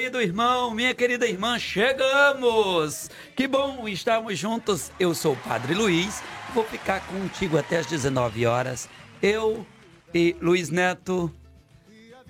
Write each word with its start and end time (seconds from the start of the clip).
Querido 0.00 0.22
irmão, 0.22 0.70
minha 0.70 0.94
querida 0.94 1.26
irmã, 1.26 1.58
chegamos! 1.58 3.10
Que 3.36 3.46
bom 3.46 3.86
estarmos 3.86 4.38
juntos. 4.38 4.90
Eu 4.98 5.14
sou 5.14 5.34
o 5.34 5.36
Padre 5.36 5.74
Luiz, 5.74 6.22
vou 6.54 6.64
ficar 6.64 7.00
contigo 7.06 7.58
até 7.58 7.76
as 7.80 7.86
19 7.86 8.46
horas. 8.46 8.88
Eu 9.22 9.66
e 10.14 10.34
Luiz 10.40 10.70
Neto. 10.70 11.30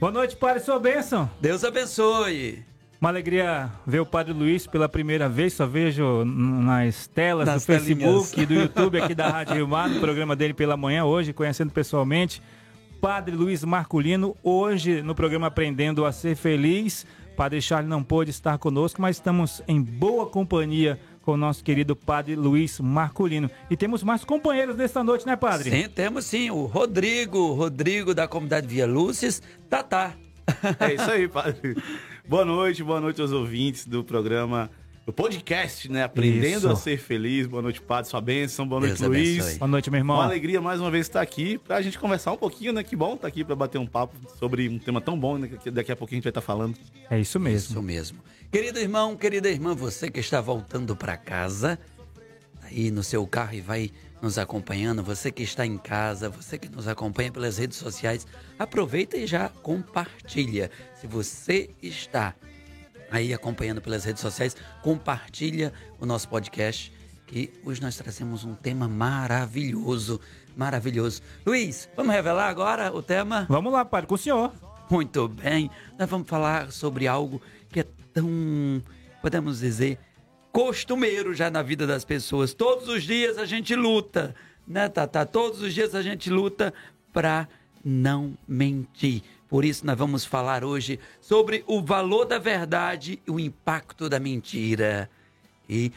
Boa 0.00 0.10
noite, 0.10 0.34
Padre, 0.34 0.64
sua 0.64 0.80
bênção. 0.80 1.30
Deus 1.40 1.62
abençoe. 1.62 2.64
Uma 3.00 3.10
alegria 3.10 3.70
ver 3.86 4.00
o 4.00 4.06
Padre 4.06 4.32
Luiz 4.32 4.66
pela 4.66 4.88
primeira 4.88 5.28
vez, 5.28 5.52
só 5.52 5.64
vejo 5.64 6.24
nas 6.24 7.06
telas 7.06 7.46
Nas 7.46 7.62
do 7.62 7.66
Facebook 7.66 8.30
telinhas. 8.30 8.32
e 8.36 8.46
do 8.46 8.54
YouTube 8.54 9.00
aqui 9.00 9.14
da 9.14 9.28
Rádio 9.30 9.54
Rio 9.54 9.68
Mar, 9.68 9.88
no 9.88 10.00
programa 10.00 10.34
dele 10.34 10.54
pela 10.54 10.76
manhã, 10.76 11.04
hoje, 11.04 11.32
conhecendo 11.32 11.70
pessoalmente. 11.72 12.42
Padre 13.00 13.34
Luiz 13.36 13.64
Marculino, 13.64 14.36
hoje 14.42 15.02
no 15.02 15.14
programa 15.14 15.46
Aprendendo 15.46 16.04
a 16.04 16.10
Ser 16.10 16.34
Feliz. 16.34 17.06
Padre 17.36 17.60
Charles 17.62 17.88
não 17.88 18.02
pôde 18.02 18.30
estar 18.30 18.58
conosco, 18.58 19.00
mas 19.00 19.16
estamos 19.16 19.62
em 19.66 19.80
boa 19.80 20.26
companhia 20.26 20.98
com 21.22 21.32
o 21.32 21.36
nosso 21.36 21.62
querido 21.62 21.94
Padre 21.94 22.34
Luiz 22.34 22.80
Marculino. 22.80 23.50
E 23.70 23.76
temos 23.76 24.02
mais 24.02 24.24
companheiros 24.24 24.76
nesta 24.76 25.04
noite, 25.04 25.26
né, 25.26 25.36
Padre? 25.36 25.70
Sim, 25.70 25.88
temos 25.88 26.24
sim 26.24 26.50
o 26.50 26.66
Rodrigo, 26.66 27.52
Rodrigo 27.52 28.14
da 28.14 28.26
comunidade 28.26 28.66
Via 28.66 28.86
Lúcis, 28.86 29.42
Tatá. 29.68 30.14
É 30.80 30.94
isso 30.94 31.10
aí, 31.10 31.28
padre. 31.28 31.76
Boa 32.28 32.44
noite, 32.44 32.82
boa 32.82 33.00
noite 33.00 33.20
aos 33.20 33.32
ouvintes 33.32 33.86
do 33.86 34.02
programa, 34.02 34.70
do 35.06 35.12
podcast, 35.12 35.90
né? 35.90 36.04
Aprendendo 36.04 36.58
Isso. 36.58 36.68
a 36.68 36.76
ser 36.76 36.98
feliz. 36.98 37.46
Boa 37.46 37.62
noite, 37.62 37.80
padre, 37.80 38.10
sua 38.10 38.20
bênção. 38.20 38.66
Boa 38.66 38.80
noite, 38.80 38.98
Deus 38.98 39.08
Luiz. 39.08 39.40
abençoe. 39.40 39.58
Boa 39.58 39.68
noite, 39.68 39.90
meu 39.90 39.98
irmão. 39.98 40.16
Uma 40.16 40.24
alegria 40.24 40.60
mais 40.60 40.80
uma 40.80 40.90
vez 40.90 41.06
estar 41.06 41.20
aqui 41.20 41.58
pra 41.58 41.80
gente 41.82 41.98
conversar 41.98 42.32
um 42.32 42.36
pouquinho, 42.36 42.72
né? 42.72 42.82
Que 42.82 42.94
bom 42.94 43.14
estar 43.14 43.26
aqui 43.26 43.42
pra 43.42 43.56
bater 43.56 43.78
um 43.78 43.86
papo 43.86 44.14
sobre 44.38 44.68
um 44.68 44.78
tema 44.78 45.00
tão 45.00 45.18
bom, 45.18 45.38
né? 45.38 45.48
Que 45.62 45.70
daqui 45.70 45.90
a 45.90 45.96
pouquinho 45.96 46.18
a 46.18 46.20
gente 46.20 46.24
vai 46.24 46.30
estar 46.30 46.40
falando. 46.40 46.76
É 47.10 47.18
isso 47.18 47.40
mesmo. 47.40 47.70
Isso 47.70 47.82
mesmo. 47.82 48.18
Querido 48.52 48.78
irmão, 48.78 49.16
querida 49.16 49.48
irmã, 49.48 49.74
você 49.74 50.10
que 50.10 50.20
está 50.20 50.40
voltando 50.40 50.94
para 50.94 51.16
casa, 51.16 51.78
aí 52.62 52.90
no 52.90 53.02
seu 53.02 53.26
carro 53.26 53.54
e 53.54 53.60
vai 53.60 53.90
nos 54.20 54.38
acompanhando, 54.38 55.02
você 55.02 55.30
que 55.32 55.42
está 55.42 55.64
em 55.64 55.78
casa, 55.78 56.28
você 56.28 56.58
que 56.58 56.68
nos 56.68 56.86
acompanha 56.86 57.32
pelas 57.32 57.56
redes 57.58 57.78
sociais, 57.78 58.26
aproveita 58.58 59.16
e 59.16 59.26
já 59.26 59.48
compartilha. 59.48 60.70
Se 61.00 61.06
você 61.06 61.70
está 61.82 62.34
aí 63.10 63.34
acompanhando 63.34 63.80
pelas 63.80 64.04
redes 64.04 64.22
sociais, 64.22 64.56
compartilha 64.82 65.72
o 65.98 66.06
nosso 66.06 66.28
podcast, 66.28 66.92
que 67.26 67.52
hoje 67.64 67.80
nós 67.82 67.96
trazemos 67.96 68.44
um 68.44 68.54
tema 68.54 68.88
maravilhoso, 68.88 70.20
maravilhoso. 70.56 71.22
Luiz, 71.44 71.88
vamos 71.96 72.14
revelar 72.14 72.48
agora 72.48 72.94
o 72.94 73.02
tema? 73.02 73.46
Vamos 73.48 73.72
lá, 73.72 73.84
Padre, 73.84 74.06
com 74.06 74.14
o 74.14 74.18
senhor. 74.18 74.52
Muito 74.90 75.28
bem, 75.28 75.70
nós 75.98 76.08
vamos 76.08 76.28
falar 76.28 76.72
sobre 76.72 77.06
algo 77.06 77.40
que 77.68 77.80
é 77.80 77.86
tão, 78.12 78.82
podemos 79.22 79.60
dizer, 79.60 79.98
costumeiro 80.52 81.32
já 81.32 81.50
na 81.50 81.62
vida 81.62 81.86
das 81.86 82.04
pessoas. 82.04 82.52
Todos 82.52 82.88
os 82.88 83.04
dias 83.04 83.38
a 83.38 83.44
gente 83.44 83.74
luta, 83.76 84.34
né, 84.66 84.88
Tata? 84.88 85.24
Todos 85.24 85.62
os 85.62 85.72
dias 85.72 85.94
a 85.94 86.02
gente 86.02 86.28
luta 86.28 86.74
para 87.12 87.48
não 87.84 88.36
mentir. 88.46 89.22
Por 89.48 89.64
isso 89.64 89.84
nós 89.84 89.98
vamos 89.98 90.24
falar 90.24 90.64
hoje 90.64 91.00
sobre 91.20 91.64
o 91.66 91.82
valor 91.82 92.24
da 92.24 92.38
verdade 92.38 93.20
e 93.26 93.30
o 93.30 93.40
impacto 93.40 94.08
da 94.08 94.20
mentira. 94.20 95.10
E 95.68 95.92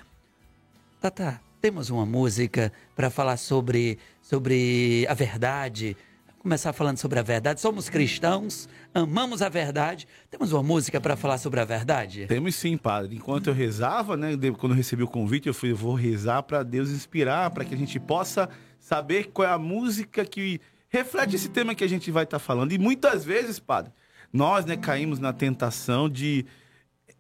Tata, 0.99 1.39
temos 1.61 1.89
uma 1.89 2.05
música 2.05 2.73
para 2.95 3.09
falar 3.09 3.37
sobre, 3.37 3.99
sobre 4.21 5.05
a 5.07 5.13
verdade. 5.13 5.95
Começar 6.39 6.73
falando 6.73 6.97
sobre 6.97 7.19
a 7.19 7.21
verdade. 7.21 7.61
Somos 7.61 7.87
cristãos, 7.89 8.67
amamos 8.93 9.41
a 9.41 9.47
verdade. 9.47 10.07
Temos 10.29 10.51
uma 10.51 10.61
música 10.61 10.99
para 10.99 11.15
falar 11.15 11.37
sobre 11.37 11.59
a 11.59 11.65
verdade? 11.65 12.25
Temos 12.27 12.55
sim, 12.55 12.75
padre. 12.75 13.15
Enquanto 13.15 13.47
eu 13.47 13.53
rezava, 13.53 14.17
né? 14.17 14.31
Quando 14.57 14.73
eu 14.73 14.77
recebi 14.77 15.03
o 15.03 15.07
convite, 15.07 15.47
eu 15.47 15.53
falei, 15.53 15.71
eu 15.71 15.77
vou 15.77 15.93
rezar 15.93 16.43
pra 16.43 16.63
Deus 16.63 16.89
inspirar, 16.89 17.49
pra 17.51 17.63
que 17.63 17.73
a 17.73 17.77
gente 17.77 17.97
possa 17.99 18.49
saber 18.79 19.29
qual 19.31 19.47
é 19.47 19.51
a 19.51 19.57
música 19.57 20.25
que 20.25 20.59
reflete 20.93 21.35
esse 21.35 21.49
tema 21.49 21.73
que 21.73 21.83
a 21.83 21.89
gente 21.89 22.11
vai 22.11 22.23
estar 22.23 22.37
falando. 22.37 22.71
E 22.71 22.77
muitas 22.77 23.25
vezes, 23.25 23.59
padre, 23.59 23.91
nós, 24.31 24.63
né, 24.63 24.77
caímos 24.77 25.17
na 25.17 25.33
tentação 25.33 26.07
de 26.07 26.45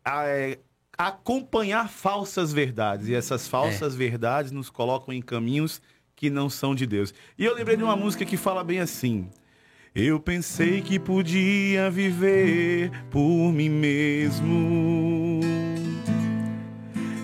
é, 0.05 0.59
acompanhar 0.95 1.89
falsas 1.89 2.53
verdades. 2.53 3.07
E 3.07 3.15
essas 3.15 3.47
falsas 3.47 3.95
verdades 3.95 4.51
nos 4.51 4.69
colocam 4.69 5.11
em 5.13 5.21
caminhos 5.21 5.81
que 6.15 6.29
não 6.29 6.49
são 6.49 6.75
de 6.75 6.85
Deus. 6.85 7.13
E 7.37 7.43
eu 7.43 7.55
lembrei 7.55 7.75
de 7.75 7.83
uma 7.83 7.95
música 7.95 8.23
que 8.23 8.37
fala 8.37 8.63
bem 8.63 8.79
assim. 8.79 9.27
Eu 9.95 10.19
pensei 10.19 10.81
que 10.81 10.99
podia 10.99 11.89
viver 11.89 12.91
por 13.09 13.51
mim 13.51 13.69
mesmo. 13.69 15.12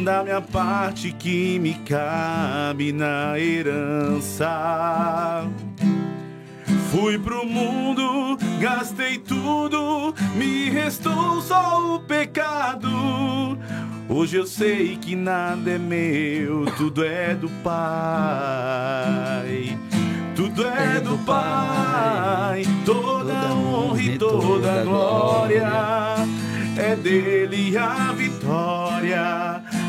Da 0.00 0.24
minha 0.24 0.40
parte 0.40 1.12
que 1.12 1.58
me 1.58 1.74
cabe 1.74 2.92
na 2.92 3.38
herança. 3.38 4.48
Fui 6.90 7.18
pro 7.18 7.46
mundo, 7.46 8.36
gastei 8.58 9.18
tudo, 9.18 10.14
me 10.34 10.70
restou 10.70 11.42
só 11.42 11.94
o 11.94 12.00
pecado. 12.00 12.88
Hoje 14.08 14.36
eu 14.36 14.46
sei 14.46 14.96
que 14.96 15.14
nada 15.14 15.70
é 15.70 15.78
meu, 15.78 16.64
tudo 16.76 17.04
é 17.04 17.34
do 17.34 17.50
Pai. 17.62 17.78
Tudo 20.34 20.66
é 20.66 21.00
do 21.00 21.18
Pai, 21.18 22.64
toda 22.84 23.54
honra 23.54 24.02
e 24.02 24.18
toda 24.18 24.84
glória. 24.84 25.70
É 26.76 26.96
dele 26.96 27.76
a 27.76 28.12
vitória 28.12 29.62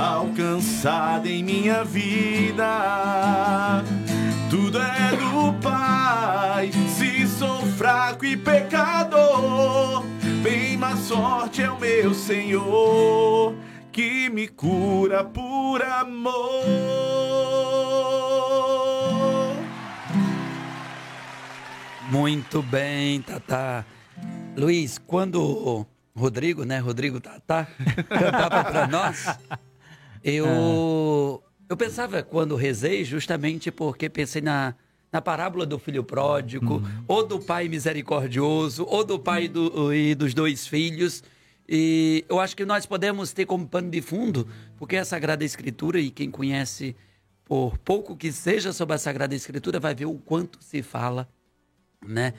alcançada 0.00 1.28
em 1.28 1.44
minha 1.44 1.84
vida. 1.84 2.64
Tudo 4.48 4.78
é 4.78 5.16
do 5.16 5.52
Pai, 5.60 6.70
se 6.88 7.26
sou 7.26 7.64
fraco 7.76 8.24
e 8.24 8.36
pecador, 8.36 10.04
bem 10.42 10.76
mais 10.76 10.98
sorte 11.00 11.62
é 11.62 11.70
o 11.70 11.78
meu 11.78 12.14
Senhor, 12.14 13.54
que 13.92 14.28
me 14.30 14.48
cura 14.48 15.22
por 15.22 15.82
amor. 15.82 16.40
Muito 22.10 22.60
bem, 22.62 23.22
Tata. 23.22 23.86
Luiz, 24.56 24.98
quando 24.98 25.86
Rodrigo, 26.16 26.64
né? 26.64 26.78
Rodrigo 26.78 27.20
Tata, 27.20 27.68
cantava 28.10 28.64
para 28.64 28.86
nós 28.88 29.26
eu, 30.22 31.42
eu 31.68 31.76
pensava 31.76 32.22
quando 32.22 32.56
rezei, 32.56 33.04
justamente 33.04 33.70
porque 33.70 34.08
pensei 34.08 34.42
na, 34.42 34.74
na 35.12 35.20
parábola 35.20 35.64
do 35.64 35.78
filho 35.78 36.04
pródigo, 36.04 36.74
uhum. 36.74 37.04
ou 37.08 37.26
do 37.26 37.38
pai 37.38 37.68
misericordioso, 37.68 38.84
ou 38.88 39.04
do 39.04 39.18
pai 39.18 39.48
do, 39.48 39.92
e 39.94 40.14
dos 40.14 40.34
dois 40.34 40.66
filhos. 40.66 41.22
E 41.68 42.24
eu 42.28 42.40
acho 42.40 42.56
que 42.56 42.64
nós 42.64 42.86
podemos 42.86 43.32
ter 43.32 43.46
como 43.46 43.66
pano 43.66 43.90
de 43.90 44.02
fundo, 44.02 44.46
porque 44.76 44.96
a 44.96 45.04
Sagrada 45.04 45.44
Escritura, 45.44 46.00
e 46.00 46.10
quem 46.10 46.30
conhece 46.30 46.96
por 47.44 47.78
pouco 47.78 48.16
que 48.16 48.32
seja 48.32 48.72
sobre 48.72 48.94
a 48.94 48.98
Sagrada 48.98 49.34
Escritura, 49.34 49.80
vai 49.80 49.94
ver 49.94 50.06
o 50.06 50.14
quanto 50.14 50.58
se 50.62 50.82
fala 50.82 51.28
né? 52.06 52.34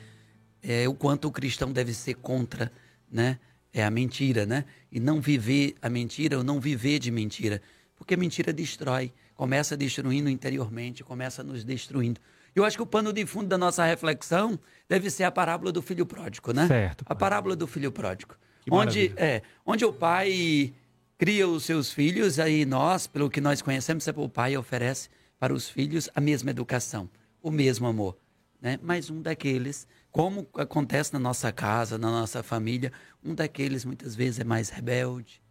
É, 0.61 0.87
o 0.87 0.93
quanto 0.93 1.27
o 1.27 1.31
cristão 1.31 1.71
deve 1.71 1.93
ser 1.93 2.15
contra, 2.15 2.71
né? 3.11 3.39
É 3.73 3.83
a 3.83 3.89
mentira, 3.89 4.45
né? 4.45 4.65
E 4.91 4.99
não 4.99 5.21
viver 5.21 5.75
a 5.81 5.89
mentira 5.89 6.37
ou 6.37 6.43
não 6.43 6.59
viver 6.59 6.99
de 6.99 7.09
mentira. 7.09 7.61
Porque 7.95 8.15
a 8.15 8.17
mentira 8.17 8.51
destrói, 8.51 9.13
começa 9.35 9.77
destruindo 9.77 10.29
interiormente, 10.29 11.03
começa 11.03 11.43
nos 11.43 11.63
destruindo. 11.63 12.19
Eu 12.53 12.65
acho 12.65 12.75
que 12.75 12.83
o 12.83 12.85
pano 12.85 13.13
de 13.13 13.25
fundo 13.25 13.47
da 13.47 13.57
nossa 13.57 13.85
reflexão 13.85 14.59
deve 14.89 15.09
ser 15.09 15.23
a 15.23 15.31
parábola 15.31 15.71
do 15.71 15.81
filho 15.81 16.05
pródigo, 16.05 16.51
né? 16.51 16.67
Certo. 16.67 17.05
A 17.07 17.15
parábola 17.15 17.55
do 17.55 17.65
filho 17.65 17.91
pródigo. 17.91 18.35
onde, 18.69 19.13
é, 19.15 19.41
onde 19.65 19.85
o 19.85 19.93
pai 19.93 20.73
cria 21.17 21.47
os 21.47 21.63
seus 21.63 21.93
filhos, 21.93 22.39
aí 22.39 22.65
nós, 22.65 23.07
pelo 23.07 23.29
que 23.29 23.39
nós 23.39 23.61
conhecemos, 23.61 24.05
o 24.07 24.27
pai 24.27 24.57
oferece 24.57 25.07
para 25.39 25.53
os 25.53 25.69
filhos 25.69 26.09
a 26.13 26.19
mesma 26.19 26.51
educação, 26.51 27.09
o 27.41 27.49
mesmo 27.49 27.87
amor 27.87 28.17
né? 28.61 28.79
Mas 28.81 29.09
um 29.09 29.21
daqueles, 29.21 29.87
como 30.11 30.47
acontece 30.55 31.13
na 31.13 31.19
nossa 31.19 31.51
casa, 31.51 31.97
na 31.97 32.11
nossa 32.11 32.43
família, 32.43 32.91
um 33.23 33.33
daqueles 33.33 33.85
muitas 33.85 34.13
vezes 34.15 34.39
é 34.39 34.43
mais 34.43 34.69
rebelde, 34.69 35.41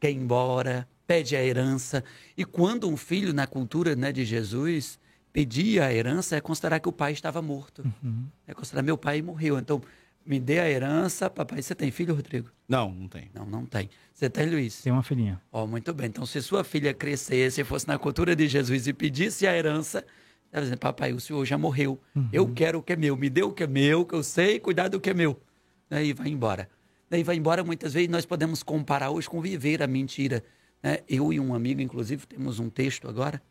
quer 0.00 0.10
ir 0.10 0.16
embora, 0.16 0.88
pede 1.06 1.36
a 1.36 1.44
herança. 1.44 2.02
E 2.36 2.44
quando 2.44 2.88
um 2.88 2.96
filho 2.96 3.34
na 3.34 3.46
cultura 3.46 3.94
né, 3.94 4.10
de 4.10 4.24
Jesus 4.24 4.98
pedia 5.32 5.86
a 5.86 5.92
herança, 5.92 6.36
é 6.36 6.40
considerar 6.40 6.80
que 6.80 6.88
o 6.88 6.92
pai 6.92 7.12
estava 7.12 7.42
morto. 7.42 7.82
Uhum. 8.02 8.26
É 8.46 8.54
considerar 8.54 8.82
meu 8.82 8.96
pai 8.96 9.20
morreu. 9.20 9.58
Então, 9.58 9.82
me 10.24 10.38
dê 10.38 10.58
a 10.58 10.70
herança. 10.70 11.28
Papai, 11.28 11.62
você 11.62 11.74
tem 11.74 11.90
filho, 11.90 12.14
Rodrigo? 12.14 12.50
Não, 12.68 12.92
não 12.92 13.08
tem. 13.08 13.30
Não, 13.34 13.44
não 13.44 13.66
tem. 13.66 13.90
Você 14.12 14.30
tem, 14.30 14.48
Luiz? 14.48 14.82
Tem 14.82 14.92
uma 14.92 15.02
filhinha. 15.02 15.40
Oh, 15.50 15.66
muito 15.66 15.92
bem. 15.92 16.06
Então, 16.06 16.24
se 16.24 16.40
sua 16.42 16.64
filha 16.64 16.94
crescesse, 16.94 17.64
fosse 17.64 17.86
na 17.86 17.98
cultura 17.98 18.34
de 18.34 18.46
Jesus 18.46 18.86
e 18.86 18.92
pedisse 18.92 19.46
a 19.46 19.56
herança, 19.56 20.04
ela 20.52 20.62
dizendo, 20.62 20.78
papai, 20.78 21.12
o 21.12 21.20
senhor 21.20 21.44
já 21.44 21.56
morreu. 21.56 22.00
Uhum. 22.14 22.28
Eu 22.32 22.52
quero 22.52 22.78
o 22.78 22.82
que 22.82 22.92
é 22.92 22.96
meu. 22.96 23.16
Me 23.16 23.30
dê 23.30 23.42
o 23.42 23.52
que 23.52 23.62
é 23.62 23.66
meu, 23.66 24.04
que 24.04 24.14
eu 24.14 24.22
sei 24.22 24.58
cuidar 24.58 24.88
do 24.88 25.00
que 25.00 25.10
é 25.10 25.14
meu. 25.14 25.40
Daí 25.88 26.12
vai 26.12 26.28
embora. 26.28 26.68
Daí 27.08 27.22
vai 27.22 27.36
embora, 27.36 27.64
muitas 27.64 27.94
vezes 27.94 28.08
nós 28.08 28.24
podemos 28.24 28.62
comparar 28.62 29.10
hoje 29.10 29.28
com 29.28 29.40
viver 29.40 29.82
a 29.82 29.86
mentira. 29.86 30.44
Né? 30.82 30.98
Eu 31.08 31.32
e 31.32 31.40
um 31.40 31.54
amigo, 31.54 31.80
inclusive, 31.80 32.26
temos 32.26 32.58
um 32.58 32.70
texto 32.70 33.08
agora 33.08 33.42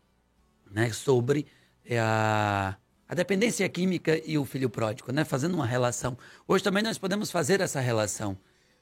né, 0.72 0.92
sobre 0.92 1.46
é, 1.86 2.00
a, 2.00 2.78
a 3.07 3.16
dependência 3.16 3.68
química 3.68 4.22
e 4.25 4.38
o 4.38 4.46
filho 4.46 4.69
pródigo, 4.69 5.12
né? 5.12 5.25
fazendo 5.25 5.56
uma 5.56 5.66
relação. 5.66 6.18
Hoje 6.48 6.63
também 6.63 6.84
nós 6.84 6.98
podemos 6.98 7.31
fazer 7.31 7.62
essa 7.62 7.80
relação 7.80 8.38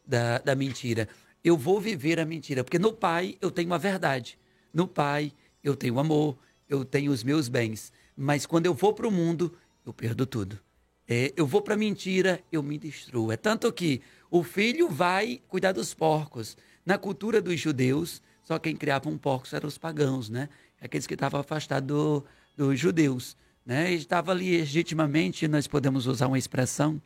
da, 0.05 0.39
da 0.39 0.55
mentira. 0.55 1.07
Eu 1.43 1.57
vou 1.57 1.79
viver 1.79 2.19
a 2.19 2.25
mentira, 2.25 2.63
porque 2.63 2.79
no 2.79 2.93
pai 2.93 3.37
eu 3.41 3.51
tenho 3.51 3.73
a 3.73 3.77
verdade. 3.77 4.37
No 4.73 4.87
pai 4.87 5.31
eu 5.63 5.75
tenho 5.75 5.99
amor, 5.99 6.37
eu 6.69 6.83
tenho 6.85 7.11
os 7.11 7.23
meus 7.23 7.47
bens. 7.47 7.91
Mas 8.17 8.47
quando 8.47 8.65
eu 8.65 8.73
vou 8.73 8.93
para 8.93 9.07
o 9.07 9.11
mundo, 9.11 9.55
eu 9.85 9.93
perdo 9.93 10.25
tudo. 10.25 10.59
É, 11.07 11.31
eu 11.37 11.45
vou 11.45 11.61
para 11.61 11.75
a 11.75 11.77
mentira, 11.77 12.41
eu 12.51 12.63
me 12.63 12.77
destruo. 12.77 13.31
É 13.31 13.37
tanto 13.37 13.71
que 13.71 14.01
o 14.31 14.43
filho 14.43 14.89
vai 14.89 15.39
cuidar 15.47 15.71
dos 15.71 15.93
porcos. 15.93 16.57
Na 16.83 16.97
cultura 16.97 17.39
dos 17.39 17.59
judeus, 17.59 18.21
só 18.43 18.57
quem 18.57 18.75
criava 18.75 19.07
um 19.07 19.17
porco 19.17 19.47
eram 19.53 19.67
os 19.67 19.77
pagãos, 19.77 20.29
né? 20.29 20.49
Aqueles 20.81 21.05
que 21.05 21.13
estavam 21.13 21.39
afastados 21.39 21.87
do, 21.87 22.25
dos 22.57 22.79
judeus. 22.79 23.37
Né? 23.65 23.93
Estava 23.93 24.31
ali 24.31 24.57
legitimamente, 24.57 25.47
nós 25.47 25.67
podemos 25.67 26.07
usar 26.07 26.27
uma 26.27 26.37
expressão 26.37 27.01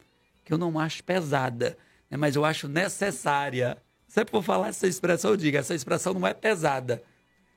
que 0.45 0.53
eu 0.53 0.57
não 0.57 0.79
acho 0.79 1.03
pesada, 1.03 1.77
né? 2.09 2.17
mas 2.17 2.35
eu 2.35 2.45
acho 2.45 2.67
necessária. 2.67 3.77
Sempre 4.07 4.31
vou 4.31 4.41
falar 4.41 4.69
essa 4.69 4.87
expressão, 4.87 5.31
eu 5.31 5.37
digo, 5.37 5.57
essa 5.57 5.73
expressão 5.73 6.13
não 6.13 6.27
é 6.27 6.33
pesada. 6.33 7.01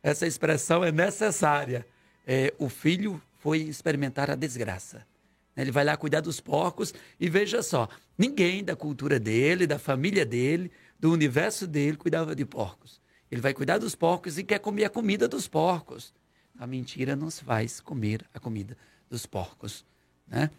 Essa 0.03 0.27
expressão 0.27 0.83
é 0.83 0.91
necessária. 0.91 1.87
É, 2.27 2.53
o 2.59 2.69
filho 2.69 3.21
foi 3.45 3.59
experimentar 3.59 4.31
a 4.31 4.35
desgraça. 4.35 5.07
Ele 5.55 5.71
vai 5.71 5.85
lá 5.85 5.99
cuidar 5.99 6.23
dos 6.23 6.41
porcos 6.41 6.95
e 7.21 7.29
veja 7.29 7.63
só, 7.63 7.91
ninguém 8.17 8.65
da 8.65 8.75
cultura 8.75 9.21
dele, 9.21 9.67
da 9.67 9.79
família 9.79 10.25
dele, 10.25 10.73
do 10.99 11.13
universo 11.13 11.67
dele 11.67 11.99
cuidava 11.99 12.35
de 12.35 12.43
porcos. 12.47 13.03
Ele 13.31 13.43
vai 13.43 13.53
cuidar 13.53 13.77
dos 13.77 13.95
porcos 13.95 14.39
e 14.39 14.45
quer 14.45 14.61
comer 14.61 14.87
a 14.87 14.89
comida 14.89 15.29
dos 15.29 15.47
porcos. 15.47 16.15
A 16.59 16.67
mentira 16.67 17.15
nos 17.15 17.39
faz 17.39 17.83
comer 17.83 18.25
a 18.33 18.41
comida 18.41 18.79
dos 19.11 19.27
porcos, 19.27 19.85
né? 20.27 20.51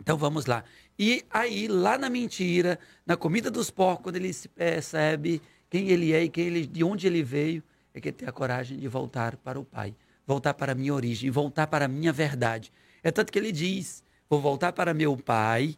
Então 0.00 0.18
vamos 0.18 0.44
lá. 0.44 0.64
E 0.98 1.24
aí, 1.30 1.68
lá 1.68 1.96
na 1.96 2.10
mentira, 2.10 2.80
na 3.06 3.16
comida 3.16 3.48
dos 3.48 3.70
porcos, 3.70 4.02
quando 4.02 4.16
ele 4.16 4.32
se 4.32 4.48
percebe 4.48 5.40
quem 5.70 5.90
ele 5.90 6.12
é 6.12 6.24
e 6.24 6.28
quem 6.28 6.48
ele, 6.48 6.66
de 6.66 6.82
onde 6.82 7.06
ele 7.06 7.22
veio, 7.22 7.62
é 7.94 8.00
que 8.00 8.08
ele 8.08 8.16
tem 8.16 8.28
a 8.28 8.32
coragem 8.32 8.76
de 8.76 8.88
voltar 8.88 9.36
para 9.36 9.60
o 9.60 9.64
Pai 9.64 9.94
voltar 10.28 10.52
para 10.52 10.72
a 10.72 10.74
minha 10.74 10.92
origem, 10.92 11.30
voltar 11.30 11.66
para 11.66 11.86
a 11.86 11.88
minha 11.88 12.12
verdade. 12.12 12.70
É 13.02 13.10
tanto 13.10 13.32
que 13.32 13.38
ele 13.38 13.50
diz: 13.50 14.04
vou 14.28 14.38
voltar 14.42 14.74
para 14.74 14.92
meu 14.92 15.16
pai 15.16 15.74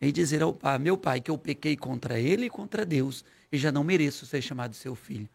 e 0.00 0.12
dizer 0.12 0.40
ao 0.40 0.54
pai, 0.54 0.78
meu 0.78 0.96
pai, 0.96 1.20
que 1.20 1.28
eu 1.28 1.36
pequei 1.36 1.76
contra 1.76 2.20
ele 2.20 2.46
e 2.46 2.50
contra 2.50 2.86
Deus 2.86 3.24
e 3.50 3.58
já 3.58 3.72
não 3.72 3.82
mereço 3.82 4.24
ser 4.24 4.40
chamado 4.40 4.76
seu 4.76 4.94
filho. 4.94 5.28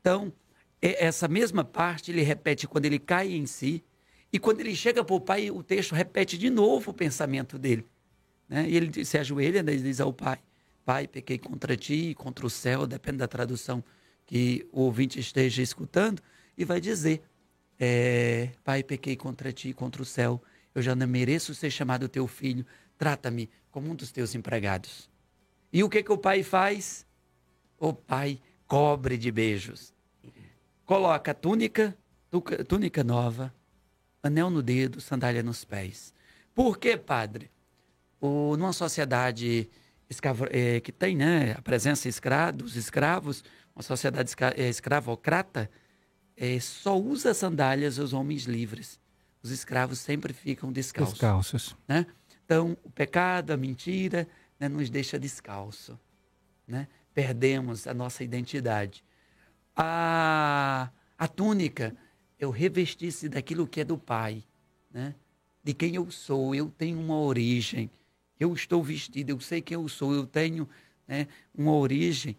Então, 0.00 0.32
essa 0.80 1.28
mesma 1.28 1.62
parte 1.62 2.10
ele 2.10 2.22
repete 2.22 2.66
quando 2.66 2.86
ele 2.86 2.98
cai 2.98 3.32
em 3.32 3.46
si 3.46 3.84
e 4.32 4.38
quando 4.40 4.58
ele 4.58 4.74
chega 4.74 5.04
para 5.04 5.14
o 5.14 5.20
pai, 5.20 5.48
o 5.52 5.62
texto 5.62 5.94
repete 5.94 6.36
de 6.36 6.50
novo 6.50 6.90
o 6.90 6.94
pensamento 6.94 7.56
dele. 7.56 7.86
Né? 8.48 8.68
E 8.68 8.76
ele 8.76 9.04
se 9.04 9.16
ajoelha 9.16 9.60
e 9.60 9.76
diz 9.76 10.00
ao 10.00 10.12
pai: 10.12 10.40
Pai, 10.84 11.06
pequei 11.06 11.38
contra 11.38 11.76
ti 11.76 12.10
e 12.10 12.14
contra 12.16 12.44
o 12.44 12.50
céu, 12.50 12.84
depende 12.84 13.18
da 13.18 13.28
tradução 13.28 13.84
que 14.26 14.66
o 14.72 14.80
ouvinte 14.80 15.20
esteja 15.20 15.62
escutando, 15.62 16.20
e 16.58 16.64
vai 16.64 16.80
dizer: 16.80 17.22
é, 17.84 18.50
Pai, 18.62 18.84
pequei 18.84 19.16
contra 19.16 19.52
ti, 19.52 19.72
contra 19.72 20.00
o 20.00 20.04
céu. 20.04 20.40
Eu 20.72 20.80
já 20.80 20.94
não 20.94 21.04
mereço 21.04 21.52
ser 21.52 21.68
chamado 21.68 22.08
teu 22.08 22.28
filho. 22.28 22.64
Trata-me 22.96 23.50
como 23.72 23.90
um 23.90 23.94
dos 23.96 24.12
teus 24.12 24.36
empregados. 24.36 25.10
E 25.72 25.82
o 25.82 25.88
que, 25.88 26.00
que 26.00 26.12
o 26.12 26.16
pai 26.16 26.44
faz? 26.44 27.04
O 27.76 27.92
pai 27.92 28.40
cobre 28.68 29.18
de 29.18 29.32
beijos. 29.32 29.92
Coloca 30.84 31.34
túnica, 31.34 31.98
túnica 32.68 33.02
nova, 33.02 33.52
anel 34.22 34.48
no 34.48 34.62
dedo, 34.62 35.00
sandália 35.00 35.42
nos 35.42 35.64
pés. 35.64 36.14
Por 36.54 36.78
que, 36.78 36.96
padre? 36.96 37.50
O, 38.20 38.56
numa 38.56 38.72
sociedade 38.72 39.68
é, 40.52 40.78
que 40.78 40.92
tem 40.92 41.16
né, 41.16 41.56
a 41.58 41.62
presença 41.62 42.08
escra, 42.08 42.52
dos 42.52 42.76
escravos, 42.76 43.42
uma 43.74 43.82
sociedade 43.82 44.32
é, 44.56 44.68
escravocrata, 44.68 45.68
é, 46.42 46.58
só 46.58 46.98
usa 46.98 47.32
sandálias 47.32 47.98
os 47.98 48.12
homens 48.12 48.46
livres. 48.46 48.98
Os 49.44 49.52
escravos 49.52 50.00
sempre 50.00 50.32
ficam 50.32 50.72
descalços. 50.72 51.14
Descalços. 51.14 51.76
Né? 51.86 52.04
Então, 52.44 52.76
o 52.82 52.90
pecado, 52.90 53.52
a 53.52 53.56
mentira, 53.56 54.26
né, 54.58 54.68
nos 54.68 54.90
deixa 54.90 55.20
descalço. 55.20 55.96
Né? 56.66 56.88
Perdemos 57.14 57.86
a 57.86 57.94
nossa 57.94 58.24
identidade. 58.24 59.04
A, 59.76 60.90
a 61.16 61.28
túnica, 61.28 61.96
eu 62.40 62.50
revestisse 62.50 63.28
daquilo 63.28 63.64
que 63.64 63.80
é 63.80 63.84
do 63.84 63.96
Pai, 63.96 64.42
né? 64.90 65.14
de 65.62 65.72
quem 65.72 65.94
eu 65.94 66.10
sou. 66.10 66.56
Eu 66.56 66.68
tenho 66.70 66.98
uma 66.98 67.20
origem. 67.20 67.88
Eu 68.40 68.52
estou 68.52 68.82
vestido, 68.82 69.30
eu 69.30 69.38
sei 69.38 69.60
quem 69.60 69.76
eu 69.76 69.88
sou. 69.88 70.12
Eu 70.12 70.26
tenho 70.26 70.68
né, 71.06 71.28
uma 71.54 71.72
origem, 71.72 72.36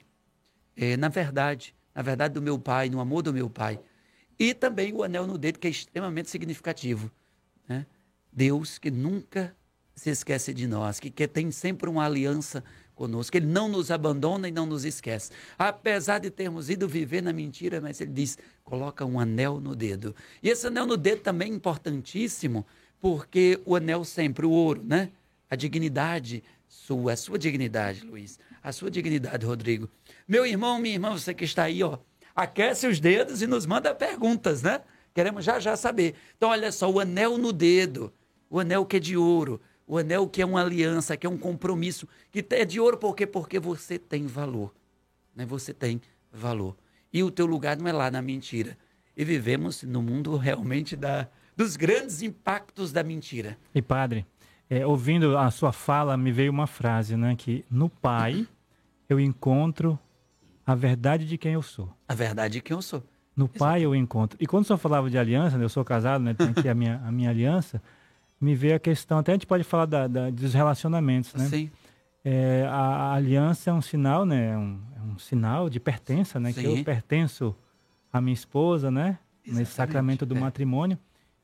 é, 0.75 0.97
na 0.97 1.07
verdade, 1.07 1.73
na 1.95 2.01
verdade 2.01 2.33
do 2.33 2.41
meu 2.41 2.59
Pai, 2.59 2.89
no 2.89 2.99
amor 2.99 3.21
do 3.21 3.33
meu 3.33 3.49
Pai. 3.49 3.79
E 4.39 4.53
também 4.53 4.93
o 4.93 5.03
anel 5.03 5.27
no 5.27 5.37
dedo, 5.37 5.59
que 5.59 5.67
é 5.67 5.69
extremamente 5.69 6.29
significativo. 6.29 7.11
Né? 7.67 7.85
Deus 8.31 8.77
que 8.77 8.89
nunca 8.89 9.55
se 9.95 10.09
esquece 10.09 10.53
de 10.53 10.67
nós, 10.67 10.99
que, 10.99 11.09
que 11.09 11.27
tem 11.27 11.51
sempre 11.51 11.89
uma 11.89 12.05
aliança 12.05 12.63
conosco, 12.95 13.35
ele 13.37 13.45
não 13.45 13.67
nos 13.67 13.91
abandona 13.91 14.47
e 14.47 14.51
não 14.51 14.65
nos 14.65 14.85
esquece. 14.85 15.31
Apesar 15.57 16.19
de 16.19 16.29
termos 16.29 16.69
ido 16.69 16.87
viver 16.87 17.21
na 17.21 17.33
mentira, 17.33 17.79
mas 17.81 17.99
ele 18.01 18.11
diz: 18.11 18.37
coloca 18.63 19.05
um 19.05 19.19
anel 19.19 19.59
no 19.59 19.75
dedo. 19.75 20.15
E 20.41 20.49
esse 20.49 20.67
anel 20.67 20.85
no 20.85 20.97
dedo 20.97 21.21
também 21.21 21.51
é 21.51 21.55
importantíssimo, 21.55 22.65
porque 22.99 23.59
o 23.65 23.75
anel 23.75 24.03
sempre, 24.03 24.45
o 24.45 24.51
ouro, 24.51 24.83
né? 24.83 25.09
A 25.49 25.55
dignidade 25.55 26.43
sua, 26.67 27.13
a 27.13 27.15
sua 27.15 27.37
dignidade, 27.37 28.03
Luiz, 28.03 28.39
a 28.61 28.71
sua 28.71 28.89
dignidade, 28.89 29.45
Rodrigo. 29.45 29.87
Meu 30.27 30.45
irmão, 30.45 30.79
minha 30.79 30.95
irmã, 30.95 31.11
você 31.11 31.33
que 31.33 31.45
está 31.45 31.63
aí, 31.63 31.83
ó, 31.83 31.97
aquece 32.35 32.87
os 32.87 32.99
dedos 32.99 33.41
e 33.41 33.47
nos 33.47 33.65
manda 33.65 33.93
perguntas, 33.93 34.61
né? 34.61 34.81
Queremos 35.13 35.45
já 35.45 35.59
já 35.59 35.75
saber. 35.75 36.15
Então, 36.35 36.49
olha 36.49 36.71
só, 36.71 36.89
o 36.89 36.99
anel 36.99 37.37
no 37.37 37.53
dedo, 37.53 38.11
o 38.49 38.59
anel 38.59 38.85
que 38.85 38.97
é 38.97 38.99
de 38.99 39.15
ouro, 39.15 39.61
o 39.85 39.97
anel 39.97 40.27
que 40.27 40.41
é 40.41 40.45
uma 40.45 40.61
aliança, 40.61 41.15
que 41.15 41.27
é 41.27 41.29
um 41.29 41.37
compromisso, 41.37 42.07
que 42.31 42.45
é 42.51 42.65
de 42.65 42.79
ouro 42.79 42.97
por 42.97 43.15
quê? 43.15 43.27
Porque 43.27 43.59
você 43.59 43.99
tem 43.99 44.25
valor, 44.25 44.73
né? 45.35 45.45
Você 45.45 45.73
tem 45.73 46.01
valor. 46.31 46.75
E 47.11 47.21
o 47.21 47.29
teu 47.29 47.45
lugar 47.45 47.77
não 47.77 47.87
é 47.87 47.91
lá 47.91 48.09
na 48.09 48.21
mentira. 48.21 48.75
E 49.15 49.23
vivemos 49.23 49.83
no 49.83 50.01
mundo 50.01 50.35
realmente 50.35 50.95
da, 50.95 51.27
dos 51.55 51.75
grandes 51.75 52.23
impactos 52.23 52.91
da 52.91 53.03
mentira. 53.03 53.55
E 53.75 53.81
padre, 53.81 54.25
é, 54.67 54.83
ouvindo 54.85 55.37
a 55.37 55.51
sua 55.51 55.71
fala, 55.71 56.17
me 56.17 56.31
veio 56.31 56.51
uma 56.51 56.65
frase, 56.65 57.15
né? 57.15 57.35
Que 57.35 57.63
no 57.69 57.87
Pai 57.87 58.47
eu 59.07 59.19
encontro 59.19 59.99
a 60.65 60.75
verdade 60.75 61.25
de 61.25 61.37
quem 61.37 61.53
eu 61.53 61.61
sou. 61.61 61.89
A 62.07 62.13
verdade 62.13 62.53
de 62.53 62.61
quem 62.61 62.75
eu 62.75 62.81
sou. 62.81 63.03
No 63.35 63.47
Pai 63.47 63.81
eu 63.83 63.95
encontro. 63.95 64.37
E 64.39 64.45
quando 64.45 64.63
o 64.63 64.67
senhor 64.67 64.77
falava 64.77 65.09
de 65.09 65.17
aliança, 65.17 65.57
né, 65.57 65.65
eu 65.65 65.69
sou 65.69 65.83
casado, 65.83 66.23
né? 66.23 66.33
Tenho 66.33 66.51
aqui 66.51 66.69
a 66.69 66.75
minha, 66.75 67.01
a 67.03 67.11
minha 67.11 67.29
aliança. 67.29 67.81
Me 68.39 68.53
veio 68.55 68.75
a 68.75 68.79
questão, 68.79 69.17
até 69.17 69.31
a 69.31 69.35
gente 69.35 69.47
pode 69.47 69.63
falar 69.63 69.85
da, 69.85 70.07
da 70.07 70.29
dos 70.29 70.53
relacionamentos, 70.53 71.33
né? 71.33 71.45
Sim. 71.45 71.71
É, 72.23 72.65
a, 72.69 72.75
a 72.75 73.13
aliança 73.13 73.69
é 73.69 73.73
um 73.73 73.81
sinal, 73.81 74.25
né? 74.25 74.51
É 74.51 74.57
um, 74.57 74.81
é 74.95 75.01
um 75.01 75.17
sinal 75.17 75.69
de 75.69 75.79
pertença, 75.79 76.39
né? 76.39 76.53
Que 76.53 76.61
Sim. 76.61 76.77
eu 76.77 76.83
pertenço 76.83 77.55
à 78.11 78.21
minha 78.21 78.33
esposa, 78.33 78.89
né? 78.91 79.17
Nesse 79.45 79.61
Exatamente, 79.61 79.73
sacramento 79.73 80.25
do 80.25 80.37
é. 80.37 80.39
matrimônio. 80.39 80.97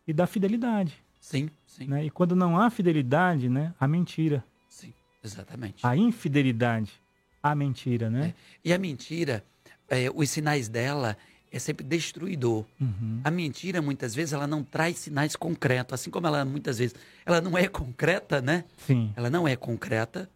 E 0.08 0.14
da 0.14 0.26
fidelidade, 0.26 0.96
Sim, 1.20 1.50
sim, 1.68 1.86
né? 1.86 2.06
E 2.06 2.10
quando 2.10 2.36
não 2.36 2.60
há 2.60 2.70
fidelidade, 2.70 3.50
né? 3.50 3.74
A 3.80 3.88
mentira. 3.88 4.44
sim. 4.70 4.94
Exatamente. 5.24 5.86
A 5.86 5.98
infidelidade, 5.98 6.94
a 7.42 7.56
mentira, 7.56 8.10
né? 8.10 8.34
E 8.64 8.74
a 8.74 8.78
mentira, 8.78 9.44
é, 9.88 10.10
os 10.14 10.30
sinais 10.30 10.68
dela 10.68 11.18
é 11.52 11.58
sempre 11.58 11.84
destruidor. 11.86 12.66
Uhum. 12.80 13.22
A 13.24 13.32
mentira, 13.32 13.82
muitas 13.82 14.14
vezes, 14.14 14.34
ela 14.34 14.46
não 14.46 14.64
traz 14.64 14.98
sinais 15.00 15.36
concretos. 15.36 15.94
Assim 15.94 16.10
como 16.12 16.28
ela, 16.28 16.46
muitas 16.46 16.78
vezes, 16.78 16.96
ela 17.26 17.42
não 17.42 17.58
é 17.58 17.68
concreta, 17.68 18.42
né? 18.42 18.66
Sim. 18.86 19.12
Ela 19.16 19.30
não 19.30 19.48
é 19.48 19.56
concreta. 19.56 20.30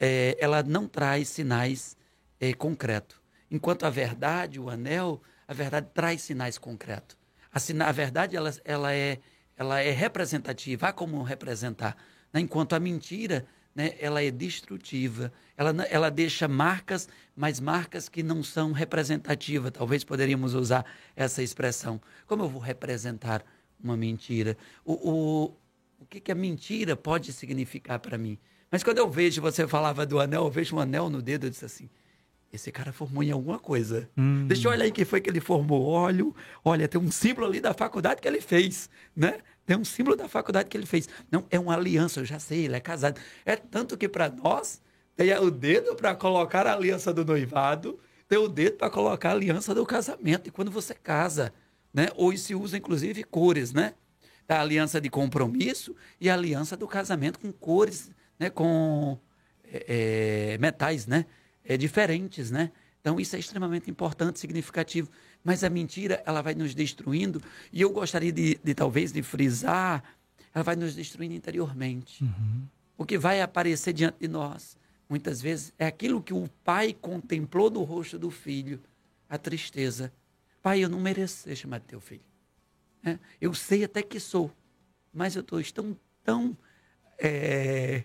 é, 0.00 0.36
ela 0.40 0.62
não 0.62 0.86
traz 0.86 1.28
sinais 1.28 1.96
é, 2.40 2.52
concretos. 2.54 3.16
Enquanto 3.50 3.84
a 3.84 3.90
verdade, 3.90 4.60
o 4.60 4.68
anel, 4.70 5.20
a 5.46 5.52
verdade 5.52 5.88
traz 5.92 6.22
sinais 6.22 6.56
concretos. 6.58 7.16
A, 7.52 7.58
sina- 7.58 7.86
a 7.86 7.92
verdade, 7.92 8.36
ela, 8.36 8.52
ela, 8.64 8.92
é, 8.94 9.18
ela 9.56 9.80
é 9.80 9.90
representativa, 9.90 10.88
há 10.88 10.92
como 10.92 11.22
representar. 11.22 11.96
né? 12.32 12.40
Enquanto 12.40 12.74
a 12.74 12.80
mentira, 12.80 13.44
né, 13.78 13.94
ela 14.00 14.20
é 14.20 14.28
destrutiva. 14.28 15.32
Ela, 15.56 15.70
ela 15.84 16.10
deixa 16.10 16.48
marcas, 16.48 17.08
mas 17.36 17.60
marcas 17.60 18.08
que 18.08 18.24
não 18.24 18.42
são 18.42 18.72
representativas. 18.72 19.70
Talvez 19.70 20.02
poderíamos 20.02 20.52
usar 20.52 20.84
essa 21.14 21.44
expressão. 21.44 22.00
Como 22.26 22.42
eu 22.42 22.48
vou 22.48 22.60
representar 22.60 23.44
uma 23.80 23.96
mentira? 23.96 24.56
O, 24.84 24.94
o, 24.94 25.44
o 26.00 26.06
que, 26.06 26.18
que 26.18 26.32
a 26.32 26.34
mentira 26.34 26.96
pode 26.96 27.32
significar 27.32 28.00
para 28.00 28.18
mim? 28.18 28.36
Mas 28.68 28.82
quando 28.82 28.98
eu 28.98 29.08
vejo, 29.08 29.40
você 29.40 29.64
falava 29.68 30.04
do 30.04 30.18
anel, 30.18 30.46
eu 30.46 30.50
vejo 30.50 30.74
um 30.74 30.80
anel 30.80 31.08
no 31.08 31.22
dedo, 31.22 31.46
eu 31.46 31.50
disse 31.50 31.64
assim, 31.64 31.88
esse 32.52 32.72
cara 32.72 32.92
formou 32.92 33.22
em 33.22 33.30
alguma 33.30 33.60
coisa. 33.60 34.10
Hum. 34.18 34.44
Deixa 34.48 34.66
eu 34.66 34.72
olhar 34.72 34.86
aí 34.86 34.90
quem 34.90 35.04
foi 35.04 35.20
que 35.20 35.30
ele 35.30 35.40
formou. 35.40 35.86
Olha, 35.86 36.24
olha, 36.64 36.88
tem 36.88 37.00
um 37.00 37.12
símbolo 37.12 37.46
ali 37.46 37.60
da 37.60 37.72
faculdade 37.72 38.20
que 38.20 38.26
ele 38.26 38.40
fez, 38.40 38.90
né? 39.14 39.38
Tem 39.68 39.76
um 39.76 39.84
símbolo 39.84 40.16
da 40.16 40.26
faculdade 40.26 40.70
que 40.70 40.78
ele 40.78 40.86
fez. 40.86 41.06
Não, 41.30 41.44
é 41.50 41.60
uma 41.60 41.74
aliança, 41.74 42.20
eu 42.20 42.24
já 42.24 42.38
sei, 42.38 42.64
ele 42.64 42.76
é 42.76 42.80
casado. 42.80 43.20
É 43.44 43.54
tanto 43.54 43.98
que 43.98 44.08
para 44.08 44.30
nós, 44.30 44.80
tem 45.14 45.30
o 45.36 45.50
dedo 45.50 45.94
para 45.94 46.14
colocar 46.14 46.66
a 46.66 46.72
aliança 46.72 47.12
do 47.12 47.22
noivado, 47.22 48.00
tem 48.26 48.38
o 48.38 48.48
dedo 48.48 48.78
para 48.78 48.88
colocar 48.88 49.28
a 49.28 49.32
aliança 49.32 49.74
do 49.74 49.84
casamento. 49.84 50.48
E 50.48 50.50
quando 50.50 50.70
você 50.70 50.94
casa, 50.94 51.52
né? 51.92 52.08
Hoje 52.16 52.38
se 52.38 52.54
usa, 52.54 52.78
inclusive, 52.78 53.22
cores, 53.24 53.74
né? 53.74 53.92
A 54.48 54.58
aliança 54.58 54.98
de 55.02 55.10
compromisso 55.10 55.94
e 56.18 56.30
a 56.30 56.34
aliança 56.34 56.74
do 56.74 56.88
casamento 56.88 57.38
com 57.38 57.52
cores, 57.52 58.10
né? 58.40 58.48
Com 58.48 59.18
é, 59.70 60.54
é, 60.54 60.58
metais, 60.58 61.06
né? 61.06 61.26
É, 61.62 61.76
diferentes, 61.76 62.50
né? 62.50 62.72
Então 63.02 63.20
isso 63.20 63.36
é 63.36 63.38
extremamente 63.38 63.90
importante, 63.90 64.38
significativo. 64.38 65.10
Mas 65.44 65.64
a 65.64 65.70
mentira, 65.70 66.22
ela 66.26 66.42
vai 66.42 66.54
nos 66.54 66.74
destruindo. 66.74 67.42
E 67.72 67.80
eu 67.80 67.90
gostaria 67.90 68.32
de, 68.32 68.58
de 68.62 68.74
talvez 68.74 69.12
de 69.12 69.22
frisar, 69.22 70.02
ela 70.54 70.62
vai 70.64 70.76
nos 70.76 70.94
destruindo 70.94 71.34
interiormente. 71.34 72.24
O 72.96 73.04
que 73.04 73.16
vai 73.16 73.40
aparecer 73.40 73.92
diante 73.92 74.18
de 74.20 74.28
nós, 74.28 74.76
muitas 75.08 75.40
vezes, 75.40 75.72
é 75.78 75.86
aquilo 75.86 76.22
que 76.22 76.34
o 76.34 76.48
pai 76.64 76.92
contemplou 76.92 77.70
no 77.70 77.82
rosto 77.84 78.18
do 78.18 78.30
filho, 78.30 78.80
a 79.28 79.38
tristeza. 79.38 80.12
Pai, 80.62 80.80
eu 80.84 80.88
não 80.88 81.00
mereço 81.00 81.42
ser 81.44 81.56
chamado 81.56 81.82
teu 81.82 82.00
filho. 82.00 82.24
né? 83.02 83.18
Eu 83.40 83.54
sei 83.54 83.84
até 83.84 84.02
que 84.02 84.18
sou, 84.18 84.50
mas 85.12 85.36
eu 85.36 85.40
estou 85.40 85.62
tão, 85.72 85.96
tão, 86.24 86.56
é, 87.18 88.04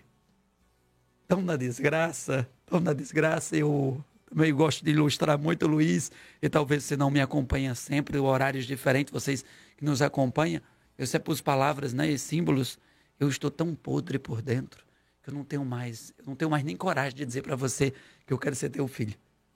tão 1.26 1.42
na 1.42 1.56
desgraça, 1.56 2.48
tão 2.64 2.78
na 2.80 2.92
desgraça. 2.92 3.56
Eu 3.56 4.02
também 4.34 4.52
gosto 4.52 4.84
de 4.84 4.90
ilustrar 4.90 5.38
muito, 5.38 5.66
Luiz, 5.66 6.10
e 6.42 6.48
talvez 6.48 6.82
você 6.82 6.96
não 6.96 7.08
me 7.08 7.20
acompanha 7.20 7.74
sempre, 7.74 8.18
horários 8.18 8.66
diferentes, 8.66 9.12
vocês 9.12 9.44
que 9.76 9.84
nos 9.84 10.02
acompanham, 10.02 10.60
eu 10.98 11.06
sempre 11.06 11.30
uso 11.32 11.42
palavras 11.42 11.92
né, 11.92 12.10
e 12.10 12.18
símbolos, 12.18 12.78
eu 13.18 13.28
estou 13.28 13.50
tão 13.50 13.74
podre 13.74 14.18
por 14.18 14.42
dentro 14.42 14.84
que 15.22 15.30
eu 15.30 15.34
não 15.34 15.44
tenho 15.44 15.64
mais, 15.64 16.12
eu 16.18 16.24
não 16.26 16.34
tenho 16.34 16.50
mais 16.50 16.62
nem 16.62 16.76
coragem 16.76 17.14
de 17.14 17.24
dizer 17.24 17.42
para 17.42 17.56
você 17.56 17.92
que 18.26 18.32
eu 18.32 18.38
quero 18.38 18.54
ser 18.54 18.68
teu 18.68 18.86
filho, 18.86 19.14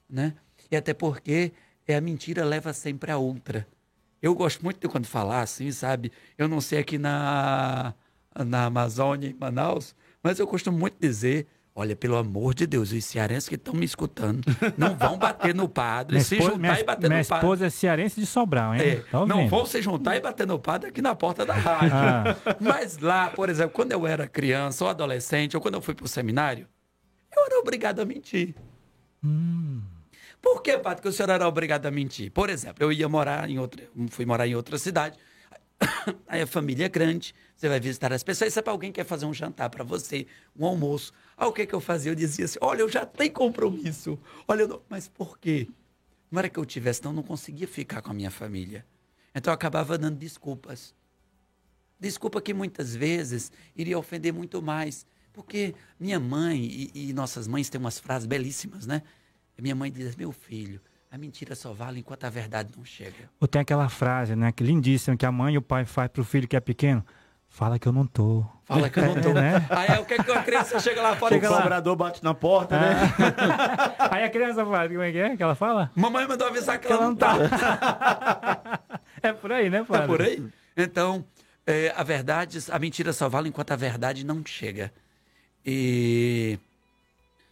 né? 0.09 0.35
E 0.71 0.77
até 0.77 0.95
porque 0.95 1.53
é 1.87 1.95
a 1.95 2.01
mentira 2.01 2.43
leva 2.45 2.73
sempre 2.73 3.11
a 3.11 3.19
outra. 3.19 3.69
Eu 4.23 4.35
gosto 4.35 4.65
muito 4.65 4.81
de 4.81 4.89
quando 4.89 5.07
falar 5.07 5.43
assim, 5.43 5.71
sabe? 5.71 6.11
Eu 6.39 6.49
não 6.49 6.61
sei 6.61 6.79
aqui 6.79 6.97
na, 6.97 7.95
na 8.47 8.65
Amazônia, 8.65 9.29
em 9.29 9.35
Manaus, 9.35 9.95
mas 10.23 10.39
eu 10.39 10.47
costumo 10.47 10.79
muito 10.79 10.97
dizer: 10.99 11.47
olha, 11.79 11.95
pelo 11.95 12.17
amor 12.17 12.55
de 12.55 12.67
Deus, 12.67 12.91
os 12.91 13.05
cearenses 13.05 13.49
que 13.49 13.55
estão 13.55 13.73
me 13.73 13.85
escutando 13.87 14.43
não 14.77 14.97
vão 14.97 15.17
bater 15.17 15.55
no 15.55 15.69
padre, 15.69 16.15
Minha 16.15 16.25
se 16.25 16.35
esposa, 16.35 16.51
juntar 16.57 16.69
minha, 16.69 16.81
e 16.81 16.85
bater 16.85 17.09
minha 17.09 17.21
no 17.21 17.27
padre. 17.27 17.45
esposa 17.45 17.67
é 17.67 17.71
cearense 17.71 18.21
de 18.21 18.27
Sobral, 18.27 18.75
hein? 18.75 18.81
É, 18.81 18.97
Tá 18.97 19.25
não 19.25 19.49
vão 19.49 19.65
se 19.65 19.81
juntar 19.81 20.17
e 20.17 20.21
bater 20.21 20.47
no 20.47 20.59
padre 20.59 20.91
aqui 20.91 21.01
na 21.01 21.15
porta 21.15 21.47
da 21.47 21.55
rádio. 21.55 21.91
Ah. 21.95 22.57
Mas 22.61 22.99
lá, 22.99 23.31
por 23.31 23.49
exemplo, 23.49 23.71
quando 23.73 23.93
eu 23.93 24.07
era 24.07 24.27
criança 24.27 24.83
ou 24.85 24.91
adolescente, 24.91 25.57
ou 25.57 25.63
quando 25.63 25.75
eu 25.75 25.81
fui 25.81 25.95
para 25.95 26.05
o 26.05 26.09
seminário, 26.09 26.67
eu 27.35 27.45
era 27.47 27.61
obrigado 27.61 28.01
a 28.01 28.05
mentir. 28.05 28.55
Por 30.43 30.63
que, 30.63 30.79
padre, 30.79 31.03
que 31.03 31.09
o 31.09 31.13
senhor 31.13 31.31
era 31.31 31.47
obrigado 31.47 31.87
a 31.87 31.91
mentir? 31.91 32.31
Por 32.31 32.51
exemplo, 32.51 32.83
eu 32.85 32.93
ia 32.93 33.09
morar 33.09 33.49
em 33.49 33.59
outra, 33.59 33.85
fui 34.11 34.25
morar 34.27 34.47
em 34.47 34.55
outra 34.55 34.79
cidade, 34.79 35.17
aí 36.27 36.43
a 36.43 36.47
família 36.47 36.87
é 36.87 36.89
grande, 36.89 37.35
você 37.59 37.69
vai 37.69 37.81
visitar 37.81 38.13
as 38.13 38.23
pessoas, 38.23 38.53
e 38.53 38.55
se 38.55 38.69
alguém 38.69 38.93
quer 38.93 39.05
fazer 39.05 39.27
um 39.27 39.35
jantar 39.35 39.69
para 39.69 39.83
você, 39.83 40.29
um 40.57 40.65
almoço, 40.65 41.13
aí 41.37 41.49
o 41.49 41.53
que, 41.53 41.67
que 41.67 41.75
eu 41.75 41.81
fazia? 41.81 42.13
Eu 42.13 42.15
dizia 42.15 42.45
assim, 42.45 42.59
olha, 42.63 42.83
eu 42.83 42.89
já 42.89 43.05
tenho 43.05 43.33
compromisso, 43.33 44.17
olha, 44.47 44.69
não... 44.69 44.81
mas 44.89 45.09
por 45.09 45.37
quê? 45.39 45.69
Não 46.31 46.39
era 46.39 46.49
que 46.49 46.57
eu 46.57 46.65
tivesse, 46.65 47.03
não, 47.03 47.11
eu 47.11 47.17
não 47.17 47.23
conseguia 47.25 47.67
ficar 47.67 48.01
com 48.01 48.13
a 48.13 48.15
minha 48.15 48.31
família. 48.31 48.87
Então 49.35 49.51
eu 49.51 49.55
acabava 49.57 49.99
dando 49.99 50.17
desculpas. 50.17 50.95
Desculpa 51.99 52.41
que 52.41 52.55
muitas 52.55 52.95
vezes 52.95 53.51
iria 53.75 53.99
ofender 53.99 54.33
muito 54.33 54.63
mais. 54.63 55.05
Porque 55.33 55.75
minha 55.99 56.21
mãe 56.21 56.91
e, 56.95 57.11
e 57.11 57.13
nossas 57.13 57.49
mães 57.49 57.69
têm 57.69 57.81
umas 57.81 57.99
frases 57.99 58.27
belíssimas, 58.27 58.87
né? 58.87 59.03
Minha 59.59 59.75
mãe 59.75 59.91
diz: 59.91 60.15
Meu 60.17 60.33
filho, 60.33 60.81
a 61.11 61.17
mentira 61.17 61.55
só 61.55 61.73
vale 61.73 62.01
enquanto 62.01 62.25
a 62.25 62.31
verdade 62.31 62.73
não 62.77 62.85
chega. 62.85 63.31
Ou 63.41 63.49
tem 63.49 63.61
aquela 63.61 63.89
frase, 63.89 64.37
né? 64.37 64.53
Que 64.53 64.63
lindíssima, 64.63 65.17
que 65.17 65.25
a 65.25 65.33
mãe 65.33 65.55
e 65.55 65.59
o 65.59 65.63
pai 65.63 65.85
faz 65.85 66.11
pro 66.11 66.25
filho 66.25 66.47
que 66.47 66.57
é 66.57 66.61
pequeno. 66.61 67.05
Fala 67.49 67.79
que 67.79 67.89
eu 67.89 67.93
não 67.93 68.07
tô. 68.07 68.45
Fala 68.65 68.89
que 68.89 69.01
eu 69.01 69.07
não 69.07 69.21
tô. 69.21 69.33
né? 69.35 69.67
Aí 69.71 69.89
é 69.97 69.99
o 69.99 70.05
que, 70.05 70.15
é 70.15 70.23
que 70.23 70.31
a 70.31 70.43
criança 70.43 70.79
chega 70.79 71.03
lá 71.03 71.17
fora 71.17 71.35
O 71.35 71.39
e 71.39 71.41
fala: 71.41 71.63
cobrador 71.63 71.97
bate 71.97 72.23
na 72.23 72.35
porta, 72.35 72.79
né? 72.79 72.95
Aí 74.11 74.25
a 74.25 74.31
criança 74.31 74.65
fala, 74.65 74.89
como 74.89 75.03
é 75.03 75.11
que 75.11 75.19
é 75.19 75.37
que 75.37 75.43
ela 75.43 75.55
fala? 75.55 75.91
Mamãe 75.97 76.27
mandou 76.29 76.47
avisar 76.47 76.79
que 76.79 76.87
Que 76.87 76.93
ela 76.93 77.05
não 77.05 77.17
tá. 77.17 77.37
É 79.21 79.33
por 79.33 79.51
aí, 79.51 79.69
né, 79.69 79.81
Tá 79.81 79.85
padre? 79.87 80.07
por 80.07 80.23
aí? 80.23 80.47
Então, 80.77 81.25
é, 81.67 81.93
a 81.97 82.05
verdade, 82.05 82.57
a 82.71 82.79
mentira 82.79 83.13
só 83.13 83.29
vale 83.29 83.49
enquanto 83.49 83.73
a 83.73 83.77
verdade 83.77 84.25
não 84.25 84.45
chega. 84.47 84.93
E 85.67 86.57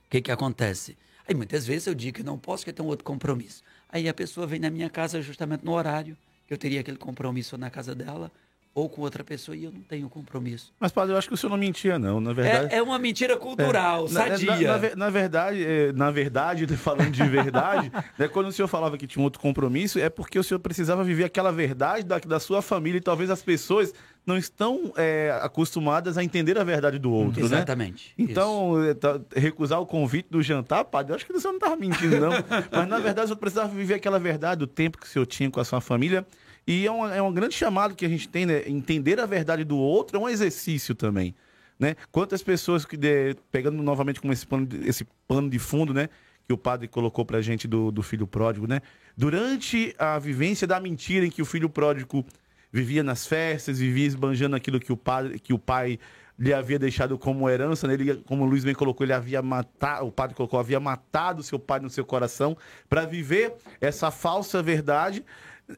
o 0.07 0.11
que 0.11 0.23
que 0.23 0.31
acontece? 0.31 0.97
Aí 1.29 1.35
muitas 1.35 1.67
vezes 1.67 1.89
eu 1.89 1.95
digo 1.95 2.19
que 2.19 2.23
não 2.23 2.39
posso, 2.39 2.63
que 2.63 2.71
eu 2.71 2.75
tenho 2.75 2.89
outro 2.89 3.05
compromisso. 3.05 3.65
Aí 3.91 4.09
a 4.09 4.15
pessoa 4.15 4.47
vem 4.47 4.61
na 4.61 4.71
minha 4.71 4.89
casa 4.89 5.21
justamente 5.21 5.65
no 5.65 5.73
horário 5.73 6.17
que 6.47 6.55
eu 6.55 6.59
teria 6.59 6.81
aquele 6.81 6.97
compromisso 6.97 7.59
na 7.59 7.69
casa 7.69 7.95
dela. 7.95 8.31
Ou 8.77 8.91
com 8.91 9.01
outra 9.01 9.25
pessoa 9.25 9.57
e 9.57 9.65
eu 9.65 9.73
não 9.73 9.81
tenho 9.81 10.07
compromisso. 10.07 10.71
Mas, 10.79 10.93
padre, 10.93 11.15
eu 11.15 11.17
acho 11.17 11.27
que 11.27 11.33
o 11.33 11.37
senhor 11.37 11.49
não 11.49 11.57
mentia, 11.57 11.99
não. 11.99 12.21
Na 12.21 12.35
verdade. 12.35 12.75
É, 12.75 12.77
é 12.77 12.83
uma 12.83 12.99
mentira 12.99 13.35
cultural, 13.35 14.07
é, 14.07 14.13
na, 14.13 14.29
sadia. 14.29 14.51
Na, 14.51 14.79
na, 14.79 14.97
na, 14.97 15.11
verdade, 15.11 15.65
é, 15.65 15.93
na 15.95 16.11
verdade, 16.11 16.67
falando 16.77 17.11
de 17.11 17.25
verdade, 17.25 17.91
né, 18.19 18.29
quando 18.29 18.49
o 18.49 18.53
senhor 18.53 18.69
falava 18.69 18.99
que 18.99 19.07
tinha 19.07 19.23
um 19.23 19.25
outro 19.25 19.41
compromisso, 19.41 19.99
é 19.99 20.11
porque 20.11 20.39
o 20.39 20.45
senhor 20.45 20.61
precisava 20.61 21.03
viver 21.03 21.25
aquela 21.25 21.51
verdade 21.51 22.05
da, 22.05 22.19
da 22.19 22.39
sua 22.39 22.61
família 22.61 22.99
e 22.99 23.01
talvez 23.01 23.31
as 23.31 23.43
pessoas 23.43 23.95
não 24.27 24.37
estão 24.37 24.93
é, 24.95 25.39
acostumadas 25.41 26.19
a 26.19 26.23
entender 26.23 26.59
a 26.59 26.65
verdade 26.65 26.99
do 26.99 27.11
outro, 27.11 27.43
Exatamente. 27.43 28.13
né? 28.19 28.27
Então, 28.29 28.85
é, 28.85 28.93
tá, 28.93 29.19
recusar 29.35 29.81
o 29.81 29.87
convite 29.87 30.29
do 30.31 30.43
jantar, 30.43 30.85
padre, 30.85 31.13
eu 31.13 31.17
acho 31.17 31.25
que 31.25 31.33
o 31.33 31.41
senhor 31.41 31.53
não 31.53 31.59
estava 31.59 31.77
mentindo, 31.77 32.21
não. 32.21 32.33
Mas, 32.71 32.89
na 32.89 32.99
verdade, 32.99 33.25
o 33.25 33.29
senhor 33.29 33.39
precisava 33.39 33.69
viver 33.73 33.95
aquela 33.95 34.19
verdade 34.19 34.59
do 34.59 34.67
tempo 34.67 34.99
que 34.99 35.07
o 35.07 35.09
senhor 35.09 35.25
tinha 35.25 35.51
com 35.51 35.61
a 35.61 35.65
sua 35.65 35.81
família 35.81 36.27
e 36.67 36.87
é, 36.87 36.91
uma, 36.91 37.15
é 37.15 37.23
um 37.23 37.33
grande 37.33 37.55
chamado 37.55 37.95
que 37.95 38.05
a 38.05 38.09
gente 38.09 38.29
tem, 38.29 38.45
né? 38.45 38.63
Entender 38.67 39.21
a 39.21 39.27
verdade 39.27 39.63
do 39.63 39.77
outro 39.77 40.17
é 40.17 40.21
um 40.21 40.29
exercício 40.29 40.95
também. 40.95 41.35
Né? 41.79 41.95
Quantas 42.11 42.43
pessoas 42.43 42.85
que, 42.85 42.97
de, 42.97 43.37
pegando 43.53 43.83
novamente 43.83 44.21
com 44.21 44.33
esse 44.33 44.47
pano, 44.47 44.67
de, 44.67 44.89
esse 44.89 45.07
pano 45.29 45.49
de 45.49 45.59
fundo, 45.59 45.95
né? 45.95 46.09
Que 46.47 46.53
o 46.53 46.59
padre 46.59 46.89
colocou 46.89 47.25
pra 47.25 47.41
gente 47.41 47.69
do, 47.69 47.91
do 47.93 48.03
filho 48.03 48.27
pródigo, 48.27 48.67
né? 48.67 48.81
Durante 49.17 49.95
a 49.99 50.19
vivência 50.19 50.67
da 50.67 50.81
mentira 50.81 51.27
em 51.27 51.31
que 51.31 51.43
o 51.43 51.45
filho 51.45 51.69
pródigo 51.69 52.25
vivia 52.73 53.03
nas 53.03 53.27
festas, 53.27 53.79
vivia 53.79 54.07
esbanjando 54.07 54.57
aquilo 54.57 54.81
que 54.81 54.93
o, 54.93 54.97
padre, 54.97 55.39
que 55.39 55.53
o 55.53 55.59
pai 55.59 55.99
lhe 56.39 56.53
havia 56.53 56.79
deixado 56.79 57.19
como 57.19 57.49
herança, 57.49 57.87
né? 57.87 57.95
ele, 57.95 58.17
como 58.27 58.45
o 58.45 58.47
Luiz 58.47 58.65
bem 58.65 58.75
colocou, 58.75 59.05
ele 59.05 59.13
havia 59.13 59.41
matado, 59.41 60.07
o 60.07 60.13
padre 60.13 60.37
colocou, 60.37 60.61
havia 60.61 60.79
matado 60.79 61.43
seu 61.43 61.59
pai 61.59 61.81
no 61.81 61.89
seu 61.89 62.05
coração 62.05 62.57
para 62.89 63.07
viver 63.07 63.55
essa 63.81 64.11
falsa 64.11 64.63
verdade. 64.63 65.25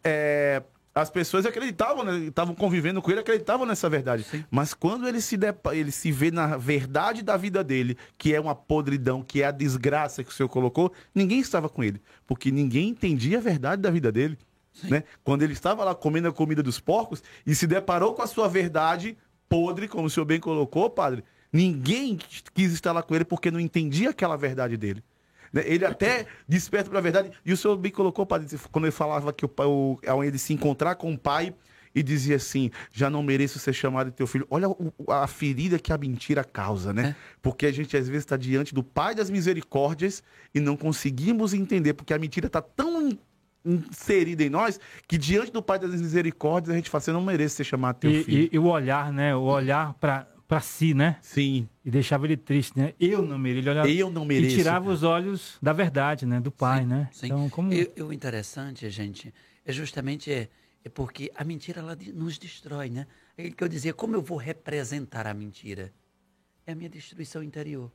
É, 0.02 0.62
as 1.00 1.10
pessoas 1.10 1.46
acreditavam, 1.46 2.04
né? 2.04 2.18
estavam 2.26 2.54
convivendo 2.54 3.00
com 3.00 3.10
ele, 3.10 3.20
acreditavam 3.20 3.64
nessa 3.64 3.88
verdade. 3.88 4.24
Sim. 4.24 4.44
Mas 4.50 4.74
quando 4.74 5.06
ele 5.06 5.20
se, 5.20 5.36
depa, 5.36 5.74
ele 5.74 5.92
se 5.92 6.10
vê 6.10 6.30
na 6.30 6.56
verdade 6.56 7.22
da 7.22 7.36
vida 7.36 7.62
dele, 7.62 7.96
que 8.16 8.34
é 8.34 8.40
uma 8.40 8.54
podridão, 8.54 9.22
que 9.22 9.42
é 9.42 9.46
a 9.46 9.50
desgraça 9.50 10.24
que 10.24 10.30
o 10.30 10.32
Senhor 10.32 10.48
colocou, 10.48 10.92
ninguém 11.14 11.38
estava 11.40 11.68
com 11.68 11.84
ele, 11.84 12.02
porque 12.26 12.50
ninguém 12.50 12.88
entendia 12.88 13.38
a 13.38 13.40
verdade 13.40 13.80
da 13.80 13.90
vida 13.90 14.10
dele. 14.10 14.36
Né? 14.84 15.04
Quando 15.24 15.42
ele 15.42 15.52
estava 15.52 15.84
lá 15.84 15.94
comendo 15.94 16.28
a 16.28 16.32
comida 16.32 16.62
dos 16.62 16.78
porcos 16.80 17.22
e 17.46 17.54
se 17.54 17.66
deparou 17.66 18.14
com 18.14 18.22
a 18.22 18.26
sua 18.26 18.48
verdade 18.48 19.16
podre, 19.48 19.88
como 19.88 20.06
o 20.06 20.10
senhor 20.10 20.26
bem 20.26 20.38
colocou, 20.38 20.90
padre, 20.90 21.24
ninguém 21.52 22.18
quis 22.54 22.72
estar 22.72 22.92
lá 22.92 23.02
com 23.02 23.14
ele 23.14 23.24
porque 23.24 23.50
não 23.50 23.58
entendia 23.58 24.10
aquela 24.10 24.36
verdade 24.36 24.76
dele. 24.76 25.02
Né? 25.52 25.62
Ele 25.66 25.84
até 25.84 26.26
desperta 26.46 26.90
para 26.90 26.98
a 26.98 27.02
verdade. 27.02 27.30
E 27.44 27.52
o 27.52 27.56
senhor 27.56 27.76
bem 27.76 27.92
colocou, 27.92 28.26
padre, 28.26 28.46
quando 28.70 28.84
ele 28.84 28.92
falava 28.92 29.32
que 29.32 29.44
o, 29.44 29.50
o, 29.58 29.98
ao 30.06 30.22
ele 30.22 30.38
se 30.38 30.52
encontrar 30.52 30.94
com 30.96 31.12
o 31.12 31.18
pai 31.18 31.54
e 31.94 32.02
dizia 32.02 32.36
assim: 32.36 32.70
já 32.92 33.10
não 33.10 33.22
mereço 33.22 33.58
ser 33.58 33.72
chamado 33.72 34.10
de 34.10 34.16
teu 34.16 34.26
filho. 34.26 34.46
Olha 34.50 34.68
o, 34.68 34.92
a 35.08 35.26
ferida 35.26 35.78
que 35.78 35.92
a 35.92 35.98
mentira 35.98 36.44
causa, 36.44 36.92
né? 36.92 37.08
É. 37.08 37.16
Porque 37.42 37.66
a 37.66 37.72
gente 37.72 37.96
às 37.96 38.08
vezes 38.08 38.24
está 38.24 38.36
diante 38.36 38.74
do 38.74 38.82
Pai 38.82 39.14
das 39.14 39.30
misericórdias 39.30 40.22
e 40.54 40.60
não 40.60 40.76
conseguimos 40.76 41.54
entender, 41.54 41.94
porque 41.94 42.14
a 42.14 42.18
mentira 42.18 42.46
está 42.46 42.62
tão 42.62 43.18
inserida 43.64 44.44
em 44.44 44.48
nós 44.48 44.78
que 45.06 45.18
diante 45.18 45.52
do 45.52 45.62
Pai 45.62 45.78
das 45.78 46.00
misericórdias 46.00 46.72
a 46.72 46.76
gente 46.76 46.90
fala: 46.90 47.00
você 47.00 47.12
não 47.12 47.22
merece 47.22 47.56
ser 47.56 47.64
chamado 47.64 47.96
de 47.96 48.00
teu 48.00 48.10
e, 48.10 48.24
filho. 48.24 48.48
E, 48.52 48.56
e 48.56 48.58
o 48.58 48.66
olhar, 48.66 49.12
né? 49.12 49.34
O 49.34 49.42
olhar 49.42 49.94
para 49.94 50.26
para 50.48 50.60
si, 50.62 50.94
né? 50.94 51.18
Sim. 51.20 51.68
E 51.84 51.90
deixava 51.90 52.24
ele 52.26 52.36
triste, 52.36 52.76
né? 52.78 52.94
Eu 52.98 53.20
não 53.20 53.38
mereço. 53.38 53.60
Ele 53.60 53.70
olhava, 53.70 53.88
eu 53.90 54.10
não 54.10 54.24
mereço. 54.24 54.54
E 54.54 54.56
tirava 54.56 54.90
os 54.90 55.02
olhos 55.02 55.58
da 55.60 55.74
verdade, 55.74 56.24
né? 56.24 56.40
Do 56.40 56.50
pai, 56.50 56.80
sim, 56.80 56.86
né? 56.86 57.10
Sim. 57.12 57.26
Então, 57.26 57.50
como... 57.50 57.70
E, 57.72 57.92
o 58.00 58.10
interessante, 58.10 58.88
gente, 58.88 59.32
é 59.62 59.70
justamente 59.70 60.32
é, 60.32 60.48
é 60.82 60.88
porque 60.88 61.30
a 61.34 61.44
mentira 61.44 61.80
ela 61.80 61.96
nos 62.14 62.38
destrói, 62.38 62.88
né? 62.88 63.06
É 63.36 63.50
que 63.50 63.62
eu 63.62 63.68
dizia, 63.68 63.92
como 63.92 64.16
eu 64.16 64.22
vou 64.22 64.38
representar 64.38 65.26
a 65.26 65.34
mentira? 65.34 65.92
É 66.66 66.72
a 66.72 66.74
minha 66.74 66.88
destruição 66.88 67.42
interior. 67.42 67.92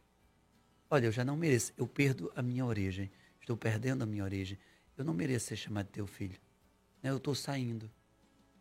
Olha, 0.92 1.08
eu 1.08 1.12
já 1.12 1.26
não 1.26 1.36
mereço. 1.36 1.74
Eu 1.76 1.88
perdo 1.88 2.32
a 2.36 2.44
minha 2.44 2.64
origem. 2.64 3.10
Estou 3.42 3.58
perdendo 3.58 4.04
a 4.04 4.06
minha 4.06 4.24
origem. 4.24 4.60
Eu 4.96 5.04
não 5.04 5.14
mereço 5.14 5.48
ser 5.48 5.56
chamado 5.56 5.88
teu 5.88 6.06
filho. 6.06 6.40
Né? 7.02 7.10
Eu 7.10 7.18
estou 7.18 7.34
saindo. 7.34 7.90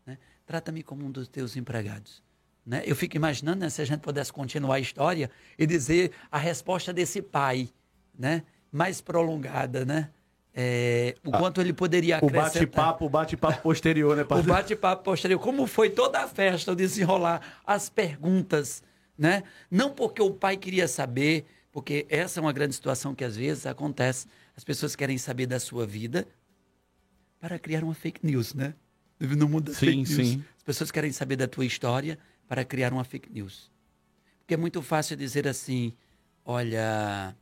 Né? 0.07 0.17
Trata-me 0.47 0.83
como 0.83 1.05
um 1.05 1.11
dos 1.11 1.29
teus 1.29 1.57
empregados. 1.57 2.23
Né? 2.65 2.83
Eu 2.87 2.95
fico 2.95 3.17
imaginando 3.17 3.61
né, 3.61 3.71
se 3.71 3.83
a 3.83 3.85
gente 3.85 4.01
pudesse 4.01 4.33
continuar 4.33 4.77
a 4.77 4.81
história 4.81 5.31
e 5.59 5.67
dizer 5.67 6.13
a 6.31 6.39
resposta 6.39 6.93
desse 6.93 7.21
pai, 7.21 7.69
né? 8.17 8.43
mais 8.73 9.01
prolongada, 9.01 9.85
né? 9.85 10.09
É, 10.55 11.15
o 11.25 11.35
ah, 11.35 11.39
quanto 11.39 11.61
ele 11.61 11.73
poderia 11.73 12.17
acrescentar. 12.19 12.43
O 12.43 12.53
bate-papo, 12.53 13.07
o 13.07 13.09
bate-papo 13.09 13.63
posterior, 13.63 14.17
né, 14.17 14.25
padre? 14.25 14.51
o 14.51 14.53
bate-papo 14.53 15.05
posterior. 15.05 15.39
Como 15.39 15.67
foi 15.67 15.91
toda 15.91 16.21
a 16.21 16.29
festa, 16.29 16.73
o 16.73 16.77
desenrolar, 16.77 17.41
as 17.67 17.89
perguntas, 17.89 18.83
né? 19.17 19.45
Não 19.71 19.91
porque 19.91 20.21
o 20.21 20.31
pai 20.31 20.57
queria 20.57 20.87
saber, 20.87 21.47
porque 21.71 22.07
essa 22.09 22.39
é 22.39 22.43
uma 22.43 22.53
grande 22.53 22.75
situação 22.75 23.15
que 23.15 23.25
às 23.25 23.37
vezes 23.37 23.67
acontece. 23.67 24.27
As 24.55 24.63
pessoas 24.63 24.95
querem 24.95 25.17
saber 25.17 25.47
da 25.47 25.59
sua 25.59 25.87
vida 25.87 26.29
para 27.41 27.59
criar 27.59 27.83
uma 27.83 27.95
fake 27.95 28.25
news, 28.25 28.53
né? 28.53 28.75
No 29.19 29.49
mundo 29.49 29.67
das 29.67 29.77
sim, 29.77 29.87
fake 29.87 29.97
news. 29.99 30.29
Sim. 30.29 30.45
As 30.57 30.63
pessoas 30.63 30.91
querem 30.91 31.13
saber 31.13 31.37
da 31.37 31.49
tua 31.49 31.65
história 31.65 32.19
para 32.53 32.67
criar 32.67 32.93
uma 32.93 33.03
fake 33.03 33.33
news. 33.33 33.71
Porque 34.41 34.53
é 34.53 34.59
muito 34.59 34.83
fácil 34.83 35.17
dizer 35.17 35.49
assim: 35.49 35.95
olha, 36.45 37.35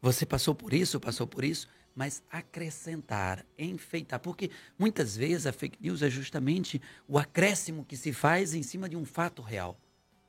você 0.00 0.24
passou 0.24 0.54
por 0.54 0.72
isso, 0.72 1.00
passou 1.00 1.26
por 1.26 1.42
isso, 1.42 1.66
mas 1.92 2.22
acrescentar, 2.30 3.44
enfeitar. 3.58 4.20
Porque 4.20 4.48
muitas 4.78 5.16
vezes 5.16 5.44
a 5.44 5.52
fake 5.52 5.76
news 5.82 6.02
é 6.02 6.08
justamente 6.08 6.80
o 7.08 7.18
acréscimo 7.18 7.84
que 7.84 7.96
se 7.96 8.12
faz 8.12 8.54
em 8.54 8.62
cima 8.62 8.88
de 8.88 8.96
um 8.96 9.04
fato 9.04 9.42
real. 9.42 9.76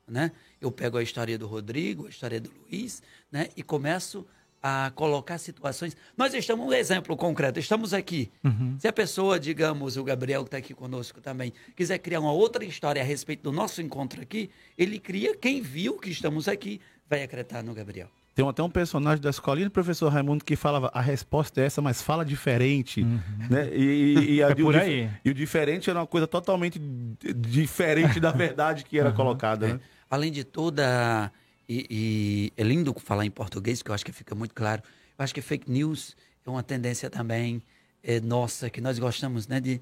Né? 0.07 0.31
Eu 0.59 0.71
pego 0.71 0.97
a 0.97 1.03
história 1.03 1.37
do 1.37 1.45
Rodrigo, 1.45 2.07
a 2.07 2.09
história 2.09 2.41
do 2.41 2.51
Luiz, 2.51 3.03
né? 3.31 3.49
e 3.55 3.61
começo 3.61 4.25
a 4.61 4.91
colocar 4.93 5.37
situações. 5.37 5.95
Nós 6.15 6.33
estamos, 6.33 6.67
um 6.67 6.73
exemplo 6.73 7.17
concreto, 7.17 7.59
estamos 7.59 7.93
aqui. 7.93 8.31
Uhum. 8.43 8.75
Se 8.77 8.87
a 8.87 8.93
pessoa, 8.93 9.39
digamos, 9.39 9.97
o 9.97 10.03
Gabriel 10.03 10.43
que 10.43 10.49
está 10.49 10.57
aqui 10.57 10.73
conosco 10.73 11.19
também, 11.19 11.51
quiser 11.75 11.97
criar 11.97 12.19
uma 12.19 12.31
outra 12.31 12.63
história 12.63 13.01
a 13.01 13.05
respeito 13.05 13.43
do 13.43 13.51
nosso 13.51 13.81
encontro 13.81 14.21
aqui, 14.21 14.49
ele 14.77 14.99
cria, 14.99 15.35
quem 15.35 15.61
viu 15.61 15.97
que 15.97 16.09
estamos 16.09 16.47
aqui, 16.47 16.79
vai 17.09 17.23
acreditar 17.23 17.63
no 17.63 17.73
Gabriel. 17.73 18.07
Tem 18.33 18.47
até 18.47 18.63
um 18.63 18.69
personagem 18.69 19.21
da 19.21 19.29
escolinha 19.29 19.67
do 19.67 19.71
professor 19.71 20.07
Raimundo 20.07 20.45
que 20.45 20.55
falava 20.55 20.89
a 20.93 21.01
resposta 21.01 21.59
é 21.59 21.65
essa, 21.65 21.81
mas 21.81 22.01
fala 22.01 22.23
diferente. 22.23 23.01
Uhum. 23.01 23.19
Né? 23.49 23.69
E, 23.73 23.83
e, 23.83 24.33
e, 24.35 24.43
a, 24.43 24.49
é 24.51 24.55
por 24.55 24.75
aí. 24.75 25.09
e 25.25 25.29
o 25.29 25.33
diferente 25.33 25.89
era 25.89 25.99
uma 25.99 26.07
coisa 26.07 26.25
totalmente 26.25 26.79
diferente 26.79 28.19
da 28.21 28.31
verdade 28.31 28.85
que 28.85 28.97
era 28.97 29.09
uhum. 29.09 29.15
colocada. 29.15 29.67
Né? 29.67 29.73
É. 29.73 29.79
Além 30.09 30.31
de 30.31 30.45
toda 30.45 31.29
e, 31.67 31.85
e, 31.89 32.53
é 32.57 32.63
lindo 32.63 32.93
falar 32.99 33.25
em 33.25 33.31
português, 33.31 33.81
que 33.81 33.89
eu 33.89 33.95
acho 33.95 34.05
que 34.05 34.11
fica 34.11 34.35
muito 34.35 34.53
claro. 34.53 34.81
Eu 35.17 35.23
acho 35.23 35.33
que 35.33 35.41
fake 35.41 35.69
news 35.69 36.15
é 36.45 36.49
uma 36.49 36.63
tendência 36.63 37.09
também 37.09 37.61
é, 38.03 38.19
nossa, 38.19 38.69
que 38.69 38.81
nós 38.81 38.97
gostamos 38.99 39.47
né, 39.47 39.59
de, 39.59 39.81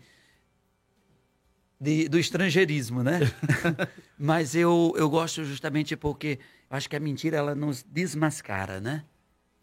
de 1.80 2.10
do 2.10 2.20
estrangeirismo, 2.20 3.04
né? 3.04 3.20
Mas 4.18 4.56
eu, 4.56 4.94
eu 4.98 5.10
gosto 5.10 5.44
justamente 5.46 5.96
porque 5.96 6.39
eu 6.70 6.78
acho 6.78 6.89
que 6.89 6.96
a 6.96 7.00
mentira 7.00 7.38
ela 7.38 7.56
nos 7.56 7.84
desmascara, 7.84 8.80
né? 8.80 9.06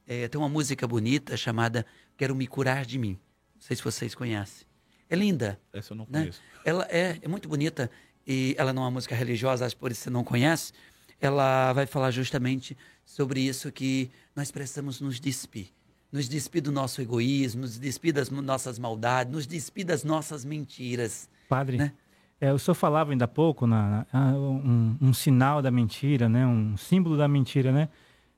É, 0.06 0.28
tem 0.28 0.40
uma 0.40 0.48
música 0.48 0.86
bonita 0.86 1.36
chamada 1.36 1.84
Quero 2.16 2.34
Me 2.34 2.46
Curar 2.46 2.84
de 2.86 2.98
Mim. 2.98 3.18
Não 3.54 3.60
sei 3.60 3.76
se 3.76 3.82
vocês 3.82 4.14
conhecem. 4.14 4.66
É 5.08 5.16
linda. 5.16 5.60
Essa 5.72 5.92
eu 5.92 5.96
não 5.96 6.06
né? 6.08 6.20
conheço. 6.20 6.40
Ela 6.64 6.86
é, 6.90 7.18
é 7.20 7.28
muito 7.28 7.48
bonita 7.48 7.90
e 8.26 8.54
ela 8.56 8.72
não 8.72 8.82
é 8.82 8.84
uma 8.86 8.92
música 8.92 9.14
religiosa, 9.14 9.66
acho 9.66 9.76
por 9.76 9.90
isso 9.90 10.02
você 10.02 10.10
não 10.10 10.24
conhece 10.24 10.72
ela 11.20 11.72
vai 11.72 11.86
falar 11.86 12.10
justamente 12.10 12.76
sobre 13.04 13.40
isso 13.40 13.70
que 13.72 14.10
nós 14.34 14.50
precisamos 14.50 15.00
nos 15.00 15.18
despir. 15.18 15.68
Nos 16.12 16.28
despir 16.28 16.62
do 16.62 16.72
nosso 16.72 17.00
egoísmo, 17.00 17.62
nos 17.62 17.78
despir 17.78 18.12
das 18.12 18.30
nossas 18.30 18.78
maldades, 18.78 19.32
nos 19.32 19.46
despir 19.46 19.84
das 19.84 20.04
nossas 20.04 20.44
mentiras. 20.44 21.28
Padre, 21.48 21.76
né? 21.76 21.92
é, 22.40 22.52
o 22.52 22.58
senhor 22.58 22.74
falava 22.74 23.12
ainda 23.12 23.24
há 23.24 23.28
pouco 23.28 23.66
na, 23.66 24.06
na 24.12 24.36
um, 24.36 24.96
um, 25.00 25.12
sinal 25.12 25.62
da 25.62 25.70
mentira, 25.70 26.28
né? 26.28 26.46
um 26.46 26.76
símbolo 26.76 27.16
da 27.16 27.26
mentira, 27.26 27.72
né? 27.72 27.88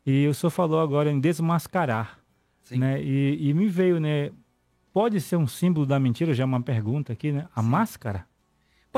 E 0.07 0.27
o 0.27 0.35
senhor 0.35 0.51
falou 0.51 0.81
agora 0.81 1.11
em 1.11 1.21
desmascarar. 1.21 2.19
Sim. 2.62 2.79
Né? 2.79 3.03
E, 3.03 3.49
e 3.49 3.55
me 3.55 3.67
veio, 3.67 3.99
né? 3.99 4.31
Pode 4.93 5.21
ser 5.21 5.37
um 5.37 5.47
símbolo 5.47 5.85
da 5.85 5.99
mentira, 5.99 6.33
já 6.33 6.43
é 6.45 6.47
uma 6.47 6.62
pergunta 6.62 7.12
aqui, 7.12 7.33
né? 7.33 7.47
A 7.55 7.62
Sim. 7.62 7.69
máscara? 7.69 8.27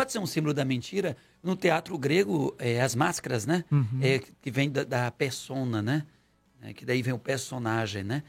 Pode 0.01 0.13
ser 0.13 0.19
um 0.19 0.25
símbolo 0.25 0.55
da 0.55 0.65
mentira. 0.65 1.15
No 1.43 1.55
teatro 1.55 1.99
grego, 1.99 2.57
é, 2.59 2.81
as 2.81 2.95
máscaras, 2.95 3.45
né? 3.45 3.67
Uhum. 3.71 4.01
É, 4.01 4.19
que 4.19 4.51
vem 4.51 4.71
da, 4.71 4.83
da 4.83 5.11
persona, 5.11 5.83
né? 5.83 6.07
É, 6.63 6.73
que 6.73 6.87
daí 6.87 7.03
vem 7.03 7.13
o 7.13 7.19
personagem, 7.19 8.03
né? 8.03 8.23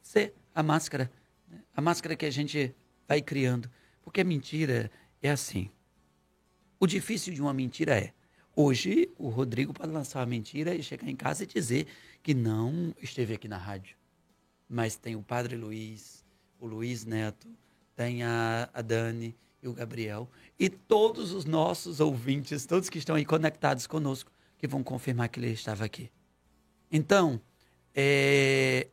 Ser 0.00 0.32
a 0.54 0.62
máscara. 0.62 1.12
Né? 1.46 1.58
A 1.76 1.82
máscara 1.82 2.16
que 2.16 2.24
a 2.24 2.30
gente 2.30 2.74
vai 3.06 3.20
criando. 3.20 3.70
Porque 4.00 4.22
a 4.22 4.24
mentira 4.24 4.90
é 5.20 5.30
assim. 5.30 5.68
O 6.78 6.86
difícil 6.86 7.34
de 7.34 7.42
uma 7.42 7.52
mentira 7.52 7.98
é. 8.00 8.14
Hoje, 8.56 9.10
o 9.18 9.28
Rodrigo 9.28 9.74
pode 9.74 9.92
lançar 9.92 10.20
uma 10.20 10.26
mentira 10.26 10.74
e 10.74 10.82
chegar 10.82 11.06
em 11.06 11.16
casa 11.16 11.44
e 11.44 11.46
dizer 11.46 11.86
que 12.22 12.32
não 12.32 12.94
esteve 12.98 13.34
aqui 13.34 13.46
na 13.46 13.58
rádio. 13.58 13.94
Mas 14.66 14.96
tem 14.96 15.16
o 15.16 15.22
Padre 15.22 15.54
Luiz, 15.54 16.24
o 16.58 16.66
Luiz 16.66 17.04
Neto, 17.04 17.46
tem 17.94 18.22
a, 18.22 18.70
a 18.72 18.80
Dani, 18.80 19.36
e 19.62 19.68
o 19.68 19.72
Gabriel 19.72 20.28
e 20.58 20.68
todos 20.68 21.32
os 21.32 21.44
nossos 21.44 22.00
ouvintes, 22.00 22.66
todos 22.66 22.88
que 22.88 22.98
estão 22.98 23.16
aí 23.16 23.24
conectados 23.24 23.86
conosco, 23.86 24.32
que 24.58 24.66
vão 24.66 24.82
confirmar 24.82 25.28
que 25.28 25.40
ele 25.40 25.50
estava 25.50 25.84
aqui. 25.84 26.10
Então, 26.90 27.40
é, 27.94 28.88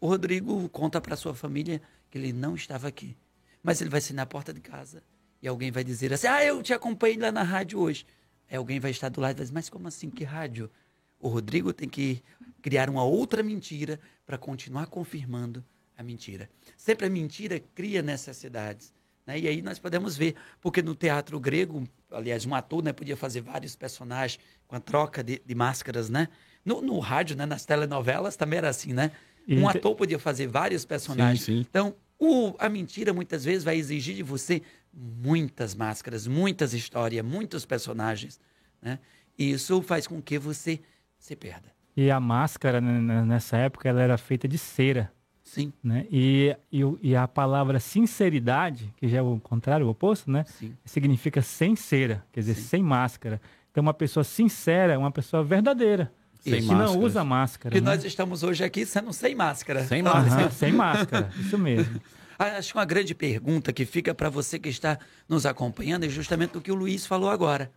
o 0.00 0.06
Rodrigo 0.06 0.68
conta 0.68 1.00
para 1.00 1.16
sua 1.16 1.34
família 1.34 1.82
que 2.10 2.18
ele 2.18 2.32
não 2.32 2.54
estava 2.54 2.88
aqui, 2.88 3.16
mas 3.62 3.80
ele 3.80 3.90
vai 3.90 4.00
ser 4.00 4.14
na 4.14 4.26
porta 4.26 4.52
de 4.52 4.60
casa 4.60 5.02
e 5.42 5.48
alguém 5.48 5.70
vai 5.70 5.84
dizer 5.84 6.12
assim: 6.12 6.26
Ah, 6.26 6.44
eu 6.44 6.62
te 6.62 6.72
acompanhei 6.72 7.16
lá 7.18 7.32
na 7.32 7.42
rádio 7.42 7.78
hoje. 7.78 8.06
Aí 8.48 8.56
alguém 8.56 8.78
vai 8.78 8.90
estar 8.90 9.08
do 9.08 9.20
lado 9.20 9.32
e 9.32 9.36
vai 9.36 9.44
dizer: 9.44 9.54
Mas 9.54 9.68
como 9.68 9.88
assim? 9.88 10.10
Que 10.10 10.24
rádio? 10.24 10.70
O 11.18 11.28
Rodrigo 11.28 11.72
tem 11.72 11.88
que 11.88 12.22
criar 12.62 12.88
uma 12.90 13.04
outra 13.04 13.42
mentira 13.42 13.98
para 14.24 14.36
continuar 14.36 14.86
confirmando 14.86 15.64
a 15.96 16.02
mentira. 16.02 16.48
Sempre 16.76 17.06
a 17.06 17.10
mentira 17.10 17.60
cria 17.74 18.02
necessidades. 18.02 18.92
Né? 19.26 19.40
E 19.40 19.48
aí 19.48 19.60
nós 19.60 19.78
podemos 19.78 20.16
ver, 20.16 20.34
porque 20.60 20.80
no 20.80 20.94
teatro 20.94 21.38
grego, 21.40 21.84
aliás, 22.10 22.46
um 22.46 22.54
ator 22.54 22.82
né, 22.82 22.92
podia 22.92 23.16
fazer 23.16 23.40
vários 23.40 23.74
personagens 23.74 24.38
com 24.68 24.76
a 24.76 24.80
troca 24.80 25.22
de, 25.22 25.42
de 25.44 25.54
máscaras, 25.54 26.08
né? 26.08 26.28
No, 26.64 26.80
no, 26.82 26.98
rádio, 26.98 27.36
né, 27.36 27.46
nas 27.46 27.64
telenovelas 27.64 28.36
também 28.36 28.58
era 28.58 28.68
assim, 28.68 28.92
né? 28.92 29.12
Um 29.48 29.68
ator 29.68 29.94
podia 29.94 30.18
fazer 30.18 30.48
vários 30.48 30.84
personagens. 30.84 31.44
Sim, 31.44 31.58
sim. 31.58 31.66
Então, 31.70 31.94
o, 32.18 32.54
a 32.58 32.68
mentira 32.68 33.12
muitas 33.12 33.44
vezes 33.44 33.62
vai 33.62 33.76
exigir 33.76 34.16
de 34.16 34.22
você 34.22 34.62
muitas 34.92 35.74
máscaras, 35.74 36.26
muitas 36.26 36.74
histórias, 36.74 37.24
muitos 37.24 37.64
personagens, 37.64 38.40
né? 38.82 38.98
E 39.38 39.52
isso 39.52 39.82
faz 39.82 40.06
com 40.06 40.20
que 40.20 40.38
você 40.38 40.80
se 41.18 41.36
perda. 41.36 41.72
E 41.96 42.10
a 42.10 42.18
máscara, 42.18 42.80
né, 42.80 43.22
nessa 43.24 43.56
época, 43.56 43.88
ela 43.88 44.02
era 44.02 44.18
feita 44.18 44.48
de 44.48 44.58
cera. 44.58 45.12
Sim. 45.56 45.72
Né? 45.82 46.06
E, 46.10 46.54
e, 46.70 46.82
e, 47.02 47.16
a 47.16 47.26
palavra 47.26 47.80
sinceridade, 47.80 48.92
que 48.98 49.08
já 49.08 49.18
é 49.18 49.22
o 49.22 49.40
contrário, 49.40 49.86
o 49.86 49.88
oposto, 49.88 50.30
né? 50.30 50.44
Sim. 50.46 50.76
Significa 50.84 51.40
sem 51.40 51.74
cera, 51.74 52.22
quer 52.30 52.40
dizer, 52.40 52.56
Sim. 52.56 52.62
sem 52.62 52.82
máscara. 52.82 53.40
Então, 53.72 53.80
uma 53.80 53.94
pessoa 53.94 54.22
sincera 54.22 54.92
é 54.92 54.98
uma 54.98 55.10
pessoa 55.10 55.42
verdadeira. 55.42 56.12
Sem 56.40 56.60
que 56.60 56.66
máscara. 56.66 56.84
não 56.84 57.00
usa 57.00 57.24
máscara. 57.24 57.74
Que 57.74 57.80
né? 57.80 57.90
nós 57.90 58.04
estamos 58.04 58.42
hoje 58.42 58.62
aqui 58.62 58.84
sendo 58.84 59.14
sem 59.14 59.34
máscara. 59.34 59.82
Sem 59.84 60.02
máscara. 60.02 60.44
Uhum, 60.44 60.50
sem 60.50 60.72
máscara, 60.72 61.30
isso 61.40 61.58
mesmo. 61.58 62.00
Ah, 62.38 62.58
acho 62.58 62.72
que 62.72 62.78
uma 62.78 62.84
grande 62.84 63.14
pergunta 63.14 63.72
que 63.72 63.86
fica 63.86 64.14
para 64.14 64.28
você 64.28 64.58
que 64.58 64.68
está 64.68 64.98
nos 65.26 65.46
acompanhando 65.46 66.04
é 66.04 66.08
justamente 66.10 66.58
o 66.58 66.60
que 66.60 66.70
o 66.70 66.74
Luiz 66.74 67.06
falou 67.06 67.30
agora. 67.30 67.72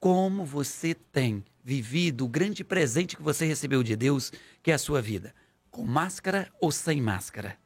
Como 0.00 0.44
você 0.44 0.92
tem 0.92 1.44
vivido 1.62 2.24
o 2.24 2.28
grande 2.28 2.64
presente 2.64 3.16
que 3.16 3.22
você 3.22 3.46
recebeu 3.46 3.80
de 3.84 3.94
Deus, 3.94 4.32
que 4.60 4.72
é 4.72 4.74
a 4.74 4.78
sua 4.78 5.00
vida? 5.00 5.32
Com 5.72 5.86
máscara 5.86 6.48
ou 6.60 6.70
sem 6.70 7.00
máscara? 7.00 7.56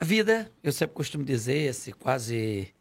A 0.00 0.04
vida, 0.04 0.50
eu 0.62 0.70
sempre 0.70 0.94
costumo 0.94 1.24
dizer, 1.24 1.70
esse 1.70 1.92
quase 1.92 2.72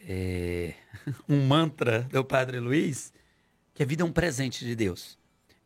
é, 0.00 0.72
um 1.28 1.46
mantra 1.46 2.08
do 2.10 2.24
Padre 2.24 2.58
Luiz, 2.58 3.12
que 3.74 3.82
a 3.82 3.86
vida 3.86 4.02
é 4.02 4.06
um 4.06 4.12
presente 4.12 4.64
de 4.64 4.74
Deus. 4.74 5.18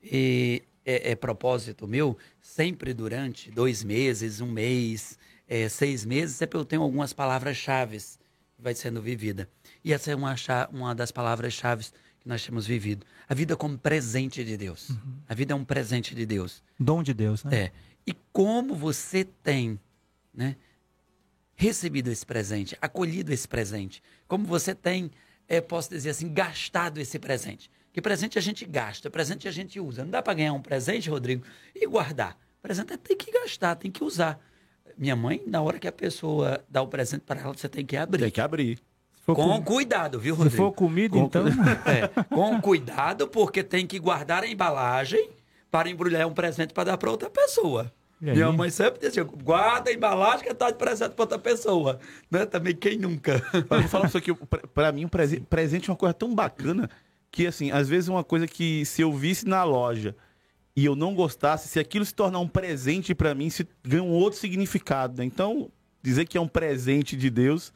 E 0.02 0.64
é, 0.86 1.10
é 1.10 1.16
propósito 1.16 1.88
meu, 1.88 2.16
sempre 2.40 2.94
durante 2.94 3.50
dois 3.50 3.82
meses, 3.82 4.40
um 4.40 4.50
mês, 4.50 5.18
é, 5.48 5.68
seis 5.68 6.04
meses, 6.04 6.36
sempre 6.36 6.56
eu 6.56 6.64
tenho 6.64 6.82
algumas 6.82 7.12
palavras-chave 7.12 7.98
que 7.98 8.62
vai 8.62 8.74
sendo 8.74 9.02
vivida. 9.02 9.48
E 9.84 9.92
essa 9.92 10.12
é 10.12 10.14
uma, 10.14 10.34
uma 10.72 10.94
das 10.94 11.10
palavras-chave 11.10 11.86
que 12.20 12.28
nós 12.28 12.44
temos 12.44 12.66
vivido. 12.66 13.04
A 13.28 13.34
vida 13.34 13.56
como 13.56 13.76
presente 13.76 14.44
de 14.44 14.56
Deus. 14.56 14.90
Uhum. 14.90 15.18
A 15.28 15.34
vida 15.34 15.52
é 15.52 15.56
um 15.56 15.64
presente 15.64 16.14
de 16.14 16.24
Deus. 16.24 16.62
Dom 16.78 17.02
de 17.02 17.12
Deus, 17.12 17.42
né? 17.42 17.56
É. 17.56 17.72
E 18.06 18.14
como 18.32 18.74
você 18.74 19.24
tem, 19.24 19.80
né? 20.32 20.56
Recebido 21.56 22.10
esse 22.10 22.24
presente, 22.24 22.76
acolhido 22.80 23.32
esse 23.32 23.48
presente. 23.48 24.02
Como 24.28 24.46
você 24.46 24.74
tem, 24.74 25.10
é, 25.48 25.60
posso 25.60 25.90
dizer 25.90 26.10
assim, 26.10 26.32
gastado 26.32 26.98
esse 26.98 27.18
presente. 27.18 27.70
Que 27.96 28.02
presente 28.02 28.38
a 28.38 28.42
gente 28.42 28.66
gasta, 28.66 29.08
presente 29.08 29.48
a 29.48 29.50
gente 29.50 29.80
usa. 29.80 30.04
Não 30.04 30.10
dá 30.10 30.20
para 30.20 30.34
ganhar 30.34 30.52
um 30.52 30.60
presente, 30.60 31.08
Rodrigo, 31.08 31.42
e 31.74 31.86
guardar. 31.86 32.36
Presente 32.60 32.92
é 32.92 32.96
tem 32.98 33.16
que 33.16 33.32
gastar, 33.32 33.74
tem 33.74 33.90
que 33.90 34.04
usar. 34.04 34.38
Minha 34.98 35.16
mãe, 35.16 35.42
na 35.46 35.62
hora 35.62 35.78
que 35.78 35.88
a 35.88 35.92
pessoa 35.92 36.62
dá 36.68 36.82
o 36.82 36.88
presente 36.88 37.22
para 37.22 37.40
ela, 37.40 37.54
você 37.54 37.70
tem 37.70 37.86
que 37.86 37.96
abrir. 37.96 38.20
Tem 38.20 38.30
que 38.30 38.40
abrir. 38.42 38.78
Com, 39.24 39.34
com, 39.34 39.62
cuidado, 39.62 40.20
viu, 40.20 40.34
Rodrigo? 40.34 40.50
Se 40.50 40.56
for 40.58 40.72
comida, 40.72 41.14
com, 41.14 41.24
então. 41.24 41.44
É, 41.86 42.06
com 42.24 42.60
cuidado, 42.60 43.28
porque 43.28 43.62
tem 43.62 43.86
que 43.86 43.98
guardar 43.98 44.42
a 44.42 44.46
embalagem 44.46 45.30
para 45.70 45.88
embrulhar 45.88 46.28
um 46.28 46.34
presente 46.34 46.74
para 46.74 46.84
dar 46.84 46.98
para 46.98 47.10
outra 47.10 47.30
pessoa. 47.30 47.90
Minha 48.20 48.52
mãe 48.52 48.68
sempre 48.68 49.00
dizia, 49.00 49.24
guarda 49.24 49.88
a 49.88 49.94
embalagem 49.94 50.44
que 50.44 50.52
está 50.52 50.70
de 50.70 50.76
presente 50.76 51.14
para 51.14 51.22
outra 51.22 51.38
pessoa. 51.38 51.98
Né? 52.30 52.44
Também 52.44 52.76
quem 52.76 52.98
nunca? 52.98 53.42
Eu 53.54 53.80
vou 53.80 53.88
falar 53.88 54.06
isso 54.06 54.18
aqui, 54.18 54.34
para 54.74 54.92
mim, 54.92 55.06
um 55.06 55.08
presente 55.48 55.88
é 55.88 55.92
uma 55.92 55.96
coisa 55.96 56.12
tão 56.12 56.34
bacana 56.34 56.90
que, 57.36 57.46
assim, 57.46 57.70
às 57.70 57.86
vezes 57.86 58.08
uma 58.08 58.24
coisa 58.24 58.46
que 58.46 58.82
se 58.86 59.02
eu 59.02 59.12
visse 59.12 59.46
na 59.46 59.62
loja 59.62 60.16
e 60.74 60.86
eu 60.86 60.96
não 60.96 61.14
gostasse, 61.14 61.68
se 61.68 61.78
aquilo 61.78 62.02
se 62.02 62.14
tornar 62.14 62.38
um 62.38 62.48
presente 62.48 63.14
para 63.14 63.34
mim, 63.34 63.50
se 63.50 63.68
ganha 63.84 64.02
um 64.02 64.10
outro 64.10 64.38
significado. 64.38 65.18
Né? 65.18 65.26
Então, 65.26 65.70
dizer 66.02 66.24
que 66.24 66.38
é 66.38 66.40
um 66.40 66.48
presente 66.48 67.14
de 67.14 67.28
Deus, 67.28 67.74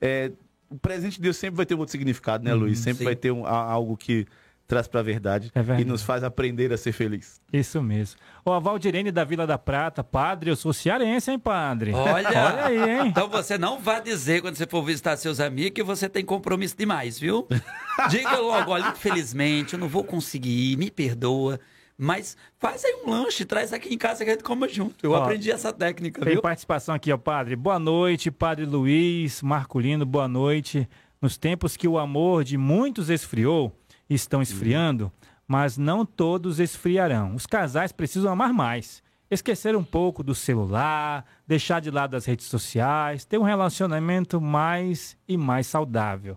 é, 0.00 0.30
o 0.68 0.78
presente 0.78 1.16
de 1.16 1.22
Deus 1.22 1.36
sempre 1.36 1.56
vai 1.56 1.66
ter 1.66 1.74
um 1.74 1.80
outro 1.80 1.90
significado, 1.90 2.44
né, 2.44 2.54
Luiz? 2.54 2.78
Uhum, 2.78 2.84
sempre 2.84 2.98
sim. 2.98 3.04
vai 3.04 3.16
ter 3.16 3.32
um, 3.32 3.44
algo 3.44 3.96
que 3.96 4.28
traz 4.70 4.86
para 4.86 5.00
a 5.00 5.02
verdade, 5.02 5.50
é 5.52 5.80
e 5.80 5.84
nos 5.84 6.00
faz 6.00 6.22
aprender 6.22 6.72
a 6.72 6.76
ser 6.76 6.92
feliz. 6.92 7.40
Isso 7.52 7.82
mesmo. 7.82 8.20
Ó, 8.46 8.54
a 8.54 8.60
Valdirene 8.60 9.10
da 9.10 9.24
Vila 9.24 9.44
da 9.44 9.58
Prata, 9.58 10.04
padre, 10.04 10.48
eu 10.48 10.54
sou 10.54 10.72
cearense, 10.72 11.28
hein, 11.28 11.40
padre? 11.40 11.92
Olha, 11.92 12.28
Olha 12.30 12.64
aí, 12.66 12.78
hein? 12.78 13.08
Então 13.08 13.28
você 13.28 13.58
não 13.58 13.80
vá 13.80 13.98
dizer 13.98 14.40
quando 14.40 14.54
você 14.54 14.68
for 14.68 14.84
visitar 14.84 15.16
seus 15.16 15.40
amigos 15.40 15.72
que 15.72 15.82
você 15.82 16.08
tem 16.08 16.24
compromisso 16.24 16.76
demais, 16.78 17.18
viu? 17.18 17.48
Diga 18.08 18.38
logo, 18.38 18.70
olha, 18.70 18.90
infelizmente, 18.90 19.74
eu 19.74 19.80
não 19.80 19.88
vou 19.88 20.04
conseguir, 20.04 20.76
me 20.76 20.88
perdoa. 20.88 21.58
Mas 21.98 22.36
faz 22.56 22.84
aí 22.84 23.02
um 23.04 23.10
lanche, 23.10 23.44
traz 23.44 23.72
aqui 23.72 23.92
em 23.92 23.98
casa 23.98 24.24
que 24.24 24.30
a 24.30 24.34
gente 24.34 24.44
coma 24.44 24.68
junto. 24.68 25.04
Eu 25.04 25.10
ó, 25.10 25.16
aprendi 25.16 25.50
essa 25.50 25.72
técnica, 25.72 26.22
tem 26.22 26.34
viu? 26.34 26.42
participação 26.42 26.94
aqui, 26.94 27.12
ó, 27.12 27.18
padre. 27.18 27.56
Boa 27.56 27.80
noite, 27.80 28.30
padre 28.30 28.64
Luiz, 28.64 29.42
Marculino, 29.42 30.06
boa 30.06 30.28
noite. 30.28 30.88
Nos 31.20 31.36
tempos 31.36 31.76
que 31.76 31.88
o 31.88 31.98
amor 31.98 32.44
de 32.44 32.56
muitos 32.56 33.10
esfriou, 33.10 33.76
estão 34.14 34.42
esfriando, 34.42 35.10
mas 35.46 35.78
não 35.78 36.04
todos 36.04 36.60
esfriarão. 36.60 37.34
Os 37.34 37.46
casais 37.46 37.92
precisam 37.92 38.32
amar 38.32 38.52
mais, 38.52 39.02
esquecer 39.30 39.76
um 39.76 39.84
pouco 39.84 40.22
do 40.22 40.34
celular, 40.34 41.24
deixar 41.46 41.80
de 41.80 41.90
lado 41.90 42.16
as 42.16 42.26
redes 42.26 42.46
sociais, 42.46 43.24
ter 43.24 43.38
um 43.38 43.44
relacionamento 43.44 44.40
mais 44.40 45.16
e 45.26 45.36
mais 45.36 45.66
saudável. 45.66 46.36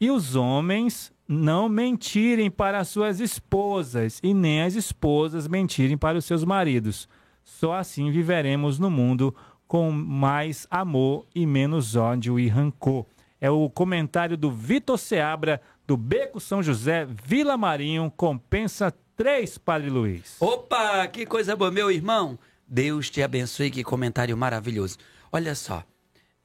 E 0.00 0.10
os 0.10 0.34
homens 0.34 1.12
não 1.26 1.68
mentirem 1.68 2.50
para 2.50 2.84
suas 2.84 3.20
esposas 3.20 4.20
e 4.22 4.34
nem 4.34 4.62
as 4.62 4.74
esposas 4.74 5.48
mentirem 5.48 5.96
para 5.96 6.18
os 6.18 6.24
seus 6.24 6.44
maridos. 6.44 7.08
Só 7.42 7.74
assim 7.74 8.10
viveremos 8.10 8.78
no 8.78 8.90
mundo 8.90 9.34
com 9.66 9.90
mais 9.90 10.66
amor 10.70 11.26
e 11.34 11.46
menos 11.46 11.96
ódio 11.96 12.38
e 12.38 12.48
rancor. 12.48 13.06
É 13.40 13.50
o 13.50 13.68
comentário 13.68 14.36
do 14.36 14.50
Vitor 14.50 14.98
Seabra 14.98 15.60
do 15.86 15.96
Beco 15.96 16.40
São 16.40 16.62
José, 16.62 17.06
Vila 17.06 17.56
Marinho, 17.56 18.12
compensa 18.16 18.94
três, 19.16 19.58
Padre 19.58 19.90
Luiz. 19.90 20.36
Opa, 20.40 21.06
que 21.08 21.26
coisa 21.26 21.54
boa, 21.54 21.70
meu 21.70 21.90
irmão. 21.90 22.38
Deus 22.66 23.10
te 23.10 23.22
abençoe, 23.22 23.70
que 23.70 23.84
comentário 23.84 24.36
maravilhoso. 24.36 24.96
Olha 25.30 25.54
só, 25.54 25.84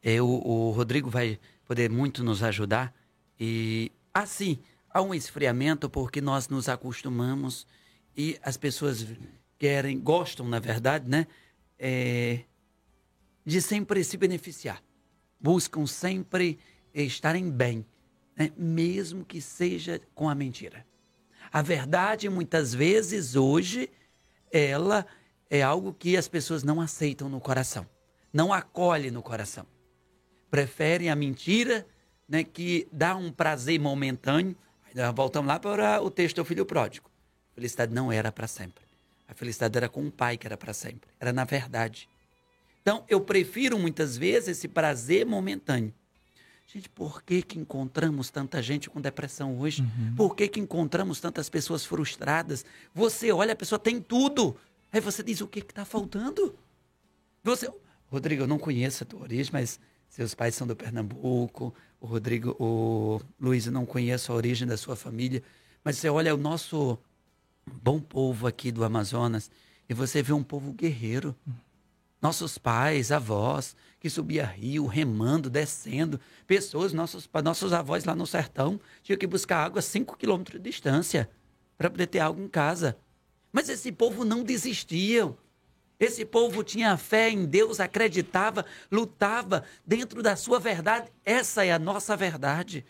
é, 0.03 0.21
o, 0.21 0.27
o 0.27 0.71
Rodrigo 0.71 1.09
vai 1.09 1.39
poder 1.65 1.89
muito 1.89 2.23
nos 2.23 2.43
ajudar. 2.43 2.93
E 3.39 3.91
assim, 4.13 4.59
há 4.89 5.01
um 5.01 5.13
esfriamento 5.13 5.89
porque 5.89 6.19
nós 6.19 6.49
nos 6.49 6.67
acostumamos 6.67 7.65
e 8.15 8.37
as 8.43 8.57
pessoas 8.57 9.05
querem, 9.57 9.99
gostam, 9.99 10.47
na 10.47 10.59
verdade, 10.59 11.09
né? 11.09 11.27
É, 11.77 12.41
de 13.45 13.61
sempre 13.61 14.03
se 14.03 14.17
beneficiar. 14.17 14.83
Buscam 15.39 15.85
sempre 15.85 16.59
estarem 16.93 17.49
bem, 17.49 17.85
né? 18.35 18.51
mesmo 18.57 19.25
que 19.25 19.41
seja 19.41 20.01
com 20.13 20.29
a 20.29 20.35
mentira. 20.35 20.85
A 21.51 21.61
verdade, 21.61 22.29
muitas 22.29 22.73
vezes, 22.73 23.35
hoje, 23.35 23.89
ela 24.51 25.05
é 25.49 25.61
algo 25.61 25.93
que 25.93 26.15
as 26.15 26.27
pessoas 26.27 26.63
não 26.63 26.79
aceitam 26.79 27.27
no 27.27 27.39
coração, 27.39 27.87
não 28.31 28.53
acolhem 28.53 29.11
no 29.11 29.23
coração. 29.23 29.65
Preferem 30.51 31.09
a 31.09 31.15
mentira, 31.15 31.85
né, 32.27 32.43
que 32.43 32.87
dá 32.91 33.15
um 33.15 33.31
prazer 33.31 33.79
momentâneo. 33.79 34.55
Voltamos 35.15 35.47
lá 35.47 35.59
para 35.59 36.01
o 36.01 36.11
texto 36.11 36.37
do 36.37 36.45
filho 36.45 36.65
pródigo. 36.65 37.09
A 37.51 37.55
felicidade 37.55 37.93
não 37.93 38.11
era 38.11 38.31
para 38.31 38.47
sempre. 38.47 38.83
A 39.27 39.33
felicidade 39.33 39.77
era 39.77 39.89
com 39.89 40.07
o 40.07 40.11
pai 40.11 40.37
que 40.37 40.47
era 40.47 40.57
para 40.57 40.73
sempre. 40.73 41.09
Era 41.19 41.33
na 41.33 41.43
verdade. 41.43 42.09
Então, 42.81 43.03
eu 43.07 43.21
prefiro 43.21 43.77
muitas 43.77 44.17
vezes 44.17 44.49
esse 44.49 44.67
prazer 44.67 45.25
momentâneo. 45.25 45.93
Gente, 46.71 46.87
por 46.87 47.23
que, 47.23 47.41
que 47.41 47.57
encontramos 47.57 48.29
tanta 48.29 48.61
gente 48.61 48.91
com 48.91 49.01
depressão 49.01 49.57
hoje? 49.57 49.81
Uhum. 49.81 50.13
Por 50.15 50.35
que, 50.35 50.47
que 50.47 50.59
encontramos 50.59 51.19
tantas 51.19 51.49
pessoas 51.49 51.83
frustradas? 51.83 52.63
Você 52.93 53.31
olha, 53.31 53.53
a 53.53 53.55
pessoa 53.55 53.79
tem 53.79 53.99
tudo. 53.99 54.55
Aí 54.91 55.01
você 55.01 55.23
diz, 55.23 55.41
o 55.41 55.47
que 55.47 55.61
está 55.61 55.83
faltando? 55.83 56.55
Você, 57.43 57.67
Rodrigo, 58.05 58.43
eu 58.43 58.47
não 58.47 58.59
conheço 58.59 59.03
a 59.03 59.07
tua 59.07 59.21
origem, 59.21 59.51
mas 59.51 59.79
seus 60.09 60.35
pais 60.35 60.53
são 60.53 60.67
do 60.67 60.75
Pernambuco. 60.75 61.73
O 61.99 62.05
Rodrigo, 62.05 62.55
o 62.59 63.19
Luiz, 63.41 63.65
eu 63.65 63.71
não 63.71 63.83
conheço 63.83 64.31
a 64.31 64.35
origem 64.35 64.67
da 64.67 64.77
sua 64.77 64.95
família. 64.95 65.41
Mas 65.83 65.97
você 65.97 66.07
olha 66.07 66.35
o 66.35 66.37
nosso 66.37 66.99
bom 67.81 67.99
povo 67.99 68.45
aqui 68.45 68.71
do 68.71 68.83
Amazonas 68.83 69.49
e 69.89 69.93
você 69.95 70.21
vê 70.21 70.33
um 70.33 70.43
povo 70.43 70.71
guerreiro. 70.71 71.35
Nossos 72.21 72.57
pais, 72.57 73.11
avós, 73.11 73.75
que 73.99 74.09
subia 74.09 74.45
rio, 74.45 74.85
remando, 74.85 75.49
descendo. 75.49 76.19
Pessoas, 76.45 76.91
nossos, 76.91 77.29
nossos 77.43 77.71
avós 77.71 78.03
lá 78.03 78.15
no 78.15 78.27
sertão, 78.27 78.79
tinham 79.01 79.17
que 79.17 79.27
buscar 79.27 79.63
água 79.63 79.79
a 79.79 79.81
5 79.81 80.17
quilômetros 80.17 80.61
de 80.61 80.69
distância 80.69 81.29
para 81.77 81.89
poder 81.89 82.07
ter 82.07 82.19
água 82.19 82.43
em 82.43 82.47
casa. 82.47 82.97
Mas 83.51 83.69
esse 83.69 83.91
povo 83.91 84.25
não 84.25 84.43
desistia. 84.43 85.33
Esse 85.99 86.25
povo 86.25 86.63
tinha 86.63 86.95
fé 86.97 87.29
em 87.29 87.45
Deus, 87.45 87.79
acreditava, 87.79 88.65
lutava 88.91 89.63
dentro 89.85 90.21
da 90.21 90.35
sua 90.35 90.59
verdade. 90.59 91.11
Essa 91.25 91.65
é 91.65 91.71
a 91.71 91.79
nossa 91.79 92.15
verdade. 92.15 92.85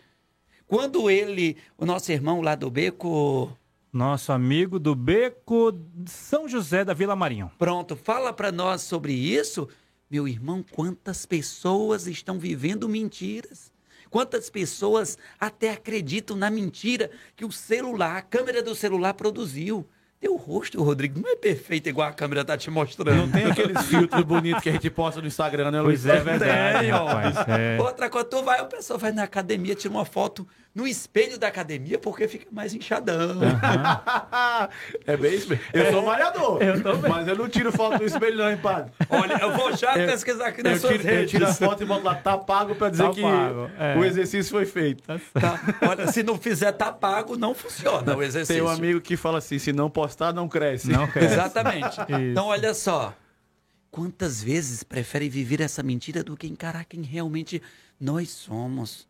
Quando 0.66 1.10
ele, 1.10 1.56
o 1.76 1.84
nosso 1.84 2.12
irmão 2.12 2.40
lá 2.40 2.54
do 2.54 2.70
beco, 2.70 3.56
nosso 3.92 4.32
amigo 4.32 4.78
do 4.78 4.94
Beco 4.94 5.72
São 6.06 6.48
José 6.48 6.84
da 6.84 6.94
Vila 6.94 7.16
Marinho. 7.16 7.50
Pronto, 7.58 7.96
fala 7.96 8.32
para 8.32 8.52
nós 8.52 8.82
sobre 8.82 9.12
isso. 9.12 9.68
Meu 10.10 10.26
irmão, 10.26 10.64
quantas 10.72 11.26
pessoas 11.26 12.06
estão 12.06 12.38
vivendo 12.38 12.88
mentiras? 12.88 13.72
Quantas 14.08 14.50
pessoas 14.50 15.16
até 15.38 15.70
acreditam 15.70 16.36
na 16.36 16.50
mentira 16.50 17.10
que 17.36 17.44
o 17.44 17.52
celular, 17.52 18.16
a 18.16 18.22
câmera 18.22 18.62
do 18.62 18.74
celular 18.74 19.14
produziu? 19.14 19.86
Teu 20.18 20.36
rosto, 20.36 20.82
Rodrigo, 20.82 21.18
não 21.18 21.30
é 21.30 21.36
perfeito 21.36 21.88
igual 21.88 22.08
a 22.08 22.12
câmera 22.12 22.44
tá 22.44 22.56
te 22.58 22.70
mostrando. 22.70 23.16
Não 23.16 23.30
tem 23.30 23.46
aqueles 23.46 23.80
filtros 23.86 24.22
bonitos 24.22 24.62
que 24.62 24.68
a 24.68 24.72
gente 24.72 24.90
posta 24.90 25.20
no 25.20 25.26
Instagram, 25.26 25.70
né, 25.70 25.80
Luiz? 25.80 26.02
Pois 26.02 26.14
é 26.14 26.20
verdade, 26.20 26.78
tem, 26.80 26.90
rapaz, 26.90 27.36
é. 27.48 27.80
Outra, 27.80 28.10
quando 28.10 28.26
tu 28.26 28.42
vai, 28.42 28.60
o 28.60 28.66
pessoal 28.66 28.98
vai 28.98 29.12
na 29.12 29.22
academia, 29.22 29.74
tira 29.74 29.94
uma 29.94 30.04
foto 30.04 30.46
no 30.74 30.86
espelho 30.86 31.38
da 31.38 31.48
academia 31.48 31.98
porque 31.98 32.28
fica 32.28 32.46
mais 32.50 32.72
inchadão. 32.72 33.30
Uhum. 33.30 33.58
é 35.04 35.16
bem 35.16 35.34
isso 35.34 35.48
mesmo. 35.48 35.64
Eu 35.72 35.90
sou 35.90 36.02
malhador. 36.02 36.62
Eu 36.62 36.82
também. 36.82 37.10
Mas 37.10 37.26
eu 37.26 37.36
não 37.36 37.48
tiro 37.48 37.72
foto 37.72 37.98
no 37.98 38.06
espelho, 38.06 38.36
não, 38.36 38.50
hein, 38.50 38.56
padre? 38.56 38.92
Olha, 39.08 39.38
eu 39.40 39.56
vou 39.56 39.76
já 39.76 39.96
eu, 39.96 40.06
pesquisar 40.06 40.48
aqui 40.48 40.62
nas 40.62 40.82
eu 40.82 40.90
tiro, 40.90 41.08
Eu 41.08 41.26
tiro 41.26 41.46
a 41.46 41.52
foto 41.52 41.82
e 41.82 41.86
boto 41.86 42.04
lá, 42.04 42.14
tá 42.14 42.38
pago 42.38 42.74
pra 42.76 42.88
dizer 42.88 43.02
tá 43.02 43.10
que 43.10 43.22
é. 43.22 43.96
o 43.98 44.04
exercício 44.04 44.50
foi 44.50 44.64
feito. 44.64 45.02
Tá, 45.02 45.18
tá. 45.40 45.60
Olha, 45.88 46.06
se 46.06 46.22
não 46.22 46.38
fizer, 46.38 46.70
tá 46.72 46.92
pago, 46.92 47.36
não 47.36 47.54
funciona 47.54 48.16
o 48.16 48.22
exercício. 48.22 48.62
Tem 48.62 48.62
um 48.62 48.68
amigo 48.68 49.00
que 49.00 49.16
fala 49.16 49.38
assim: 49.38 49.58
se 49.58 49.72
não 49.72 49.90
postar, 49.90 50.32
não 50.32 50.48
cresce. 50.48 50.88
Não 50.88 51.06
cresce. 51.06 51.34
Exatamente. 51.34 52.00
Então, 52.30 52.46
olha 52.46 52.74
só. 52.74 53.14
Quantas 53.90 54.42
vezes 54.42 54.82
prefere 54.82 55.28
viver 55.28 55.60
essa 55.60 55.82
mentira 55.82 56.22
do 56.22 56.36
que 56.36 56.46
encarar 56.46 56.84
quem 56.84 57.02
realmente 57.02 57.60
nós 57.98 58.30
somos? 58.30 59.08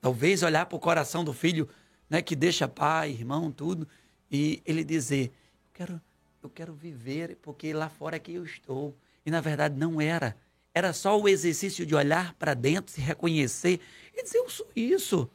Talvez 0.00 0.42
olhar 0.42 0.66
para 0.66 0.76
o 0.76 0.80
coração 0.80 1.24
do 1.24 1.32
filho, 1.32 1.68
né, 2.08 2.22
que 2.22 2.36
deixa 2.36 2.68
pai, 2.68 3.10
irmão, 3.10 3.50
tudo, 3.50 3.86
e 4.30 4.62
ele 4.64 4.84
dizer: 4.84 5.26
eu 5.26 5.72
quero, 5.72 6.00
eu 6.42 6.50
quero 6.50 6.74
viver 6.74 7.36
porque 7.42 7.72
lá 7.72 7.88
fora 7.88 8.16
é 8.16 8.18
que 8.18 8.32
eu 8.32 8.44
estou. 8.44 8.96
E 9.24 9.30
na 9.30 9.40
verdade 9.40 9.76
não 9.76 10.00
era. 10.00 10.36
Era 10.72 10.92
só 10.92 11.20
o 11.20 11.28
exercício 11.28 11.84
de 11.84 11.94
olhar 11.94 12.34
para 12.34 12.54
dentro, 12.54 12.92
se 12.92 13.00
reconhecer 13.00 13.80
e 14.16 14.22
dizer: 14.22 14.38
eu 14.38 14.48
sou 14.48 14.68
isso. 14.74 15.30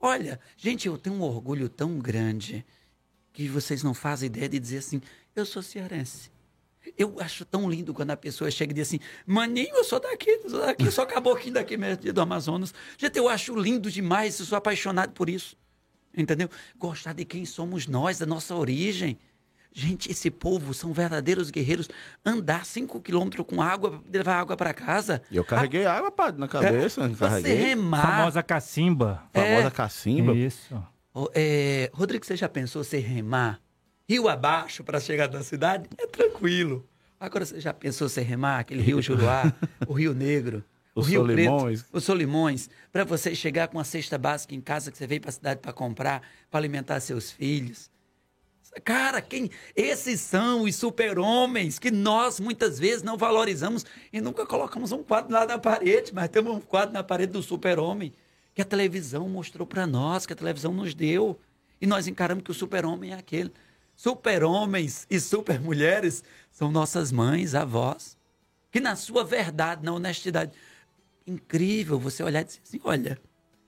Olha, 0.00 0.38
gente, 0.56 0.86
eu 0.86 0.98
tenho 0.98 1.16
um 1.16 1.22
orgulho 1.22 1.68
tão 1.68 1.98
grande 1.98 2.64
que 3.32 3.48
vocês 3.48 3.82
não 3.82 3.94
fazem 3.94 4.26
ideia 4.26 4.48
de 4.48 4.58
dizer 4.58 4.78
assim: 4.78 5.00
eu 5.34 5.46
sou 5.46 5.62
cearense. 5.62 6.33
Eu 6.96 7.16
acho 7.18 7.44
tão 7.44 7.68
lindo 7.68 7.94
quando 7.94 8.10
a 8.10 8.16
pessoa 8.16 8.50
chega 8.50 8.72
e 8.72 8.74
diz 8.74 8.88
assim: 8.88 9.00
Maninho, 9.26 9.74
eu 9.74 9.84
sou 9.84 9.98
daqui, 9.98 10.40
sou 10.48 10.60
daqui, 10.60 10.90
sou 10.90 11.06
caboclinho 11.06 11.54
daqui 11.54 11.76
mesmo, 11.76 12.12
do 12.12 12.20
Amazonas. 12.20 12.74
Gente, 12.98 13.18
eu 13.18 13.28
acho 13.28 13.54
lindo 13.54 13.90
demais, 13.90 14.38
eu 14.38 14.46
sou 14.46 14.58
apaixonado 14.58 15.12
por 15.12 15.28
isso. 15.28 15.56
Entendeu? 16.16 16.48
Gostar 16.78 17.12
de 17.12 17.24
quem 17.24 17.44
somos 17.44 17.86
nós, 17.86 18.18
da 18.18 18.26
nossa 18.26 18.54
origem. 18.54 19.18
Gente, 19.76 20.08
esse 20.08 20.30
povo 20.30 20.72
são 20.72 20.92
verdadeiros 20.92 21.50
guerreiros. 21.50 21.88
Andar 22.24 22.64
cinco 22.64 23.00
quilômetros 23.00 23.44
com 23.44 23.60
água, 23.60 24.00
levar 24.12 24.36
água 24.38 24.56
para 24.56 24.72
casa. 24.72 25.20
Eu 25.32 25.42
carreguei 25.42 25.84
a... 25.84 25.94
água 25.94 26.12
padre, 26.12 26.40
na 26.40 26.46
cabeça. 26.46 27.04
É, 27.04 27.14
carreguei. 27.14 27.56
Você 27.56 27.62
remar. 27.62 28.18
Famosa 28.18 28.42
cacimba. 28.42 29.24
É, 29.34 29.56
Famosa 29.56 29.70
cacimba. 29.72 30.32
Isso. 30.32 30.80
É, 31.34 31.90
Rodrigo, 31.92 32.24
você 32.24 32.36
já 32.36 32.48
pensou 32.48 32.84
você 32.84 32.98
remar 32.98 33.60
rio 34.08 34.28
abaixo 34.28 34.84
para 34.84 35.00
chegar 35.00 35.30
na 35.30 35.42
cidade, 35.42 35.88
é 35.98 36.06
tranquilo. 36.06 36.86
Agora 37.18 37.44
você 37.44 37.60
já 37.60 37.72
pensou 37.72 38.08
você 38.08 38.20
remar 38.20 38.60
aquele 38.60 38.82
rio 38.82 39.00
Juruá, 39.00 39.52
o 39.86 39.94
Rio 39.94 40.14
Negro, 40.14 40.64
o, 40.94 41.00
o 41.00 41.02
Rio 41.02 41.20
Solimões. 41.20 41.82
Preto, 41.82 41.96
os 41.96 42.04
Solimões, 42.04 42.70
para 42.92 43.04
você 43.04 43.34
chegar 43.34 43.68
com 43.68 43.78
uma 43.78 43.84
cesta 43.84 44.18
básica 44.18 44.54
em 44.54 44.60
casa 44.60 44.90
que 44.90 44.98
você 44.98 45.06
veio 45.06 45.20
para 45.20 45.30
a 45.30 45.32
cidade 45.32 45.60
para 45.60 45.72
comprar, 45.72 46.22
para 46.50 46.60
alimentar 46.60 47.00
seus 47.00 47.30
filhos. 47.30 47.90
Cara, 48.82 49.22
quem 49.22 49.50
esses 49.76 50.20
são 50.20 50.62
os 50.62 50.74
super-homens 50.74 51.78
que 51.78 51.90
nós 51.90 52.40
muitas 52.40 52.78
vezes 52.78 53.02
não 53.02 53.16
valorizamos 53.16 53.86
e 54.12 54.20
nunca 54.20 54.44
colocamos 54.44 54.90
um 54.90 55.02
quadro 55.02 55.32
lá 55.32 55.46
na 55.46 55.58
parede, 55.58 56.12
mas 56.12 56.28
temos 56.28 56.56
um 56.56 56.60
quadro 56.60 56.92
na 56.92 57.04
parede 57.04 57.32
do 57.32 57.42
super-homem 57.42 58.12
que 58.52 58.60
a 58.62 58.64
televisão 58.64 59.28
mostrou 59.28 59.66
para 59.66 59.86
nós, 59.86 60.26
que 60.26 60.32
a 60.32 60.36
televisão 60.36 60.72
nos 60.72 60.94
deu. 60.94 61.38
E 61.80 61.86
nós 61.86 62.06
encaramos 62.06 62.42
que 62.42 62.50
o 62.50 62.54
super-homem 62.54 63.12
é 63.12 63.14
aquele. 63.14 63.52
Super-homens 63.96 65.06
e 65.08 65.20
super-mulheres 65.20 66.24
são 66.50 66.70
nossas 66.70 67.12
mães, 67.12 67.54
avós, 67.54 68.16
que 68.70 68.80
na 68.80 68.96
sua 68.96 69.24
verdade, 69.24 69.84
na 69.84 69.92
honestidade, 69.92 70.52
incrível 71.26 71.98
você 71.98 72.22
olhar 72.22 72.42
e 72.42 72.44
dizer 72.44 72.60
assim: 72.62 72.80
olha, 72.84 73.18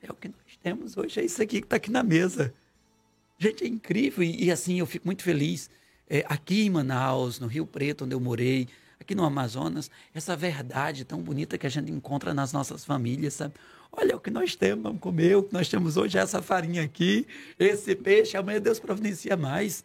é 0.02 0.10
o 0.10 0.14
que 0.14 0.28
nós 0.28 0.58
temos 0.62 0.96
hoje, 0.96 1.20
é 1.20 1.24
isso 1.24 1.42
aqui 1.42 1.60
que 1.60 1.66
está 1.66 1.76
aqui 1.76 1.90
na 1.90 2.02
mesa. 2.02 2.52
Gente, 3.38 3.64
é 3.64 3.66
incrível 3.68 4.24
e, 4.24 4.44
e 4.44 4.50
assim 4.50 4.78
eu 4.78 4.86
fico 4.86 5.06
muito 5.06 5.22
feliz. 5.22 5.70
É, 6.08 6.24
aqui 6.28 6.66
em 6.66 6.70
Manaus, 6.70 7.40
no 7.40 7.46
Rio 7.46 7.66
Preto, 7.66 8.04
onde 8.04 8.14
eu 8.14 8.20
morei, 8.20 8.68
aqui 9.00 9.14
no 9.14 9.24
Amazonas, 9.24 9.90
essa 10.14 10.36
verdade 10.36 11.04
tão 11.04 11.20
bonita 11.20 11.58
que 11.58 11.66
a 11.66 11.70
gente 11.70 11.90
encontra 11.90 12.32
nas 12.32 12.52
nossas 12.52 12.84
famílias, 12.84 13.34
sabe? 13.34 13.54
Olha 13.92 14.16
o 14.16 14.20
que 14.20 14.30
nós 14.30 14.54
temos, 14.54 14.82
vamos 14.82 15.00
comer, 15.00 15.36
o 15.36 15.42
que 15.42 15.52
nós 15.52 15.68
temos 15.68 15.96
hoje 15.96 16.18
é 16.18 16.20
essa 16.20 16.42
farinha 16.42 16.82
aqui, 16.82 17.26
esse 17.58 17.94
peixe, 17.94 18.36
amanhã 18.36 18.60
Deus 18.60 18.78
providencia 18.78 19.36
mais 19.36 19.84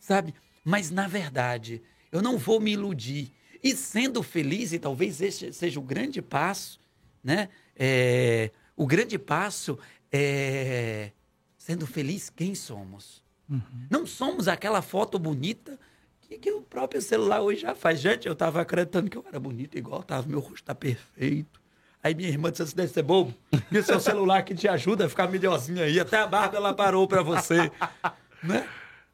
sabe? 0.00 0.34
Mas, 0.64 0.90
na 0.90 1.06
verdade, 1.06 1.80
eu 2.10 2.20
não 2.20 2.36
vou 2.36 2.58
me 2.58 2.72
iludir. 2.72 3.30
E 3.62 3.76
sendo 3.76 4.22
feliz, 4.22 4.72
e 4.72 4.78
talvez 4.78 5.20
esse 5.20 5.52
seja 5.52 5.78
o 5.78 5.82
grande 5.82 6.20
passo, 6.20 6.80
né? 7.22 7.48
É, 7.76 8.50
o 8.76 8.86
grande 8.86 9.18
passo 9.18 9.78
é 10.10 11.12
sendo 11.56 11.86
feliz 11.86 12.30
quem 12.30 12.54
somos. 12.54 13.22
Uhum. 13.48 13.60
Não 13.90 14.06
somos 14.06 14.48
aquela 14.48 14.80
foto 14.80 15.18
bonita 15.18 15.78
que, 16.22 16.38
que, 16.38 16.50
o 16.50 16.62
próprio 16.62 17.02
celular 17.02 17.42
hoje 17.42 17.60
já 17.60 17.74
faz. 17.74 18.00
Gente, 18.00 18.26
eu 18.26 18.32
estava 18.32 18.62
acreditando 18.62 19.10
que 19.10 19.18
eu 19.18 19.24
era 19.28 19.38
bonito 19.38 19.76
igual, 19.76 20.02
tava, 20.02 20.26
meu 20.26 20.40
rosto 20.40 20.56
está 20.56 20.74
perfeito. 20.74 21.60
Aí 22.02 22.14
minha 22.14 22.30
irmã 22.30 22.50
disse 22.50 22.62
assim, 22.62 22.74
deve 22.74 22.92
ser 22.92 23.02
bobo. 23.02 23.34
E 23.70 23.78
o 23.78 23.84
seu 23.84 24.00
celular 24.00 24.42
que 24.42 24.54
te 24.54 24.66
ajuda 24.66 25.04
a 25.04 25.08
ficar 25.08 25.28
melhorzinho 25.28 25.82
aí. 25.82 26.00
Até 26.00 26.16
a 26.16 26.26
barba 26.26 26.56
ela 26.56 26.72
parou 26.72 27.06
para 27.06 27.22
você. 27.22 27.70
né? 28.42 28.66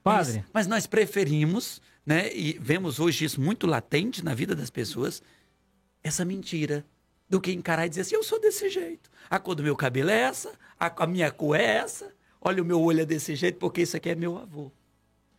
Padre. 0.06 0.36
Mas, 0.36 0.46
mas 0.52 0.66
nós 0.68 0.86
preferimos, 0.86 1.82
né, 2.04 2.32
e 2.32 2.56
vemos 2.60 3.00
hoje 3.00 3.24
isso 3.24 3.40
muito 3.40 3.66
latente 3.66 4.24
na 4.24 4.34
vida 4.34 4.54
das 4.54 4.70
pessoas, 4.70 5.20
essa 6.00 6.24
mentira 6.24 6.86
do 7.28 7.40
que 7.40 7.50
encarar 7.50 7.86
e 7.86 7.88
dizer 7.88 8.02
assim, 8.02 8.14
eu 8.14 8.22
sou 8.22 8.40
desse 8.40 8.70
jeito. 8.70 9.10
A 9.28 9.40
cor 9.40 9.56
do 9.56 9.64
meu 9.64 9.74
cabelo 9.74 10.10
é 10.10 10.20
essa, 10.20 10.52
a, 10.78 11.02
a 11.02 11.06
minha 11.08 11.28
cor 11.32 11.58
é 11.58 11.64
essa, 11.64 12.14
olha 12.40 12.62
o 12.62 12.64
meu 12.64 12.80
olho 12.80 13.00
é 13.00 13.04
desse 13.04 13.34
jeito, 13.34 13.58
porque 13.58 13.82
isso 13.82 13.96
aqui 13.96 14.10
é 14.10 14.14
meu 14.14 14.38
avô. 14.38 14.70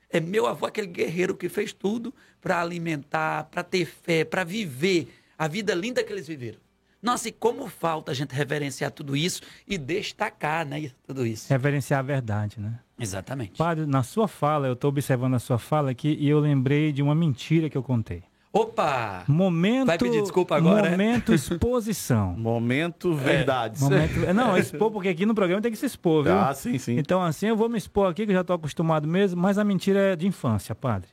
É 0.09 0.19
meu 0.19 0.45
avô, 0.45 0.65
aquele 0.65 0.87
guerreiro 0.87 1.35
que 1.35 1.47
fez 1.47 1.71
tudo 1.71 2.13
para 2.41 2.61
alimentar, 2.61 3.45
para 3.45 3.63
ter 3.63 3.85
fé, 3.85 4.25
para 4.25 4.43
viver 4.43 5.07
a 5.37 5.47
vida 5.47 5.73
linda 5.73 6.03
que 6.03 6.11
eles 6.11 6.27
viveram. 6.27 6.59
Nossa, 7.01 7.29
e 7.29 7.31
como 7.31 7.67
falta 7.67 8.11
a 8.11 8.15
gente 8.15 8.33
reverenciar 8.33 8.91
tudo 8.91 9.15
isso 9.15 9.41
e 9.67 9.77
destacar, 9.77 10.65
né? 10.65 10.91
Tudo 11.05 11.25
isso. 11.25 11.47
Reverenciar 11.49 11.99
a 11.99 12.03
verdade, 12.03 12.59
né? 12.59 12.79
Exatamente. 12.99 13.57
Padre, 13.57 13.85
na 13.85 14.01
sua 14.03 14.27
fala, 14.27 14.67
eu 14.67 14.73
estou 14.73 14.89
observando 14.89 15.35
a 15.35 15.39
sua 15.39 15.59
fala 15.59 15.91
aqui 15.91 16.17
e 16.19 16.27
eu 16.27 16.39
lembrei 16.39 16.91
de 16.91 17.03
uma 17.03 17.13
mentira 17.13 17.69
que 17.69 17.77
eu 17.77 17.83
contei. 17.83 18.23
Opa! 18.51 19.23
Momento. 19.27 19.85
Vai 19.85 19.97
pedir 19.99 20.21
desculpa 20.21 20.55
agora, 20.55 20.87
é? 20.87 20.91
Momento 20.91 21.31
exposição. 21.31 22.33
Momento 22.39 23.13
verdade. 23.13 23.79
Momento, 23.79 24.33
não, 24.33 24.57
expor, 24.57 24.89
porque 24.89 25.09
aqui 25.09 25.25
no 25.27 25.35
programa 25.35 25.61
tem 25.61 25.71
que 25.71 25.77
se 25.77 25.85
expor, 25.85 26.23
viu? 26.23 26.33
Ah, 26.33 26.53
sim, 26.55 26.77
sim. 26.79 26.97
Então, 26.97 27.21
assim, 27.21 27.47
eu 27.47 27.55
vou 27.55 27.69
me 27.69 27.77
expor 27.77 28.09
aqui, 28.09 28.25
que 28.25 28.31
eu 28.31 28.35
já 28.35 28.41
estou 28.41 28.55
acostumado 28.55 29.07
mesmo, 29.07 29.39
mas 29.39 29.59
a 29.59 29.63
mentira 29.63 29.99
é 29.99 30.15
de 30.15 30.25
infância, 30.25 30.73
padre. 30.73 31.09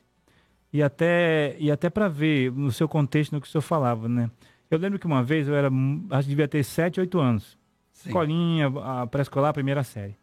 E 0.73 0.81
até, 0.81 1.55
e 1.59 1.69
até 1.69 1.89
para 1.89 2.07
ver 2.07 2.51
no 2.51 2.71
seu 2.71 2.87
contexto, 2.87 3.33
no 3.33 3.39
que 3.39 3.47
o 3.47 3.49
senhor 3.51 3.61
falava, 3.61 4.09
né? 4.09 4.29
Eu 4.69 4.79
lembro 4.79 4.97
que 4.99 5.05
uma 5.05 5.23
vez 5.23 5.47
eu 5.47 5.55
era, 5.55 5.69
acho 6.11 6.23
que 6.23 6.29
devia 6.29 6.47
ter 6.47 6.63
7, 6.63 6.99
8 6.99 7.19
anos. 7.19 7.57
Sim. 7.91 8.09
Escolinha, 8.09 8.67
a 8.83 9.07
pré-escolar, 9.07 9.53
primeira 9.53 9.83
série. 9.83 10.17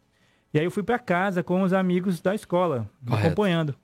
E 0.53 0.59
aí 0.59 0.65
eu 0.65 0.71
fui 0.71 0.83
para 0.83 0.99
casa 0.99 1.41
com 1.41 1.61
os 1.63 1.73
amigos 1.73 2.21
da 2.21 2.35
escola, 2.35 2.89
Correto. 3.05 3.27
acompanhando. 3.27 3.75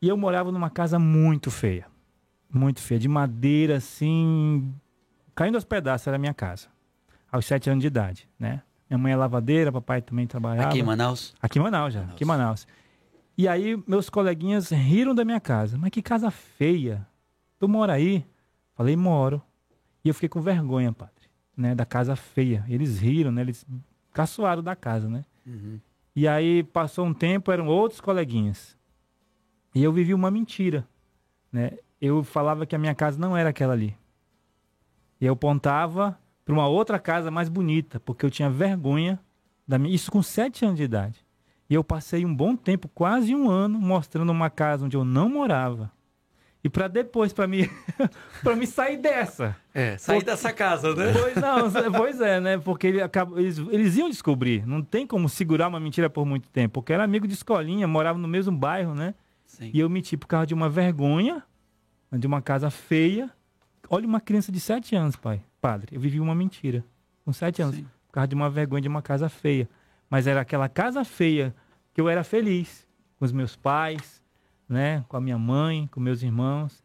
E 0.00 0.08
eu 0.08 0.16
morava 0.16 0.50
numa 0.50 0.70
casa 0.70 0.98
muito 0.98 1.50
feia. 1.50 1.86
Muito 2.50 2.80
feia, 2.80 2.98
de 2.98 3.08
madeira, 3.08 3.76
assim, 3.76 4.72
caindo 5.34 5.56
aos 5.56 5.64
pedaços, 5.64 6.06
era 6.06 6.16
a 6.16 6.18
minha 6.18 6.32
casa. 6.32 6.68
Aos 7.30 7.44
sete 7.44 7.68
anos 7.68 7.82
de 7.82 7.88
idade, 7.88 8.28
né? 8.38 8.62
Minha 8.88 8.98
mãe 8.98 9.12
é 9.12 9.16
lavadeira, 9.16 9.72
papai 9.72 10.00
também 10.00 10.26
trabalhava. 10.26 10.68
Aqui 10.68 10.78
em 10.78 10.82
Manaus. 10.82 11.34
Aqui 11.42 11.58
em 11.58 11.62
Manaus 11.62 11.92
já, 11.92 12.02
aqui 12.04 12.22
em 12.24 12.26
Manaus. 12.26 12.66
E 13.36 13.46
aí 13.48 13.76
meus 13.86 14.08
coleguinhas 14.08 14.70
riram 14.70 15.14
da 15.14 15.24
minha 15.24 15.40
casa. 15.40 15.76
Mas 15.76 15.90
que 15.90 16.00
casa 16.00 16.30
feia. 16.30 17.06
Tu 17.58 17.68
mora 17.68 17.92
aí? 17.94 18.24
Falei, 18.74 18.96
moro. 18.96 19.42
E 20.06 20.08
eu 20.08 20.14
fiquei 20.14 20.28
com 20.28 20.40
vergonha, 20.40 20.92
padre, 20.92 21.28
né? 21.56 21.74
Da 21.74 21.84
casa 21.84 22.14
feia. 22.14 22.64
Eles 22.68 23.00
riram, 23.00 23.32
né? 23.32 23.40
Eles 23.40 23.66
caçoaram 24.12 24.62
da 24.62 24.76
casa, 24.76 25.08
né? 25.08 25.24
Uhum. 25.44 25.80
E 26.14 26.28
aí 26.28 26.62
passou 26.62 27.04
um 27.04 27.12
tempo, 27.12 27.50
eram 27.50 27.66
outros 27.66 28.00
coleguinhas. 28.00 28.78
E 29.74 29.82
eu 29.82 29.92
vivi 29.92 30.14
uma 30.14 30.30
mentira, 30.30 30.86
né? 31.50 31.72
Eu 32.00 32.22
falava 32.22 32.64
que 32.64 32.76
a 32.76 32.78
minha 32.78 32.94
casa 32.94 33.18
não 33.18 33.36
era 33.36 33.50
aquela 33.50 33.72
ali. 33.72 33.96
E 35.20 35.26
eu 35.26 35.32
apontava 35.32 36.16
para 36.44 36.54
uma 36.54 36.68
outra 36.68 37.00
casa 37.00 37.28
mais 37.28 37.48
bonita, 37.48 37.98
porque 37.98 38.24
eu 38.24 38.30
tinha 38.30 38.48
vergonha 38.48 39.18
da 39.66 39.76
minha. 39.76 39.92
Isso 39.92 40.12
com 40.12 40.22
sete 40.22 40.64
anos 40.64 40.76
de 40.76 40.84
idade. 40.84 41.26
E 41.68 41.74
eu 41.74 41.82
passei 41.82 42.24
um 42.24 42.32
bom 42.32 42.54
tempo, 42.54 42.88
quase 42.94 43.34
um 43.34 43.50
ano, 43.50 43.76
mostrando 43.80 44.30
uma 44.30 44.50
casa 44.50 44.84
onde 44.84 44.96
eu 44.96 45.04
não 45.04 45.28
morava. 45.28 45.90
E 46.66 46.68
para 46.68 46.88
depois, 46.88 47.32
para 47.32 47.46
me, 47.46 47.70
para 48.42 48.56
me 48.56 48.66
sair 48.66 48.96
dessa. 48.96 49.54
É, 49.72 49.96
sair 49.96 50.16
Porque- 50.16 50.30
dessa 50.32 50.52
casa, 50.52 50.92
né? 50.96 51.12
Pois 51.12 51.36
não, 51.36 51.92
pois 51.92 52.20
é, 52.20 52.40
né? 52.40 52.58
Porque 52.58 52.88
ele 52.88 53.00
acaba- 53.00 53.40
eles, 53.40 53.56
eles 53.70 53.96
iam 53.96 54.10
descobrir. 54.10 54.66
Não 54.66 54.82
tem 54.82 55.06
como 55.06 55.28
segurar 55.28 55.68
uma 55.68 55.78
mentira 55.78 56.10
por 56.10 56.26
muito 56.26 56.48
tempo. 56.50 56.74
Porque 56.74 56.92
era 56.92 57.04
amigo 57.04 57.24
de 57.28 57.34
escolinha, 57.34 57.86
morava 57.86 58.18
no 58.18 58.26
mesmo 58.26 58.56
bairro, 58.56 58.96
né? 58.96 59.14
Sim. 59.44 59.70
E 59.72 59.78
eu 59.78 59.88
menti 59.88 60.16
por 60.16 60.26
causa 60.26 60.44
de 60.48 60.54
uma 60.54 60.68
vergonha, 60.68 61.40
de 62.12 62.26
uma 62.26 62.42
casa 62.42 62.68
feia. 62.68 63.30
Olha 63.88 64.08
uma 64.08 64.20
criança 64.20 64.50
de 64.50 64.58
sete 64.58 64.96
anos, 64.96 65.14
pai. 65.14 65.40
Padre, 65.60 65.94
eu 65.94 66.00
vivi 66.00 66.18
uma 66.18 66.34
mentira. 66.34 66.84
Com 67.24 67.32
sete 67.32 67.62
anos. 67.62 67.76
Sim. 67.76 67.86
Por 68.08 68.14
causa 68.14 68.26
de 68.26 68.34
uma 68.34 68.50
vergonha 68.50 68.82
de 68.82 68.88
uma 68.88 69.02
casa 69.02 69.28
feia. 69.28 69.68
Mas 70.10 70.26
era 70.26 70.40
aquela 70.40 70.68
casa 70.68 71.04
feia 71.04 71.54
que 71.94 72.00
eu 72.00 72.08
era 72.08 72.24
feliz. 72.24 72.84
Com 73.20 73.24
os 73.24 73.30
meus 73.30 73.54
pais, 73.54 74.20
né? 74.68 75.04
Com 75.08 75.16
a 75.16 75.20
minha 75.20 75.38
mãe, 75.38 75.86
com 75.88 76.00
meus 76.00 76.22
irmãos. 76.22 76.82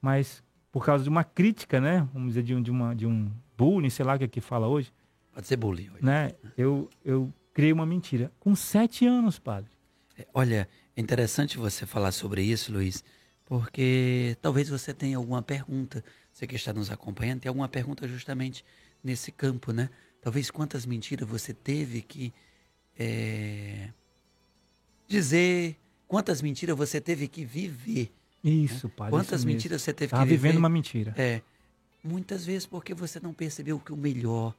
Mas 0.00 0.42
por 0.70 0.84
causa 0.84 1.04
de 1.04 1.10
uma 1.10 1.24
crítica, 1.24 1.80
né? 1.80 2.08
Vamos 2.12 2.28
dizer, 2.30 2.42
de 2.42 2.54
um, 2.54 2.62
de 2.62 2.70
uma, 2.70 2.94
de 2.94 3.06
um 3.06 3.30
bullying, 3.56 3.90
sei 3.90 4.04
lá 4.04 4.14
o 4.14 4.18
que 4.18 4.24
aqui 4.24 4.40
fala 4.40 4.66
hoje, 4.66 4.92
Pode 5.32 5.46
ser 5.46 5.56
bullying. 5.56 5.88
hoje. 5.90 6.04
né? 6.04 6.32
Eu, 6.56 6.90
eu 7.04 7.32
criei 7.52 7.72
uma 7.72 7.86
mentira. 7.86 8.32
Com 8.40 8.54
sete 8.54 9.06
anos, 9.06 9.38
padre. 9.38 9.70
É, 10.18 10.26
Olha, 10.34 10.68
é 10.96 11.00
interessante 11.00 11.56
você 11.58 11.86
falar 11.86 12.12
sobre 12.12 12.42
isso, 12.42 12.72
Luiz, 12.72 13.02
porque 13.44 14.36
talvez 14.42 14.68
você 14.68 14.92
tenha 14.92 15.16
alguma 15.16 15.42
pergunta. 15.42 16.04
Você 16.32 16.46
que 16.46 16.56
está 16.56 16.72
nos 16.72 16.90
acompanhando, 16.90 17.40
tem 17.40 17.48
alguma 17.48 17.68
pergunta 17.68 18.08
justamente 18.08 18.64
nesse 19.02 19.30
campo, 19.30 19.72
né? 19.72 19.88
Talvez 20.20 20.50
quantas 20.50 20.84
mentiras 20.86 21.28
você 21.28 21.52
teve 21.54 22.00
que 22.02 22.32
é, 22.98 23.90
dizer, 25.06 25.76
quantas 26.14 26.40
mentiras 26.40 26.76
você 26.76 27.00
teve 27.00 27.26
que 27.28 27.44
viver. 27.44 28.12
Isso, 28.42 28.88
padre. 28.88 29.10
Quantas 29.12 29.40
isso 29.40 29.46
mesmo. 29.46 29.56
mentiras 29.56 29.82
você 29.82 29.92
teve 29.92 30.10
Tava 30.10 30.22
que 30.22 30.28
viver. 30.30 30.42
vivendo 30.48 30.58
uma 30.58 30.68
mentira. 30.68 31.14
É, 31.16 31.40
muitas 32.02 32.44
vezes 32.46 32.66
porque 32.66 32.94
você 32.94 33.18
não 33.20 33.32
percebeu 33.32 33.78
que 33.78 33.92
o 33.92 33.96
melhor 33.96 34.54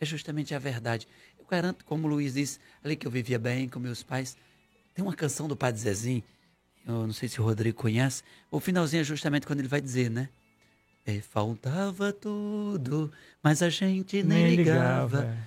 é 0.00 0.04
justamente 0.04 0.54
a 0.54 0.58
verdade. 0.58 1.06
Eu 1.38 1.46
garanto, 1.50 1.84
como 1.84 2.06
o 2.06 2.10
Luiz 2.10 2.34
disse, 2.34 2.58
ali 2.84 2.94
que 2.96 3.06
eu 3.06 3.10
vivia 3.10 3.38
bem 3.38 3.68
com 3.68 3.78
meus 3.80 4.02
pais, 4.02 4.36
tem 4.94 5.04
uma 5.04 5.14
canção 5.14 5.48
do 5.48 5.56
Padre 5.56 5.80
Zezinho, 5.80 6.22
eu 6.86 7.06
não 7.06 7.12
sei 7.12 7.28
se 7.28 7.40
o 7.40 7.44
Rodrigo 7.44 7.76
conhece, 7.78 8.22
o 8.50 8.58
finalzinho 8.60 9.00
é 9.00 9.04
justamente 9.04 9.46
quando 9.46 9.60
ele 9.60 9.68
vai 9.68 9.80
dizer, 9.80 10.10
né? 10.10 10.28
É, 11.06 11.20
faltava 11.20 12.12
tudo, 12.12 13.10
mas 13.42 13.62
a 13.62 13.70
gente 13.70 14.22
nem, 14.22 14.56
ligava. 14.56 15.24
é. 15.24 15.38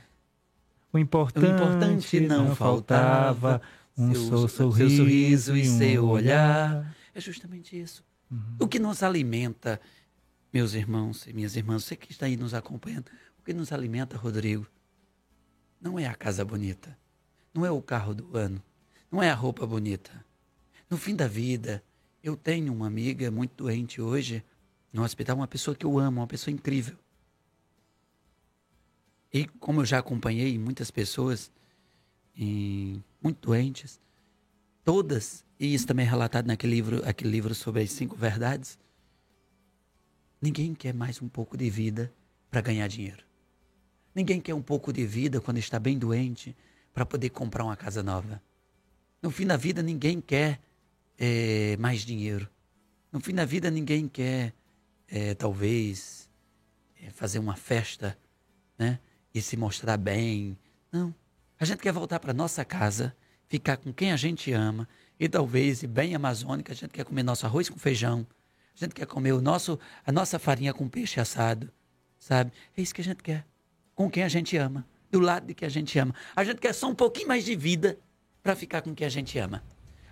O 0.93 0.97
importante, 0.97 1.45
O 1.45 1.49
importante 1.49 2.19
não 2.19 2.47
não 2.47 2.55
faltava, 2.55 3.33
faltava. 3.59 3.61
Um 3.97 4.13
seu- 4.13 4.23
só 4.29 4.47
seu 4.47 4.49
sorriso, 4.71 4.97
sorriso 4.97 5.57
e 5.57 5.61
um 5.69 5.77
seu 5.77 6.05
olhar. 6.07 6.77
olhar. 6.77 6.97
É 7.13 7.19
justamente 7.21 7.79
isso. 7.79 8.03
Uhum. 8.31 8.55
O 8.61 8.67
que 8.67 8.79
nos 8.79 9.03
alimenta, 9.03 9.79
meus 10.53 10.73
irmãos 10.73 11.27
e 11.27 11.33
minhas 11.33 11.55
irmãs, 11.55 11.83
você 11.83 11.95
que 11.95 12.11
está 12.11 12.25
aí 12.25 12.37
nos 12.37 12.53
acompanhando, 12.53 13.07
o 13.39 13.43
que 13.43 13.53
nos 13.53 13.71
alimenta, 13.71 14.15
Rodrigo, 14.17 14.65
não 15.79 15.99
é 15.99 16.07
a 16.07 16.15
casa 16.15 16.45
bonita, 16.45 16.97
não 17.53 17.65
é 17.65 17.71
o 17.71 17.81
carro 17.81 18.13
do 18.13 18.37
ano, 18.37 18.61
não 19.11 19.21
é 19.21 19.29
a 19.29 19.35
roupa 19.35 19.65
bonita. 19.67 20.23
No 20.89 20.97
fim 20.97 21.15
da 21.15 21.27
vida, 21.27 21.83
eu 22.23 22.37
tenho 22.37 22.71
uma 22.73 22.87
amiga 22.87 23.29
muito 23.31 23.51
doente 23.63 24.01
hoje 24.01 24.43
no 24.93 25.03
hospital, 25.03 25.35
uma 25.37 25.47
pessoa 25.47 25.75
que 25.75 25.85
eu 25.85 25.97
amo, 25.99 26.21
uma 26.21 26.27
pessoa 26.27 26.53
incrível. 26.53 26.97
E 29.33 29.45
como 29.45 29.81
eu 29.81 29.85
já 29.85 29.99
acompanhei 29.99 30.57
muitas 30.59 30.91
pessoas 30.91 31.51
em- 32.35 33.03
muito 33.21 33.47
doentes, 33.47 33.99
todas, 34.83 35.45
e 35.59 35.73
isso 35.73 35.85
também 35.87 36.05
é 36.05 36.09
relatado 36.09 36.47
naquele 36.47 36.73
livro, 36.75 37.01
aquele 37.07 37.29
livro 37.31 37.53
sobre 37.53 37.83
as 37.83 37.91
cinco 37.91 38.15
verdades, 38.15 38.79
ninguém 40.41 40.73
quer 40.73 40.93
mais 40.93 41.21
um 41.21 41.29
pouco 41.29 41.55
de 41.57 41.69
vida 41.69 42.11
para 42.49 42.61
ganhar 42.61 42.87
dinheiro. 42.87 43.23
Ninguém 44.13 44.41
quer 44.41 44.53
um 44.53 44.61
pouco 44.61 44.91
de 44.91 45.05
vida 45.05 45.39
quando 45.39 45.57
está 45.57 45.79
bem 45.79 45.97
doente 45.97 46.55
para 46.93 47.05
poder 47.05 47.29
comprar 47.29 47.63
uma 47.63 47.77
casa 47.77 48.03
nova. 48.03 48.41
No 49.21 49.31
fim 49.31 49.45
da 49.45 49.55
vida, 49.55 49.81
ninguém 49.81 50.19
quer 50.19 50.59
eh, 51.17 51.77
mais 51.77 52.01
dinheiro. 52.01 52.49
No 53.11 53.19
fim 53.21 53.33
da 53.33 53.45
vida, 53.45 53.69
ninguém 53.69 54.07
quer, 54.07 54.53
eh, 55.07 55.33
talvez, 55.35 56.29
eh, 57.01 57.09
fazer 57.11 57.39
uma 57.39 57.55
festa, 57.55 58.17
né? 58.77 58.99
E 59.33 59.41
se 59.41 59.55
mostrar 59.55 59.95
bem. 59.97 60.57
Não. 60.91 61.13
A 61.61 61.65
gente 61.65 61.77
quer 61.77 61.93
voltar 61.93 62.19
para 62.19 62.33
nossa 62.33 62.65
casa, 62.65 63.15
ficar 63.47 63.77
com 63.77 63.93
quem 63.93 64.11
a 64.11 64.17
gente 64.17 64.51
ama 64.51 64.89
e 65.19 65.29
talvez, 65.29 65.83
bem 65.83 66.15
amazônica, 66.15 66.73
a 66.73 66.75
gente 66.75 66.89
quer 66.89 67.05
comer 67.05 67.21
nosso 67.21 67.45
arroz 67.45 67.69
com 67.69 67.77
feijão. 67.77 68.25
A 68.75 68.83
gente 68.83 68.95
quer 68.95 69.05
comer 69.05 69.33
o 69.33 69.39
nosso, 69.39 69.77
a 70.03 70.11
nossa 70.11 70.39
farinha 70.39 70.73
com 70.73 70.89
peixe 70.89 71.19
assado, 71.19 71.71
sabe? 72.17 72.51
É 72.75 72.81
isso 72.81 72.95
que 72.95 73.01
a 73.01 73.03
gente 73.03 73.21
quer. 73.21 73.45
Com 73.93 74.09
quem 74.09 74.23
a 74.23 74.27
gente 74.27 74.57
ama, 74.57 74.87
do 75.11 75.19
lado 75.19 75.45
de 75.45 75.53
quem 75.53 75.67
a 75.67 75.69
gente 75.69 75.99
ama. 75.99 76.15
A 76.35 76.43
gente 76.43 76.59
quer 76.59 76.73
só 76.73 76.89
um 76.89 76.95
pouquinho 76.95 77.27
mais 77.27 77.45
de 77.45 77.55
vida 77.55 77.99
para 78.41 78.55
ficar 78.55 78.81
com 78.81 78.95
quem 78.95 79.05
a 79.05 79.11
gente 79.11 79.37
ama. 79.37 79.63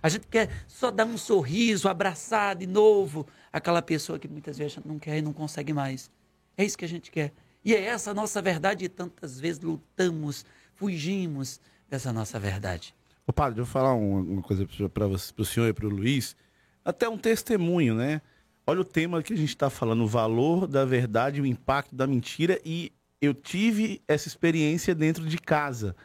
A 0.03 0.07
gente 0.07 0.27
quer 0.27 0.51
só 0.67 0.91
dar 0.91 1.05
um 1.07 1.17
sorriso, 1.17 1.89
abraçar 1.89 2.57
de 2.57 2.67
novo 2.67 3.25
aquela 3.51 3.81
pessoa 3.81 4.19
que 4.19 4.27
muitas 4.27 4.55
vezes 4.55 4.73
a 4.73 4.75
gente 4.75 4.87
não 4.87 4.99
quer 4.99 5.17
e 5.17 5.21
não 5.23 5.33
consegue 5.33 5.73
mais. 5.73 6.11
É 6.55 6.63
isso 6.63 6.77
que 6.77 6.85
a 6.85 6.87
gente 6.87 7.09
quer. 7.09 7.33
E 7.65 7.73
é 7.73 7.85
essa 7.85 8.11
a 8.11 8.13
nossa 8.13 8.39
verdade 8.39 8.85
e 8.85 8.87
tantas 8.87 9.39
vezes 9.39 9.59
lutamos, 9.59 10.45
fugimos 10.79 11.59
dessa 11.89 12.13
nossa 12.13 12.39
verdade. 12.39 12.95
Ô, 13.27 13.33
padre, 13.33 13.55
deixa 13.55 13.69
eu 13.69 13.71
falar 13.71 13.93
uma, 13.93 14.21
uma 14.21 14.41
coisa 14.41 14.65
para 14.93 15.05
o 15.05 15.45
senhor 15.45 15.67
e 15.67 15.73
para 15.73 15.85
o 15.85 15.89
Luiz. 15.89 16.35
Até 16.83 17.07
um 17.07 17.17
testemunho, 17.17 17.93
né? 17.93 18.21
Olha 18.65 18.81
o 18.81 18.85
tema 18.85 19.21
que 19.21 19.33
a 19.33 19.37
gente 19.37 19.49
está 19.49 19.69
falando, 19.69 20.03
o 20.03 20.07
valor 20.07 20.67
da 20.67 20.85
verdade, 20.85 21.41
o 21.41 21.45
impacto 21.45 21.95
da 21.95 22.07
mentira. 22.07 22.59
E 22.63 22.91
eu 23.21 23.33
tive 23.33 24.01
essa 24.07 24.27
experiência 24.27 24.95
dentro 24.95 25.25
de 25.25 25.37
casa. 25.37 25.95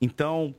Então, 0.00 0.54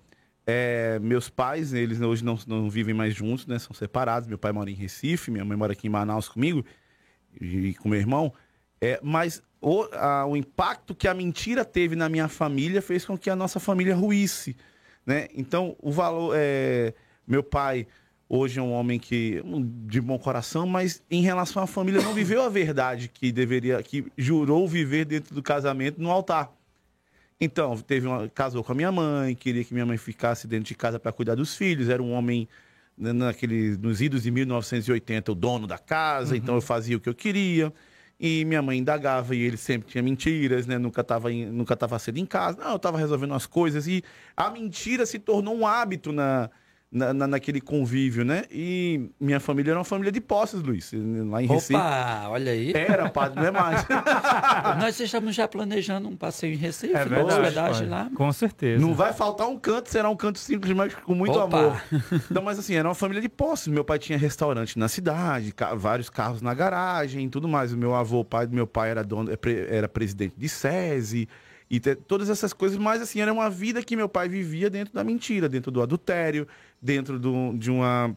é, 0.45 0.99
meus 0.99 1.30
pais, 1.30 1.74
eles 1.74 2.01
hoje 2.01 2.24
não, 2.24 2.38
não 2.47 2.70
vivem 2.70 2.93
mais 2.93 3.14
juntos, 3.14 3.45
né? 3.45 3.60
São 3.60 3.74
separados. 3.74 4.28
Meu 4.28 4.38
pai 4.38 4.51
mora 4.51 4.70
em 4.70 4.74
Recife, 4.74 5.30
minha 5.30 5.45
mãe 5.45 5.58
mora 5.58 5.74
aqui 5.74 5.88
em 5.88 5.91
Manaus 5.91 6.28
comigo 6.28 6.66
e 7.39 7.76
com 7.76 7.88
meu 7.88 7.99
irmão. 7.99 8.34
É, 8.84 8.99
mas 9.01 9.41
o, 9.61 9.84
a- 9.93 10.25
o 10.25 10.36
impacto 10.36 10.93
que 10.93 11.07
a 11.07 11.13
mentira 11.13 11.63
teve 11.63 11.95
na 11.95 12.09
minha 12.09 12.27
família 12.27 12.81
fez 12.81 13.05
com 13.05 13.17
que 13.17 13.29
a 13.29 13.36
nossa 13.36 13.59
família 13.59 13.95
ruísse, 13.95 14.55
né? 15.05 15.27
Então, 15.34 15.75
o 15.81 15.91
valor... 15.91 16.34
É, 16.36 16.93
meu 17.25 17.41
pai 17.41 17.88
Hoje 18.36 18.57
é 18.57 18.63
um 18.63 18.71
homem 18.71 18.97
que 18.97 19.43
de 19.86 20.01
bom 20.01 20.17
coração, 20.17 20.65
mas 20.65 21.03
em 21.11 21.21
relação 21.21 21.61
à 21.61 21.67
família 21.67 22.01
não 22.01 22.15
viveu 22.15 22.41
a 22.41 22.49
verdade 22.49 23.07
que 23.07 23.31
deveria, 23.31 23.84
que 23.84 24.07
jurou 24.17 24.67
viver 24.67 25.05
dentro 25.05 25.36
do 25.36 25.43
casamento 25.43 26.01
no 26.01 26.09
altar. 26.09 26.51
Então, 27.39 27.77
teve 27.77 28.07
uma, 28.07 28.27
casou 28.29 28.63
com 28.63 28.71
a 28.71 28.75
minha 28.75 28.91
mãe, 28.91 29.36
queria 29.36 29.63
que 29.63 29.71
minha 29.71 29.86
mãe 29.86 29.97
ficasse 29.97 30.47
dentro 30.47 30.65
de 30.65 30.73
casa 30.73 30.99
para 30.99 31.11
cuidar 31.11 31.36
dos 31.36 31.55
filhos, 31.55 31.89
era 31.89 32.01
um 32.01 32.11
homem 32.11 32.47
né, 32.97 33.13
naquele, 33.13 33.77
nos 33.77 34.01
idos 34.01 34.23
de 34.23 34.31
1980, 34.31 35.31
o 35.31 35.36
dono 35.36 35.67
da 35.67 35.77
casa, 35.77 36.31
uhum. 36.31 36.38
então 36.38 36.55
eu 36.55 36.61
fazia 36.61 36.97
o 36.97 36.99
que 36.99 37.09
eu 37.09 37.13
queria. 37.13 37.71
E 38.20 38.45
minha 38.45 38.61
mãe 38.61 38.78
indagava 38.78 39.36
e 39.36 39.41
ele 39.41 39.57
sempre 39.57 39.89
tinha 39.89 40.03
mentiras, 40.03 40.66
né? 40.66 40.78
Nunca 40.78 41.01
estava 41.01 41.30
nunca 41.30 41.76
tava 41.76 41.97
cedo 41.99 42.18
em 42.20 42.26
casa. 42.26 42.57
Não, 42.59 42.72
eu 42.72 42.76
estava 42.78 42.97
resolvendo 42.97 43.34
as 43.34 43.45
coisas. 43.45 43.88
E 43.88 44.03
a 44.38 44.49
mentira 44.49 45.05
se 45.05 45.20
tornou 45.20 45.55
um 45.55 45.68
hábito 45.68 46.11
na, 46.11 46.49
na, 46.94 47.12
na, 47.12 47.28
naquele 47.28 47.60
convívio, 47.60 48.24
né? 48.24 48.44
E 48.52 49.10
minha 49.20 49.39
família 49.39 49.72
era 49.72 49.80
uma 49.80 49.84
família 49.84 50.12
de 50.12 50.22
posses, 50.22 50.62
Luiz, 50.62 50.91
lá 50.94 51.41
em 51.41 51.46
Opa, 51.46 51.54
Recife. 51.56 51.80
olha 52.30 52.52
aí. 52.52 52.72
Era, 52.74 53.10
padre, 53.10 53.39
não 53.39 53.48
é 53.48 53.52
mais. 53.52 53.86
Nós 54.80 55.00
estamos 55.00 55.34
já 55.34 55.48
planejando 55.48 56.08
um 56.08 56.16
passeio 56.16 56.54
em 56.54 56.58
Recife, 56.58 56.94
é 56.94 57.04
verdade, 57.04 57.41
hospedagem 57.41 57.89
lá. 57.89 58.12
Com 58.14 58.32
certeza. 58.32 58.80
Não 58.80 58.94
vai 58.94 59.12
faltar 59.12 59.48
um 59.48 59.58
canto, 59.58 59.89
será 59.89 60.08
um 60.08 60.16
canto 60.16 60.38
simples, 60.38 60.72
mas 60.76 60.94
com 60.94 61.16
muito 61.16 61.38
Opa. 61.38 61.58
amor. 61.58 61.84
Então, 62.30 62.44
mas 62.44 62.58
assim, 62.60 62.76
era 62.76 62.88
uma 62.88 62.96
família 62.96 63.22
de 63.22 63.30
posses. 63.30 63.68
Meu 63.68 63.84
pai 63.84 63.98
tinha 64.00 64.18
restaurante 64.18 64.78
na 64.78 64.88
cidade, 64.88 65.52
ca 65.52 65.74
vários 65.74 66.10
carros 66.10 66.41
na 66.41 66.54
garagem 66.54 67.26
e 67.26 67.30
tudo 67.30 67.48
mais. 67.48 67.74
O 67.74 67.78
meu 67.78 67.96
avô, 67.96 68.20
o 68.20 68.26
pai 68.26 68.46
do 68.46 68.56
meu 68.56 68.68
pai, 68.68 68.91
era, 68.91 69.04
dono, 69.04 69.32
é 69.32 69.38
era 69.76 69.88
presidente 69.88 70.34
de 70.38 70.48
SESI 70.48 71.28
e 71.74 71.80
todas 71.80 72.30
essas 72.30 72.54
coisas, 72.54 72.78
mas 72.78 73.02
assim, 73.02 73.20
era 73.20 73.34
uma 73.34 73.50
vida 73.50 73.82
que 73.82 73.96
meu 73.96 74.08
pai 74.08 74.30
vivia 74.30 74.70
dentro 74.70 74.94
da 74.94 75.04
mentira, 75.04 75.50
dentro 75.50 75.72
do 75.72 75.82
adultério, 75.82 76.48
dentro 76.84 77.17
do, 77.17 77.57
de 77.57 77.71
uma 77.71 78.15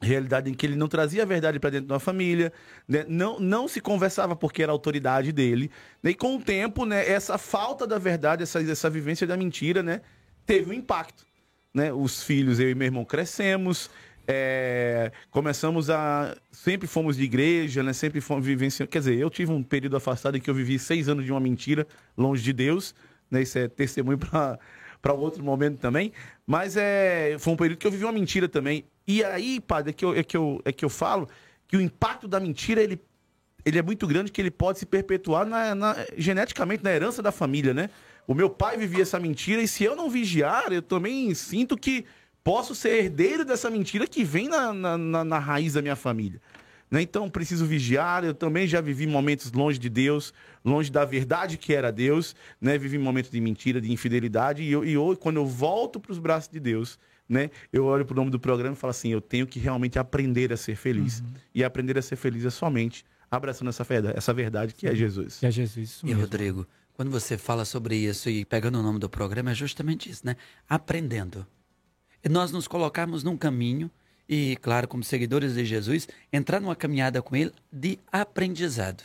realidade 0.00 0.50
em 0.50 0.54
que 0.54 0.66
ele 0.66 0.74
não 0.74 0.88
trazia 0.88 1.22
a 1.22 1.26
verdade 1.26 1.60
para 1.60 1.70
dentro 1.70 1.86
da 1.86 2.00
família, 2.00 2.52
né? 2.88 3.04
não, 3.08 3.38
não 3.38 3.68
se 3.68 3.80
conversava 3.80 4.34
porque 4.34 4.62
era 4.62 4.72
a 4.72 4.74
autoridade 4.74 5.30
dele. 5.30 5.70
Né? 6.02 6.10
E 6.10 6.14
com 6.14 6.36
o 6.36 6.42
tempo, 6.42 6.84
né, 6.84 7.08
essa 7.08 7.38
falta 7.38 7.86
da 7.86 7.98
verdade, 7.98 8.42
essa, 8.42 8.60
essa 8.60 8.90
vivência 8.90 9.26
da 9.26 9.36
mentira, 9.36 9.82
né, 9.82 10.00
teve 10.44 10.70
um 10.70 10.74
impacto. 10.74 11.24
Né? 11.72 11.92
Os 11.92 12.22
filhos, 12.22 12.58
eu 12.58 12.68
e 12.68 12.74
meu 12.74 12.86
irmão, 12.86 13.04
crescemos, 13.04 13.88
é, 14.26 15.10
começamos 15.30 15.90
a. 15.90 16.36
Sempre 16.50 16.86
fomos 16.86 17.16
de 17.16 17.24
igreja, 17.24 17.82
né? 17.82 17.92
Sempre 17.92 18.20
fomos 18.20 18.46
vivenciando. 18.46 18.88
Quer 18.88 19.00
dizer, 19.00 19.18
eu 19.18 19.28
tive 19.28 19.50
um 19.50 19.62
período 19.62 19.96
afastado 19.96 20.36
em 20.36 20.40
que 20.40 20.48
eu 20.48 20.54
vivi 20.54 20.78
seis 20.78 21.08
anos 21.08 21.24
de 21.24 21.32
uma 21.32 21.40
mentira, 21.40 21.86
longe 22.16 22.42
de 22.42 22.52
Deus. 22.52 22.94
Né? 23.30 23.42
Isso 23.42 23.58
é 23.58 23.66
testemunho 23.66 24.18
para 24.18 24.58
para 25.02 25.12
outro 25.12 25.42
momento 25.42 25.78
também. 25.78 26.12
Mas 26.46 26.76
é, 26.76 27.36
foi 27.38 27.52
um 27.52 27.56
período 27.56 27.78
que 27.78 27.86
eu 27.86 27.90
vivi 27.90 28.04
uma 28.04 28.12
mentira 28.12 28.48
também. 28.48 28.84
E 29.06 29.22
aí, 29.24 29.60
padre, 29.60 29.90
é 29.90 29.92
que 29.92 30.04
eu, 30.04 30.14
é 30.14 30.22
que 30.22 30.36
eu, 30.36 30.62
é 30.64 30.72
que 30.72 30.84
eu 30.84 30.88
falo 30.88 31.28
que 31.66 31.76
o 31.76 31.80
impacto 31.80 32.28
da 32.28 32.38
mentira 32.38 32.80
ele, 32.80 33.00
ele 33.64 33.78
é 33.78 33.82
muito 33.82 34.06
grande, 34.06 34.30
que 34.30 34.40
ele 34.40 34.50
pode 34.50 34.78
se 34.78 34.86
perpetuar 34.86 35.44
na, 35.44 35.74
na, 35.74 35.96
geneticamente 36.16 36.84
na 36.84 36.92
herança 36.92 37.20
da 37.20 37.32
família, 37.32 37.74
né? 37.74 37.90
O 38.26 38.34
meu 38.34 38.48
pai 38.48 38.76
vivia 38.76 39.02
essa 39.02 39.18
mentira 39.18 39.60
e 39.60 39.66
se 39.66 39.82
eu 39.82 39.96
não 39.96 40.08
vigiar, 40.08 40.72
eu 40.72 40.80
também 40.80 41.34
sinto 41.34 41.76
que 41.76 42.04
posso 42.44 42.74
ser 42.74 43.04
herdeiro 43.04 43.44
dessa 43.44 43.68
mentira 43.68 44.06
que 44.06 44.22
vem 44.22 44.48
na, 44.48 44.72
na, 44.72 44.96
na, 44.96 45.24
na 45.24 45.38
raiz 45.38 45.72
da 45.72 45.82
minha 45.82 45.96
família. 45.96 46.40
Né? 46.92 47.00
Então, 47.00 47.30
preciso 47.30 47.64
vigiar. 47.64 48.22
Eu 48.22 48.34
também 48.34 48.66
já 48.68 48.82
vivi 48.82 49.06
momentos 49.06 49.50
longe 49.50 49.78
de 49.78 49.88
Deus, 49.88 50.34
longe 50.62 50.92
da 50.92 51.06
verdade 51.06 51.56
que 51.56 51.72
era 51.72 51.90
Deus. 51.90 52.36
Né? 52.60 52.76
Vivi 52.76 52.98
momentos 52.98 53.30
de 53.30 53.40
mentira, 53.40 53.80
de 53.80 53.90
infidelidade. 53.90 54.62
E, 54.62 54.70
eu, 54.70 54.84
e 54.84 54.92
eu, 54.92 55.16
quando 55.18 55.38
eu 55.38 55.46
volto 55.46 55.98
para 55.98 56.12
os 56.12 56.18
braços 56.18 56.50
de 56.50 56.60
Deus, 56.60 56.98
né? 57.26 57.50
eu 57.72 57.86
olho 57.86 58.04
para 58.04 58.12
o 58.12 58.16
nome 58.16 58.30
do 58.30 58.38
programa 58.38 58.74
e 58.74 58.78
falo 58.78 58.90
assim: 58.90 59.08
eu 59.08 59.22
tenho 59.22 59.46
que 59.46 59.58
realmente 59.58 59.98
aprender 59.98 60.52
a 60.52 60.56
ser 60.56 60.76
feliz. 60.76 61.20
Uhum. 61.20 61.26
E 61.54 61.64
aprender 61.64 61.96
a 61.96 62.02
ser 62.02 62.16
feliz 62.16 62.44
é 62.44 62.50
somente 62.50 63.06
abraçando 63.30 63.68
essa 63.68 63.82
verdade, 63.82 64.18
essa 64.18 64.34
verdade 64.34 64.74
que 64.74 64.86
é 64.86 64.94
Jesus. 64.94 65.38
Que 65.38 65.46
é 65.46 65.50
Jesus. 65.50 66.02
E, 66.04 66.12
Rodrigo, 66.12 66.66
quando 66.92 67.10
você 67.10 67.38
fala 67.38 67.64
sobre 67.64 67.96
isso 67.96 68.28
e 68.28 68.44
pegando 68.44 68.78
o 68.78 68.82
nome 68.82 68.98
do 68.98 69.08
programa, 69.08 69.52
é 69.52 69.54
justamente 69.54 70.10
isso, 70.10 70.26
né? 70.26 70.36
Aprendendo. 70.68 71.46
E 72.22 72.28
nós 72.28 72.52
nos 72.52 72.68
colocarmos 72.68 73.24
num 73.24 73.38
caminho 73.38 73.90
e, 74.34 74.56
claro, 74.56 74.88
como 74.88 75.04
seguidores 75.04 75.52
de 75.52 75.62
Jesus, 75.62 76.08
entrar 76.32 76.58
numa 76.58 76.74
caminhada 76.74 77.20
com 77.20 77.36
Ele 77.36 77.52
de 77.70 77.98
aprendizado. 78.10 79.04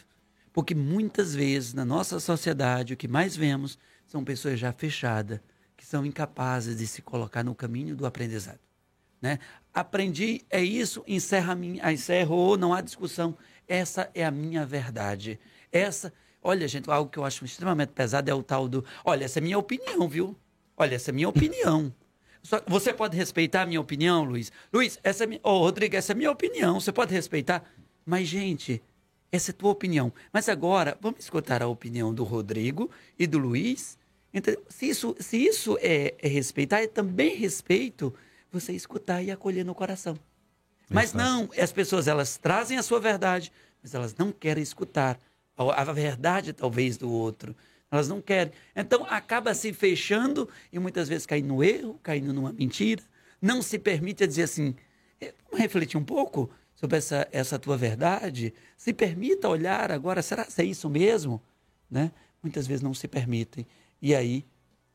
Porque 0.54 0.74
muitas 0.74 1.36
vezes 1.36 1.74
na 1.74 1.84
nossa 1.84 2.18
sociedade 2.18 2.94
o 2.94 2.98
que 2.98 3.10
mais 3.10 3.36
vemos 3.36 3.78
são 4.06 4.24
pessoas 4.24 4.58
já 4.58 4.72
fechadas, 4.72 5.42
que 5.76 5.86
são 5.86 6.06
incapazes 6.06 6.78
de 6.78 6.88
se 6.88 7.02
colocar 7.02 7.44
no 7.44 7.54
caminho 7.54 7.94
do 7.94 8.06
aprendizado. 8.06 8.62
Né? 9.22 9.38
Aprendi, 9.74 10.46
é 10.50 10.64
isso, 10.64 11.04
encerra, 11.06 11.54
minha, 11.56 11.92
encerrou, 11.92 12.58
não 12.58 12.74
há 12.74 12.80
discussão. 12.80 13.38
Essa 13.68 14.10
é 14.16 14.24
a 14.24 14.32
minha 14.32 14.66
verdade. 14.66 15.38
Essa, 15.74 16.14
olha, 16.42 16.66
gente, 16.70 16.90
algo 16.90 17.12
que 17.12 17.20
eu 17.20 17.26
acho 17.26 17.44
extremamente 17.44 17.90
pesado 17.90 18.32
é 18.32 18.34
o 18.34 18.42
tal 18.42 18.70
do, 18.70 18.86
olha, 19.04 19.26
essa 19.26 19.40
é 19.40 19.42
minha 19.42 19.58
opinião, 19.58 20.08
viu? 20.08 20.38
Olha, 20.78 20.96
essa 20.96 21.12
é 21.12 21.14
minha 21.14 21.28
opinião. 21.28 21.94
Só, 22.48 22.62
você 22.66 22.94
pode 22.94 23.18
respeitar 23.18 23.64
a 23.64 23.66
minha 23.66 23.82
opinião, 23.82 24.24
Luiz? 24.24 24.54
Luiz, 24.72 24.98
essa 25.04 25.26
é 25.26 25.28
minha. 25.28 25.42
Oh, 25.44 25.60
Rodrigo, 25.60 25.98
essa 25.98 26.14
é 26.14 26.16
minha 26.16 26.32
opinião. 26.32 26.80
Você 26.80 26.94
pode 26.94 27.14
respeitar? 27.14 27.62
Mas, 28.06 28.26
gente, 28.26 28.82
essa 29.30 29.52
é 29.52 29.54
tua 29.54 29.70
opinião. 29.70 30.14
Mas 30.32 30.48
agora, 30.48 30.98
vamos 31.02 31.20
escutar 31.20 31.62
a 31.62 31.68
opinião 31.68 32.14
do 32.14 32.24
Rodrigo 32.24 32.90
e 33.20 33.28
do 33.28 33.38
Luiz. 33.38 33.98
Então, 34.34 34.56
se 34.70 34.88
isso, 34.88 35.14
se 35.20 35.36
isso 35.36 35.78
é, 35.82 36.16
é 36.22 36.28
respeitar, 36.30 36.80
é 36.80 36.88
também 36.88 37.36
respeito 37.36 38.14
você 38.50 38.72
escutar 38.72 39.22
e 39.22 39.30
acolher 39.30 39.66
no 39.66 39.76
coração. 39.76 40.18
Mas 40.90 41.14
Exato. 41.14 41.18
não, 41.18 41.50
as 41.62 41.74
pessoas 41.74 42.08
elas 42.08 42.38
trazem 42.38 42.78
a 42.78 42.84
sua 42.84 43.02
verdade, 43.02 43.52
mas 43.84 43.94
elas 43.94 44.16
não 44.16 44.32
querem 44.32 44.64
escutar 44.64 45.20
a, 45.58 45.82
a 45.82 45.92
verdade 45.92 46.54
talvez 46.54 46.96
do 46.96 47.12
outro. 47.12 47.54
Elas 47.90 48.08
não 48.08 48.22
querem. 48.22 48.52
Então 48.76 49.06
acaba 49.10 49.54
se 49.54 49.72
fechando 49.74 50.50
e 50.72 50.80
muitas 50.80 51.08
vezes 51.08 51.26
caindo 51.26 51.48
no 51.48 51.64
erro, 51.64 52.00
caindo 52.04 52.34
numa 52.34 52.52
mentira. 52.52 53.02
Não 53.42 53.62
se 53.62 53.80
permite 53.80 54.26
dizer 54.28 54.44
assim, 54.44 54.76
é, 55.22 55.34
vamos 55.46 55.60
refletir 55.60 55.98
um 55.98 56.04
pouco 56.04 56.50
sobre 56.76 56.98
essa, 56.98 57.28
essa 57.32 57.58
tua 57.58 57.78
verdade. 57.78 58.54
Se 58.76 58.94
permita 58.94 59.48
olhar 59.48 59.92
agora, 59.92 60.22
será 60.22 60.46
que 60.46 60.62
é 60.62 60.66
isso 60.66 60.90
mesmo? 60.90 61.42
Né? 61.90 62.12
Muitas 62.44 62.68
vezes 62.68 62.84
não 62.84 62.94
se 62.94 63.08
permitem. 63.08 63.66
E 64.02 64.14
aí 64.14 64.46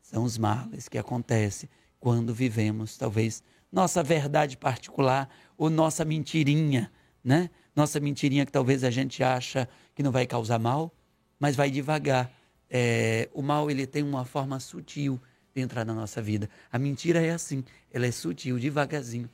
são 0.03 0.25
os 0.25 0.37
males 0.37 0.89
que 0.89 0.99
acontecem 0.99 1.69
quando 1.99 2.35
vivemos, 2.35 2.97
talvez, 2.97 3.43
nossa 3.71 4.03
verdade 4.03 4.57
particular 4.57 5.29
ou 5.57 5.71
nossa 5.71 6.05
mentirinha, 6.05 6.93
né? 7.25 7.49
Nossa 7.75 7.99
mentirinha 7.99 8.45
que 8.45 8.53
talvez 8.53 8.85
a 8.85 8.91
gente 8.91 9.23
acha 9.23 9.69
que 9.95 10.03
não 10.03 10.13
vai 10.13 10.27
causar 10.27 10.59
mal, 10.59 10.93
mas 11.39 11.57
vai 11.57 11.71
devagar 11.71 12.31
é, 12.75 13.29
o 13.35 13.43
mal 13.43 13.71
ele 13.71 13.87
tem 13.87 14.03
uma 14.03 14.25
forma 14.25 14.59
sutil 14.59 15.21
de 15.55 15.61
entrar 15.61 15.85
na 15.85 15.93
nossa 15.93 16.23
vida. 16.23 16.49
A 16.73 16.79
mentira 16.79 17.21
é 17.21 17.31
assim, 17.31 17.63
ela 17.93 18.07
é 18.07 18.11
sutil, 18.11 18.59
devagarzinho. 18.59 19.29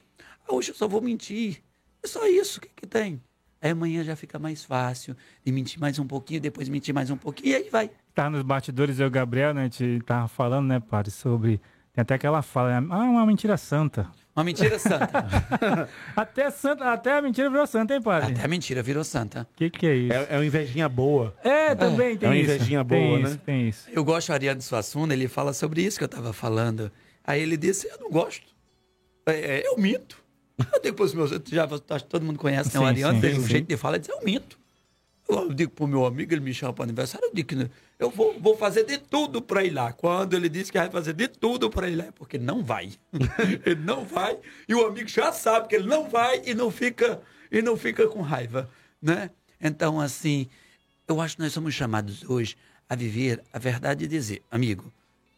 Ah, 0.46 0.52
hoje 0.52 0.72
eu 0.72 0.74
só 0.74 0.88
vou 0.88 1.00
mentir. 1.00 1.62
É 2.02 2.08
só 2.08 2.26
isso, 2.26 2.58
o 2.58 2.62
que, 2.62 2.68
que 2.74 2.86
tem? 2.86 3.22
Aí 3.62 3.70
amanhã 3.70 4.02
já 4.02 4.16
fica 4.16 4.38
mais 4.40 4.64
fácil 4.64 5.16
de 5.44 5.52
mentir 5.52 5.78
mais 5.78 6.00
um 6.00 6.06
pouquinho, 6.06 6.40
depois 6.40 6.68
mentir 6.68 6.92
mais 6.92 7.10
um 7.10 7.16
pouquinho, 7.16 7.52
e 7.52 7.54
aí 7.54 7.70
vai. 7.70 7.90
Tá 8.12 8.28
nos 8.28 8.42
batidores, 8.42 8.98
eu 8.98 9.06
o 9.06 9.10
Gabriel, 9.10 9.54
né, 9.54 9.62
a 9.62 9.64
gente 9.64 10.00
tava 10.04 10.26
falando, 10.26 10.66
né, 10.66 10.80
padre, 10.80 11.12
sobre... 11.12 11.60
Tem 11.92 12.02
até 12.02 12.14
aquela 12.14 12.42
fala, 12.42 12.76
ah, 12.76 13.04
uma 13.04 13.26
mentira 13.26 13.56
santa. 13.56 14.08
Uma 14.38 14.44
mentira 14.44 14.78
santa. 14.78 15.08
até, 16.14 16.48
santa. 16.52 16.92
até 16.92 17.18
a 17.18 17.20
mentira 17.20 17.50
virou 17.50 17.66
santa, 17.66 17.92
hein, 17.92 18.00
padre? 18.00 18.34
Até 18.34 18.44
a 18.44 18.46
mentira 18.46 18.80
virou 18.84 19.02
santa. 19.02 19.48
O 19.52 19.56
que, 19.56 19.68
que 19.68 19.84
é 19.84 19.96
isso? 19.96 20.12
É, 20.12 20.26
é 20.30 20.36
uma 20.36 20.46
invejinha 20.46 20.88
boa. 20.88 21.34
É, 21.42 21.74
também 21.74 22.12
é. 22.12 22.16
tem 22.16 22.28
é 22.28 22.30
uma 22.30 22.36
isso. 22.36 22.52
invejinha 22.52 22.84
boa, 22.84 23.00
tem 23.00 23.22
né? 23.24 23.28
Isso, 23.30 23.38
tem 23.38 23.68
isso. 23.68 23.88
Eu 23.92 24.04
gosto 24.04 24.28
do 24.28 24.34
Ariano 24.34 24.62
Suassuna, 24.62 25.12
ele 25.12 25.26
fala 25.26 25.52
sobre 25.52 25.82
isso 25.82 25.98
que 25.98 26.04
eu 26.04 26.06
estava 26.06 26.32
falando. 26.32 26.88
Aí 27.24 27.42
ele 27.42 27.56
disse, 27.56 27.88
eu 27.88 27.98
não 27.98 28.12
gosto. 28.12 28.46
É, 29.26 29.58
é 29.58 29.66
eu 29.66 29.76
minto. 29.76 30.22
Eu 30.72 30.80
digo 30.80 30.94
para 30.94 31.04
os 31.04 31.14
meus... 31.14 31.30
Já, 31.50 31.64
acho 31.64 32.04
que 32.04 32.10
todo 32.10 32.24
mundo 32.24 32.38
conhece, 32.38 32.72
né? 32.72 32.80
O 32.80 32.86
Ariano, 32.86 33.20
tem 33.20 33.36
um 33.36 33.44
jeito 33.44 33.66
de 33.66 33.76
falar, 33.76 33.96
ele 33.96 34.06
diz, 34.06 34.08
eu 34.08 34.24
minto. 34.24 34.56
Eu 35.28 35.52
digo 35.52 35.72
pro 35.72 35.86
meu 35.86 36.06
amigo, 36.06 36.32
ele 36.32 36.40
me 36.40 36.54
chama 36.54 36.72
para 36.72 36.84
aniversário, 36.84 37.26
eu 37.26 37.34
digo 37.34 37.48
que 37.48 37.70
eu 37.98 38.10
vou, 38.10 38.40
vou 38.40 38.56
fazer 38.56 38.84
de 38.84 38.96
tudo 38.96 39.42
para 39.42 39.62
ir 39.62 39.70
lá. 39.70 39.92
Quando 39.92 40.34
ele 40.34 40.48
disse 40.48 40.72
que 40.72 40.78
vai 40.78 40.90
fazer 40.90 41.12
de 41.12 41.28
tudo 41.28 41.68
para 41.68 41.88
ir 41.88 41.96
lá, 41.96 42.04
é 42.06 42.12
porque 42.12 42.38
não 42.38 42.64
vai. 42.64 42.92
ele 43.66 43.82
não 43.82 44.06
vai, 44.06 44.38
e 44.66 44.74
o 44.74 44.86
amigo 44.86 45.08
já 45.08 45.30
sabe 45.30 45.68
que 45.68 45.76
ele 45.76 45.86
não 45.86 46.08
vai 46.08 46.42
e 46.46 46.54
não 46.54 46.70
fica, 46.70 47.20
e 47.52 47.60
não 47.60 47.76
fica 47.76 48.08
com 48.08 48.22
raiva, 48.22 48.70
né? 49.02 49.30
Então, 49.60 50.00
assim, 50.00 50.48
eu 51.06 51.20
acho 51.20 51.36
que 51.36 51.42
nós 51.42 51.52
somos 51.52 51.74
chamados 51.74 52.24
hoje 52.24 52.56
a 52.88 52.94
viver 52.94 53.42
a 53.52 53.58
verdade 53.58 54.04
e 54.04 54.08
dizer, 54.08 54.42
amigo, 54.50 54.90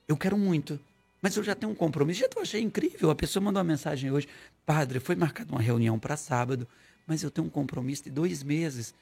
eu 0.06 0.16
quero 0.16 0.38
muito, 0.38 0.78
mas 1.20 1.36
eu 1.36 1.42
já 1.42 1.54
tenho 1.54 1.72
um 1.72 1.74
compromisso. 1.74 2.20
Já 2.20 2.28
eu 2.34 2.42
achei 2.42 2.60
incrível. 2.60 3.10
A 3.10 3.14
pessoa 3.14 3.42
mandou 3.42 3.60
uma 3.60 3.68
mensagem 3.68 4.10
hoje, 4.10 4.28
padre, 4.64 5.00
foi 5.00 5.16
marcada 5.16 5.50
uma 5.50 5.60
reunião 5.60 5.98
para 5.98 6.16
sábado, 6.16 6.66
mas 7.06 7.22
eu 7.22 7.30
tenho 7.30 7.46
um 7.46 7.50
compromisso 7.50 8.04
de 8.04 8.10
dois 8.10 8.42
meses 8.42 8.94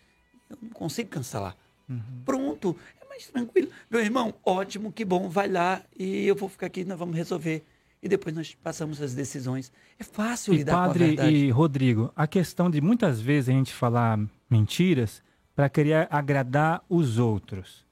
eu 0.51 0.59
não 0.63 0.71
consigo 0.71 1.09
cancelar. 1.11 1.57
Uhum. 1.89 2.01
Pronto, 2.25 2.77
é 3.03 3.09
mais 3.09 3.27
tranquilo. 3.29 3.69
Meu 3.91 4.01
irmão, 4.01 4.35
ótimo, 4.45 4.93
que 4.93 5.05
bom, 5.05 5.29
vai 5.29 5.49
lá 5.49 5.83
e 5.99 6.27
eu 6.27 6.35
vou 6.37 6.49
ficar 6.49 6.67
aqui, 6.67 6.85
nós 6.85 6.99
vamos 6.99 7.17
resolver. 7.17 7.65
e 8.01 8.09
depois 8.09 8.33
nós 8.33 8.55
passamos 8.63 9.03
as 9.03 9.13
decisões. 9.13 9.73
É 9.99 10.05
fácil 10.05 10.55
E 10.55 10.59
lidar 10.59 10.73
com 10.75 10.79
a 10.79 10.87
padre 10.87 11.07
verdade. 11.07 11.35
e 11.35 11.51
Rodrigo, 11.51 12.13
a 12.15 12.29
questão 12.29 12.71
de 12.71 12.81
muitas 12.81 13.21
vezes 13.21 13.49
a 13.49 13.53
gente 13.53 13.73
falar 13.75 14.21
mentiras 14.49 15.21
para 15.57 15.69
querer 15.69 16.07
agradar 16.09 16.81
os 16.89 17.19
outros, 17.19 17.85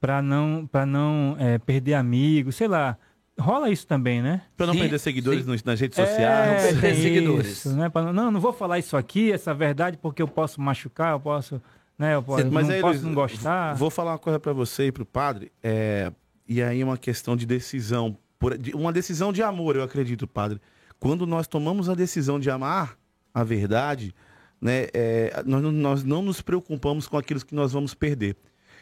para 0.00 0.20
não, 0.20 0.66
para 0.66 0.84
não 0.84 1.36
é, 1.38 1.58
perder 1.58 1.94
amigos, 1.94 2.56
sei 2.56 2.66
lá. 2.66 2.98
Rola 3.38 3.70
isso 3.70 3.86
também, 3.86 4.20
né? 4.20 4.42
Pra 4.56 4.66
não 4.66 4.72
Sim, 4.74 4.80
perder 4.80 4.98
seguidores 4.98 5.44
sim. 5.44 5.50
nos- 5.50 5.62
nas 5.62 5.78
redes 5.78 5.96
É, 5.98 6.06
sociais. 6.06 6.62
perder 6.80 6.94
seguidores. 6.96 7.46
isso, 7.48 7.76
né? 7.76 7.88
Pra 7.88 8.02
não, 8.02 8.12
não, 8.12 8.30
não 8.32 8.40
vou 8.40 8.52
falar 8.52 8.80
isso 8.80 8.96
aqui, 8.96 9.30
essa 9.30 9.54
verdade, 9.54 9.96
porque 9.96 10.20
eu 10.22 10.26
posso 10.26 10.60
machucar, 10.60 11.12
eu 11.12 11.20
posso, 11.20 11.62
né? 11.98 12.14
Eu 12.14 12.22
posso, 12.22 12.46
Mas 12.50 12.68
não 12.68 12.74
aí, 12.74 12.80
posso 12.80 13.02
não 13.04 13.14
gostar. 13.14 13.74
Vou 13.74 13.90
falar 13.90 14.12
uma 14.12 14.18
coisa 14.18 14.38
pra 14.40 14.52
você 14.52 14.86
e 14.88 14.92
pro 14.92 15.04
padre. 15.06 15.50
É, 15.62 16.12
e 16.48 16.62
aí 16.62 16.82
uma 16.84 16.96
questão 16.98 17.36
de 17.36 17.46
decisão. 17.46 18.16
por- 18.38 18.56
de- 18.58 18.74
uma 18.74 18.92
decisão 18.92 19.32
de 19.32 19.42
amor, 19.42 19.76
eu 19.76 19.82
acredito, 19.82 20.26
padre. 20.26 20.60
Quando 21.00 21.26
nós 21.26 21.46
tomamos 21.48 21.88
a 21.88 21.94
decisão 21.94 22.38
de 22.38 22.50
amar 22.50 22.98
a 23.32 23.42
verdade, 23.42 24.14
né, 24.60 24.88
é, 24.92 25.42
nós, 25.46 25.62
não- 25.62 25.72
nós 25.72 26.04
não 26.04 26.20
nos 26.22 26.42
preocupamos 26.42 27.08
com 27.08 27.16
aquilo 27.16 27.44
que 27.44 27.54
nós 27.54 27.72
vamos 27.72 27.94
perder. 27.94 28.36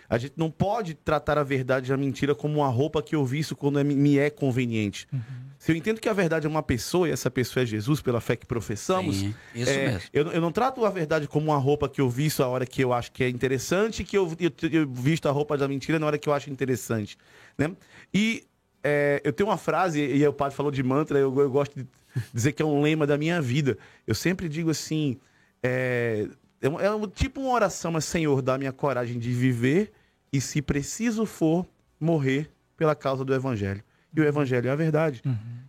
A 0.09 0.19
gente 0.19 0.35
não 0.37 0.51
pode 0.51 0.95
tratar 0.95 1.39
a 1.39 1.43
verdade 1.43 1.91
e 1.91 1.95
a 1.95 1.97
mentira 1.97 2.35
como 2.35 2.61
uma 2.61 2.69
roupa 2.69 3.03
que 3.03 3.15
eu 3.15 3.25
visto 3.25 3.57
quando 3.57 3.79
é- 3.79 3.85
me 3.85 4.19
é 4.19 4.31
conveniente. 4.31 5.07
Se 5.59 5.73
eu 5.73 5.77
entendo 5.77 6.01
que 6.01 6.09
a 6.09 6.13
verdade 6.13 6.47
é 6.47 6.49
uma 6.49 6.63
pessoa 6.63 7.09
e 7.09 7.13
essa 7.13 7.31
pessoa 7.31 7.63
é 7.63 7.67
Jesus, 7.67 8.03
pela 8.03 8.21
fé 8.21 8.37
que 8.37 8.47
professamos, 8.47 9.17
Sim, 9.17 9.35
isso 9.55 9.71
é, 9.71 9.87
mesmo. 9.93 10.09
Eu, 10.13 10.33
eu 10.33 10.41
não 10.41 10.53
trato 10.53 10.85
a 10.85 10.91
verdade 10.91 11.27
como 11.27 11.51
uma 11.51 11.59
roupa 11.59 11.89
que 11.89 12.01
eu 12.01 12.09
visto 12.09 12.43
a 12.43 12.49
hora 12.49 12.67
que 12.67 12.85
eu 12.85 12.93
acho 12.93 13.11
que 13.11 13.25
é 13.25 13.29
interessante, 13.29 14.05
que 14.05 14.17
eu, 14.19 14.31
eu, 14.39 14.53
eu 14.71 14.87
visto 14.87 15.27
a 15.27 15.33
roupa 15.33 15.57
da 15.57 15.67
mentira 15.67 15.99
na 15.99 16.07
hora 16.07 16.19
que 16.19 16.29
eu 16.29 16.35
acho 16.35 16.51
interessante. 16.51 17.17
Né? 17.57 17.75
E 18.13 18.45
é, 18.83 19.23
eu 19.25 19.33
tenho 19.33 19.49
uma 19.49 19.57
frase, 19.57 19.99
e 20.05 20.13
aí 20.23 20.29
o 20.29 20.33
padre 20.35 20.55
falou 20.55 20.71
de 20.71 20.83
mantra, 20.83 21.19
eu, 21.19 21.35
eu 21.41 21.51
gosto 21.51 21.75
de 21.75 21.87
dizer 22.33 22.53
que 22.53 22.63
é 22.63 22.67
um 22.67 22.83
lema 22.83 23.07
da 23.07 23.17
minha 23.17 23.41
vida. 23.41 23.79
Eu 24.07 24.15
sempre 24.15 24.49
digo 24.51 24.69
assim: 24.71 25.19
é, 25.63 26.29
é, 26.65 26.69
um- 26.69 26.81
é 26.81 26.95
um- 26.95 27.07
tipo 27.07 27.41
uma 27.41 27.51
oração, 27.51 27.93
mas 27.93 28.05
Senhor, 28.05 28.41
dá 28.43 28.57
minha 28.59 28.73
coragem 28.73 29.19
de 29.19 29.31
viver 29.33 29.93
e, 30.33 30.41
se 30.41 30.61
preciso 30.63 31.25
for, 31.27 31.67
morrer 32.01 32.51
pela 32.77 32.95
causa 32.95 33.25
do 33.25 33.35
Evangelho. 33.35 33.83
E 34.17 34.21
o 34.21 34.25
Evangelho 34.25 34.69
é 34.69 34.71
a 34.71 34.77
verdade 34.77 35.23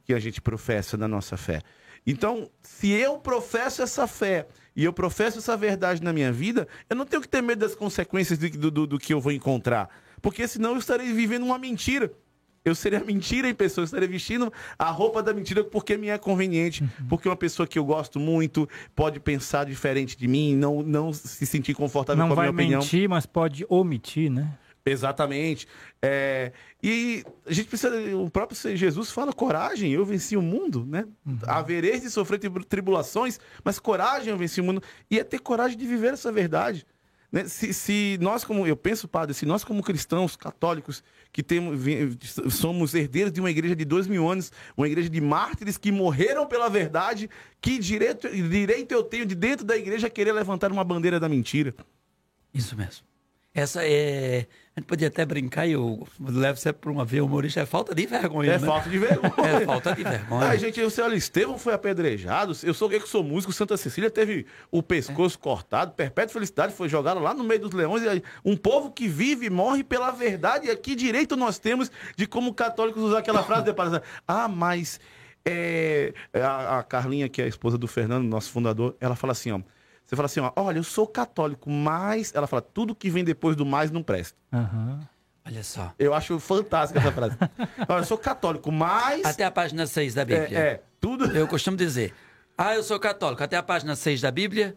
que 0.03 0.13
a 0.13 0.19
gente 0.19 0.41
professa 0.41 0.95
na 0.97 1.07
nossa 1.07 1.35
fé. 1.37 1.61
Então, 2.07 2.49
se 2.61 2.89
eu 2.91 3.17
professo 3.17 3.81
essa 3.81 4.05
fé 4.07 4.47
e 4.75 4.83
eu 4.83 4.93
professo 4.93 5.39
essa 5.39 5.57
verdade 5.57 6.03
na 6.03 6.13
minha 6.13 6.31
vida, 6.31 6.67
eu 6.89 6.95
não 6.95 7.05
tenho 7.05 7.21
que 7.21 7.27
ter 7.27 7.41
medo 7.41 7.59
das 7.59 7.75
consequências 7.75 8.37
do- 8.37 8.69
do- 8.71 8.85
do 8.87 8.99
que 8.99 9.13
eu 9.13 9.19
vou 9.19 9.31
encontrar. 9.31 9.89
Porque 10.21 10.47
senão 10.47 10.71
eu 10.73 10.77
estarei 10.77 11.11
vivendo 11.13 11.43
uma 11.43 11.57
mentira. 11.57 12.11
Eu 12.65 12.73
seria 12.73 12.99
mentira 12.99 13.47
em 13.47 13.53
pessoa, 13.53 13.83
eu 13.83 13.85
estaria 13.85 14.07
vestindo 14.07 14.51
a 14.77 14.89
roupa 14.89 15.21
da 15.21 15.31
mentira 15.33 15.63
porque 15.63 15.95
me 15.95 16.07
é 16.09 16.17
conveniente, 16.17 16.83
porque 17.07 17.29
uma 17.29 17.35
pessoa 17.35 17.67
que 17.67 17.77
eu 17.77 17.85
gosto 17.85 18.19
muito 18.19 18.67
pode 18.95 19.19
pensar 19.19 19.65
diferente 19.67 20.17
de 20.17 20.27
mim, 20.27 20.55
não, 20.55 20.81
não 20.81 21.13
se 21.13 21.45
sentir 21.45 21.75
confortável 21.75 22.19
Não 22.19 22.27
com 22.29 22.33
a 22.33 22.35
vai 22.37 22.45
minha 22.51 22.53
opinião. 22.53 22.81
mentir, 22.81 23.07
mas 23.07 23.25
pode 23.27 23.63
omitir, 23.69 24.31
né? 24.31 24.51
Exatamente. 24.87 25.67
É, 26.01 26.51
e 26.81 27.23
a 27.45 27.51
gente 27.51 27.67
precisa. 27.67 27.91
O 28.17 28.29
próprio 28.29 28.55
Jesus 28.77 29.09
fala: 29.11 29.33
coragem, 29.33 29.91
eu 29.91 30.05
venci 30.05 30.37
o 30.37 30.41
mundo, 30.41 30.85
né? 30.87 31.05
Havereis 31.47 32.01
de 32.01 32.09
sofrer 32.11 32.37
tri- 32.39 32.65
tribulações, 32.65 33.39
mas 33.63 33.79
coragem, 33.79 34.29
eu 34.29 34.37
venci 34.37 34.61
o 34.61 34.63
mundo. 34.63 34.81
E 35.09 35.19
é 35.19 35.23
ter 35.23 35.39
coragem 35.39 35.75
de 35.77 35.87
viver 35.87 36.13
essa 36.13 36.31
verdade. 36.31 36.85
Né? 37.31 37.45
Se, 37.45 37.73
se 37.73 38.17
nós, 38.21 38.43
como. 38.43 38.65
Eu 38.65 38.77
penso, 38.77 39.07
padre, 39.07 39.33
se 39.33 39.45
nós, 39.45 39.63
como 39.63 39.83
cristãos 39.83 40.35
católicos, 40.35 41.03
que 41.31 41.43
temos, 41.43 41.79
somos 42.49 42.93
herdeiros 42.93 43.31
de 43.31 43.39
uma 43.39 43.51
igreja 43.51 43.75
de 43.75 43.85
dois 43.85 44.07
mil 44.07 44.29
anos, 44.29 44.51
uma 44.77 44.87
igreja 44.87 45.09
de 45.09 45.19
mártires 45.21 45.77
que 45.77 45.91
morreram 45.91 46.47
pela 46.47 46.69
verdade, 46.69 47.29
que 47.61 47.77
direito, 47.77 48.29
direito 48.29 48.91
eu 48.91 49.03
tenho 49.03 49.25
de 49.25 49.35
dentro 49.35 49.65
da 49.65 49.75
igreja 49.75 50.09
querer 50.09 50.31
levantar 50.31 50.71
uma 50.71 50.83
bandeira 50.83 51.19
da 51.19 51.27
mentira? 51.27 51.75
Isso 52.53 52.75
mesmo. 52.75 53.05
Essa 53.55 53.85
é. 53.85 54.45
A 54.75 54.81
gente 54.81 54.87
podia 54.87 55.07
até 55.07 55.25
brincar 55.25 55.65
e 55.65 55.71
eu 55.71 56.05
levo 56.19 56.59
sempre 56.59 56.81
para 56.81 56.91
uma 56.91 57.05
vez 57.05 57.23
humorista. 57.23 57.61
É 57.61 57.65
falta 57.65 57.95
de 57.95 58.05
vergonha. 58.05 58.51
É 58.51 58.59
né? 58.59 58.67
falta 58.67 58.89
de 58.89 58.99
vergonha. 58.99 59.33
É 59.47 59.65
falta 59.65 59.95
de 59.95 60.03
vergonha. 60.03 60.47
Ai, 60.47 60.59
gente, 60.59 60.81
você 60.81 61.01
olha, 61.01 61.15
Estevão 61.15 61.57
foi 61.57 61.73
apedrejado. 61.73 62.51
Eu 62.61 62.73
sou 62.73 62.91
eu 62.91 62.99
que 62.99 63.07
sou 63.07 63.23
músico, 63.23 63.53
Santa 63.53 63.77
Cecília 63.77 64.11
teve 64.11 64.45
o 64.69 64.83
pescoço 64.83 65.39
cortado, 65.39 65.93
Perpétua 65.93 66.33
Felicidade 66.33 66.73
foi 66.73 66.89
jogado 66.89 67.21
lá 67.21 67.33
no 67.33 67.45
meio 67.45 67.61
dos 67.61 67.71
leões. 67.71 68.05
Aí, 68.05 68.21
um 68.43 68.57
povo 68.57 68.91
que 68.91 69.07
vive 69.07 69.45
e 69.45 69.49
morre 69.49 69.85
pela 69.85 70.11
verdade. 70.11 70.69
E 70.69 70.75
que 70.75 70.93
direito 70.93 71.37
nós 71.37 71.57
temos 71.57 71.89
de, 72.17 72.27
como 72.27 72.53
católicos, 72.53 73.01
usar 73.01 73.19
aquela 73.19 73.41
frase 73.41 73.63
de 73.63 73.73
palestra? 73.73 74.03
Ah, 74.27 74.49
mas. 74.49 74.99
é, 75.45 76.13
a, 76.33 76.79
a 76.79 76.83
Carlinha, 76.83 77.29
que 77.29 77.41
é 77.41 77.45
a 77.45 77.47
esposa 77.47 77.77
do 77.77 77.87
Fernando, 77.87 78.25
nosso 78.25 78.51
fundador, 78.51 78.97
ela 78.99 79.15
fala 79.15 79.31
assim: 79.31 79.51
ó. 79.51 79.61
Você 80.05 80.15
fala 80.15 80.25
assim, 80.27 80.39
ó, 80.39 80.51
olha, 80.55 80.77
eu 80.77 80.83
sou 80.83 81.07
católico, 81.07 81.69
mas. 81.69 82.33
Ela 82.35 82.45
fala, 82.47 82.61
tudo 82.61 82.93
que 82.95 83.09
vem 83.09 83.23
depois 83.23 83.55
do 83.55 83.65
mais 83.65 83.89
não 83.91 84.03
presta. 84.03 84.37
Aham. 84.53 84.99
Olha 85.47 85.63
só. 85.63 85.93
Eu 85.99 86.13
acho 86.13 86.39
fantástica 86.39 86.99
essa 86.99 87.11
frase. 87.11 87.37
Olha, 87.87 87.99
eu 87.99 88.03
sou 88.05 88.17
católico, 88.17 88.71
mas. 88.71 89.23
Até 89.25 89.43
a 89.43 89.51
página 89.51 89.85
6 89.85 90.13
da 90.15 90.25
Bíblia. 90.25 90.57
é, 90.57 90.61
é, 90.73 90.83
tudo. 90.99 91.25
Eu 91.37 91.47
costumo 91.47 91.77
dizer, 91.77 92.13
ah, 92.57 92.73
eu 92.75 92.81
sou 92.83 92.99
católico, 92.99 93.43
até 93.43 93.55
a 93.55 93.61
página 93.63 93.95
6 93.95 94.21
da 94.21 94.31
Bíblia, 94.31 94.75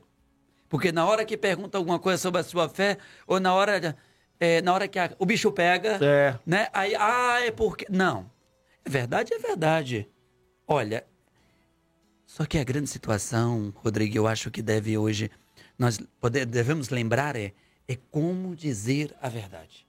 porque 0.68 0.93
na 0.93 1.07
hora 1.07 1.24
que 1.24 1.37
pergunta 1.39 1.79
alguma 1.79 1.99
coisa 1.99 2.18
sobre 2.20 2.41
a 2.41 2.45
sua 2.45 2.68
fé, 2.68 2.99
ou 3.26 3.41
na 3.41 3.55
hora, 3.55 3.97
é, 4.39 4.61
na 4.61 4.74
hora 4.74 4.87
que 4.87 4.99
a- 4.99 5.11
o 5.18 5.24
bicho 5.24 5.51
pega, 5.53 5.99
É. 6.05 6.35
né? 6.45 6.68
Aí, 6.74 6.95
ah, 6.95 7.39
é 7.47 7.51
porque. 7.51 7.87
Não. 7.89 8.31
É 8.85 8.91
verdade, 8.91 9.33
é 9.33 9.39
verdade. 9.39 10.07
Olha, 10.66 11.07
só 12.39 12.47
que 12.47 12.57
a 12.57 12.62
grande 12.62 12.86
situação, 12.89 13.72
Rodrigo, 13.82 14.16
eu 14.16 14.28
acho 14.28 14.49
que 14.49 14.62
deve 14.62 14.97
hoje, 14.97 15.28
nós 15.76 15.99
poder, 16.20 16.47
devemos 16.47 16.89
lembrar 16.89 17.34
é, 17.34 17.53
é 17.89 17.99
como 18.12 18.55
dizer 18.55 19.12
a 19.20 19.28
verdade. 19.28 19.84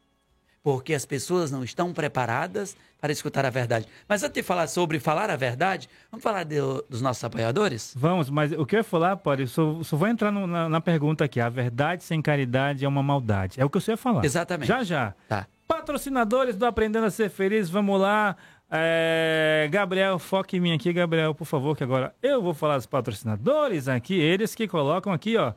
Porque 0.64 0.95
as 0.95 1.06
pessoas 1.06 1.52
não 1.52 1.64
estão 1.64 1.93
preparadas 1.93 2.76
para 3.00 3.12
escutar 3.14 3.45
a 3.45 3.52
verdade. 3.52 3.88
Mas 4.08 4.24
antes 4.24 4.34
de 4.34 4.41
falar 4.43 4.66
sobre 4.68 5.00
falar 5.00 5.30
a 5.30 5.36
verdade, 5.36 5.88
vamos 6.12 6.24
falar 6.24 6.43
do- 6.43 6.84
dos 6.89 7.02
nossos 7.02 7.24
apoiadores? 7.24 7.93
Vamos, 7.95 8.30
mas 8.32 8.52
o 8.52 8.66
que 8.66 8.76
eu 8.76 8.80
ia 8.80 8.84
falar, 8.84 9.16
pode, 9.18 9.43
eu 9.43 9.47
só, 9.47 9.84
só 9.84 9.95
vou 9.95 10.08
entrar 10.08 10.32
no- 10.32 10.47
na, 10.47 10.68
na 10.68 10.82
pergunta 10.82 11.24
aqui. 11.24 11.39
A 11.39 11.50
verdade 11.50 12.04
sem 12.04 12.20
caridade 12.22 12.84
é 12.84 12.88
uma 12.88 13.04
maldade. 13.04 13.62
É 13.62 13.64
o 13.64 13.70
que 13.70 13.80
você 13.80 13.91
ia 13.91 13.97
falar. 13.97 14.26
Exatamente. 14.26 14.68
Já, 14.68 14.84
já. 14.84 15.14
Tá. 15.30 15.47
Patrocinadores 15.68 16.56
do 16.56 16.66
Aprendendo 16.66 17.06
a 17.06 17.12
Ser 17.12 17.30
Feliz, 17.30 17.70
vamos 17.70 18.02
lá. 18.02 18.36
É, 18.72 19.68
Gabriel, 19.72 20.20
foque 20.20 20.58
em 20.58 20.60
mim 20.60 20.74
aqui, 20.74 20.94
Gabriel, 20.94 21.34
por 21.34 21.46
favor, 21.46 21.76
que 21.76 21.84
agora 21.84 22.14
eu 22.22 22.42
vou 22.42 22.54
falar 22.54 22.78
dos 22.78 22.86
patrocinadores 22.86 23.88
aqui, 23.88 24.14
eles 24.14 24.54
que 24.54 24.68
colocam 24.68 25.12
aqui, 25.12 25.36
ó, 25.38 25.54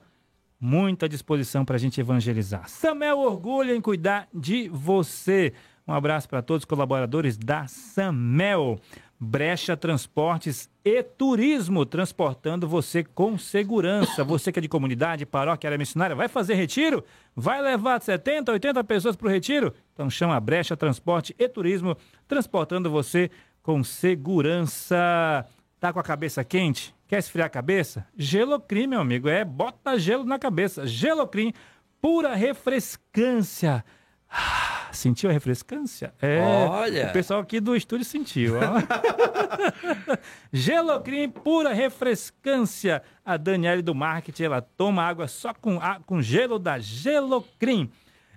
muita 0.59 1.09
disposição 1.09 1.65
para 1.65 1.77
a 1.77 1.79
gente 1.79 2.01
evangelizar. 2.01 2.69
Samel 2.69 3.19
orgulha 3.19 3.75
em 3.75 3.81
cuidar 3.81 4.29
de 4.33 4.69
você. 4.69 5.53
Um 5.87 5.93
abraço 5.93 6.29
para 6.29 6.41
todos 6.41 6.63
os 6.63 6.65
colaboradores 6.65 7.37
da 7.37 7.67
Samel. 7.67 8.79
Brecha 9.25 9.77
Transportes 9.77 10.68
e 10.85 11.01
Turismo, 11.01 11.87
transportando 11.87 12.66
você 12.66 13.05
com 13.05 13.39
segurança. 13.39 14.25
Você 14.27 14.51
que 14.51 14.59
é 14.59 14.62
de 14.62 14.68
comunidade, 14.68 15.25
paróquia, 15.25 15.68
área 15.68 15.79
missionária, 15.79 16.16
vai 16.16 16.27
fazer 16.27 16.55
retiro? 16.55 17.05
Vai 17.37 17.62
levar 17.62 18.03
70, 18.03 18.51
80 18.51 18.83
pessoas 18.83 19.14
para 19.14 19.29
o 19.29 19.31
retiro? 19.31 19.73
Então 19.93 20.11
chama 20.11 20.41
Brecha 20.41 20.77
Transporte 20.77 21.37
e 21.39 21.49
Turismo, 21.49 21.97
transportando 22.27 22.91
você 22.91 23.31
com 23.62 23.85
segurança. 23.85 25.47
Tá 25.79 25.93
com 25.93 26.01
a 26.01 26.03
cabeça 26.03 26.43
quente? 26.43 26.93
Quer 27.07 27.20
esfriar 27.20 27.47
a 27.47 27.51
cabeça? 27.51 28.05
Gelocrim, 28.16 28.89
meu 28.89 29.01
amigo. 29.01 29.29
É, 29.29 29.45
bota 29.45 30.01
gelo 30.01 30.25
na 30.25 30.37
cabeça. 30.37 30.85
Gelocrim, 30.85 31.53
pura 32.01 32.35
refrescância. 32.35 33.85
Ah, 34.29 34.72
Sentiu 34.93 35.30
a 35.30 35.32
refrescância? 35.32 36.12
É. 36.20 36.38
Olha. 36.40 37.09
O 37.09 37.12
pessoal 37.12 37.40
aqui 37.40 37.59
do 37.61 37.74
estúdio 37.74 38.05
sentiu. 38.05 38.55
Gelocrim, 40.53 41.28
pura 41.30 41.72
refrescância. 41.72 43.03
A 43.24 43.36
Daniele 43.36 43.82
do 43.82 43.95
marketing, 43.95 44.45
ela 44.45 44.61
toma 44.62 45.03
água 45.03 45.26
só 45.28 45.55
com, 45.55 45.78
a- 45.80 46.01
com 46.01 46.20
gelo 46.20 46.59
da 46.59 46.78
Gelocrim. 46.78 47.90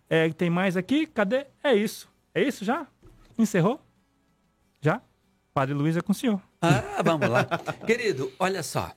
É, 0.10 0.30
tem 0.30 0.50
mais 0.50 0.78
aqui? 0.78 1.06
Cadê? 1.08 1.46
É 1.64 1.74
isso. 1.74 2.08
É 2.34 2.42
isso 2.42 2.64
já? 2.64 2.86
Encerrou? 3.38 3.82
Já? 4.82 5.02
Padre 5.54 5.74
Luiz 5.74 5.98
é 5.98 6.02
com 6.02 6.12
o 6.12 6.16
senhor. 6.16 6.42
Ah, 6.62 7.02
vamos 7.04 7.28
lá. 7.30 7.46
Querido, 7.86 8.32
olha 8.40 8.62
só. 8.62 8.92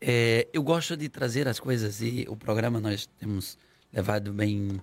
É, 0.00 0.48
eu 0.52 0.62
gosto 0.62 0.96
de 0.96 1.08
trazer 1.08 1.46
as 1.48 1.58
coisas 1.60 2.00
e 2.02 2.24
o 2.28 2.36
programa 2.36 2.80
nós 2.80 3.06
temos 3.18 3.56
levado 3.92 4.32
bem 4.32 4.80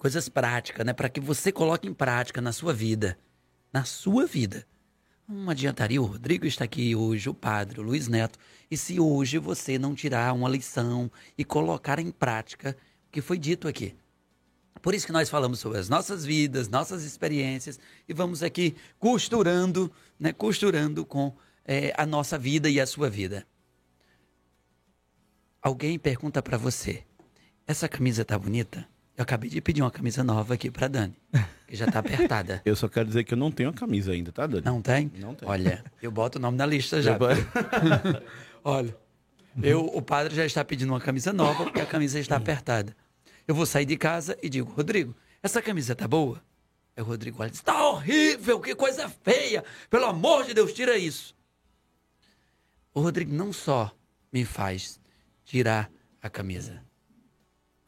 coisas 0.00 0.30
práticas, 0.30 0.84
né? 0.86 0.94
Para 0.94 1.10
que 1.10 1.20
você 1.20 1.52
coloque 1.52 1.86
em 1.86 1.92
prática 1.92 2.40
na 2.40 2.52
sua 2.52 2.72
vida. 2.72 3.18
Na 3.70 3.84
sua 3.84 4.24
vida. 4.24 4.66
Não 5.28 5.50
adiantaria 5.50 6.00
o 6.00 6.06
Rodrigo 6.06 6.46
estar 6.46 6.64
aqui 6.64 6.96
hoje, 6.96 7.28
o 7.28 7.34
padre, 7.34 7.78
o 7.78 7.82
Luiz 7.82 8.08
Neto, 8.08 8.38
e 8.70 8.78
se 8.78 8.98
hoje 8.98 9.36
você 9.36 9.78
não 9.78 9.94
tirar 9.94 10.32
uma 10.32 10.48
lição 10.48 11.12
e 11.36 11.44
colocar 11.44 11.98
em 11.98 12.10
prática 12.10 12.74
o 13.06 13.12
que 13.12 13.20
foi 13.20 13.38
dito 13.38 13.68
aqui. 13.68 13.94
Por 14.80 14.94
isso 14.94 15.04
que 15.04 15.12
nós 15.12 15.28
falamos 15.28 15.60
sobre 15.60 15.78
as 15.78 15.90
nossas 15.90 16.24
vidas, 16.24 16.66
nossas 16.66 17.04
experiências 17.04 17.78
e 18.08 18.14
vamos 18.14 18.42
aqui 18.42 18.74
costurando, 18.98 19.92
né, 20.18 20.32
costurando 20.32 21.04
com 21.04 21.36
é, 21.62 21.92
a 21.94 22.06
nossa 22.06 22.38
vida 22.38 22.70
e 22.70 22.80
a 22.80 22.86
sua 22.86 23.10
vida. 23.10 23.46
Alguém 25.60 25.98
pergunta 25.98 26.42
para 26.42 26.56
você: 26.56 27.04
essa 27.66 27.86
camisa 27.86 28.24
tá 28.24 28.38
bonita? 28.38 28.88
Eu 29.20 29.24
acabei 29.24 29.50
de 29.50 29.60
pedir 29.60 29.82
uma 29.82 29.90
camisa 29.90 30.24
nova 30.24 30.54
aqui 30.54 30.70
para 30.70 30.88
Dani, 30.88 31.14
que 31.66 31.76
já 31.76 31.86
tá 31.86 31.98
apertada. 31.98 32.62
Eu 32.64 32.74
só 32.74 32.88
quero 32.88 33.06
dizer 33.06 33.22
que 33.22 33.34
eu 33.34 33.36
não 33.36 33.52
tenho 33.52 33.68
a 33.68 33.72
camisa 33.74 34.12
ainda, 34.12 34.32
tá, 34.32 34.46
Dani? 34.46 34.64
Não 34.64 34.80
tem? 34.80 35.12
Não 35.18 35.34
tem. 35.34 35.46
Olha, 35.46 35.84
eu 36.00 36.10
boto 36.10 36.38
o 36.38 36.40
nome 36.40 36.56
na 36.56 36.64
lista 36.64 37.02
já. 37.02 37.18
Olha, 38.64 38.96
eu, 39.62 39.84
o 39.84 40.00
padre 40.00 40.34
já 40.34 40.46
está 40.46 40.64
pedindo 40.64 40.88
uma 40.88 41.00
camisa 41.02 41.34
nova 41.34 41.64
porque 41.64 41.82
a 41.82 41.84
camisa 41.84 42.18
está 42.18 42.36
apertada. 42.36 42.96
Eu 43.46 43.54
vou 43.54 43.66
sair 43.66 43.84
de 43.84 43.98
casa 43.98 44.38
e 44.42 44.48
digo, 44.48 44.72
Rodrigo, 44.72 45.14
essa 45.42 45.60
camisa 45.60 45.94
tá 45.94 46.08
boa? 46.08 46.42
Aí 46.96 47.02
o 47.02 47.06
Rodrigo 47.06 47.42
olha 47.42 47.48
e 47.48 47.50
diz, 47.50 47.60
tá 47.60 47.90
horrível, 47.90 48.58
que 48.58 48.74
coisa 48.74 49.06
feia. 49.22 49.62
Pelo 49.90 50.06
amor 50.06 50.46
de 50.46 50.54
Deus, 50.54 50.72
tira 50.72 50.96
isso. 50.96 51.36
O 52.94 53.02
Rodrigo 53.02 53.34
não 53.34 53.52
só 53.52 53.94
me 54.32 54.46
faz 54.46 54.98
tirar 55.44 55.90
a 56.22 56.30
camisa, 56.30 56.82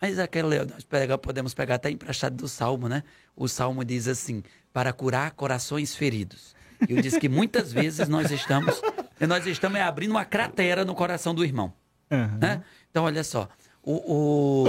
mas 0.02 0.18
aquela, 0.18 0.64
nós 0.64 0.82
pega, 0.82 1.16
podemos 1.16 1.54
pegar 1.54 1.76
até 1.76 1.88
emprestado 1.88 2.34
do 2.34 2.48
Salmo, 2.48 2.88
né? 2.88 3.04
O 3.36 3.46
Salmo 3.46 3.84
diz 3.84 4.08
assim, 4.08 4.42
para 4.72 4.92
curar 4.92 5.30
corações 5.30 5.94
feridos. 5.94 6.56
Eu 6.88 7.00
disse 7.00 7.20
que 7.20 7.28
muitas 7.28 7.70
vezes 7.72 8.08
nós 8.08 8.28
estamos, 8.32 8.82
nós 9.20 9.46
estamos 9.46 9.78
é 9.78 9.82
abrindo 9.82 10.10
uma 10.10 10.24
cratera 10.24 10.84
no 10.84 10.92
coração 10.92 11.32
do 11.32 11.44
irmão. 11.44 11.72
Uhum. 12.10 12.36
Né? 12.36 12.64
Então, 12.90 13.04
olha 13.04 13.22
só. 13.22 13.48
O, 13.80 14.66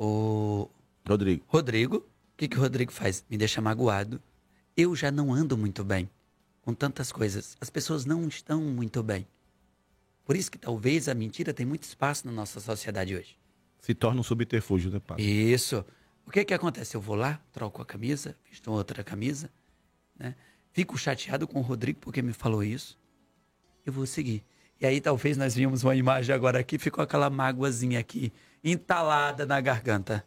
o, 0.00 0.04
o 0.04 0.70
Rodrigo. 1.08 1.44
Rodrigo, 1.46 1.96
o 1.98 2.04
que, 2.36 2.48
que 2.48 2.58
o 2.58 2.60
Rodrigo 2.60 2.90
faz? 2.90 3.24
Me 3.30 3.38
deixa 3.38 3.60
magoado. 3.60 4.20
Eu 4.76 4.96
já 4.96 5.12
não 5.12 5.32
ando 5.32 5.56
muito 5.56 5.84
bem 5.84 6.10
com 6.60 6.74
tantas 6.74 7.12
coisas. 7.12 7.56
As 7.60 7.70
pessoas 7.70 8.04
não 8.04 8.26
estão 8.26 8.60
muito 8.62 9.00
bem. 9.00 9.28
Por 10.24 10.34
isso 10.34 10.50
que 10.50 10.58
talvez 10.58 11.08
a 11.08 11.14
mentira 11.14 11.54
tem 11.54 11.64
muito 11.64 11.84
espaço 11.84 12.26
na 12.26 12.32
nossa 12.32 12.58
sociedade 12.58 13.14
hoje. 13.14 13.45
Se 13.80 13.94
torna 13.94 14.20
um 14.20 14.22
subterfúgio, 14.22 14.90
né, 14.90 15.00
padre? 15.00 15.24
Isso. 15.24 15.84
O 16.26 16.30
que 16.30 16.44
que 16.44 16.54
acontece? 16.54 16.96
Eu 16.96 17.00
vou 17.00 17.14
lá, 17.14 17.40
troco 17.52 17.80
a 17.80 17.86
camisa, 17.86 18.36
visto 18.50 18.70
outra 18.70 19.04
camisa, 19.04 19.50
né? 20.18 20.34
Fico 20.72 20.98
chateado 20.98 21.46
com 21.46 21.60
o 21.60 21.62
Rodrigo 21.62 22.00
porque 22.00 22.20
me 22.20 22.32
falou 22.32 22.62
isso. 22.62 22.98
Eu 23.84 23.92
vou 23.92 24.06
seguir. 24.06 24.44
E 24.80 24.84
aí 24.84 25.00
talvez 25.00 25.36
nós 25.36 25.54
vimos 25.54 25.84
uma 25.84 25.94
imagem 25.94 26.34
agora 26.34 26.58
aqui, 26.58 26.78
ficou 26.78 27.02
aquela 27.02 27.30
mágoazinha 27.30 27.98
aqui, 27.98 28.32
entalada 28.62 29.46
na 29.46 29.60
garganta. 29.60 30.24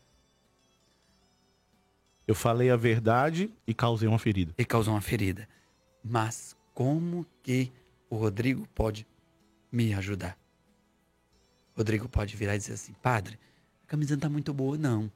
Eu 2.26 2.34
falei 2.34 2.70
a 2.70 2.76
verdade 2.76 3.52
e 3.68 3.74
causei 3.74 4.08
uma 4.08 4.20
ferida. 4.20 4.54
E 4.58 4.64
causou 4.64 4.94
uma 4.94 5.02
ferida. 5.02 5.48
Mas 6.04 6.56
como 6.74 7.26
que 7.44 7.72
o 8.10 8.16
Rodrigo 8.16 8.68
pode 8.74 9.06
me 9.72 9.94
ajudar? 9.94 10.38
Rodrigo 11.80 12.10
pode 12.10 12.36
virar 12.36 12.56
e 12.56 12.58
dizer 12.58 12.74
assim, 12.74 12.92
padre, 13.02 13.40
a 13.84 13.88
camisa 13.88 14.12
não 14.12 14.18
está 14.18 14.30
muito 14.30 14.54
boa, 14.54 14.78
não. 14.78 15.10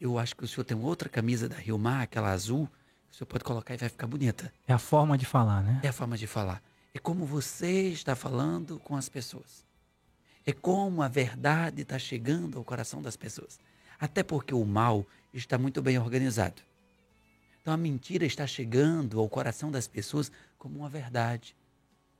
Eu 0.00 0.16
acho 0.16 0.36
que 0.36 0.44
o 0.44 0.48
senhor 0.48 0.62
tem 0.62 0.78
outra 0.78 1.08
camisa 1.08 1.48
da 1.48 1.56
Rio 1.56 1.76
Mar, 1.76 2.02
aquela 2.02 2.30
azul, 2.30 2.68
que 3.08 3.14
o 3.14 3.16
senhor 3.16 3.26
pode 3.26 3.42
colocar 3.42 3.74
e 3.74 3.76
vai 3.76 3.88
ficar 3.88 4.06
bonita. 4.06 4.52
É 4.68 4.72
a 4.72 4.78
forma 4.78 5.18
de 5.18 5.26
falar, 5.26 5.60
né? 5.60 5.80
É 5.82 5.88
a 5.88 5.92
forma 5.92 6.16
de 6.16 6.28
falar. 6.28 6.62
É 6.94 7.00
como 7.00 7.26
você 7.26 7.88
está 7.88 8.14
falando 8.14 8.78
com 8.78 8.94
as 8.94 9.08
pessoas. 9.08 9.64
É 10.46 10.52
como 10.52 11.02
a 11.02 11.08
verdade 11.08 11.82
está 11.82 11.98
chegando 11.98 12.58
ao 12.58 12.64
coração 12.64 13.02
das 13.02 13.16
pessoas. 13.16 13.58
Até 13.98 14.22
porque 14.22 14.54
o 14.54 14.64
mal 14.64 15.04
está 15.32 15.58
muito 15.58 15.82
bem 15.82 15.98
organizado. 15.98 16.62
Então 17.60 17.74
a 17.74 17.76
mentira 17.76 18.24
está 18.24 18.46
chegando 18.46 19.18
ao 19.18 19.28
coração 19.28 19.68
das 19.68 19.88
pessoas 19.88 20.30
como 20.56 20.78
uma 20.78 20.88
verdade. 20.88 21.56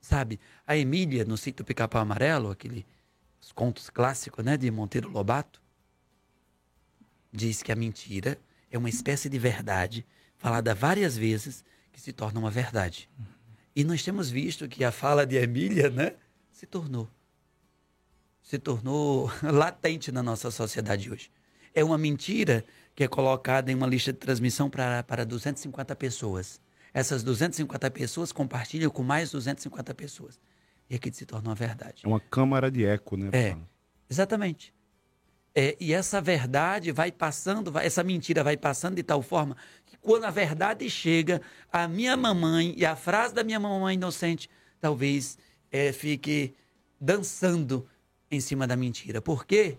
Sabe? 0.00 0.40
A 0.66 0.76
Emília, 0.76 1.24
no 1.24 1.36
sítio 1.36 1.64
Pica-Pau 1.64 2.02
Amarelo, 2.02 2.50
aquele 2.50 2.84
os 3.44 3.52
contos 3.52 3.90
clássicos 3.90 4.42
né, 4.42 4.56
de 4.56 4.70
Monteiro 4.70 5.10
Lobato, 5.10 5.60
diz 7.30 7.62
que 7.62 7.70
a 7.70 7.76
mentira 7.76 8.38
é 8.70 8.78
uma 8.78 8.88
espécie 8.88 9.28
de 9.28 9.38
verdade 9.38 10.06
falada 10.38 10.74
várias 10.74 11.16
vezes 11.16 11.62
que 11.92 12.00
se 12.00 12.12
torna 12.12 12.40
uma 12.40 12.50
verdade. 12.50 13.08
E 13.76 13.84
nós 13.84 14.02
temos 14.02 14.30
visto 14.30 14.66
que 14.66 14.82
a 14.82 14.90
fala 14.90 15.26
de 15.26 15.36
Emília, 15.36 15.90
né, 15.90 16.14
se 16.50 16.66
tornou 16.66 17.08
se 18.44 18.58
tornou 18.58 19.30
latente 19.42 20.12
na 20.12 20.22
nossa 20.22 20.50
sociedade 20.50 21.10
hoje. 21.10 21.30
É 21.74 21.82
uma 21.82 21.98
mentira 21.98 22.64
que 22.94 23.02
é 23.02 23.08
colocada 23.08 23.72
em 23.72 23.74
uma 23.74 23.86
lista 23.86 24.12
de 24.12 24.18
transmissão 24.18 24.70
para, 24.70 25.02
para 25.02 25.24
250 25.24 25.96
pessoas. 25.96 26.60
Essas 26.92 27.24
250 27.24 27.90
pessoas 27.90 28.30
compartilham 28.30 28.90
com 28.90 29.02
mais 29.02 29.32
250 29.32 29.94
pessoas. 29.94 30.38
E 30.88 30.96
aqui 30.96 31.12
se 31.12 31.24
torna 31.26 31.48
uma 31.50 31.54
verdade. 31.54 32.02
É 32.04 32.08
uma 32.08 32.20
câmara 32.20 32.70
de 32.70 32.84
eco, 32.84 33.16
né? 33.16 33.30
É, 33.32 33.56
exatamente. 34.08 34.72
É, 35.54 35.76
e 35.80 35.92
essa 35.92 36.20
verdade 36.20 36.90
vai 36.92 37.12
passando, 37.12 37.70
vai- 37.70 37.86
essa 37.86 38.02
mentira 38.02 38.42
vai 38.42 38.56
passando 38.56 38.96
de 38.96 39.02
tal 39.02 39.22
forma 39.22 39.56
que 39.86 39.96
quando 39.98 40.24
a 40.24 40.30
verdade 40.30 40.88
chega, 40.90 41.40
a 41.72 41.86
minha 41.86 42.16
mamãe 42.16 42.74
e 42.76 42.84
a 42.84 42.96
frase 42.96 43.32
da 43.34 43.44
minha 43.44 43.60
mamãe 43.60 43.94
inocente 43.94 44.50
talvez 44.80 45.38
é, 45.70 45.92
fique 45.92 46.54
dançando 47.00 47.86
em 48.30 48.40
cima 48.40 48.66
da 48.66 48.76
mentira. 48.76 49.22
Por 49.22 49.46
quê? 49.46 49.78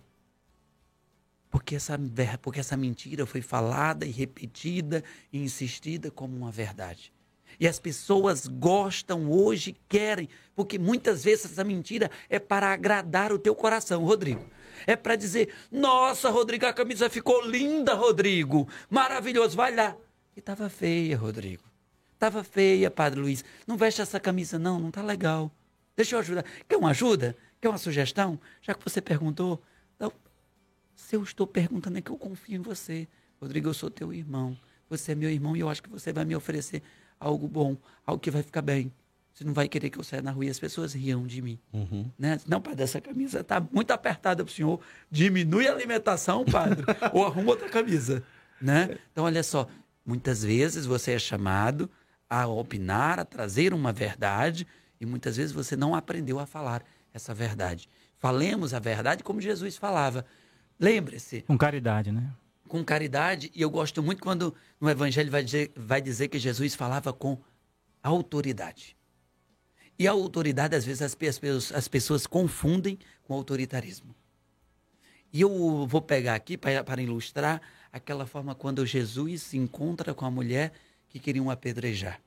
Porque 1.50 1.76
essa, 1.76 1.98
porque 2.42 2.60
essa 2.60 2.76
mentira 2.76 3.26
foi 3.26 3.42
falada 3.42 4.06
e 4.06 4.12
repetida 4.12 5.04
e 5.32 5.42
insistida 5.44 6.10
como 6.10 6.36
uma 6.36 6.52
verdade. 6.52 7.14
E 7.60 7.68
as 7.68 7.80
pessoas 7.80 8.48
gostam 8.48 9.32
hoje, 9.32 9.76
querem, 9.88 10.30
porque 10.56 10.78
muitas 10.78 11.24
vezes 11.24 11.46
essa 11.46 11.64
mentira 11.64 12.10
é 12.30 12.40
para 12.40 12.72
agradar 12.72 13.32
o 13.32 13.40
teu 13.40 13.56
coração, 13.56 14.04
Rodrigo. 14.04 14.46
É 14.86 14.96
para 14.96 15.16
dizer: 15.16 15.54
Nossa, 15.72 16.30
Rodrigo, 16.30 16.66
a 16.66 16.74
camisa 16.74 17.10
ficou 17.10 17.46
linda, 17.46 17.94
Rodrigo. 17.94 18.68
Maravilhoso, 18.90 19.56
vai 19.56 19.74
lá. 19.74 19.96
E 20.36 20.40
estava 20.40 20.70
feia, 20.70 21.18
Rodrigo. 21.18 21.64
Estava 22.14 22.44
feia, 22.44 22.90
Padre 22.92 23.20
Luiz. 23.20 23.44
Não 23.68 23.78
veste 23.78 24.02
essa 24.02 24.20
camisa, 24.20 24.58
não, 24.58 24.80
não 24.80 24.92
tá 24.92 25.02
legal. 25.02 25.52
Deixa 25.96 26.16
eu 26.16 26.20
ajudar. 26.20 26.44
Quer 26.68 26.78
uma 26.78 26.90
ajuda? 26.90 27.36
Quer 27.62 27.70
uma 27.70 27.78
sugestão? 27.78 28.40
Já 28.62 28.74
que 28.74 28.84
você 28.84 29.02
perguntou. 29.02 29.62
Não. 30.00 30.12
Se 30.96 31.16
eu 31.16 31.24
estou 31.24 31.48
perguntando 31.48 31.98
é 31.98 32.02
que 32.02 32.12
eu 32.12 32.18
confio 32.18 32.56
em 32.56 32.62
você. 32.62 33.08
Rodrigo, 33.40 33.70
eu 33.70 33.74
sou 33.74 33.90
teu 33.90 34.14
irmão. 34.14 34.58
Você 34.90 35.14
é 35.14 35.16
meu 35.16 35.30
irmão 35.30 35.56
e 35.56 35.62
eu 35.62 35.70
acho 35.70 35.82
que 35.82 35.90
você 35.90 36.14
vai 36.14 36.26
me 36.26 36.36
oferecer 36.36 36.82
algo 37.20 37.48
bom, 37.48 37.78
algo 38.06 38.20
que 38.20 38.32
vai 38.32 38.44
ficar 38.44 38.62
bem. 38.62 38.92
Você 39.34 39.44
não 39.44 39.54
vai 39.54 39.68
querer 39.68 39.90
que 39.90 40.00
eu 40.00 40.04
saia 40.04 40.22
na 40.22 40.32
rua 40.32 40.46
e 40.46 40.50
as 40.50 40.58
pessoas 40.58 40.94
riam 40.94 41.28
de 41.28 41.42
mim. 41.42 41.60
Né? 42.18 42.40
Não, 42.48 42.62
padre, 42.62 42.84
essa 42.84 43.02
camisa 43.02 43.42
está 43.42 43.60
muito 43.60 43.92
apertada 43.92 44.46
para 44.46 44.50
o 44.50 44.54
senhor. 44.54 44.80
Diminui 45.12 45.68
a 45.68 45.74
alimentação, 45.74 46.46
padre, 46.46 46.86
ou 47.12 47.26
arruma 47.26 47.50
outra 47.50 47.68
camisa. 47.68 48.24
Né? 48.62 48.98
Então, 49.12 49.26
olha 49.26 49.44
só, 49.44 49.68
muitas 50.06 50.42
vezes 50.42 50.86
você 50.86 51.12
é 51.12 51.20
chamado 51.20 51.90
a 52.30 52.48
opinar, 52.48 53.20
a 53.20 53.26
trazer 53.26 53.74
uma 53.74 53.92
verdade, 53.92 54.66
e 55.02 55.06
muitas 55.06 55.36
vezes 55.36 55.52
você 55.52 55.76
não 55.76 55.94
aprendeu 55.94 56.40
a 56.40 56.46
falar 56.46 56.82
essa 57.14 57.34
verdade. 57.34 57.90
Falemos 58.18 58.74
a 58.74 58.80
verdade 58.80 59.22
como 59.22 59.42
Jesus 59.42 59.76
falava. 59.76 60.26
Lembre-se, 60.80 61.42
Com 61.42 61.58
caridade, 61.58 62.10
né? 62.10 62.32
Com 62.68 62.84
caridade, 62.84 63.52
e 63.54 63.62
eu 63.62 63.70
gosto 63.70 64.02
muito 64.02 64.22
quando 64.22 64.54
no 64.80 64.90
Evangelho 64.90 65.30
vai 65.32 65.44
dizer, 65.44 65.72
vai 65.76 66.02
dizer 66.02 66.28
que 66.28 66.40
Jesus 66.40 66.76
falava 66.76 67.14
com 67.14 67.38
autoridade. 68.02 68.96
E 69.98 70.08
a 70.08 70.12
autoridade, 70.12 70.76
às 70.76 70.84
vezes, 70.84 71.02
as, 71.02 71.16
pe- 71.16 71.28
as 71.28 71.40
pessoas- 71.40 71.72
as 71.72 71.88
pessoas 71.88 72.28
confundem 72.28 73.00
com 73.24 73.34
autoritarismo. 73.34 74.16
E 75.32 75.42
eu 75.42 75.86
vou 75.88 76.02
pegar 76.02 76.36
aqui 76.36 76.58
para 76.58 76.84
para 76.84 77.02
ilustrar 77.02 77.62
aquela 77.92 78.26
forma 78.26 78.54
quando 78.56 78.86
Jesus 78.86 79.42
se 79.44 79.58
encontra 79.58 80.14
com 80.14 80.26
a 80.26 80.32
mulher 80.32 80.74
que 81.10 81.20
queriam 81.20 81.50
apedrejar. 81.50 82.22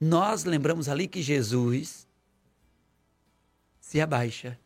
Nós 0.00 0.44
lembramos 0.44 0.88
ali 0.88 1.06
que 1.08 1.22
Jesus 1.22 2.06
se 3.80 4.00
abaixa. 4.00 4.58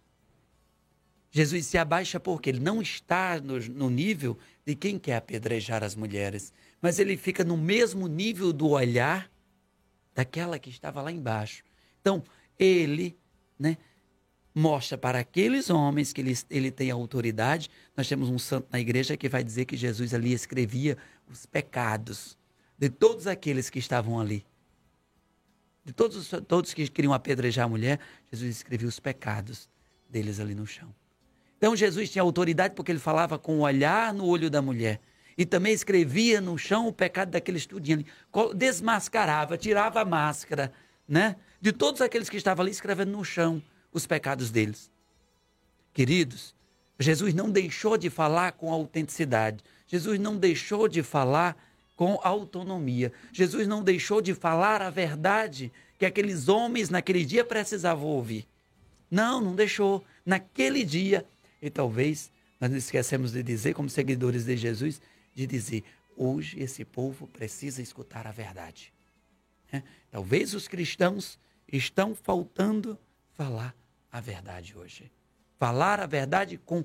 Jesus 1.31 1.67
se 1.67 1.79
abaixa 1.79 2.19
porque 2.19 2.51
ele 2.51 2.59
não 2.59 2.83
está 2.83 3.41
no, 3.41 3.59
no 3.61 3.89
nível 3.89 4.37
de 4.71 4.77
quem 4.77 5.01
quer 5.01 5.17
apedrejar 5.17 5.83
as 5.83 5.97
mulheres, 5.97 6.53
mas 6.81 7.01
ele 7.01 7.17
fica 7.17 7.43
no 7.43 7.57
mesmo 7.57 8.07
nível 8.07 8.53
do 8.53 8.69
olhar 8.69 9.29
daquela 10.15 10.61
que 10.61 10.71
estava 10.71 11.03
lá 11.03 11.11
embaixo. 11.11 11.65
Então, 12.01 12.23
ele, 12.57 13.19
né, 13.59 13.77
mostra 14.55 14.97
para 14.97 15.19
aqueles 15.19 15.71
homens 15.71 16.13
que 16.13 16.21
ele, 16.21 16.39
ele 16.49 16.71
tem 16.71 16.89
autoridade. 16.89 17.69
Nós 17.97 18.09
temos 18.09 18.29
um 18.29 18.39
santo 18.39 18.69
na 18.71 18.79
igreja 18.79 19.17
que 19.17 19.29
vai 19.29 19.43
dizer 19.43 19.65
que 19.65 19.77
Jesus 19.77 20.15
ali 20.15 20.33
escrevia 20.33 20.97
os 21.29 21.47
pecados 21.47 22.39
de 22.79 22.89
todos 22.89 23.27
aqueles 23.27 23.69
que 23.69 23.81
estavam 23.81 24.21
ali. 24.21 24.47
De 25.85 25.93
todos, 25.93 26.31
todos 26.47 26.73
que 26.73 26.87
queriam 26.87 27.13
apedrejar 27.13 27.65
a 27.65 27.69
mulher, 27.69 27.99
Jesus 28.31 28.55
escrevia 28.55 28.87
os 28.87 29.01
pecados 29.01 29.69
deles 30.09 30.39
ali 30.39 30.55
no 30.55 30.65
chão. 30.65 30.95
Então 31.61 31.77
Jesus 31.77 32.09
tinha 32.09 32.23
autoridade 32.23 32.75
porque 32.75 32.91
ele 32.91 32.99
falava 32.99 33.39
com 33.39 33.59
o 33.59 33.61
olhar 33.61 34.15
no 34.15 34.25
olho 34.25 34.49
da 34.49 34.63
mulher. 34.63 34.99
E 35.37 35.45
também 35.45 35.75
escrevia 35.75 36.41
no 36.41 36.57
chão 36.57 36.89
o 36.89 36.93
pecado 36.93 37.33
daquele 37.33 37.59
estudinho 37.59 37.99
ali. 37.99 38.55
Desmascarava, 38.55 39.59
tirava 39.59 40.01
a 40.01 40.05
máscara, 40.07 40.73
né? 41.07 41.37
De 41.61 41.71
todos 41.71 42.01
aqueles 42.01 42.31
que 42.31 42.39
estavam 42.39 42.63
ali 42.63 42.71
escrevendo 42.71 43.13
no 43.13 43.23
chão 43.23 43.63
os 43.93 44.07
pecados 44.07 44.51
deles. 44.51 44.91
Queridos, 45.93 46.55
Jesus 46.99 47.35
não 47.35 47.51
deixou 47.51 47.99
de 47.99 48.09
falar 48.09 48.53
com 48.53 48.73
autenticidade. 48.73 49.63
Jesus 49.87 50.19
não 50.19 50.39
deixou 50.39 50.89
de 50.89 51.03
falar 51.03 51.63
com 51.95 52.19
autonomia. 52.23 53.13
Jesus 53.33 53.69
não 53.69 53.83
deixou 53.83 54.23
de 54.23 54.33
falar 54.33 54.81
a 54.81 54.89
verdade 54.89 55.71
que 55.99 56.07
aqueles 56.07 56.49
homens 56.49 56.89
naquele 56.89 57.23
dia 57.23 57.45
precisavam 57.45 58.07
ouvir. 58.07 58.49
Não, 59.11 59.43
não 59.43 59.55
deixou. 59.55 60.03
Naquele 60.25 60.83
dia, 60.83 61.27
e 61.61 61.71
talvez 61.71 62.31
nós 62.61 62.71
não 62.71 62.77
esquecemos 62.77 63.33
de 63.33 63.43
dizer, 63.43 63.75
como 63.75 63.89
seguidores 63.89 64.45
de 64.45 64.57
Jesus, 64.57 65.01
de 65.35 65.47
dizer: 65.47 65.85
hoje 66.17 66.61
esse 66.61 66.85
povo 66.85 67.27
precisa 67.27 67.81
escutar 67.81 68.27
a 68.27 68.33
verdade. 68.33 68.93
É? 69.73 69.83
Talvez 70.11 70.55
os 70.55 70.69
cristãos 70.69 71.39
estão 71.71 72.15
faltando 72.15 72.99
falar 73.33 73.75
a 74.11 74.21
verdade 74.21 74.77
hoje. 74.77 75.11
Falar 75.59 76.01
a 76.01 76.07
verdade 76.07 76.59
com 76.59 76.85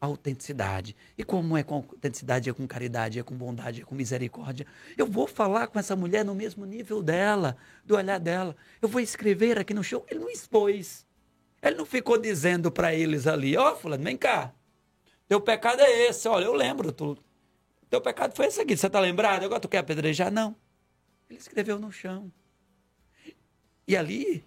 autenticidade. 0.00 0.94
E 1.16 1.24
como 1.24 1.56
é 1.56 1.62
com 1.62 1.76
autenticidade, 1.76 2.50
é 2.50 2.52
com 2.52 2.66
caridade, 2.66 3.18
é 3.18 3.22
com 3.22 3.34
bondade, 3.34 3.82
é 3.82 3.84
com 3.84 3.94
misericórdia. 3.94 4.66
Eu 4.96 5.06
vou 5.06 5.26
falar 5.26 5.66
com 5.68 5.78
essa 5.78 5.96
mulher 5.96 6.24
no 6.24 6.34
mesmo 6.34 6.64
nível 6.66 7.02
dela, 7.02 7.56
do 7.84 7.96
olhar 7.96 8.18
dela. 8.18 8.56
Eu 8.82 8.88
vou 8.88 9.00
escrever 9.00 9.58
aqui 9.58 9.72
no 9.72 9.82
show. 9.84 10.04
Ele 10.10 10.20
não 10.20 10.30
expôs. 10.30 11.06
Ele 11.64 11.76
não 11.76 11.86
ficou 11.86 12.18
dizendo 12.18 12.70
para 12.70 12.94
eles 12.94 13.26
ali, 13.26 13.56
ó, 13.56 13.72
oh, 13.72 13.76
fulano, 13.76 14.04
vem 14.04 14.16
cá. 14.16 14.52
Teu 15.26 15.40
pecado 15.40 15.80
é 15.80 16.08
esse, 16.08 16.28
olha, 16.28 16.44
eu 16.44 16.52
lembro, 16.52 16.92
tu, 16.92 17.16
teu 17.88 18.00
pecado 18.00 18.34
foi 18.36 18.46
esse 18.46 18.60
aqui, 18.60 18.76
você 18.76 18.90
tá 18.90 19.00
lembrado? 19.00 19.44
Agora 19.44 19.60
tu 19.60 19.68
quer 19.68 19.78
apedrejar? 19.78 20.30
Não. 20.30 20.54
Ele 21.30 21.38
escreveu 21.38 21.78
no 21.78 21.90
chão. 21.90 22.30
E 23.88 23.96
ali, 23.96 24.44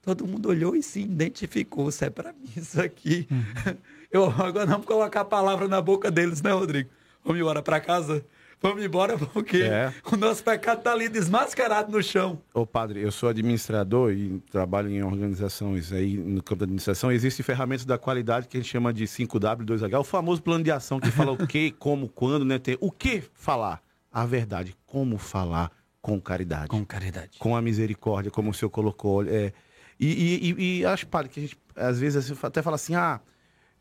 todo 0.00 0.26
mundo 0.26 0.48
olhou 0.48 0.74
e 0.74 0.82
se 0.82 1.00
identificou. 1.00 1.88
Isso 1.88 2.04
é 2.04 2.10
para 2.10 2.32
mim, 2.32 2.48
isso 2.56 2.80
aqui. 2.80 3.28
Uhum. 3.30 3.76
Eu 4.10 4.24
agora 4.24 4.64
não 4.64 4.78
vou 4.78 4.86
colocar 4.86 5.22
a 5.22 5.24
palavra 5.24 5.68
na 5.68 5.82
boca 5.82 6.10
deles, 6.10 6.40
né, 6.40 6.52
Rodrigo? 6.52 6.88
Vamos 7.22 7.40
embora 7.40 7.60
para 7.60 7.80
casa? 7.80 8.24
Vamos 8.66 8.84
embora 8.84 9.16
porque 9.16 9.58
é. 9.58 9.94
o 10.10 10.16
nosso 10.16 10.42
pecado 10.42 10.78
está 10.78 10.90
ali 10.90 11.08
desmascarado 11.08 11.92
no 11.92 12.02
chão. 12.02 12.42
Ô 12.52 12.66
padre, 12.66 13.00
eu 13.00 13.12
sou 13.12 13.28
administrador 13.28 14.10
e 14.10 14.40
trabalho 14.50 14.90
em 14.90 15.04
organizações 15.04 15.92
aí 15.92 16.16
no 16.16 16.42
campo 16.42 16.58
da 16.58 16.64
administração. 16.64 17.12
Existem 17.12 17.44
ferramentas 17.44 17.84
da 17.84 17.96
qualidade 17.96 18.48
que 18.48 18.56
a 18.56 18.60
gente 18.60 18.68
chama 18.68 18.92
de 18.92 19.04
5W, 19.04 19.64
2H, 19.64 20.00
o 20.00 20.02
famoso 20.02 20.42
plano 20.42 20.64
de 20.64 20.72
ação 20.72 20.98
que 20.98 21.12
fala 21.12 21.30
o 21.30 21.46
que, 21.46 21.70
como, 21.78 22.08
quando, 22.08 22.44
né? 22.44 22.58
Tem 22.58 22.76
o 22.80 22.90
que 22.90 23.22
falar, 23.34 23.80
a 24.12 24.26
verdade, 24.26 24.74
como 24.84 25.16
falar 25.16 25.70
com 26.02 26.20
caridade. 26.20 26.66
Com 26.66 26.84
caridade. 26.84 27.38
Com 27.38 27.54
a 27.54 27.62
misericórdia, 27.62 28.32
como 28.32 28.50
o 28.50 28.54
senhor 28.54 28.70
colocou. 28.70 29.22
É, 29.22 29.52
e, 30.00 30.54
e, 30.58 30.78
e 30.80 30.84
acho, 30.84 31.06
padre, 31.06 31.28
que 31.28 31.38
a 31.38 31.42
gente 31.42 31.56
às 31.76 32.00
vezes 32.00 32.32
até 32.42 32.62
fala 32.62 32.74
assim, 32.74 32.96
ah 32.96 33.20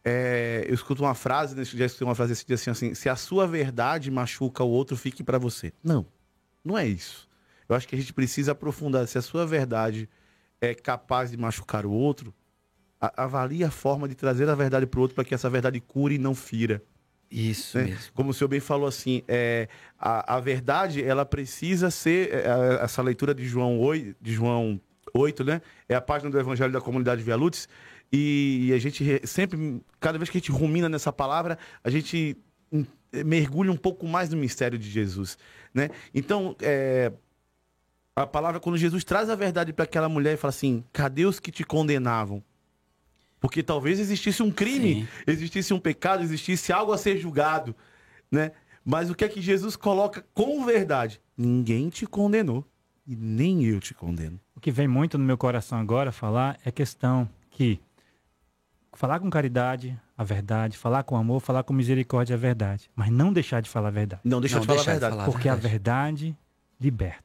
é, 0.08 0.64
eu 0.68 0.76
escuto 0.76 1.04
uma 1.04 1.16
frase, 1.16 1.56
nesse 1.56 1.76
dia 1.76 1.88
escutei 1.88 2.08
uma 2.08 2.14
frase 2.14 2.34
esse 2.34 2.46
dia 2.46 2.54
assim, 2.54 2.70
assim, 2.70 2.94
se 2.94 3.10
a 3.10 3.16
sua 3.16 3.48
verdade 3.48 4.12
machuca 4.12 4.64
o 4.64 4.70
outro, 4.70 4.96
fique 4.96 5.24
para 5.24 5.40
você. 5.40 5.74
Não, 5.84 6.06
não 6.64 6.78
é 6.78 6.86
isso. 6.86 7.28
Eu 7.68 7.76
acho 7.76 7.88
que 7.88 7.96
a 7.96 7.98
gente 7.98 8.14
precisa 8.14 8.52
aprofundar. 8.52 9.08
Se 9.08 9.18
a 9.18 9.22
sua 9.24 9.48
verdade 9.48 10.08
é 10.62 10.76
capaz 10.76 11.32
de 11.32 11.38
machucar 11.38 11.88
o 11.88 11.92
outro, 11.92 12.32
avalie 13.02 13.64
a 13.64 13.72
forma 13.72 14.08
de 14.08 14.14
trazer 14.14 14.48
a 14.48 14.54
verdade 14.54 14.86
para 14.86 15.00
o 15.00 15.02
outro 15.02 15.16
para 15.16 15.26
que 15.26 15.34
essa 15.34 15.50
verdade 15.50 15.80
cure 15.80 16.16
e 16.16 16.20
não 16.20 16.36
fira. 16.36 16.84
Isso 17.30 17.80
né? 17.80 17.86
mesmo. 17.86 18.14
Como 18.14 18.30
o 18.30 18.34
senhor 18.34 18.48
bem 18.48 18.60
falou 18.60 18.88
assim, 18.88 19.24
é, 19.28 19.68
a, 19.98 20.36
a 20.36 20.40
verdade 20.40 21.04
ela 21.04 21.26
precisa 21.26 21.90
ser 21.90 22.32
é, 22.32 22.84
essa 22.84 23.02
leitura 23.02 23.34
de 23.34 23.46
João 23.48 23.80
8, 23.80 24.16
de 24.22 24.34
João 24.34 24.80
8, 25.14 25.44
né? 25.44 25.62
É 25.90 25.96
a 25.96 26.02
página 26.02 26.30
do 26.30 26.40
Evangelho 26.40 26.72
da 26.72 26.80
Comunidade 26.80 27.24
Via 27.24 27.36
Lutz. 27.36 27.68
E 28.12 28.72
a 28.74 28.78
gente 28.78 29.22
sempre, 29.26 29.82
cada 30.00 30.18
vez 30.18 30.30
que 30.30 30.38
a 30.38 30.40
gente 30.40 30.52
rumina 30.52 30.88
nessa 30.88 31.12
palavra, 31.12 31.58
a 31.84 31.90
gente 31.90 32.38
mergulha 33.26 33.72
um 33.72 33.78
pouco 33.78 34.08
mais 34.08 34.30
no 34.30 34.38
mistério 34.38 34.78
de 34.78 34.90
Jesus, 34.90 35.38
né? 35.74 35.90
Então, 36.14 36.56
é, 36.62 37.12
a 38.16 38.26
palavra, 38.26 38.60
quando 38.60 38.78
Jesus 38.78 39.04
traz 39.04 39.30
a 39.30 39.36
verdade 39.36 39.74
para 39.74 39.84
aquela 39.84 40.08
mulher 40.08 40.34
e 40.34 40.38
fala 40.38 40.50
assim: 40.50 40.84
cadê 40.94 41.26
os 41.26 41.40
que 41.40 41.52
te 41.52 41.64
condenavam? 41.64 42.44
Porque 43.40 43.62
talvez 43.62 44.00
existisse 44.00 44.42
um 44.42 44.52
crime, 44.52 45.02
Sim. 45.02 45.08
existisse 45.28 45.74
um 45.74 45.80
pecado, 45.80 46.24
existisse 46.24 46.72
algo 46.72 46.94
a 46.94 46.98
ser 46.98 47.18
julgado, 47.18 47.76
né? 48.32 48.54
Mas 48.84 49.10
o 49.10 49.16
que 49.16 49.26
é 49.26 49.28
que 49.28 49.42
Jesus 49.42 49.76
coloca 49.76 50.26
com 50.34 50.64
verdade? 50.66 51.20
Ninguém 51.38 51.90
te 51.90 52.06
condenou 52.06 52.66
e 53.06 53.16
nem 53.16 53.66
eu 53.66 53.80
te 53.80 53.94
condeno. 53.94 54.40
O 54.56 54.60
que 54.60 54.72
vem 54.72 54.88
muito 54.88 55.18
no 55.18 55.26
meu 55.26 55.38
coração 55.38 55.80
agora 55.80 56.12
falar 56.12 56.58
é 56.64 56.72
questão 56.72 57.28
que 57.52 57.80
falar 58.96 59.20
com 59.20 59.30
caridade 59.30 60.00
a 60.18 60.24
verdade, 60.24 60.78
falar 60.78 61.04
com 61.04 61.16
amor, 61.16 61.42
falar 61.42 61.64
com 61.64 61.74
misericórdia 61.74 62.36
a 62.36 62.40
verdade, 62.40 62.90
mas 62.96 63.12
não 63.12 63.32
deixar 63.32 63.62
de 63.62 63.70
falar 63.70 63.90
a 63.90 63.92
verdade. 63.92 64.22
Não 64.24 64.42
deixar 64.42 64.60
de 64.62 64.66
falar 64.66 64.82
a 64.82 64.84
verdade, 64.84 65.16
falar 65.16 65.26
porque 65.26 65.50
a 65.50 65.56
verdade 65.56 66.36
liberta. 66.80 67.24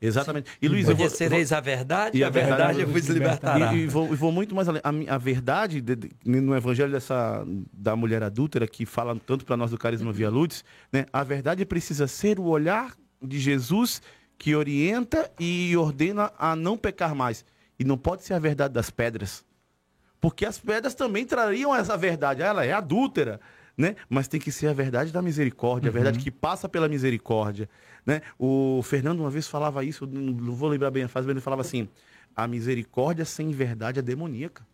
Exatamente. 0.00 0.48
E 0.62 0.68
Luiz, 0.68 0.86
conhecereis 0.86 1.52
a 1.52 1.58
verdade 1.60 2.16
e 2.16 2.22
a 2.22 2.30
verdade, 2.30 2.76
verdade 2.76 2.84
vos 2.84 3.08
libertará. 3.08 3.74
E, 3.74 3.78
e, 3.78 3.86
vou, 3.88 4.06
vou, 4.14 4.30
muito 4.30 4.54
mais 4.54 4.68
além. 4.68 4.80
A, 4.84 5.14
a 5.14 5.18
verdade 5.18 5.80
de, 5.80 5.96
de, 5.96 6.10
no 6.24 6.54
evangelho 6.54 6.92
dessa 6.92 7.44
da 7.72 7.96
mulher 7.96 8.22
adúltera 8.22 8.68
que 8.68 8.86
fala 8.86 9.18
tanto 9.26 9.44
para 9.44 9.56
nós 9.56 9.72
do 9.72 9.78
carisma 9.78 10.12
via 10.12 10.30
luz, 10.30 10.62
né? 10.92 11.06
A 11.12 11.24
verdade 11.24 11.64
precisa 11.64 12.06
ser 12.06 12.38
o 12.38 12.44
olhar 12.44 12.94
de 13.20 13.40
Jesus 13.40 14.00
que 14.36 14.54
orienta 14.54 15.28
e 15.40 15.76
ordena 15.76 16.30
a 16.38 16.54
não 16.54 16.76
pecar 16.76 17.12
mais. 17.14 17.44
E 17.76 17.82
não 17.82 17.98
pode 17.98 18.22
ser 18.22 18.34
a 18.34 18.38
verdade 18.38 18.74
das 18.74 18.90
pedras. 18.90 19.44
Porque 20.20 20.44
as 20.44 20.58
pedras 20.58 20.94
também 20.94 21.24
trariam 21.24 21.74
essa 21.74 21.96
verdade. 21.96 22.42
Ela 22.42 22.64
é 22.64 22.72
adúltera, 22.72 23.40
né? 23.76 23.94
Mas 24.08 24.26
tem 24.26 24.40
que 24.40 24.50
ser 24.50 24.66
a 24.66 24.72
verdade 24.72 25.12
da 25.12 25.22
misericórdia, 25.22 25.88
uhum. 25.88 25.96
a 25.96 26.00
verdade 26.00 26.18
que 26.18 26.30
passa 26.30 26.68
pela 26.68 26.88
misericórdia, 26.88 27.68
né? 28.04 28.22
O 28.38 28.80
Fernando 28.82 29.20
uma 29.20 29.30
vez 29.30 29.46
falava 29.46 29.84
isso, 29.84 30.06
não 30.06 30.54
vou 30.54 30.68
lembrar 30.68 30.90
bem 30.90 31.04
a 31.04 31.08
frase, 31.08 31.26
mas 31.26 31.34
ele 31.34 31.40
falava 31.40 31.62
assim: 31.62 31.88
a 32.34 32.48
misericórdia 32.48 33.24
sem 33.24 33.50
verdade 33.50 34.00
é 34.00 34.02
demoníaca. 34.02 34.66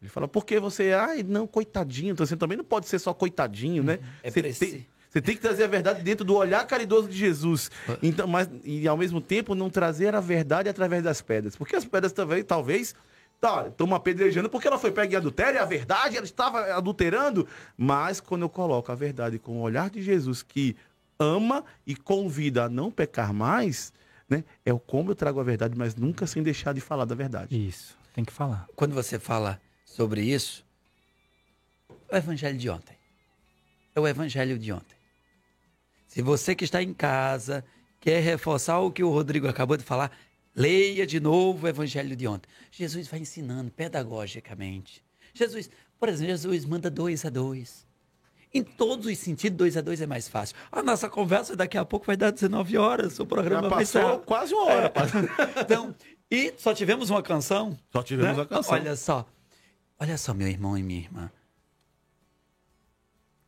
Ele 0.00 0.08
fala, 0.08 0.28
por 0.28 0.44
que 0.44 0.60
você, 0.60 0.92
ai, 0.92 1.24
não, 1.24 1.46
coitadinho, 1.46 2.12
então 2.12 2.24
você 2.24 2.36
também 2.36 2.56
não 2.56 2.64
pode 2.64 2.86
ser 2.86 3.00
só 3.00 3.12
coitadinho, 3.12 3.82
né? 3.82 3.98
É 4.22 4.30
você 4.30 4.42
tem, 4.52 4.86
você 5.10 5.20
tem 5.20 5.34
que 5.34 5.40
trazer 5.40 5.64
a 5.64 5.66
verdade 5.66 6.02
dentro 6.02 6.24
do 6.24 6.36
olhar 6.36 6.64
caridoso 6.66 7.08
de 7.08 7.16
Jesus. 7.16 7.70
Então, 8.00 8.28
mas, 8.28 8.48
e 8.62 8.86
ao 8.86 8.96
mesmo 8.96 9.20
tempo 9.20 9.54
não 9.54 9.68
trazer 9.68 10.14
a 10.14 10.20
verdade 10.20 10.68
através 10.68 11.02
das 11.02 11.20
pedras. 11.20 11.56
Porque 11.56 11.74
as 11.74 11.84
pedras 11.84 12.12
também, 12.12 12.44
talvez, 12.44 12.94
Tá, 13.40 13.68
estamos 13.68 13.94
apedrejando 13.96 14.50
porque 14.50 14.66
ela 14.66 14.78
foi 14.78 14.90
pega 14.90 15.14
em 15.14 15.16
adultério, 15.16 15.58
é 15.58 15.60
a 15.60 15.64
verdade, 15.64 16.16
ela 16.16 16.26
estava 16.26 16.72
adulterando. 16.74 17.46
Mas 17.76 18.20
quando 18.20 18.42
eu 18.42 18.48
coloco 18.48 18.90
a 18.90 18.94
verdade 18.96 19.38
com 19.38 19.58
o 19.58 19.60
olhar 19.60 19.88
de 19.90 20.02
Jesus, 20.02 20.42
que 20.42 20.76
ama 21.18 21.64
e 21.86 21.94
convida 21.94 22.64
a 22.64 22.68
não 22.68 22.90
pecar 22.90 23.32
mais, 23.32 23.92
né? 24.28 24.44
É 24.64 24.72
o 24.72 24.78
como 24.78 25.12
eu 25.12 25.14
trago 25.14 25.38
a 25.38 25.44
verdade, 25.44 25.76
mas 25.76 25.94
nunca 25.94 26.26
sem 26.26 26.42
deixar 26.42 26.74
de 26.74 26.80
falar 26.80 27.04
da 27.04 27.14
verdade. 27.14 27.56
Isso, 27.56 27.96
tem 28.12 28.24
que 28.24 28.32
falar. 28.32 28.66
Quando 28.74 28.92
você 28.92 29.18
fala 29.18 29.60
sobre 29.84 30.22
isso, 30.22 30.66
é 32.08 32.16
o 32.16 32.18
evangelho 32.18 32.58
de 32.58 32.68
ontem. 32.68 32.96
É 33.94 34.00
o 34.00 34.06
evangelho 34.06 34.58
de 34.58 34.72
ontem. 34.72 34.96
Se 36.08 36.22
você 36.22 36.54
que 36.54 36.64
está 36.64 36.82
em 36.82 36.92
casa 36.92 37.64
quer 38.00 38.20
reforçar 38.20 38.78
o 38.78 38.90
que 38.90 39.02
o 39.02 39.10
Rodrigo 39.10 39.48
acabou 39.48 39.76
de 39.76 39.84
falar, 39.84 40.10
Leia 40.58 41.06
de 41.06 41.20
novo 41.20 41.66
o 41.66 41.68
evangelho 41.68 42.16
de 42.16 42.26
ontem. 42.26 42.48
Jesus 42.72 43.06
vai 43.06 43.20
ensinando 43.20 43.70
pedagogicamente. 43.70 45.04
Jesus, 45.32 45.70
por 45.98 46.08
exemplo, 46.08 46.26
Jesus 46.26 46.64
manda 46.64 46.90
dois 46.90 47.24
a 47.24 47.30
dois. 47.30 47.86
Em 48.52 48.64
todos 48.64 49.06
os 49.06 49.18
sentidos, 49.18 49.56
dois 49.56 49.76
a 49.76 49.80
dois 49.80 50.00
é 50.00 50.06
mais 50.06 50.26
fácil. 50.26 50.56
A 50.72 50.82
nossa 50.82 51.08
conversa 51.08 51.54
daqui 51.54 51.78
a 51.78 51.84
pouco 51.84 52.06
vai 52.06 52.16
dar 52.16 52.32
19 52.32 52.76
horas. 52.76 53.20
O 53.20 53.26
programa 53.26 53.68
Já 53.68 53.76
passou 53.76 54.02
vai 54.02 54.12
ser... 54.16 54.24
quase 54.24 54.54
uma 54.54 54.64
hora. 54.64 54.92
É. 55.56 55.60
então, 55.62 55.94
e 56.28 56.52
só 56.56 56.74
tivemos 56.74 57.08
uma 57.08 57.22
canção. 57.22 57.78
Só 57.92 58.02
tivemos 58.02 58.36
né? 58.36 58.42
uma 58.42 58.46
canção. 58.46 58.74
Olha 58.74 58.96
só. 58.96 59.26
Olha 59.96 60.18
só, 60.18 60.34
meu 60.34 60.48
irmão 60.48 60.76
e 60.76 60.82
minha 60.82 61.00
irmã. 61.00 61.30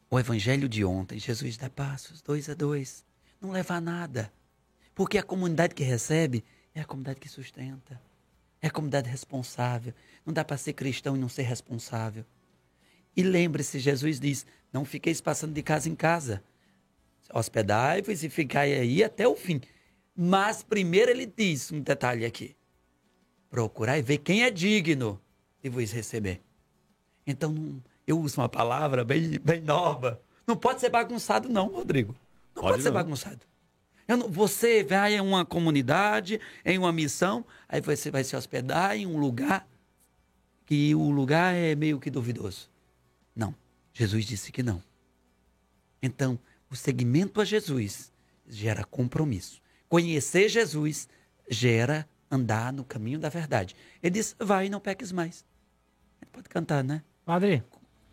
O 0.08 0.18
evangelho 0.18 0.68
de 0.68 0.84
ontem, 0.84 1.18
Jesus 1.18 1.56
dá 1.56 1.68
passos, 1.68 2.22
dois 2.22 2.48
a 2.48 2.54
dois. 2.54 3.04
Não 3.40 3.50
leva 3.50 3.74
a 3.74 3.80
nada. 3.80 4.32
Porque 4.94 5.18
a 5.18 5.22
comunidade 5.22 5.74
que 5.74 5.82
recebe 5.82 6.44
é 6.80 6.82
a 6.82 6.86
comunidade 6.86 7.20
que 7.20 7.28
sustenta. 7.28 8.00
É 8.60 8.66
a 8.66 8.70
comunidade 8.70 9.08
responsável. 9.08 9.94
Não 10.24 10.32
dá 10.32 10.44
para 10.44 10.56
ser 10.56 10.72
cristão 10.72 11.16
e 11.16 11.18
não 11.18 11.28
ser 11.28 11.42
responsável. 11.42 12.24
E 13.16 13.22
lembre-se, 13.22 13.78
Jesus 13.78 14.20
diz: 14.20 14.46
não 14.72 14.84
fiqueis 14.84 15.20
passando 15.20 15.52
de 15.52 15.62
casa 15.62 15.88
em 15.88 15.94
casa. 15.94 16.42
Hospedai-vos 17.32 18.24
e 18.24 18.28
ficai 18.28 18.74
aí 18.74 19.04
até 19.04 19.26
o 19.26 19.36
fim. 19.36 19.60
Mas 20.16 20.62
primeiro 20.62 21.10
ele 21.10 21.26
diz 21.26 21.70
um 21.70 21.80
detalhe 21.80 22.24
aqui: 22.24 22.56
procurai 23.48 24.02
ver 24.02 24.18
quem 24.18 24.42
é 24.42 24.50
digno 24.50 25.20
de 25.62 25.68
vos 25.68 25.92
receber. 25.92 26.42
Então, 27.26 27.82
eu 28.06 28.18
uso 28.18 28.40
uma 28.40 28.48
palavra 28.48 29.04
bem, 29.04 29.38
bem 29.38 29.60
nova. 29.60 30.20
Não 30.46 30.56
pode 30.56 30.80
ser 30.80 30.88
bagunçado, 30.88 31.48
não, 31.48 31.68
Rodrigo. 31.68 32.14
Não 32.54 32.62
pode, 32.62 32.72
Pode 32.72 32.82
ser 32.82 32.88
não. 32.88 32.94
bagunçado. 32.94 33.49
Não- 34.16 34.28
você 34.28 34.82
vai 34.82 35.14
em 35.14 35.20
uma 35.20 35.44
comunidade, 35.44 36.40
em 36.64 36.78
uma 36.78 36.92
missão, 36.92 37.44
aí 37.68 37.80
você 37.80 38.10
vai 38.10 38.24
se 38.24 38.34
hospedar 38.36 38.96
em 38.96 39.06
um 39.06 39.18
lugar 39.18 39.66
que 40.66 40.94
o 40.94 41.10
lugar 41.10 41.54
é 41.54 41.74
meio 41.74 41.98
que 41.98 42.10
duvidoso. 42.10 42.70
Não. 43.34 43.54
Jesus 43.92 44.24
disse 44.24 44.52
que 44.52 44.62
não. 44.62 44.82
Então, 46.02 46.38
o 46.70 46.76
segmento 46.76 47.40
a 47.40 47.44
Jesus 47.44 48.12
gera 48.48 48.84
compromisso. 48.84 49.60
Conhecer 49.88 50.48
Jesus 50.48 51.08
gera 51.48 52.08
andar 52.30 52.72
no 52.72 52.84
caminho 52.84 53.18
da 53.18 53.28
verdade. 53.28 53.74
Ele 54.02 54.12
diz: 54.14 54.36
vai 54.38 54.66
e 54.66 54.70
não 54.70 54.80
peques 54.80 55.10
mais. 55.12 55.44
Ele 56.22 56.30
pode 56.30 56.48
cantar, 56.48 56.82
né? 56.84 57.02
Padre, 57.24 57.62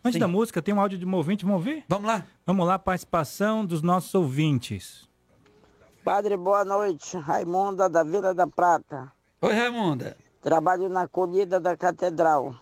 antes 0.04 0.14
Sim. 0.14 0.18
da 0.18 0.28
música, 0.28 0.60
tem 0.60 0.74
um 0.74 0.80
áudio 0.80 0.98
de 0.98 1.06
um 1.06 1.14
ouvinte, 1.14 1.44
vamos 1.44 1.64
ouvir? 1.66 1.84
Vamos 1.88 2.06
lá. 2.06 2.26
Vamos 2.44 2.66
lá, 2.66 2.78
participação 2.78 3.64
dos 3.64 3.80
nossos 3.82 4.14
ouvintes. 4.14 5.07
Padre, 6.08 6.38
boa 6.38 6.64
noite. 6.64 7.18
Raimunda 7.18 7.86
da 7.86 8.02
Vila 8.02 8.32
da 8.32 8.46
Prata. 8.46 9.12
Oi, 9.42 9.52
Raimunda. 9.52 10.16
Trabalho 10.40 10.88
na 10.88 11.06
colhida 11.06 11.60
da 11.60 11.76
catedral. 11.76 12.54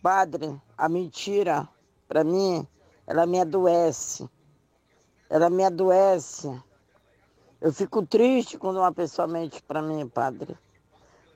Padre, 0.00 0.62
a 0.78 0.88
mentira, 0.88 1.68
para 2.06 2.22
mim, 2.22 2.64
ela 3.04 3.26
me 3.26 3.40
adoece. 3.40 4.30
Ela 5.28 5.50
me 5.50 5.64
adoece. 5.64 6.56
Eu 7.60 7.72
fico 7.72 8.06
triste 8.06 8.56
quando 8.56 8.76
uma 8.76 8.92
pessoa 8.92 9.26
mente 9.26 9.60
para 9.60 9.82
mim, 9.82 10.06
padre. 10.06 10.56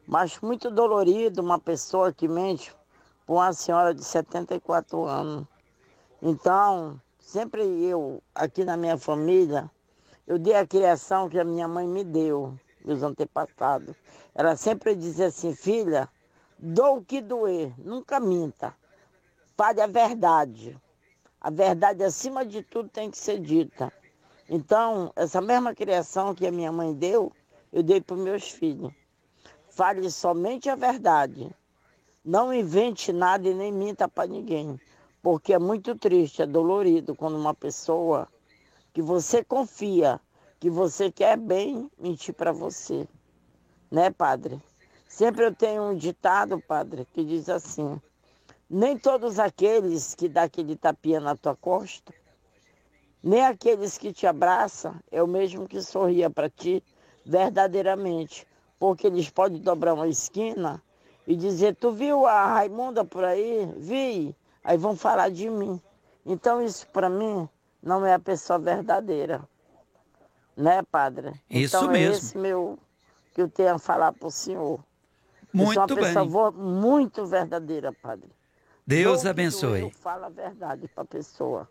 Mas 0.07 0.39
muito 0.41 0.70
dolorido 0.70 1.43
uma 1.43 1.59
pessoa 1.59 2.12
que 2.12 2.29
mente 2.29 2.72
para 3.27 3.35
uma 3.35 3.53
senhora 3.53 3.93
de 3.93 4.05
74 4.05 5.05
anos. 5.05 5.45
Então, 6.22 7.01
sempre 7.18 7.64
eu, 7.83 8.22
aqui 8.33 8.64
na 8.64 8.77
minha 8.77 8.97
família, 8.97 9.68
eu 10.27 10.39
dei 10.39 10.55
a 10.55 10.66
criação 10.66 11.29
que 11.29 11.39
a 11.39 11.45
minha 11.45 11.68
mãe 11.68 11.87
me 11.87 12.03
deu, 12.03 12.59
meus 12.85 13.03
antepassados. 13.03 13.95
Ela 14.35 14.57
sempre 14.57 14.97
dizia 14.97 15.27
assim, 15.27 15.55
filha, 15.55 16.09
dou 16.59 16.99
o 16.99 17.05
que 17.05 17.20
doer, 17.20 17.72
nunca 17.79 18.18
minta. 18.18 18.74
Fale 19.57 19.81
a 19.81 19.87
verdade. 19.87 20.77
A 21.41 21.49
verdade, 21.49 22.03
acima 22.03 22.45
de 22.45 22.62
tudo, 22.62 22.89
tem 22.89 23.11
que 23.11 23.16
ser 23.16 23.39
dita. 23.39 23.93
Então, 24.49 25.12
essa 25.14 25.41
mesma 25.41 25.74
criação 25.74 26.35
que 26.35 26.47
a 26.47 26.53
minha 26.53 26.72
mãe 26.72 26.93
deu, 26.93 27.33
eu 27.72 27.83
dei 27.83 28.01
para 28.01 28.16
os 28.16 28.22
meus 28.22 28.51
filhos. 28.51 28.93
Fale 29.70 30.11
somente 30.11 30.68
a 30.68 30.74
verdade. 30.74 31.55
Não 32.24 32.53
invente 32.53 33.12
nada 33.12 33.49
e 33.49 33.55
nem 33.55 33.72
minta 33.72 34.09
para 34.09 34.29
ninguém. 34.29 34.81
Porque 35.22 35.53
é 35.53 35.59
muito 35.59 35.95
triste, 35.97 36.43
é 36.43 36.47
dolorido 36.47 37.14
quando 37.14 37.37
uma 37.37 37.55
pessoa 37.55 38.29
que 38.97 39.03
você 39.03 39.45
confia, 39.45 40.19
que 40.59 40.71
você 40.71 41.13
quer 41.13 41.37
bem, 41.37 41.91
mentir 41.99 42.33
para 42.33 42.51
você. 42.51 43.07
Né, 43.91 44.11
padre? 44.11 44.59
Sempre 45.07 45.45
eu 45.45 45.55
tenho 45.55 45.83
um 45.83 45.95
ditado, 45.95 46.59
padre, 46.63 47.07
que 47.13 47.23
diz 47.23 47.51
assim: 47.51 48.01
nem 48.71 48.97
todos 48.97 49.39
aqueles 49.39 50.15
que 50.15 50.31
dá 50.31 50.45
aquele 50.45 50.77
tapinha 50.77 51.21
na 51.21 51.37
tua 51.37 51.55
costa, 51.55 52.11
nem 53.23 53.45
aqueles 53.45 53.99
que 53.99 54.15
te 54.15 54.27
abraçam, 54.27 54.97
é 55.13 55.23
o 55.23 55.29
mesmo 55.29 55.69
que 55.69 55.83
sorria 55.83 56.31
para 56.31 56.49
ti 56.49 56.83
verdadeiramente. 57.23 58.47
Porque 58.79 59.09
eles 59.09 59.29
podem 59.29 59.61
dobrar 59.61 59.93
uma 59.93 60.09
esquina 60.09 60.83
e 61.27 61.37
dizer, 61.37 61.77
tu 61.77 61.93
viu 61.93 62.25
a 62.25 62.47
Raimunda 62.47 63.05
por 63.05 63.25
aí? 63.25 63.71
Vi. 63.77 64.35
Aí 64.65 64.79
vão 64.79 64.97
falar 64.97 65.29
de 65.29 65.51
mim. 65.51 65.79
Então 66.25 66.63
isso 66.63 66.89
para 66.89 67.11
mim 67.11 67.47
não 67.87 68.05
é 68.05 68.12
a 68.14 68.18
pessoa 68.18 68.59
verdadeira. 68.59 69.49
Né, 70.57 70.82
padre? 70.91 71.32
Isso 71.49 71.76
então, 71.76 71.91
mesmo. 71.91 72.14
É 72.14 72.18
esse 72.18 72.39
meu 72.39 72.78
que 73.34 73.43
eu 73.43 73.49
tenho 73.49 73.74
a 73.74 73.78
falar 73.78 74.12
para 74.12 74.26
o 74.26 74.30
senhor. 74.30 74.80
eu 75.55 75.61
sou 75.66 75.66
uma 75.66 75.74
Muito 75.87 75.95
pessoa 75.95 76.24
bem. 76.24 76.28
vo- 76.32 76.53
muito 76.53 77.26
verdadeira, 77.26 77.93
padre. 77.93 78.28
Deus 78.87 79.24
Eu, 79.24 79.30
abençoe. 79.30 79.80
Eu 79.82 79.91
falo 79.91 80.24
a 80.24 80.28
verdade 80.28 80.89
para 80.89 81.03
a 81.03 81.07
pessoa. 81.07 81.68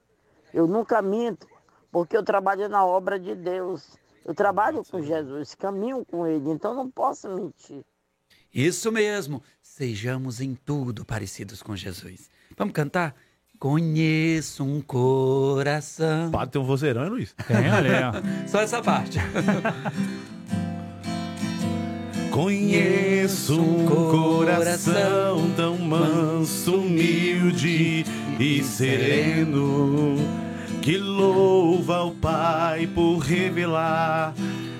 Eu 0.53 0.67
nunca 0.67 1.01
minto, 1.01 1.47
porque 1.91 2.15
eu 2.15 2.23
trabalho 2.23 2.69
na 2.69 2.85
obra 2.85 3.19
de 3.19 3.35
Deus. 3.35 3.97
Eu 4.23 4.33
trabalho 4.33 4.83
com 4.89 5.01
Jesus, 5.01 5.53
caminho 5.55 6.05
com 6.05 6.25
Ele, 6.25 6.49
então 6.49 6.73
não 6.73 6.89
posso 6.89 7.27
mentir. 7.29 7.83
Isso 8.53 8.91
mesmo. 8.91 9.41
Sejamos 9.61 10.39
em 10.41 10.55
tudo 10.55 11.03
parecidos 11.05 11.61
com 11.61 11.75
Jesus. 11.75 12.29
Vamos 12.57 12.73
cantar? 12.73 13.15
Conheço 13.59 14.63
um 14.63 14.81
coração. 14.81 16.31
Padre 16.31 16.51
tem 16.51 16.61
um 16.61 16.65
vozeirão, 16.65 17.03
hein, 17.03 17.09
Luiz? 17.09 17.33
Tem, 17.47 17.71
olha 17.71 17.97
aí, 17.97 18.03
ó. 18.03 18.13
Só 18.47 18.61
essa 18.61 18.81
parte. 18.81 19.19
Conheço 22.31 23.59
um 23.61 23.85
coração 23.85 25.49
tão 25.55 25.77
manso, 25.77 26.75
humilde 26.75 28.05
e 28.37 28.61
sereno, 28.61 30.17
que 30.81 30.97
louva 30.97 31.95
ao 31.97 32.11
Pai 32.11 32.87
por 32.87 33.19
revelar 33.19 34.33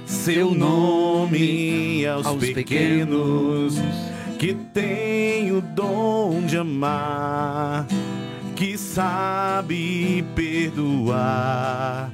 seu 0.05 0.53
nome 0.53 2.05
aos, 2.05 2.25
Aos 2.25 2.43
pequenos, 2.49 3.75
que 4.37 4.53
tem 4.73 5.51
o 5.51 5.61
dom 5.61 6.41
de 6.45 6.57
amar, 6.57 7.87
que 8.55 8.77
sabe 8.77 10.23
perdoar 10.33 12.09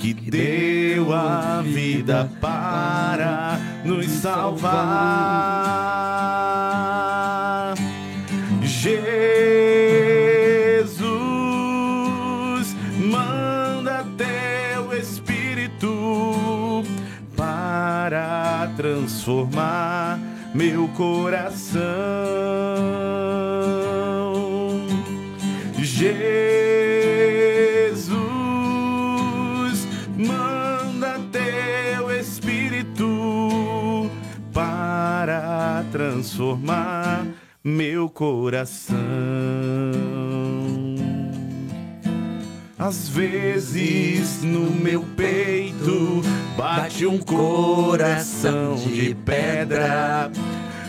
que 0.00 0.12
deu 0.12 1.12
a 1.12 1.62
vida 1.62 2.28
para 2.40 3.60
nos 3.84 4.06
salvar. 4.06 4.80
Jesus, 8.62 9.14
manda 12.98 14.04
teu 14.16 14.92
Espírito 14.98 16.82
para 17.36 18.72
transformar 18.76 20.18
meu 20.52 20.88
coração. 20.88 21.80
Jesus, 26.00 26.16
manda 30.16 31.20
teu 31.30 32.10
Espírito 32.18 34.10
para 34.50 35.84
transformar 35.92 37.26
meu 37.62 38.08
coração. 38.08 38.96
Às 42.78 43.10
vezes 43.10 44.42
no 44.42 44.70
meu 44.70 45.02
peito 45.14 46.22
bate 46.56 47.04
um 47.04 47.18
coração 47.18 48.76
de 48.76 49.14
pedra, 49.14 50.32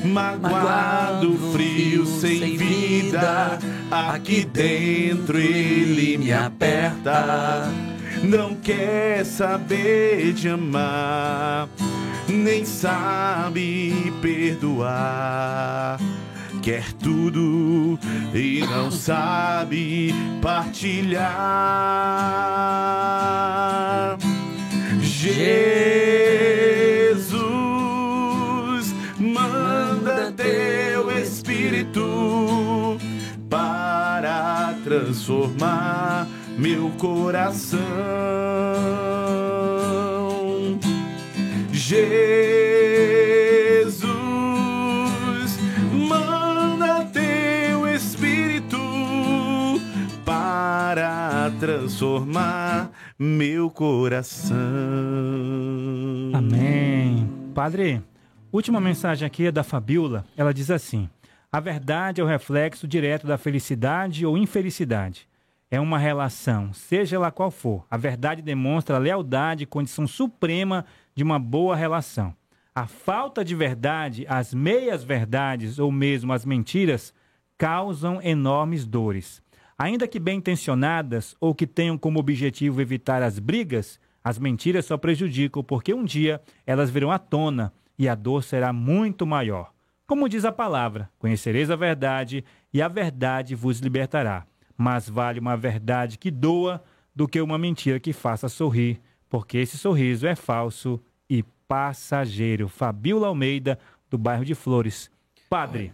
magoado, 0.04 1.38
frio, 1.52 2.06
sem 2.06 2.58
vida. 2.58 3.60
Aqui 3.89 4.45
dentro 4.45 5.38
ele 5.38 6.18
me 6.18 6.32
aperta, 6.32 7.70
não 8.24 8.56
quer 8.56 9.26
saber 9.26 10.34
de 10.34 10.49
amar, 10.49 11.68
nem 12.28 12.66
sabe 12.66 14.14
perdoar. 14.22 15.99
Quer 16.62 16.93
tudo 16.93 17.97
e 18.36 18.60
não 18.62 18.91
sabe 18.91 20.14
partilhar. 20.41 21.32
Jesus, 25.02 26.41
Espírito 31.92 32.98
para 33.50 34.76
transformar 34.84 36.28
meu 36.58 36.89
coração. 36.92 37.82
Jesus, 41.74 42.30
manda 45.92 47.06
teu 47.06 47.88
Espírito 47.94 48.78
para 50.24 51.52
transformar 51.60 52.89
meu 53.20 53.70
coração. 53.70 54.58
Amém. 56.34 57.30
Padre, 57.54 58.02
última 58.52 58.80
mensagem 58.80 59.26
aqui 59.26 59.48
é 59.48 59.52
da 59.52 59.64
Fabiola. 59.64 60.24
Ela 60.38 60.54
diz 60.54 60.72
assim: 60.72 61.10
A 61.54 61.60
verdade 61.60 62.22
é 62.22 62.24
o 62.24 62.28
reflexo 62.28 62.88
direto 62.88 63.28
da 63.28 63.38
felicidade 63.38 64.26
ou 64.26 64.38
infelicidade. 64.38 65.28
É 65.70 65.82
uma 65.82 65.99
relação, 65.99 66.72
seja 66.72 67.18
ela 67.18 67.30
qual 67.30 67.52
for. 67.52 67.86
A 67.91 67.97
verdade 67.97 68.41
demonstra 68.41 68.95
a 68.95 68.99
lealdade, 68.99 69.66
condição 69.66 70.08
suprema 70.08 70.86
de 71.14 71.24
uma 71.24 71.38
boa 71.38 71.76
relação. 71.76 72.34
A 72.74 72.88
falta 72.88 73.43
de 73.43 73.54
verdade, 73.54 74.26
as 74.30 74.54
meias 74.54 75.04
verdades 75.04 75.78
ou 75.78 75.91
mesmo 75.91 76.32
as 76.32 76.45
mentiras 76.45 77.14
causam 77.58 78.22
enormes 78.22 78.86
dores. 78.86 79.43
Ainda 79.78 80.08
que 80.08 80.22
bem 80.22 80.38
intencionadas 80.38 81.36
ou 81.38 81.54
que 81.54 81.68
tenham 81.68 81.97
como 81.97 82.18
objetivo 82.18 82.80
evitar 82.80 83.22
as 83.22 83.39
brigas, 83.39 83.99
as 84.24 84.39
mentiras 84.39 84.86
só 84.86 84.97
prejudicam 84.97 85.62
porque 85.62 85.93
um 85.93 86.06
dia 86.06 86.41
elas 86.66 86.89
virão 86.89 87.12
à 87.12 87.20
tona 87.20 87.74
e 87.99 88.08
a 88.08 88.16
dor 88.16 88.41
será 88.41 88.72
muito 88.72 89.28
maior. 89.28 89.74
Como 90.12 90.28
diz 90.28 90.43
a 90.43 90.51
palavra: 90.51 91.09
conhecereis 91.18 91.72
a 91.72 91.76
verdade 91.78 92.43
e 92.74 92.82
a 92.82 92.89
verdade 92.89 93.55
vos 93.55 93.80
libertará. 93.80 94.45
Mas 94.76 95.07
vale 95.07 95.39
uma 95.39 95.55
verdade 95.55 96.18
que 96.18 96.30
doa 96.30 96.84
do 97.16 97.30
que 97.30 97.39
uma 97.39 97.57
mentira 97.57 97.97
que 97.97 98.12
faça 98.12 98.49
sorrir, 98.49 98.99
porque 99.30 99.57
esse 99.57 99.78
sorriso 99.78 100.28
é 100.28 100.36
falso 100.36 101.01
e 101.30 101.41
passageiro. 101.66 102.68
Fabiola 102.68 103.28
Almeida, 103.28 103.80
do 104.09 104.18
bairro 104.18 104.43
de 104.43 104.53
Flores. 104.53 105.09
Padre. 105.49 105.93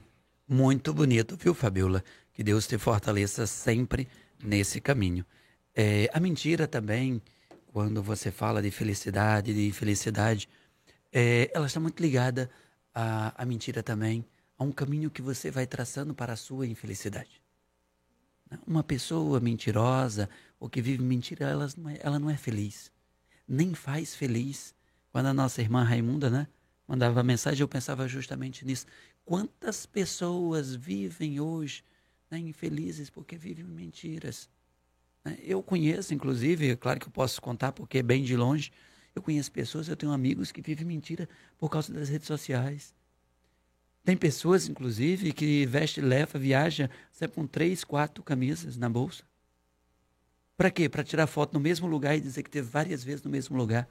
Muito 0.50 0.96
bonito, 0.96 1.38
viu, 1.38 1.54
Fabiola? 1.54 2.04
Que 2.34 2.44
Deus 2.44 2.66
te 2.66 2.80
fortaleça 2.80 3.46
sempre 3.46 4.08
nesse 4.44 4.82
caminho. 4.82 5.24
É, 5.76 6.10
a 6.12 6.20
mentira 6.20 6.66
também, 6.66 7.22
quando 7.72 8.02
você 8.02 8.32
fala 8.32 8.64
de 8.64 8.72
felicidade, 8.72 9.54
de 9.54 9.68
infelicidade, 9.68 10.50
é, 11.14 11.52
ela 11.54 11.68
está 11.68 11.80
muito 11.80 12.02
ligada 12.02 12.50
à, 13.00 13.44
à 13.44 13.46
mentira 13.46 13.84
também, 13.84 14.26
a 14.58 14.64
um 14.64 14.72
caminho 14.72 15.12
que 15.12 15.22
você 15.22 15.52
vai 15.52 15.68
traçando 15.68 16.16
para 16.16 16.34
a 16.34 16.36
sua 16.36 16.66
infelicidade. 16.66 17.44
Uma 18.66 18.84
pessoa 18.84 19.40
mentirosa 19.40 20.28
ou 20.60 20.68
que 20.68 20.82
vive 20.82 21.04
mentira, 21.04 21.46
ela 21.46 21.68
não 21.78 21.90
é, 21.92 22.00
ela 22.02 22.18
não 22.18 22.28
é 22.28 22.36
feliz. 22.36 22.92
Nem 23.48 23.76
faz 23.76 24.16
feliz. 24.16 24.74
Quando 25.12 25.28
a 25.28 25.34
nossa 25.34 25.62
irmã 25.62 25.84
Raimunda, 25.84 26.28
né, 26.28 26.48
mandava 26.88 27.22
mensagem, 27.22 27.62
eu 27.62 27.68
pensava 27.68 28.08
justamente 28.08 28.66
nisso. 28.66 28.88
Quantas 29.24 29.86
pessoas 29.86 30.74
vivem 30.74 31.40
hoje 31.40 31.84
né, 32.32 32.40
infelizes 32.40 33.12
porque 33.12 33.38
vivem 33.38 33.64
mentiras. 33.64 34.50
Né? 35.24 35.38
Eu 35.44 35.62
conheço, 35.62 36.16
inclusive, 36.16 36.72
é 36.72 36.76
claro 36.76 37.00
que 37.00 37.08
eu 37.08 37.12
posso 37.12 37.40
contar 37.40 37.74
porque 37.74 38.00
é 38.00 38.04
bem 38.04 38.24
de 38.24 38.36
longe, 38.36 38.72
eu 39.18 39.22
conheço 39.22 39.52
pessoas, 39.52 39.88
eu 39.88 39.96
tenho 39.96 40.12
amigos 40.12 40.52
que 40.52 40.62
vivem 40.62 40.86
mentira 40.86 41.28
por 41.58 41.70
causa 41.70 41.94
das 41.94 42.10
redes 42.10 42.28
sociais. 42.28 42.94
Tem 44.04 44.16
pessoas, 44.16 44.70
inclusive, 44.70 45.34
que 45.34 45.66
veste, 45.66 46.00
leva, 46.00 46.40
viaja 46.40 46.90
sempre 47.12 47.36
com 47.36 47.46
três, 47.46 47.84
quatro 47.84 48.24
camisas 48.24 48.78
na 48.78 48.90
bolsa. 48.90 49.24
Para 50.56 50.72
quê? 50.72 50.88
Para 50.88 51.04
tirar 51.04 51.28
foto 51.28 51.54
no 51.54 51.60
mesmo 51.60 51.88
lugar 51.88 52.16
e 52.16 52.22
dizer 52.22 52.44
que 52.44 52.50
teve 52.50 52.68
várias 52.68 53.04
vezes 53.04 53.24
no 53.24 53.30
mesmo 53.30 53.58
lugar 53.58 53.88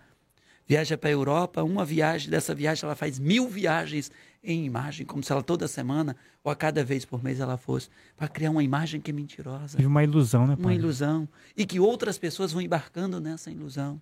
viaja 0.67 0.99
para 0.99 1.09
a 1.09 1.13
Europa, 1.13 1.63
uma 1.63 1.85
viagem, 1.85 2.29
dessa 2.29 2.55
viagem 2.55 2.85
ela 2.85 2.97
faz 2.97 3.19
mil 3.19 3.49
viagens 3.49 4.11
em 4.43 4.65
imagem, 4.65 5.07
como 5.07 5.23
se 5.23 5.31
ela 5.31 5.43
toda 5.43 5.69
semana 5.69 6.17
ou 6.43 6.51
a 6.51 6.57
cada 6.57 6.85
vez 6.85 7.05
por 7.05 7.23
mês 7.23 7.41
ela 7.41 7.57
fosse, 7.57 7.89
para 8.17 8.29
criar 8.29 8.51
uma 8.51 8.63
imagem 8.63 9.01
que 9.01 9.11
é 9.11 9.15
mentirosa. 9.15 9.79
Uma 9.81 10.03
ilusão, 10.03 10.47
né, 10.47 10.57
pai? 10.57 10.65
Uma 10.65 10.75
ilusão. 10.75 11.29
E 11.57 11.65
que 11.65 11.79
outras 11.81 12.19
pessoas 12.19 12.53
vão 12.53 12.61
embarcando 12.61 13.21
nessa 13.21 13.51
ilusão. 13.51 14.01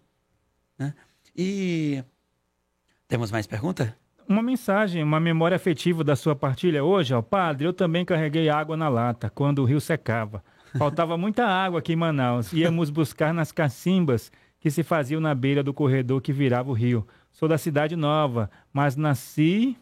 Né? 0.79 0.95
E 1.37 2.03
temos 3.09 3.31
mais 3.31 3.47
pergunta? 3.47 3.97
Uma 4.29 4.43
mensagem, 4.43 5.03
uma 5.03 5.21
memória 5.21 5.57
afetiva 5.57 6.03
da 6.03 6.17
sua 6.17 6.35
partilha 6.35 6.83
hoje, 6.83 7.13
ó. 7.13 7.21
Padre, 7.21 7.67
eu 7.67 7.73
também 7.73 8.05
carreguei 8.05 8.49
água 8.49 8.77
na 8.77 8.89
lata 8.89 9.29
quando 9.29 9.59
o 9.61 9.65
rio 9.65 9.81
secava. 9.81 10.43
Faltava 10.79 11.17
muita 11.17 11.47
água 11.47 11.79
aqui 11.81 11.93
em 11.93 11.97
Manaus. 11.97 12.53
Íamos 12.53 12.91
buscar 12.91 13.35
nas 13.35 13.53
cacimbas 13.53 14.33
que 14.59 14.71
se 14.71 14.83
faziam 14.83 15.21
na 15.21 15.35
beira 15.35 15.63
do 15.63 15.75
corredor 15.75 16.23
que 16.23 16.33
virava 16.33 16.71
o 16.71 16.75
rio. 16.75 17.07
Sou 17.31 17.49
da 17.49 17.59
Cidade 17.59 17.95
Nova, 17.97 18.51
mas 18.73 18.97
nasci 18.97 19.77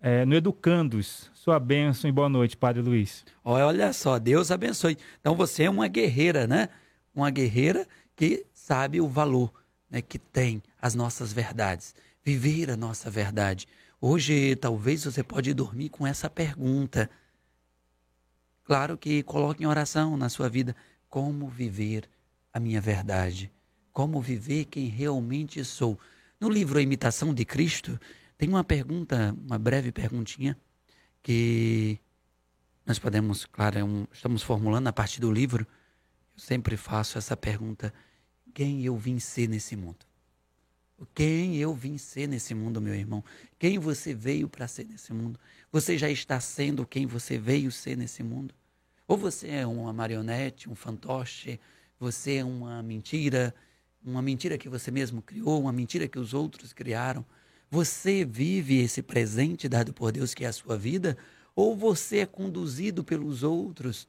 é, 0.00 0.24
no 0.24 0.34
Educandos. 0.34 1.30
Sua 1.34 1.60
bênção 1.60 2.08
e 2.08 2.12
boa 2.12 2.28
noite, 2.28 2.56
Padre 2.56 2.80
Luiz. 2.80 3.24
Olha 3.44 3.92
só, 3.92 4.18
Deus 4.18 4.50
abençoe. 4.50 4.96
Então 5.20 5.34
você 5.34 5.64
é 5.64 5.70
uma 5.70 5.86
guerreira, 5.86 6.46
né? 6.46 6.70
Uma 7.14 7.30
guerreira 7.30 7.86
que 8.16 8.46
sabe 8.52 9.00
o 9.00 9.06
valor 9.06 9.52
né, 9.94 10.02
que 10.02 10.18
tem 10.18 10.62
as 10.80 10.94
nossas 10.94 11.32
verdades. 11.32 11.94
Viver 12.22 12.70
a 12.70 12.76
nossa 12.76 13.10
verdade. 13.10 13.66
Hoje, 14.00 14.56
talvez 14.56 15.04
você 15.04 15.22
pode 15.22 15.54
dormir 15.54 15.88
com 15.88 16.06
essa 16.06 16.28
pergunta. 16.28 17.08
Claro 18.64 18.98
que 18.98 19.22
coloque 19.22 19.62
em 19.62 19.66
oração 19.66 20.16
na 20.16 20.28
sua 20.28 20.48
vida 20.48 20.74
como 21.08 21.48
viver 21.48 22.08
a 22.52 22.60
minha 22.60 22.80
verdade 22.80 23.52
como 23.94 24.20
viver 24.20 24.64
quem 24.64 24.88
realmente 24.88 25.64
sou. 25.64 25.98
No 26.38 26.50
livro 26.50 26.78
A 26.78 26.82
Imitação 26.82 27.32
de 27.32 27.44
Cristo, 27.44 27.98
tem 28.36 28.48
uma 28.48 28.64
pergunta, 28.64 29.34
uma 29.46 29.56
breve 29.56 29.92
perguntinha, 29.92 30.58
que 31.22 31.98
nós 32.84 32.98
podemos, 32.98 33.46
claro, 33.46 33.78
é 33.78 33.82
estamos 34.12 34.42
formulando 34.42 34.88
a 34.88 34.92
partir 34.92 35.20
do 35.20 35.30
livro. 35.30 35.64
Eu 36.36 36.40
sempre 36.40 36.76
faço 36.76 37.16
essa 37.16 37.36
pergunta: 37.36 37.94
quem 38.54 38.84
eu 38.84 38.96
vim 38.96 39.18
ser 39.18 39.48
nesse 39.48 39.74
mundo? 39.74 40.06
Quem 41.12 41.56
eu 41.56 41.74
vim 41.74 41.98
ser 41.98 42.28
nesse 42.28 42.54
mundo, 42.54 42.80
meu 42.80 42.94
irmão? 42.94 43.22
Quem 43.58 43.78
você 43.78 44.14
veio 44.14 44.48
para 44.48 44.68
ser 44.68 44.84
nesse 44.86 45.12
mundo? 45.12 45.38
Você 45.72 45.98
já 45.98 46.08
está 46.08 46.38
sendo 46.38 46.86
quem 46.86 47.04
você 47.04 47.36
veio 47.36 47.72
ser 47.72 47.96
nesse 47.96 48.22
mundo? 48.22 48.54
Ou 49.06 49.16
você 49.16 49.48
é 49.48 49.66
uma 49.66 49.92
marionete, 49.92 50.70
um 50.70 50.74
fantoche, 50.74 51.60
você 51.98 52.36
é 52.36 52.44
uma 52.44 52.82
mentira, 52.82 53.54
uma 54.04 54.22
mentira 54.22 54.56
que 54.56 54.68
você 54.68 54.90
mesmo 54.90 55.20
criou, 55.20 55.60
uma 55.60 55.72
mentira 55.72 56.06
que 56.06 56.18
os 56.18 56.32
outros 56.32 56.72
criaram. 56.72 57.26
Você 57.70 58.24
vive 58.24 58.78
esse 58.78 59.02
presente 59.02 59.68
dado 59.68 59.92
por 59.92 60.12
Deus 60.12 60.32
que 60.32 60.44
é 60.44 60.48
a 60.48 60.52
sua 60.52 60.78
vida, 60.78 61.18
ou 61.56 61.76
você 61.76 62.18
é 62.18 62.26
conduzido 62.26 63.02
pelos 63.02 63.42
outros? 63.42 64.08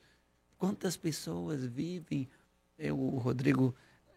Quantas 0.58 0.96
pessoas 0.96 1.66
vivem? 1.66 2.30
É, 2.78 2.94
o 2.94 3.18
Rodrigo 3.18 3.76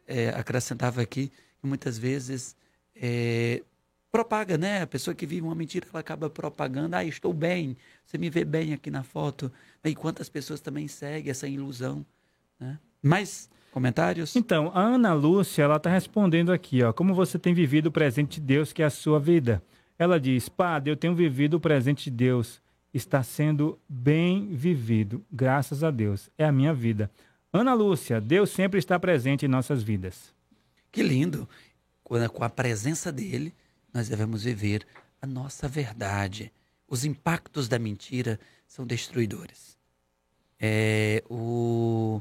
é, 0.08 0.30
acrescentava 0.30 1.00
aqui 1.00 1.30
que 1.60 1.66
muitas 1.66 1.96
vezes 1.96 2.56
é, 2.96 3.62
propaga, 4.10 4.58
né? 4.58 4.82
A 4.82 4.86
pessoa 4.86 5.14
que 5.14 5.26
vive 5.26 5.42
uma 5.42 5.54
mentira, 5.54 5.86
ela 5.90 6.00
acaba 6.00 6.28
propagando. 6.28 6.96
Ah, 6.96 7.04
estou 7.04 7.32
bem, 7.32 7.76
você 8.04 8.18
me 8.18 8.30
vê 8.30 8.44
bem 8.44 8.72
aqui 8.72 8.90
na 8.90 9.04
foto. 9.04 9.52
E 9.84 9.94
quantas 9.94 10.28
pessoas 10.28 10.60
também 10.60 10.88
seguem 10.88 11.30
essa 11.30 11.46
ilusão, 11.46 12.04
né? 12.58 12.78
Mas 13.02 13.48
Comentários? 13.70 14.34
Então, 14.34 14.72
a 14.74 14.80
Ana 14.80 15.12
Lúcia, 15.12 15.62
ela 15.62 15.76
está 15.76 15.90
respondendo 15.90 16.50
aqui, 16.50 16.82
ó. 16.82 16.92
Como 16.92 17.14
você 17.14 17.38
tem 17.38 17.52
vivido 17.52 17.86
o 17.86 17.92
presente 17.92 18.40
de 18.40 18.46
Deus, 18.46 18.72
que 18.72 18.82
é 18.82 18.86
a 18.86 18.90
sua 18.90 19.20
vida? 19.20 19.62
Ela 19.98 20.18
diz, 20.18 20.48
Padre, 20.48 20.90
eu 20.90 20.96
tenho 20.96 21.14
vivido 21.14 21.54
o 21.54 21.60
presente 21.60 22.04
de 22.04 22.16
Deus. 22.16 22.60
Está 22.92 23.22
sendo 23.22 23.78
bem 23.88 24.48
vivido, 24.48 25.22
graças 25.30 25.84
a 25.84 25.90
Deus. 25.90 26.30
É 26.38 26.46
a 26.46 26.52
minha 26.52 26.72
vida. 26.72 27.10
Ana 27.52 27.72
Lúcia, 27.72 28.20
Deus 28.20 28.50
sempre 28.50 28.78
está 28.78 28.98
presente 28.98 29.46
em 29.46 29.48
nossas 29.48 29.82
vidas. 29.82 30.34
Que 30.92 31.02
lindo! 31.02 31.48
Com 32.02 32.44
a 32.44 32.48
presença 32.48 33.12
dele, 33.12 33.54
nós 33.92 34.08
devemos 34.08 34.44
viver 34.44 34.86
a 35.20 35.26
nossa 35.26 35.68
verdade. 35.68 36.52
Os 36.88 37.04
impactos 37.04 37.68
da 37.68 37.78
mentira 37.78 38.38
são 38.66 38.86
destruidores. 38.86 39.76
É, 40.58 41.22
o 41.28 42.20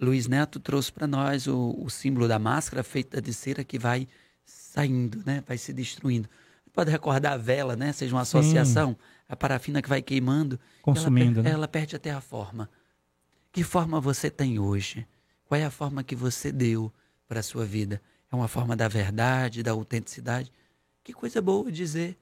Luiz 0.00 0.26
Neto 0.26 0.58
trouxe 0.58 0.92
para 0.92 1.06
nós 1.06 1.46
o, 1.46 1.76
o, 1.78 1.90
símbolo 1.90 2.26
da 2.26 2.38
máscara 2.38 2.82
feita 2.82 3.20
de 3.20 3.34
cera 3.34 3.62
que 3.62 3.78
vai 3.78 4.08
saindo, 4.44 5.22
né? 5.26 5.42
vai 5.46 5.58
se 5.58 5.72
destruindo. 5.72 6.28
Pode 6.72 6.90
recordar 6.90 7.32
a 7.32 7.36
vela, 7.36 7.76
né? 7.76 7.92
seja 7.92 8.14
uma 8.14 8.22
associação, 8.22 8.90
Sim. 8.90 8.96
a 9.28 9.36
parafina 9.36 9.82
que 9.82 9.88
vai 9.88 10.00
queimando. 10.00 10.58
Consumindo. 10.82 11.40
Ela, 11.40 11.48
né? 11.48 11.50
ela 11.50 11.68
perde 11.68 11.96
até 11.96 12.10
a 12.10 12.20
forma. 12.20 12.70
Que 13.52 13.64
forma 13.64 14.00
você 14.00 14.30
tem 14.30 14.58
hoje? 14.60 15.06
Qual 15.44 15.60
é 15.60 15.64
a 15.64 15.70
forma 15.70 16.04
que 16.04 16.14
você 16.14 16.52
deu 16.52 16.92
para 17.26 17.40
a 17.40 17.42
sua 17.42 17.64
vida? 17.64 18.00
É 18.30 18.36
uma 18.36 18.46
forma 18.46 18.76
da 18.76 18.86
verdade, 18.86 19.62
da 19.62 19.72
autenticidade? 19.72 20.52
Que 21.02 21.12
coisa 21.12 21.42
boa 21.42 21.70
dizer. 21.72 22.16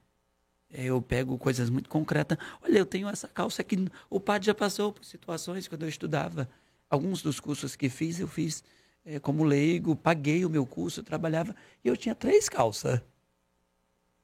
É, 0.72 0.84
eu 0.84 1.02
pego 1.02 1.36
coisas 1.36 1.68
muito 1.68 1.90
concretas. 1.90 2.38
Olha, 2.62 2.78
eu 2.78 2.86
tenho 2.86 3.08
essa 3.08 3.28
calça 3.28 3.62
que 3.62 3.88
o 4.08 4.18
padre 4.18 4.46
já 4.46 4.54
passou 4.54 4.90
por 4.90 5.04
situações 5.04 5.68
quando 5.68 5.82
eu 5.82 5.88
estudava. 5.88 6.48
Alguns 6.88 7.20
dos 7.20 7.38
cursos 7.38 7.76
que 7.76 7.90
fiz, 7.90 8.18
eu 8.18 8.28
fiz 8.28 8.64
é, 9.04 9.18
como 9.18 9.44
leigo, 9.44 9.94
paguei 9.94 10.46
o 10.46 10.50
meu 10.50 10.64
curso, 10.64 11.02
trabalhava, 11.02 11.54
e 11.84 11.88
eu 11.88 11.96
tinha 11.96 12.14
três 12.14 12.48
calças. 12.48 13.02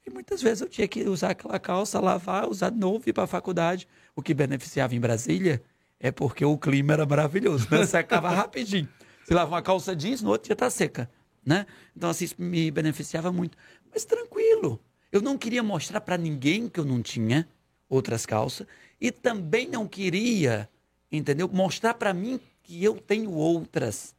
E 0.07 0.11
muitas 0.11 0.41
vezes 0.41 0.63
eu 0.63 0.69
tinha 0.69 0.89
que 0.89 1.03
usar 1.05 1.31
aquela 1.31 1.59
calça, 1.59 2.01
lavar, 2.01 2.49
usar 2.49 2.71
de 2.71 2.79
novo 2.79 3.07
ir 3.07 3.13
para 3.13 3.25
a 3.25 3.27
faculdade. 3.27 3.87
O 4.17 4.23
que 4.23 4.33
beneficiava 4.33 4.95
em 4.95 5.01
Brasília 5.01 5.63
é 6.01 6.11
porque 6.11 6.45
o 6.45 6.59
clima 6.59 6.93
era 6.93 7.07
maravilhoso, 7.07 7.69
né? 7.71 7.87
secava 7.87 8.29
rapidinho. 8.31 8.89
Se 9.25 9.33
lava 9.33 9.51
uma 9.51 9.63
calça 9.63 9.97
jeans, 9.97 10.21
no 10.21 10.31
outro 10.31 10.47
dia 10.47 10.53
está 10.53 10.69
seca. 10.69 11.11
Né? 11.45 11.67
Então, 11.97 12.11
assim, 12.11 12.25
isso 12.25 12.37
me 12.39 12.71
beneficiava 12.71 13.33
muito. 13.33 13.57
Mas 13.93 14.05
tranquilo. 14.05 14.81
Eu 15.11 15.23
não 15.23 15.39
queria 15.39 15.63
mostrar 15.63 16.01
para 16.01 16.19
ninguém 16.19 16.69
que 16.69 16.81
eu 16.81 16.85
não 16.85 17.01
tinha, 17.01 17.49
outras 17.89 18.27
calças 18.27 18.67
e 19.01 19.13
também 19.13 19.69
não 19.69 19.87
queria, 19.87 20.69
entendeu? 21.11 21.49
Mostrar 21.49 21.95
para 21.95 22.13
mim 22.13 22.41
que 22.63 22.83
eu 22.83 22.97
tenho 22.97 23.31
outras. 23.33 24.15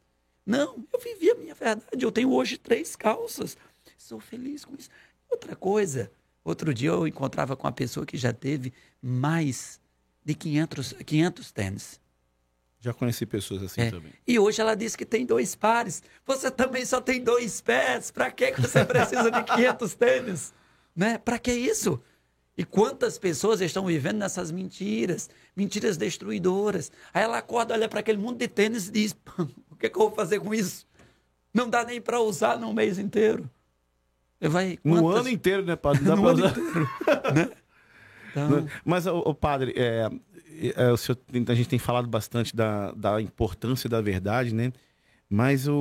Não, 0.46 0.86
eu 0.94 1.00
vivi 1.00 1.32
a 1.32 1.36
minha 1.36 1.56
verdade. 1.56 2.04
Eu 2.04 2.12
tenho 2.12 2.32
hoje 2.32 2.58
três 2.58 2.96
calças. 2.96 3.58
Sou 3.98 4.20
feliz 4.20 4.64
com 4.64 4.76
isso. 4.76 4.90
Outra 5.30 5.56
coisa, 5.56 6.12
outro 6.44 6.74
dia 6.74 6.90
eu 6.90 7.08
encontrava 7.08 7.56
com 7.56 7.66
uma 7.66 7.74
pessoa 7.74 8.06
que 8.06 8.18
já 8.18 8.32
teve 8.32 8.72
mais 9.02 9.80
de 10.26 10.34
500, 10.34 10.94
500 11.06 11.52
tênis. 11.52 12.02
Já 12.82 12.94
conheci 12.94 13.26
pessoas 13.26 13.64
assim 13.64 13.82
É. 13.82 13.90
também. 13.92 14.12
E 14.28 14.38
hoje 14.38 14.60
ela 14.62 14.76
disse 14.76 14.98
que 14.98 15.06
tem 15.06 15.26
dois 15.26 15.56
pares. 15.56 16.04
Você 16.26 16.52
também 16.52 16.86
só 16.86 17.00
tem 17.00 17.24
dois 17.24 17.62
pés. 17.62 18.12
Para 18.12 18.30
que 18.32 18.52
você 18.60 18.84
precisa 18.84 19.30
de 19.32 19.44
500 19.44 19.94
tênis? 19.96 20.54
Né? 20.96 21.18
Para 21.18 21.40
que 21.40 21.52
isso? 21.52 22.00
E 22.58 22.64
quantas 22.64 23.18
pessoas 23.18 23.60
estão 23.60 23.86
vivendo 23.86 24.18
nessas 24.18 24.50
mentiras, 24.52 25.30
mentiras 25.56 25.98
destruidoras. 25.98 26.92
Aí 27.14 27.24
ela 27.24 27.38
acorda, 27.40 27.74
olha 27.74 27.90
para 27.90 28.00
aquele 28.00 28.18
mundo 28.18 28.38
de 28.38 28.48
tênis 28.48 28.88
e 28.88 28.92
diz: 28.92 29.14
"Pô, 29.14 29.44
o 29.72 29.76
que, 29.76 29.90
que 29.90 29.98
eu 29.98 30.04
vou 30.04 30.12
fazer 30.16 30.40
com 30.40 30.54
isso? 30.54 30.86
Não 31.54 31.70
dá 31.70 31.84
nem 31.84 32.00
para 32.00 32.20
usar 32.22 32.58
no 32.60 32.74
mês 32.74 32.98
inteiro. 33.00 33.50
Vai, 34.40 34.78
No 34.84 35.02
quantas- 35.02 35.22
ano 35.22 35.30
inteiro, 35.30 35.66
né, 35.66 35.76
padre? 35.76 36.04
Não 36.04 36.16
dá 36.16 36.16
No 36.22 36.28
ano 36.30 36.46
usar. 36.46 36.56
Então, 38.44 38.68
Mas, 38.84 39.06
o 39.08 39.34
padre, 39.34 39.74
é, 39.78 40.10
é, 40.76 40.98
senhor 40.98 41.18
a 41.48 41.54
gente 41.56 41.70
tem 41.70 41.80
falado 41.80 42.08
bastante 42.08 42.56
da, 42.56 42.92
da 42.92 43.22
importância 43.22 43.90
da 43.90 44.02
verdade, 44.02 44.54
né? 44.54 44.72
Mas 45.30 45.68
o, 45.68 45.74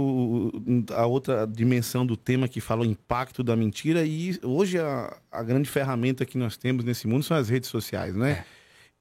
o- 0.55 0.85
a 0.95 1.05
outra 1.07 1.47
dimensão 1.47 2.07
do 2.07 2.17
tema 2.17 2.49
que 2.49 2.61
fala 2.61 2.83
o 2.83 2.85
impacto 2.87 3.43
da 3.43 3.55
mentira, 3.55 4.05
e 4.05 4.39
hoje 4.43 4.79
a, 4.79 5.15
a 5.31 5.43
grande 5.43 5.69
ferramenta 5.69 6.25
que 6.25 6.39
nós 6.39 6.57
temos 6.57 6.85
nesse 6.85 7.07
mundo 7.07 7.23
são 7.23 7.37
as 7.37 7.49
redes 7.51 7.69
sociais, 7.69 8.15
né? 8.15 8.31
É. 8.33 8.45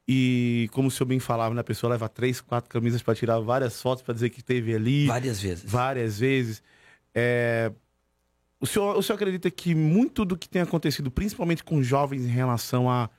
E 0.06 0.68
como 0.74 0.90
o 0.90 0.92
senhor 0.92 1.08
bem 1.08 1.18
falava, 1.20 1.56
né, 1.56 1.62
a 1.62 1.64
pessoa 1.64 1.92
leva 1.92 2.10
três, 2.10 2.42
quatro 2.42 2.70
camisas 2.70 3.02
para 3.02 3.16
tirar 3.16 3.40
várias 3.40 3.82
fotos 3.82 4.04
para 4.04 4.14
dizer 4.14 4.32
que 4.32 4.44
teve 4.44 4.76
ali 4.76 5.08
várias 5.08 5.42
vezes. 5.42 5.72
várias 5.72 6.20
vezes. 6.20 6.62
É, 7.16 7.72
O, 8.60 8.66
senhor, 8.68 8.98
o 8.98 9.02
senhor 9.02 9.16
acredita 9.16 9.50
que 9.50 9.74
muito 9.74 10.26
do 10.26 10.38
que 10.38 10.50
tem 10.50 10.62
acontecido, 10.62 11.10
principalmente 11.10 11.64
com 11.64 11.82
jovens 11.82 12.26
em 12.26 12.30
relação 12.30 12.90
a 12.90 13.10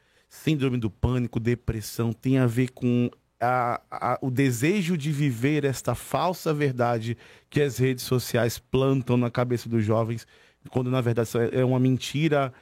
síndrome 0.43 0.77
do 0.79 0.91
pânico, 0.91 1.39
depressão, 1.39 2.13
tem 2.13 2.39
a 2.39 2.47
ver 2.47 2.71
com 2.73 3.09
a- 3.41 3.81
a- 3.91 4.19
o 4.21 4.31
desejo 4.31 4.97
de 4.97 5.13
viver 5.13 5.65
esta 5.65 5.95
falsa 5.95 6.53
verdade 6.53 7.17
que 7.49 7.61
as 7.61 7.79
redes 7.79 8.05
sociais 8.05 8.59
plantam 8.59 9.17
na 9.17 9.31
cabeça 9.31 9.69
dos 9.69 9.85
jovens, 9.85 10.27
quando 10.71 10.91
na 10.91 11.01
verdade 11.01 11.29
isso 11.29 11.39
é 11.39 11.65
uma 11.65 11.79
mentira 11.79 12.53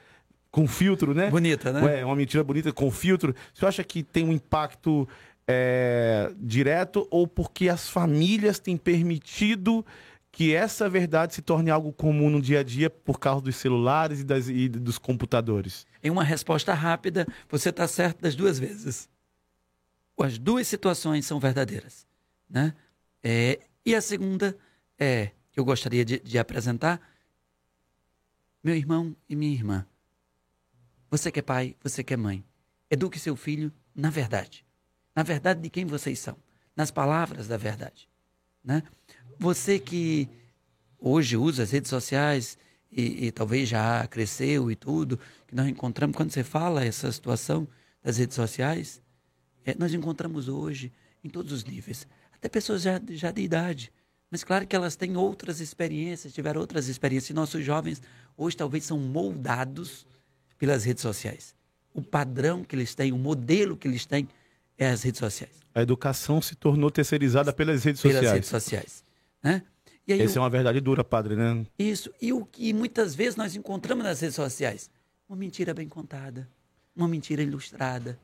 com 0.51 0.67
filtro, 0.67 1.13
né? 1.15 1.29
Bonita, 1.31 1.71
né? 1.73 2.01
É 2.01 2.05
uma 2.05 2.15
mentira 2.15 2.43
bonita 2.43 2.71
com 2.71 2.91
filtro. 2.91 3.33
Você 3.53 3.65
acha 3.65 3.83
que 3.83 4.03
tem 4.03 4.23
um 4.25 4.31
impacto 4.33 5.07
é, 5.47 6.31
direto 6.39 7.07
ou 7.09 7.27
porque 7.27 7.67
as 7.69 7.89
famílias 7.89 8.59
têm 8.59 8.77
permitido 8.77 9.85
que 10.31 10.53
essa 10.53 10.89
verdade 10.89 11.33
se 11.35 11.41
torne 11.41 11.69
algo 11.69 11.91
comum 11.91 12.29
no 12.29 12.41
dia 12.41 12.59
a 12.61 12.63
dia 12.63 12.89
por 12.89 13.19
causa 13.19 13.41
dos 13.41 13.55
celulares 13.57 14.21
e, 14.21 14.23
das- 14.23 14.47
e 14.47 14.69
dos 14.69 14.97
computadores? 14.97 15.85
Em 16.03 16.09
uma 16.09 16.23
resposta 16.23 16.73
rápida, 16.73 17.25
você 17.49 17.69
está 17.69 17.87
certo 17.87 18.21
das 18.21 18.35
duas 18.35 18.59
vezes. 18.59 19.09
As 20.19 20.37
duas 20.37 20.67
situações 20.67 21.25
são 21.25 21.39
verdadeiras. 21.39 22.05
Né? 22.49 22.75
É, 23.23 23.61
e 23.85 23.95
a 23.95 24.01
segunda 24.01 24.57
é 24.99 25.31
que 25.51 25.59
eu 25.59 25.65
gostaria 25.65 26.03
de, 26.03 26.19
de 26.19 26.37
apresentar. 26.37 27.01
Meu 28.61 28.75
irmão 28.75 29.15
e 29.29 29.35
minha 29.35 29.53
irmã. 29.53 29.87
Você 31.09 31.31
que 31.31 31.39
é 31.39 31.43
pai, 31.43 31.75
você 31.81 32.03
que 32.03 32.13
é 32.13 32.17
mãe. 32.17 32.43
Eduque 32.89 33.19
seu 33.19 33.35
filho 33.35 33.71
na 33.95 34.09
verdade. 34.09 34.65
Na 35.15 35.23
verdade 35.23 35.61
de 35.61 35.69
quem 35.69 35.85
vocês 35.85 36.19
são. 36.19 36.35
Nas 36.75 36.91
palavras 36.91 37.47
da 37.47 37.55
verdade. 37.55 38.09
Né? 38.63 38.83
Você 39.39 39.79
que 39.79 40.27
hoje 40.99 41.37
usa 41.37 41.63
as 41.63 41.71
redes 41.71 41.89
sociais 41.89 42.57
e, 42.95 43.27
e 43.27 43.31
talvez 43.31 43.67
já 43.67 44.05
cresceu 44.07 44.69
e 44.71 44.75
tudo, 44.75 45.19
que 45.47 45.55
nós 45.55 45.67
encontramos, 45.67 46.15
quando 46.15 46.31
você 46.31 46.43
fala 46.43 46.85
essa 46.85 47.11
situação 47.11 47.67
das 48.03 48.17
redes 48.17 48.35
sociais, 48.35 49.01
é, 49.65 49.75
nós 49.77 49.93
encontramos 49.93 50.47
hoje 50.47 50.91
em 51.23 51.29
todos 51.29 51.51
os 51.51 51.63
níveis. 51.63 52.07
Até 52.33 52.49
pessoas 52.49 52.81
já, 52.81 53.01
já 53.09 53.31
de 53.31 53.41
idade. 53.41 53.91
Mas 54.29 54.43
claro 54.43 54.65
que 54.67 54.75
elas 54.75 54.95
têm 54.95 55.15
outras 55.15 55.59
experiências, 55.59 56.33
tiveram 56.33 56.59
outras 56.59 56.87
experiências. 56.87 57.29
E 57.29 57.33
nossos 57.33 57.63
jovens 57.63 58.01
hoje 58.35 58.57
talvez 58.57 58.83
são 58.83 58.97
moldados 58.97 60.05
pelas 60.57 60.83
redes 60.83 61.01
sociais. 61.01 61.55
O 61.93 62.01
padrão 62.01 62.63
que 62.63 62.75
eles 62.75 62.95
têm, 62.95 63.11
o 63.11 63.17
modelo 63.17 63.77
que 63.77 63.87
eles 63.87 64.05
têm 64.05 64.27
é 64.77 64.89
as 64.89 65.03
redes 65.03 65.19
sociais. 65.19 65.53
A 65.73 65.81
educação 65.81 66.41
se 66.41 66.55
tornou 66.55 66.89
terceirizada 66.89 67.53
pelas 67.53 67.83
redes 67.83 68.01
Pelas 68.01 68.17
sociais. 68.17 68.33
redes 68.33 68.49
sociais. 68.49 69.03
Né? 69.41 69.61
E 70.07 70.13
Essa 70.13 70.35
o- 70.35 70.37
é 70.39 70.41
uma 70.43 70.49
verdade 70.49 70.79
dura, 70.81 71.03
padre, 71.03 71.35
né? 71.35 71.65
Isso. 71.79 72.11
E 72.21 72.33
o 72.33 72.45
que 72.45 72.73
muitas 72.73 73.15
vezes 73.15 73.35
nós 73.35 73.55
encontramos 73.55 74.03
nas 74.03 74.19
redes 74.19 74.35
sociais? 74.35 74.89
Uma 75.27 75.37
mentira 75.37 75.73
bem 75.73 75.87
contada, 75.87 76.47
uma 76.95 77.07
mentira 77.07 77.41
ilustrada. 77.41 78.19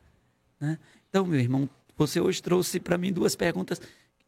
Né? 0.59 0.77
Então, 1.09 1.25
meu 1.25 1.39
irmão, 1.39 1.69
você 1.97 2.19
hoje 2.19 2.41
trouxe 2.43 2.79
para 2.79 2.97
mim 2.97 3.13
duas 3.13 3.35
perguntas. 3.35 3.81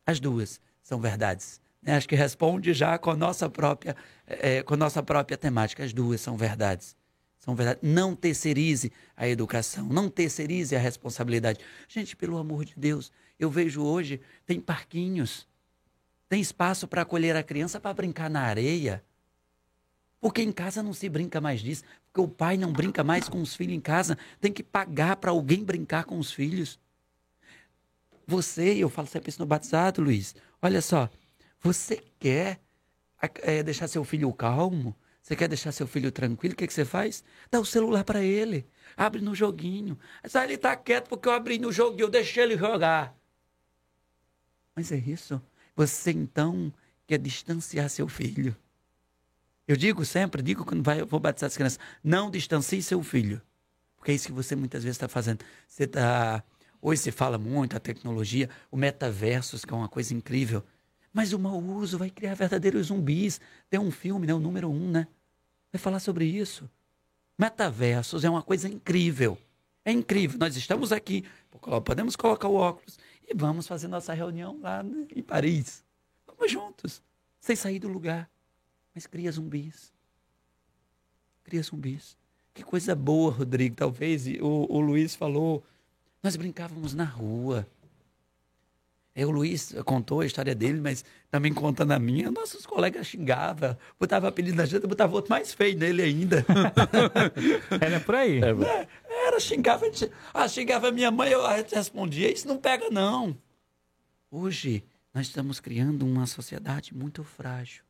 As 0.06 0.20
duas 0.20 0.60
são 0.82 0.99
verdades. 0.99 1.60
né? 1.82 1.95
Acho 1.95 2.08
que 2.08 2.16
responde 2.16 2.74
já 2.74 2.97
com 2.97 3.12
a 3.12 3.16
nossa 3.16 3.49
própria, 3.49 3.95
eh, 4.28 4.64
com 4.64 4.74
a 4.76 4.78
nossa 4.78 5.04
própria 5.04 5.38
temática. 5.38 5.84
As 5.84 5.91
duas 5.93 6.22
são 6.22 6.38
verdades. 6.38 6.95
São 7.39 7.56
verdades. 7.56 7.82
Não 7.84 8.16
terceirize 8.16 8.91
a 9.18 9.28
educação, 9.28 9.88
não 9.88 10.10
terceirize 10.10 10.76
a 10.76 10.80
responsabilidade. 10.80 11.60
Gente, 11.88 12.16
pelo 12.16 12.38
amor 12.38 12.64
de 12.66 12.74
Deus, 12.78 13.12
eu 13.39 13.49
vejo 13.49 13.82
hoje, 13.84 14.22
tem 14.45 14.60
parquinhos, 14.60 15.47
tem 16.32 16.39
espaço 16.39 16.88
para 16.88 17.01
acolher 17.01 17.36
a 17.36 17.43
criança 17.43 17.77
para 17.77 17.93
brincar 17.93 18.29
na 18.29 18.39
areia. 18.39 19.03
Porque 20.17 20.41
em 20.41 20.49
casa 20.49 20.82
não 20.82 20.93
se 20.93 21.09
brinca 21.09 21.41
mais 21.41 21.59
disso. 21.59 21.84
Porque 22.05 22.21
o 22.21 22.27
pai 22.34 22.55
não 22.55 22.71
brinca 22.71 23.03
mais 23.03 23.27
com 23.27 23.41
os 23.41 23.53
filhos 23.53 23.75
em 23.75 23.82
casa. 23.82 24.17
Tem 24.39 24.49
que 24.49 24.63
pagar 24.63 25.17
para 25.17 25.32
alguém 25.32 25.61
brincar 25.61 26.05
com 26.05 26.17
os 26.17 26.32
filhos. 26.32 26.79
Você, 28.25 28.75
eu 28.75 28.88
falo 28.88 29.09
sempre 29.09 29.27
isso 29.27 29.41
no 29.41 29.45
batizado, 29.45 30.01
Luiz. 30.01 30.34
Olha 30.61 30.82
só, 30.82 31.09
você 31.59 32.01
quer 32.17 32.61
eh, 33.41 33.61
deixar 33.61 33.89
seu 33.89 34.05
filho 34.05 34.32
calmo? 34.32 34.95
Você 35.21 35.36
quer 35.36 35.49
deixar 35.49 35.73
seu 35.73 35.86
filho 35.86 36.13
tranquilo? 36.13 36.53
O 36.53 36.55
que, 36.55 36.65
que 36.65 36.73
você 36.73 36.86
faz? 36.86 37.25
Dá 37.51 37.59
o 37.59 37.65
celular 37.65 38.05
para 38.05 38.23
ele. 38.23 38.65
Abre 38.95 39.19
no 39.19 39.36
joguinho. 39.36 39.99
Aí 40.23 40.43
ele 40.45 40.53
está 40.53 40.77
quieto 40.77 41.09
porque 41.09 41.27
eu 41.27 41.34
abri 41.34 41.59
no 41.59 41.73
joguinho, 41.73 42.05
eu 42.05 42.09
deixei 42.09 42.43
ele 42.43 42.55
jogar. 42.55 43.17
Mas 44.73 44.93
é 44.93 44.97
isso. 44.97 45.41
Você 45.82 46.11
então 46.11 46.71
quer 47.07 47.17
distanciar 47.17 47.89
seu 47.89 48.07
filho. 48.07 48.55
Eu 49.67 49.75
digo 49.75 50.05
sempre, 50.05 50.43
digo 50.43 50.63
quando 50.63 50.84
vai, 50.84 51.01
eu 51.01 51.07
vou 51.07 51.19
batizar 51.19 51.47
as 51.47 51.55
crianças, 51.55 51.79
não 52.03 52.29
distancie 52.29 52.84
seu 52.84 53.01
filho. 53.01 53.41
Porque 53.97 54.11
é 54.11 54.13
isso 54.13 54.27
que 54.27 54.32
você 54.32 54.55
muitas 54.55 54.84
vezes 54.84 54.97
está 54.97 55.07
fazendo. 55.07 55.43
Você 55.67 55.88
tá, 55.88 56.43
hoje 56.79 57.01
se 57.01 57.11
fala 57.11 57.39
muito 57.39 57.75
a 57.75 57.79
tecnologia, 57.79 58.47
o 58.69 58.77
metaversos, 58.77 59.65
que 59.65 59.73
é 59.73 59.75
uma 59.75 59.89
coisa 59.89 60.13
incrível. 60.13 60.63
Mas 61.11 61.34
o 61.34 61.39
mau 61.39 61.59
uso 61.59 61.97
vai 61.97 62.11
criar 62.11 62.36
verdadeiros 62.36 62.88
zumbis. 62.88 63.41
Tem 63.67 63.79
um 63.79 63.89
filme, 63.89 64.27
né, 64.27 64.36
o 64.36 64.39
número 64.39 64.69
um, 64.69 64.91
né? 64.91 65.07
Vai 65.73 65.79
falar 65.79 65.99
sobre 65.99 66.25
isso. 66.25 66.69
Metaversos 67.39 68.23
é 68.23 68.29
uma 68.29 68.43
coisa 68.43 68.69
incrível. 68.69 69.36
É 69.84 69.91
incrível. 69.91 70.38
Nós 70.38 70.55
estamos 70.55 70.91
aqui, 70.91 71.25
podemos 71.84 72.15
colocar 72.15 72.47
o 72.47 72.53
óculos 72.53 72.99
e 73.32 73.34
vamos 73.34 73.65
fazer 73.65 73.88
nossa 73.88 74.13
reunião 74.13 74.60
lá 74.61 74.84
em 75.15 75.23
Paris. 75.23 75.84
Vamos 76.27 76.51
juntos, 76.51 77.01
sem 77.39 77.56
sair 77.56 77.80
do 77.80 77.88
lugar. 77.88 78.30
Mas 78.93 79.07
cria 79.07 79.31
zumbis. 79.31 79.93
Cria 81.45 81.64
zumbis. 81.64 82.18
Que 82.53 82.61
coisa 82.61 82.93
boa, 82.93 83.31
Rodrigo. 83.31 83.77
Talvez 83.77 84.27
o, 84.27 84.68
o 84.69 84.81
Luiz 84.81 85.15
falou. 85.15 85.64
Nós 86.22 86.35
brincávamos 86.35 86.93
na 86.93 87.06
rua. 87.06 87.65
É, 89.13 89.25
o 89.25 89.29
Luiz 89.29 89.73
contou 89.83 90.21
a 90.21 90.25
história 90.25 90.55
dele, 90.55 90.79
mas 90.79 91.03
também 91.29 91.53
contando 91.53 91.91
a 91.91 91.99
minha. 91.99 92.31
Nossos 92.31 92.65
colegas 92.65 93.07
xingavam, 93.07 93.77
botava 93.99 94.27
apelido 94.29 94.55
na 94.55 94.65
gente, 94.65 94.88
botava 94.88 95.13
outro 95.13 95.29
mais 95.29 95.53
feio 95.53 95.77
nele 95.77 96.01
ainda. 96.01 96.45
Era 97.81 97.99
por 97.99 98.15
aí. 98.15 98.39
Era, 99.27 99.39
xingava, 99.39 99.85
a 99.85 99.89
gente- 99.91 100.11
ah, 100.33 100.47
xingava 100.47 100.91
minha 100.91 101.11
mãe, 101.11 101.29
eu 101.29 101.45
a 101.45 101.57
gente 101.57 101.75
respondia, 101.75 102.31
isso 102.31 102.47
não 102.47 102.57
pega 102.57 102.89
não. 102.89 103.38
Hoje, 104.29 104.81
nós 105.13 105.27
estamos 105.27 105.59
criando 105.59 106.05
uma 106.05 106.25
sociedade 106.25 106.95
muito 106.95 107.21
frágil. 107.21 107.83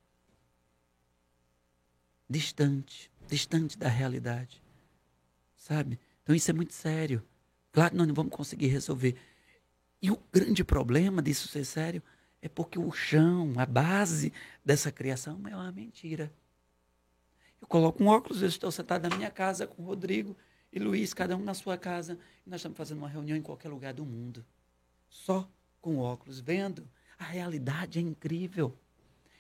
Distante, 2.30 3.12
distante 3.28 3.78
da 3.78 3.88
realidade. 3.90 4.62
Sabe? 5.56 6.00
Então 6.24 6.34
isso 6.36 6.50
é 6.50 6.54
muito 6.54 6.74
sério. 6.74 7.22
Claro 7.72 7.92
que 7.92 7.98
nós 7.98 8.08
não 8.08 8.16
vamos 8.16 8.32
conseguir 8.34 8.68
resolver. 8.68 9.16
E 10.02 10.10
o 10.10 10.20
grande 10.32 10.64
problema 10.64 11.22
disso 11.22 11.48
ser 11.48 11.64
sério 11.64 12.02
é 12.42 12.50
porque 12.50 12.80
o 12.80 12.92
chão, 12.92 13.54
a 13.58 13.66
base 13.66 14.34
dessa 14.66 14.92
criação 14.92 15.40
é 15.48 15.56
uma 15.56 15.72
mentira. 15.72 16.32
Eu 17.62 17.68
coloco 17.68 18.04
um 18.04 18.08
óculos, 18.08 18.42
eu 18.42 18.48
estou 18.48 18.72
sentado 18.72 19.08
na 19.08 19.16
minha 19.16 19.30
casa 19.30 19.68
com 19.68 19.84
o 19.84 19.86
Rodrigo 19.86 20.36
e 20.74 20.80
Luiz, 20.80 21.14
cada 21.14 21.38
um 21.38 21.44
na 21.44 21.54
sua 21.54 21.78
casa. 21.78 22.18
E 22.46 22.50
nós 22.50 22.60
estamos 22.60 22.78
fazendo 22.78 22.98
uma 22.98 23.10
reunião 23.10 23.38
em 23.38 23.42
qualquer 23.42 23.70
lugar 23.70 23.94
do 23.94 24.04
mundo. 24.04 24.44
Só 25.08 25.48
com 25.80 25.98
óculos, 26.00 26.40
vendo. 26.40 26.88
A 27.20 27.24
realidade 27.24 28.00
é 28.00 28.02
incrível. 28.02 28.76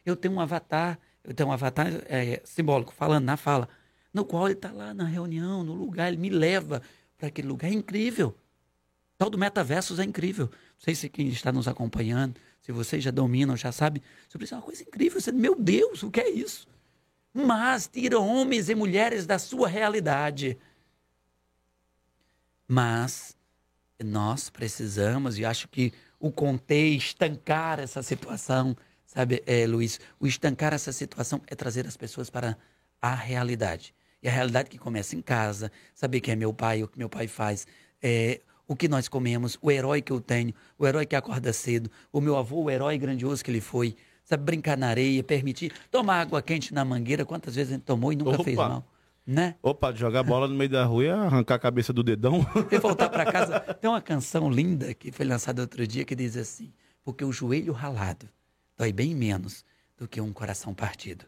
Eu 0.06 0.16
tenho 0.16 0.36
um 0.36 0.40
avatar, 0.40 1.00
eu 1.24 1.34
tenho 1.34 1.50
um 1.50 1.52
avatar 1.52 1.88
é, 2.06 2.42
simbólico, 2.44 2.94
falando 2.94 3.26
na 3.26 3.38
fala, 3.38 3.68
no 4.14 4.24
qual 4.24 4.48
ele 4.48 4.54
está 4.54 4.72
lá 4.72 4.94
na 4.94 5.06
reunião, 5.06 5.64
no 5.64 5.74
lugar, 5.74 6.10
ele 6.10 6.18
me 6.18 6.30
leva 6.30 6.84
para 7.18 7.30
aquele 7.30 7.48
lugar. 7.48 7.72
É 7.72 7.74
incrível. 7.74 8.36
Tal 9.22 9.30
do 9.30 9.38
metaversos 9.38 10.00
é 10.00 10.04
incrível. 10.04 10.48
Não 10.48 10.80
sei 10.80 10.96
se 10.96 11.08
quem 11.08 11.28
está 11.28 11.52
nos 11.52 11.68
acompanhando, 11.68 12.42
se 12.60 12.72
vocês 12.72 13.04
já 13.04 13.12
dominam, 13.12 13.56
já 13.56 13.72
sabem. 13.72 14.02
Sobre 14.28 14.46
isso 14.46 14.56
é 14.56 14.58
uma 14.58 14.64
coisa 14.64 14.82
incrível. 14.82 15.22
Você, 15.22 15.32
meu 15.32 15.56
Deus, 15.56 16.02
o 16.02 16.10
que 16.10 16.20
é 16.20 16.28
isso? 16.28 16.68
Mas 17.32 17.88
tira 17.88 18.20
homens 18.20 18.68
e 18.68 18.74
mulheres 18.74 19.28
da 19.28 19.38
sua 19.38 19.68
realidade. 19.68 20.58
Mas 22.68 23.38
nós 24.04 24.50
precisamos, 24.50 25.38
e 25.38 25.46
acho 25.46 25.68
que 25.68 25.94
o 26.20 26.32
conter, 26.32 26.96
estancar 26.96 27.80
essa 27.80 28.02
situação, 28.02 28.76
sabe, 29.06 29.44
é, 29.46 29.68
Luiz? 29.68 30.00
O 30.20 30.26
estancar 30.26 30.74
essa 30.74 30.92
situação 30.92 31.40
é 31.46 31.54
trazer 31.54 31.86
as 31.86 31.96
pessoas 31.96 32.32
para 32.32 32.58
a 33.00 33.14
realidade. 33.14 33.94
E 34.20 34.28
a 34.28 34.32
realidade 34.32 34.68
que 34.68 34.80
começa 34.80 35.16
em 35.16 35.22
casa, 35.22 35.72
saber 35.94 36.22
quem 36.22 36.32
é 36.32 36.36
meu 36.36 36.52
pai, 36.52 36.82
o 36.82 36.88
que 36.88 36.98
meu 36.98 37.08
pai 37.08 37.28
faz, 37.28 37.68
é, 38.02 38.42
o 38.72 38.76
que 38.76 38.88
nós 38.88 39.10
comemos, 39.10 39.58
o 39.62 39.70
herói 39.70 40.02
que 40.02 40.14
eu 40.14 40.22
tenho, 40.22 40.54
o 40.80 40.88
herói 40.88 41.06
que 41.06 41.14
acorda 41.14 41.52
cedo, 41.52 41.92
o 42.10 42.22
meu 42.22 42.38
avô, 42.38 42.64
o 42.64 42.72
herói 42.72 42.98
grandioso 42.98 43.44
que 43.44 43.52
ele 43.52 43.60
foi, 43.60 43.98
sabe, 44.24 44.46
brincar 44.46 44.78
na 44.78 44.88
areia, 44.88 45.22
permitir, 45.22 45.74
tomar 45.92 46.22
água 46.22 46.42
quente 46.42 46.74
na 46.74 46.86
mangueira, 46.86 47.26
quantas 47.26 47.56
vezes 47.56 47.74
a 47.74 47.76
gente 47.76 47.84
tomou 47.84 48.14
e 48.14 48.16
nunca 48.16 48.32
Opa. 48.32 48.44
fez 48.46 48.56
mal. 48.56 48.88
Né? 49.28 49.56
Opa, 49.62 49.94
jogar 49.94 50.24
bola 50.24 50.48
no 50.48 50.56
meio 50.56 50.70
da 50.70 50.86
rua 50.86 51.04
e 51.04 51.10
arrancar 51.10 51.56
a 51.56 51.60
cabeça 51.60 51.92
do 51.92 52.02
dedão. 52.02 52.46
E 52.72 52.80
voltar 52.80 53.10
para 53.10 53.26
casa. 53.30 53.60
Tem 53.60 53.90
uma 53.90 54.02
canção 54.02 54.50
linda 54.50 54.94
que 54.94 55.12
foi 55.12 55.26
lançada 55.26 55.62
outro 55.62 55.86
dia 55.86 56.06
que 56.06 56.16
diz 56.16 56.38
assim: 56.38 56.72
Porque 57.04 57.26
o 57.26 57.32
joelho 57.32 57.74
ralado 57.74 58.30
dói 58.78 58.94
bem 58.94 59.14
menos 59.14 59.66
do 59.98 60.08
que 60.08 60.22
um 60.22 60.32
coração 60.32 60.74
partido. 60.74 61.26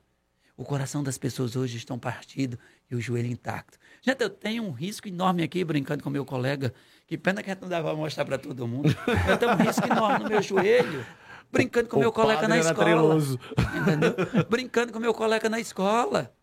O 0.55 0.63
coração 0.63 1.03
das 1.03 1.17
pessoas 1.17 1.55
hoje 1.55 1.77
estão 1.77 1.97
partido 1.97 2.57
e 2.89 2.95
o 2.95 3.01
joelho 3.01 3.27
intacto. 3.27 3.77
Gente, 4.01 4.21
eu 4.21 4.29
tenho 4.29 4.63
um 4.63 4.71
risco 4.71 5.07
enorme 5.07 5.43
aqui, 5.43 5.63
brincando 5.63 6.03
com 6.03 6.09
meu 6.09 6.23
colega. 6.23 6.73
Que 7.13 7.17
pena 7.19 7.43
que 7.43 7.51
a 7.51 7.53
gente 7.53 7.61
não 7.61 7.69
dá 7.69 7.79
para 7.79 7.93
mostrar 7.95 8.25
para 8.25 8.39
todo 8.39 8.67
mundo. 8.67 8.89
Eu 9.29 9.37
tenho 9.37 9.51
um 9.51 9.55
risco 9.57 9.85
enorme 9.85 10.23
no 10.23 10.29
meu 10.31 10.41
joelho, 10.41 11.05
brincando 11.51 11.87
com 11.87 11.97
O 11.97 11.99
meu 11.99 12.11
colega 12.11 12.47
na 12.47 12.55
era 12.57 12.65
escola. 12.71 12.83
treloso. 12.85 13.39
Entendeu? 13.79 14.15
brincando 14.49 14.91
com 14.91 14.97
meu 14.97 15.13
colega 15.13 15.47
na 15.47 15.59
escola. 15.59 16.33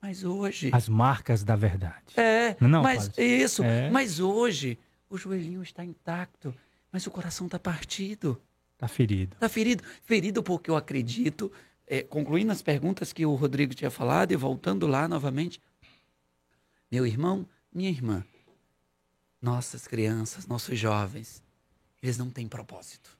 Mas 0.00 0.24
hoje. 0.24 0.70
As 0.72 0.88
marcas 0.88 1.44
da 1.44 1.54
verdade. 1.54 2.14
É, 2.16 2.56
Não, 2.58 2.82
mas 2.82 3.08
padre. 3.08 3.24
isso. 3.26 3.62
É. 3.62 3.90
Mas 3.90 4.20
hoje 4.20 4.78
o 5.10 5.18
joelhinho 5.18 5.62
está 5.62 5.84
intacto, 5.84 6.54
mas 6.90 7.06
o 7.06 7.10
coração 7.10 7.44
está 7.44 7.58
partido, 7.58 8.40
Tá 8.78 8.88
ferido. 8.88 9.34
está 9.34 9.50
ferido. 9.50 9.84
Ferido 10.02 10.42
porque 10.42 10.70
eu 10.70 10.76
acredito, 10.76 11.52
é, 11.86 12.02
concluindo 12.02 12.50
as 12.52 12.62
perguntas 12.62 13.12
que 13.12 13.26
o 13.26 13.34
Rodrigo 13.34 13.74
tinha 13.74 13.90
falado 13.90 14.32
e 14.32 14.36
voltando 14.36 14.86
lá 14.86 15.06
novamente, 15.06 15.60
meu 16.90 17.06
irmão, 17.06 17.46
minha 17.70 17.90
irmã, 17.90 18.24
nossas 19.44 19.86
crianças, 19.86 20.46
nossos 20.46 20.78
jovens, 20.78 21.42
eles 22.02 22.16
não 22.16 22.30
têm 22.30 22.48
propósito. 22.48 23.16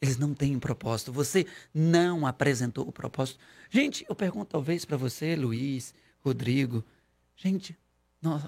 Eles 0.00 0.16
não 0.16 0.32
têm 0.32 0.58
propósito. 0.60 1.12
Você 1.12 1.44
não 1.74 2.24
apresentou 2.24 2.86
o 2.86 2.92
propósito. 2.92 3.40
Gente, 3.68 4.06
eu 4.08 4.14
pergunto 4.14 4.52
talvez 4.52 4.84
para 4.84 4.96
você, 4.96 5.34
Luiz, 5.34 5.92
Rodrigo. 6.24 6.84
Gente, 7.34 7.76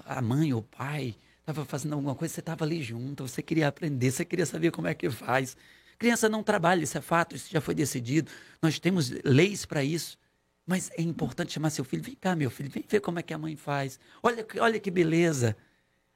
a 0.05 0.21
mãe 0.21 0.53
ou 0.53 0.61
o 0.61 0.63
pai 0.63 1.13
estava 1.39 1.65
fazendo 1.65 1.93
alguma 1.93 2.15
coisa, 2.15 2.33
você 2.33 2.39
estava 2.39 2.63
ali 2.63 2.81
junto, 2.81 3.27
você 3.27 3.41
queria 3.41 3.67
aprender, 3.67 4.09
você 4.09 4.23
queria 4.23 4.45
saber 4.45 4.71
como 4.71 4.87
é 4.87 4.93
que 4.93 5.09
faz. 5.09 5.57
Criança 5.97 6.29
não 6.29 6.41
trabalha, 6.41 6.83
isso 6.83 6.97
é 6.97 7.01
fato, 7.01 7.35
isso 7.35 7.51
já 7.51 7.59
foi 7.59 7.75
decidido. 7.75 8.31
Nós 8.61 8.79
temos 8.79 9.09
leis 9.25 9.65
para 9.65 9.83
isso. 9.83 10.17
Mas 10.65 10.89
é 10.91 11.01
importante 11.01 11.51
chamar 11.51 11.69
seu 11.69 11.83
filho. 11.83 12.01
Vem 12.01 12.15
cá, 12.15 12.33
meu 12.33 12.49
filho, 12.49 12.69
vem 12.69 12.85
ver 12.87 13.01
como 13.01 13.19
é 13.19 13.23
que 13.23 13.33
a 13.33 13.37
mãe 13.37 13.57
faz. 13.57 13.99
Olha, 14.23 14.47
olha 14.61 14.79
que 14.79 14.89
beleza. 14.89 15.57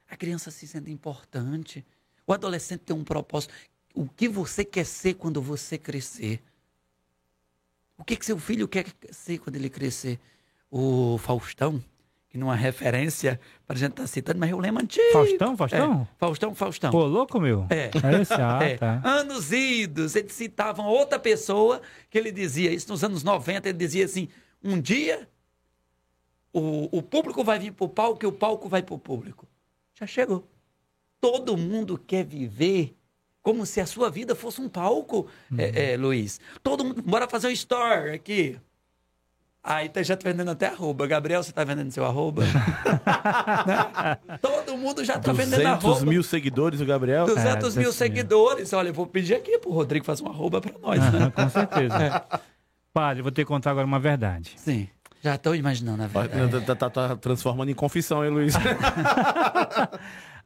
A 0.08 0.16
criança 0.16 0.50
se 0.50 0.66
sente 0.66 0.90
importante. 0.90 1.84
O 2.26 2.32
adolescente 2.32 2.80
tem 2.80 2.96
um 2.96 3.04
propósito. 3.04 3.52
O 3.94 4.08
que 4.08 4.28
você 4.28 4.64
quer 4.64 4.84
ser 4.84 5.14
quando 5.14 5.40
você 5.40 5.78
crescer? 5.78 6.42
O 7.98 8.04
que, 8.04 8.16
que 8.16 8.26
seu 8.26 8.38
filho 8.38 8.68
quer 8.68 8.86
ser 9.10 9.38
quando 9.38 9.56
ele 9.56 9.70
crescer? 9.70 10.18
O 10.70 11.16
Faustão, 11.18 11.82
que 12.28 12.36
não 12.36 12.52
é 12.52 12.56
referência 12.56 13.40
para 13.66 13.76
a 13.76 13.78
gente 13.78 13.92
estar 13.92 14.06
citando, 14.06 14.38
mas 14.38 14.50
é 14.50 14.54
o 14.54 14.58
lema 14.58 14.82
antigo. 14.82 15.12
Faustão, 15.12 15.56
Faustão? 15.56 16.02
É, 16.02 16.18
Faustão, 16.18 16.54
Faustão. 16.54 16.90
Pô, 16.90 17.04
louco, 17.06 17.40
meu? 17.40 17.66
É. 17.70 17.90
É 18.06 18.20
esse? 18.20 18.34
Ah, 18.34 18.58
É, 18.62 18.76
tá. 18.76 19.00
Anos 19.02 19.50
idos, 19.52 20.14
eles 20.14 20.32
citavam 20.32 20.86
outra 20.86 21.18
pessoa 21.18 21.80
que 22.10 22.18
ele 22.18 22.30
dizia, 22.30 22.70
isso 22.72 22.90
nos 22.90 23.02
anos 23.02 23.22
90, 23.22 23.68
ele 23.68 23.78
dizia 23.78 24.04
assim: 24.04 24.28
um 24.62 24.80
dia 24.80 25.26
o, 26.52 26.98
o 26.98 27.02
público 27.02 27.42
vai 27.44 27.58
vir 27.58 27.72
para 27.72 27.84
o 27.84 27.88
palco 27.88 28.24
e 28.24 28.26
o 28.26 28.32
palco 28.32 28.68
vai 28.68 28.82
para 28.82 28.94
o 28.94 28.98
público. 28.98 29.46
Já 29.98 30.06
chegou. 30.06 30.46
Todo 31.20 31.56
mundo 31.56 31.98
quer 31.98 32.24
viver 32.24 32.94
como 33.42 33.64
se 33.64 33.80
a 33.80 33.86
sua 33.86 34.10
vida 34.10 34.34
fosse 34.34 34.60
um 34.60 34.68
palco, 34.68 35.28
é, 35.56 35.92
é, 35.92 35.96
Luiz. 35.96 36.40
Todo 36.62 36.84
mundo, 36.84 37.00
bora 37.02 37.28
fazer 37.28 37.46
um 37.46 37.50
store 37.52 38.10
aqui. 38.10 38.58
Aí 39.62 39.88
tá 39.88 40.02
já 40.02 40.16
tá 40.16 40.28
vendendo 40.30 40.50
até 40.50 40.66
arroba. 40.66 41.06
Gabriel, 41.06 41.42
você 41.42 41.50
tá 41.52 41.64
vendendo 41.64 41.90
seu 41.90 42.04
arroba? 42.04 42.42
Né? 43.66 44.38
Todo 44.40 44.76
mundo 44.76 45.04
já 45.04 45.18
tá 45.18 45.32
vendendo 45.32 45.62
200 45.62 45.84
arroba. 45.84 46.06
mil 46.06 46.22
seguidores, 46.22 46.80
o 46.80 46.86
Gabriel. 46.86 47.26
200 47.26 47.46
É, 47.46 47.50
mil 47.50 47.60
200 47.90 47.94
seguidores. 47.94 48.72
Olha, 48.72 48.88
eu 48.88 48.94
vou 48.94 49.06
pedir 49.06 49.34
aqui 49.34 49.58
pro 49.58 49.70
Rodrigo 49.70 50.04
fazer 50.04 50.22
uma 50.22 50.30
arroba 50.30 50.60
pra 50.60 50.78
nós, 50.78 51.00
né? 51.12 51.30
com 51.34 51.48
certeza. 51.48 51.96
É. 52.36 52.40
Padre, 52.92 53.22
vou 53.22 53.30
ter 53.30 53.42
que 53.42 53.48
contar 53.48 53.72
agora 53.72 53.86
uma 53.86 53.98
verdade. 53.98 54.54
Sim. 54.56 54.88
Já 55.26 55.34
estou 55.34 55.56
imaginando 55.56 56.04
a 56.04 56.06
verdade. 56.06 56.64
Tá, 56.66 56.76
tá- 56.76 56.88
tá 56.90 57.16
transformando 57.16 57.68
em 57.68 57.74
confissão, 57.74 58.24
hein, 58.24 58.30
Luiz? 58.30 58.54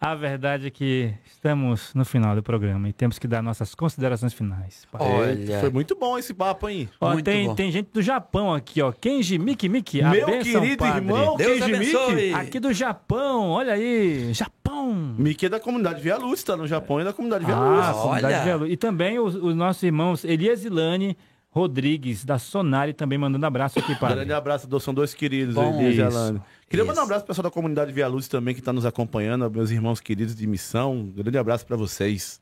A 0.00 0.14
verdade 0.14 0.68
é 0.68 0.70
que 0.70 1.12
estamos 1.30 1.92
no 1.92 2.06
final 2.06 2.34
do 2.34 2.42
programa 2.42 2.88
e 2.88 2.92
temos 2.94 3.18
que 3.18 3.28
dar 3.28 3.42
nossas 3.42 3.74
considerações 3.74 4.32
finais. 4.32 4.86
Olha. 4.94 5.60
Foi 5.60 5.68
muito 5.68 5.94
bom 5.94 6.16
esse 6.16 6.32
papo, 6.32 6.66
hein? 6.70 6.88
Ó, 6.98 7.12
muito 7.12 7.26
tem, 7.26 7.46
bom. 7.48 7.54
tem 7.54 7.70
gente 7.70 7.90
do 7.92 8.00
Japão 8.00 8.54
aqui, 8.54 8.80
ó. 8.80 8.90
Kenji 8.92 9.38
Miki 9.38 9.68
Miki. 9.68 10.00
Meu 10.02 10.26
querido 10.40 10.78
padre. 10.78 10.96
irmão, 11.04 11.36
Deus 11.36 11.62
Kenji 11.62 11.78
Miki. 11.78 12.32
Aqui 12.32 12.58
do 12.58 12.72
Japão, 12.72 13.50
olha 13.50 13.74
aí. 13.74 14.32
Japão. 14.32 14.90
Miki 15.18 15.44
é 15.44 15.48
da 15.50 15.60
comunidade 15.60 16.00
Via 16.00 16.16
Luz, 16.16 16.42
tá 16.42 16.56
no 16.56 16.66
Japão 16.66 17.02
e 17.02 17.04
da 17.04 17.12
comunidade 17.12 17.44
Via 17.44 17.54
Ah, 17.54 17.90
Luz. 17.90 17.96
comunidade 18.02 18.34
Olha. 18.34 18.44
Via 18.44 18.56
Luz. 18.56 18.72
E 18.72 18.76
também 18.78 19.18
os, 19.18 19.34
os 19.34 19.54
nossos 19.54 19.82
irmãos 19.82 20.24
Elias 20.24 20.64
e 20.64 20.70
Lane 20.70 21.14
Rodrigues, 21.52 22.24
da 22.24 22.38
Sonari, 22.38 22.92
também 22.94 23.18
mandando 23.18 23.44
abraço 23.44 23.78
aqui, 23.80 23.94
padre. 23.98 24.16
Grande 24.16 24.32
abraço, 24.32 24.68
do- 24.68 24.78
são 24.78 24.94
dois 24.94 25.12
queridos 25.12 25.54
Bom, 25.56 25.72
aí, 25.72 25.78
desde 25.78 26.02
isso. 26.02 26.16
Alane. 26.16 26.42
Queria 26.68 26.84
mandar 26.84 27.00
um 27.00 27.04
abraço 27.04 27.24
pro 27.24 27.28
pessoal 27.34 27.42
da 27.44 27.50
comunidade 27.50 27.92
Via 27.92 28.06
Luz 28.06 28.28
também, 28.28 28.54
que 28.54 28.60
está 28.60 28.72
nos 28.72 28.86
acompanhando, 28.86 29.50
meus 29.50 29.70
irmãos 29.70 30.00
queridos 30.00 30.36
de 30.36 30.46
missão. 30.46 31.10
Grande 31.14 31.36
abraço 31.36 31.66
para 31.66 31.76
vocês. 31.76 32.40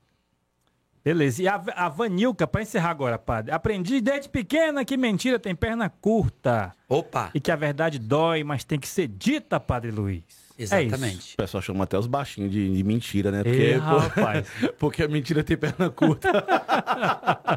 Beleza. 1.03 1.43
E 1.43 1.49
a, 1.49 1.55
a 1.75 1.89
Vanilca, 1.89 2.47
para 2.47 2.61
encerrar 2.61 2.91
agora, 2.91 3.19
padre. 3.19 3.51
Aprendi 3.53 4.01
desde 4.03 4.29
pequena 4.29 4.85
que 4.85 4.95
mentira 4.97 5.39
tem 5.39 5.55
perna 5.55 5.89
curta. 5.89 6.75
Opa, 6.87 7.31
E 7.35 7.41
que 7.41 7.51
a 7.51 7.57
verdade 7.57 7.99
dói, 7.99 8.45
mas 8.45 8.63
tem 8.65 8.79
que 8.79 8.89
ser 8.89 9.09
dita, 9.09 9.59
Padre 9.59 9.91
Luiz. 9.91 10.48
É 10.59 10.65
isso. 10.65 10.75
exatamente. 10.75 11.35
O 11.35 11.37
pessoal 11.37 11.63
chama 11.63 11.85
até 11.85 11.99
os 11.99 12.07
baixinhos 12.07 12.51
de, 12.51 12.75
de 12.77 12.83
mentira, 12.85 13.31
né? 13.31 13.43
Porque, 13.45 13.73
rapaz. 13.75 14.47
porque 14.79 15.03
a 15.05 15.09
mentira 15.09 15.45
tem 15.45 15.57
perna 15.57 15.89
curta. 15.91 16.33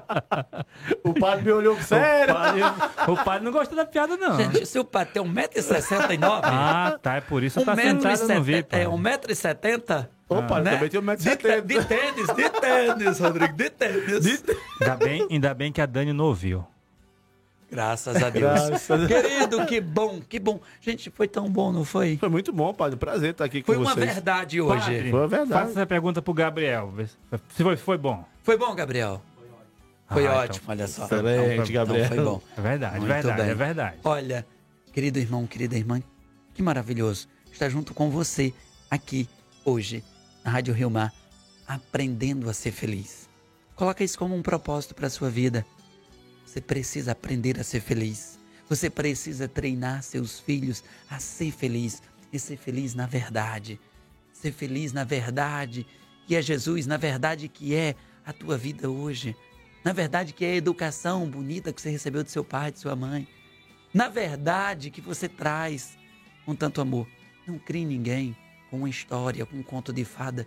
o 1.03 1.14
padre 1.14 1.45
me 1.45 1.52
olhou 1.52 1.76
O 1.76 1.82
sério. 1.84 2.34
padre, 2.34 2.61
o 3.07 3.15
padre 3.23 3.45
não 3.45 3.52
gostou 3.52 3.76
da 3.76 3.86
piada, 3.86 4.15
não. 4.18 4.38
Gente, 4.38 4.65
se 4.65 4.80
o 4.80 4.86
Pat 4.86 5.10
tem 5.11 5.22
1,69m, 5.23 6.19
Ah, 6.44 6.98
tá. 7.02 7.15
É 7.15 7.22
por 7.22 7.44
isso 7.44 7.60
que 7.60 7.65
tá 7.65 7.76
sentado 7.76 8.28
no 8.28 8.44
VIP. 8.44 8.76
é 8.76 8.86
1,70m, 8.86 10.07
Opa, 10.30 10.61
né? 10.61 10.72
também 10.73 10.90
tem 10.90 11.02
de, 11.02 11.38
te- 11.38 11.48
1,70m. 11.48 11.65
de 11.65 11.86
tênis, 11.86 12.28
de 12.28 12.49
tênis, 12.61 13.19
Rodrigo, 13.19 13.53
de 13.53 13.69
tênis. 13.69 14.44
Ainda 14.80 14.95
bem, 14.95 15.28
ainda 15.30 15.53
bem 15.53 15.72
que 15.72 15.82
a 15.82 15.86
Dani 15.86 16.14
não 16.14 16.26
ouviu. 16.26 16.65
Graças 17.72 18.22
a 18.22 18.30
Deus. 18.30 18.68
Graças. 18.68 19.07
Querido, 19.07 19.65
que 19.65 19.80
bom, 19.80 20.19
que 20.27 20.39
bom. 20.39 20.60
Gente, 20.81 21.10
foi 21.10 21.27
tão 21.27 21.49
bom, 21.49 21.72
não 21.72 21.85
foi? 21.85 22.18
Foi 22.18 22.27
muito 22.27 22.52
bom, 22.52 22.73
padre. 22.73 22.98
Prazer 22.99 23.31
estar 23.31 23.45
aqui 23.45 23.61
com 23.61 23.68
Foi 23.68 23.77
uma 23.77 23.93
vocês. 23.93 24.06
verdade 24.14 24.60
hoje. 24.60 24.80
Padre, 24.81 25.10
Foi 25.11 25.19
uma 25.22 25.27
verdade. 25.27 25.52
Faça 25.52 25.72
essa 25.72 25.85
pergunta 25.85 26.22
pro 26.22 26.34
Gabriel. 26.34 26.93
Se 27.56 27.64
foi, 27.64 27.77
foi 27.77 27.98
bom. 27.98 28.26
Foi 28.43 28.57
bom, 28.57 28.76
Gabriel? 28.76 29.22
Foi 30.10 30.27
Ah, 30.27 30.39
ótimo, 30.39 30.65
olha 30.68 30.85
só. 30.88 31.06
Excelente, 31.06 31.53
Então, 31.72 31.73
Gabriel. 31.85 32.07
foi 32.10 32.19
bom. 32.19 32.41
É 32.57 32.61
verdade, 32.61 32.95
Muito 32.99 33.07
verdade, 33.14 33.41
bem. 33.41 33.49
é 33.49 33.56
verdade. 33.56 33.98
Olha, 34.03 34.45
querido 34.91 35.19
irmão, 35.19 35.48
querida 35.48 35.77
irmã, 35.77 36.03
que 36.53 36.61
maravilhoso 36.61 37.30
estar 37.53 37.69
junto 37.69 37.93
com 37.93 38.10
você 38.10 38.53
aqui 38.89 39.30
hoje 39.64 40.03
na 40.43 40.52
Rádio 40.52 40.73
Rio 40.73 40.89
Mar, 40.89 41.14
aprendendo 41.65 42.49
a 42.49 42.53
ser 42.53 42.72
feliz. 42.72 43.30
Coloca 43.77 44.03
isso 44.03 44.19
como 44.19 44.35
um 44.35 44.41
propósito 44.41 44.93
para 44.93 45.07
a 45.07 45.10
sua 45.10 45.30
vida. 45.30 45.65
Você 46.52 46.60
precisa 46.60 47.14
aprender 47.14 47.57
a 47.61 47.64
ser 47.64 47.80
feliz. 47.80 48.38
Você 48.68 48.90
precisa 48.90 49.48
treinar 49.48 50.03
seus 50.03 50.38
filhos 50.38 50.84
a 51.10 51.18
ser 51.18 51.49
feliz. 51.49 52.03
e 52.34 52.38
ser 52.38 52.57
feliz 52.57 52.94
na 52.94 53.06
verdade. 53.06 53.80
Ser 54.34 54.52
feliz 54.52 54.91
na 54.91 55.06
verdade, 55.06 55.88
que 56.28 56.36
é 56.36 56.41
Jesus, 56.41 56.86
na 56.86 56.98
verdade 56.98 57.48
que 57.48 57.73
é 57.73 57.95
a 58.26 58.34
tua 58.34 58.57
vida 58.57 58.90
hoje. 58.90 59.34
Na 59.82 59.94
verdade 59.94 60.34
que 60.34 60.44
é 60.44 60.52
a 60.52 60.56
educação 60.56 61.26
bonita 61.26 61.72
que 61.72 61.82
você 61.82 61.90
recebeu 61.90 62.22
de 62.22 62.32
seu 62.32 62.44
pai, 62.44 62.69
de 62.69 62.80
sua 62.80 62.98
mãe. 62.98 63.26
Na 63.94 64.10
verdade 64.10 64.91
que 64.91 64.99
você 64.99 65.30
traz 65.30 65.98
com 66.45 66.53
tanto 66.53 66.82
amor. 66.82 67.07
Não 67.48 67.57
crie 67.57 67.86
ninguém 67.86 68.36
com 68.69 68.80
uma 68.80 68.90
história, 68.90 69.45
com 69.45 69.56
um 69.56 69.64
conto 69.64 69.94
de 69.94 70.03
fada. 70.03 70.45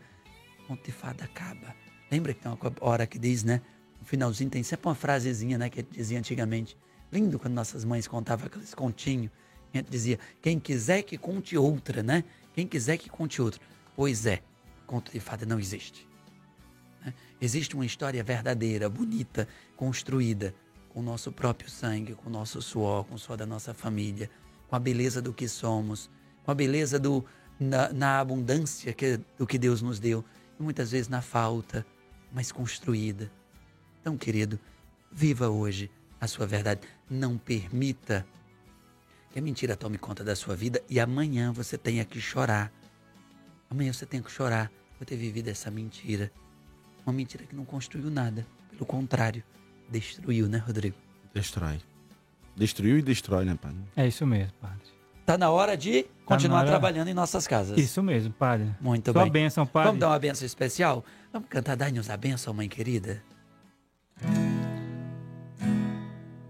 O 0.64 0.66
conto 0.66 0.84
de 0.84 0.92
fada 0.92 1.24
acaba. 1.24 1.74
Lembra 2.10 2.34
que 2.34 2.42
tem 2.42 2.52
uma 2.52 2.58
hora 2.82 3.06
que 3.06 3.18
diz, 3.18 3.42
né? 3.42 3.62
No 4.04 4.08
finalzinho 4.08 4.50
tem 4.50 4.62
sempre 4.62 4.86
uma 4.86 4.94
frasezinha, 4.94 5.56
né? 5.56 5.70
Que 5.70 5.82
dizia 5.82 6.18
antigamente. 6.18 6.76
Lindo 7.10 7.38
quando 7.38 7.54
nossas 7.54 7.86
mães 7.86 8.06
contavam 8.06 8.46
aqueles 8.48 8.74
continhos. 8.74 9.30
A 9.72 9.78
gente 9.78 9.90
dizia, 9.90 10.18
quem 10.42 10.60
quiser 10.60 11.02
que 11.02 11.16
conte 11.16 11.56
outra, 11.56 12.02
né? 12.02 12.22
Quem 12.52 12.66
quiser 12.66 12.98
que 12.98 13.08
conte 13.08 13.40
outra. 13.40 13.58
Pois 13.96 14.26
é, 14.26 14.42
conto 14.86 15.10
de 15.10 15.18
fada 15.20 15.46
não 15.46 15.58
existe. 15.58 16.06
Né? 17.02 17.14
Existe 17.40 17.74
uma 17.74 17.86
história 17.86 18.22
verdadeira, 18.22 18.90
bonita, 18.90 19.48
construída 19.74 20.54
com 20.90 21.00
o 21.00 21.02
nosso 21.02 21.32
próprio 21.32 21.70
sangue, 21.70 22.14
com 22.14 22.28
o 22.28 22.32
nosso 22.32 22.60
suor, 22.60 23.04
com 23.04 23.14
o 23.14 23.18
suor 23.18 23.38
da 23.38 23.46
nossa 23.46 23.72
família, 23.72 24.28
com 24.68 24.76
a 24.76 24.78
beleza 24.78 25.22
do 25.22 25.32
que 25.32 25.48
somos, 25.48 26.10
com 26.44 26.50
a 26.50 26.54
beleza 26.54 26.98
do, 26.98 27.24
na, 27.58 27.90
na 27.90 28.20
abundância 28.20 28.92
que, 28.92 29.18
do 29.38 29.46
que 29.46 29.56
Deus 29.56 29.80
nos 29.80 29.98
deu, 29.98 30.22
e 30.60 30.62
muitas 30.62 30.90
vezes 30.90 31.08
na 31.08 31.22
falta, 31.22 31.86
mas 32.30 32.52
construída. 32.52 33.32
Então, 34.04 34.18
querido, 34.18 34.60
viva 35.10 35.48
hoje 35.48 35.90
a 36.20 36.26
sua 36.26 36.46
verdade. 36.46 36.82
Não 37.08 37.38
permita 37.38 38.26
que 39.32 39.38
a 39.38 39.42
mentira 39.42 39.74
tome 39.74 39.96
conta 39.96 40.22
da 40.22 40.36
sua 40.36 40.54
vida 40.54 40.82
e 40.90 41.00
amanhã 41.00 41.50
você 41.54 41.78
tenha 41.78 42.04
que 42.04 42.20
chorar. 42.20 42.70
Amanhã 43.70 43.94
você 43.94 44.04
tem 44.04 44.20
que 44.20 44.30
chorar 44.30 44.70
por 44.98 45.06
ter 45.06 45.16
vivido 45.16 45.48
essa 45.48 45.70
mentira. 45.70 46.30
Uma 47.06 47.14
mentira 47.14 47.44
que 47.46 47.56
não 47.56 47.64
construiu 47.64 48.10
nada. 48.10 48.46
Pelo 48.72 48.84
contrário, 48.84 49.42
destruiu, 49.88 50.48
né, 50.50 50.58
Rodrigo? 50.58 50.96
Destrói. 51.32 51.80
Destruiu 52.54 52.98
e 52.98 53.02
destrói, 53.02 53.46
né, 53.46 53.54
padre? 53.58 53.78
É 53.96 54.06
isso 54.06 54.26
mesmo, 54.26 54.52
padre. 54.60 54.82
Tá 55.24 55.38
na 55.38 55.48
hora 55.50 55.78
de 55.78 56.04
continuar 56.26 56.58
hora- 56.58 56.68
trabalhando 56.68 57.08
em 57.08 57.14
nossas 57.14 57.46
casas. 57.46 57.78
Isso 57.78 58.02
mesmo, 58.02 58.34
padre. 58.34 58.70
Muito 58.82 59.12
Sua 59.12 59.22
bem. 59.22 59.32
bênção, 59.32 59.66
padre. 59.66 59.86
Vamos 59.88 60.00
dar 60.00 60.08
uma 60.10 60.18
benção 60.18 60.44
especial? 60.44 61.02
Vamos 61.32 61.48
cantar 61.48 61.74
Dai-nos 61.74 62.10
a 62.10 62.16
benção, 62.18 62.52
mãe 62.52 62.68
querida? 62.68 63.22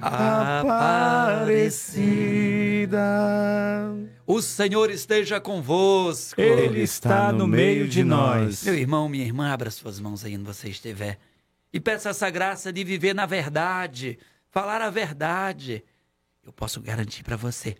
Aparecida. 0.00 1.58
O 4.26 4.42
Senhor 4.42 4.90
esteja 4.90 5.40
convosco. 5.40 6.40
Ele 6.40 6.82
está 6.82 7.32
no 7.32 7.46
meio 7.46 7.88
de 7.88 8.04
nós. 8.04 8.64
Meu 8.64 8.74
irmão, 8.74 9.08
minha 9.08 9.24
irmã, 9.24 9.50
abra 9.50 9.70
suas 9.70 9.98
mãos 9.98 10.24
aí 10.24 10.36
onde 10.36 10.44
você 10.44 10.68
estiver. 10.68 11.18
E 11.72 11.80
peça 11.80 12.10
essa 12.10 12.30
graça 12.30 12.72
de 12.72 12.84
viver 12.84 13.14
na 13.14 13.26
verdade, 13.26 14.18
falar 14.50 14.80
a 14.82 14.90
verdade. 14.90 15.84
Eu 16.44 16.52
posso 16.52 16.80
garantir 16.80 17.22
para 17.22 17.36
você 17.36 17.76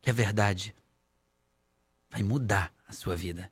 que 0.00 0.10
a 0.10 0.12
verdade 0.12 0.74
vai 2.10 2.22
mudar 2.22 2.72
a 2.86 2.92
sua 2.92 3.16
vida. 3.16 3.50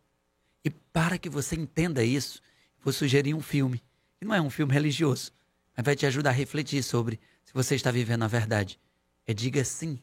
E 0.64 0.70
para 0.70 1.18
que 1.18 1.28
você 1.28 1.54
entenda 1.56 2.02
isso, 2.02 2.40
vou 2.82 2.92
sugerir 2.92 3.34
um 3.34 3.40
filme. 3.40 3.82
Que 4.18 4.24
não 4.24 4.34
é 4.34 4.40
um 4.40 4.50
filme 4.50 4.72
religioso, 4.72 5.32
mas 5.76 5.84
vai 5.84 5.94
te 5.94 6.06
ajudar 6.06 6.30
a 6.30 6.32
refletir 6.32 6.82
sobre 6.82 7.20
se 7.46 7.54
você 7.54 7.76
está 7.76 7.90
vivendo 7.90 8.24
a 8.24 8.28
verdade. 8.28 8.78
É 9.24 9.32
diga 9.32 9.64
sim. 9.64 9.98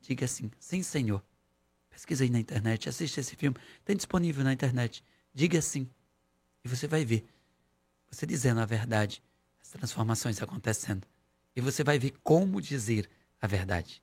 Diga 0.00 0.28
sim. 0.28 0.50
Sim, 0.60 0.82
Senhor. 0.82 1.24
Pesquisa 1.88 2.22
aí 2.22 2.30
na 2.30 2.38
internet, 2.38 2.88
assiste 2.88 3.18
esse 3.18 3.34
filme. 3.34 3.56
Tem 3.84 3.96
disponível 3.96 4.44
na 4.44 4.52
internet. 4.52 5.02
Diga 5.32 5.60
sim. 5.62 5.88
E 6.62 6.68
você 6.68 6.86
vai 6.86 7.04
ver. 7.04 7.26
Você 8.10 8.26
dizendo 8.26 8.60
a 8.60 8.66
verdade, 8.66 9.22
as 9.60 9.70
transformações 9.70 10.42
acontecendo. 10.42 11.06
E 11.56 11.60
você 11.60 11.82
vai 11.82 11.98
ver 11.98 12.12
como 12.22 12.60
dizer 12.60 13.08
a 13.40 13.46
verdade. 13.46 14.02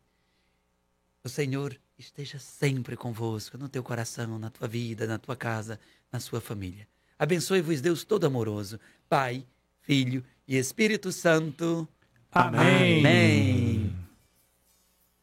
O 1.23 1.29
Senhor 1.29 1.79
esteja 1.97 2.39
sempre 2.39 2.97
convosco, 2.97 3.57
no 3.57 3.69
teu 3.69 3.83
coração, 3.83 4.39
na 4.39 4.49
tua 4.49 4.67
vida, 4.67 5.05
na 5.05 5.19
tua 5.19 5.35
casa, 5.35 5.79
na 6.11 6.19
sua 6.19 6.41
família. 6.41 6.87
Abençoe-vos, 7.19 7.81
Deus 7.81 8.03
todo 8.03 8.25
amoroso, 8.25 8.79
Pai, 9.07 9.45
Filho 9.81 10.23
e 10.47 10.57
Espírito 10.57 11.11
Santo. 11.11 11.87
Amém. 12.31 12.99
Amém. 12.99 13.93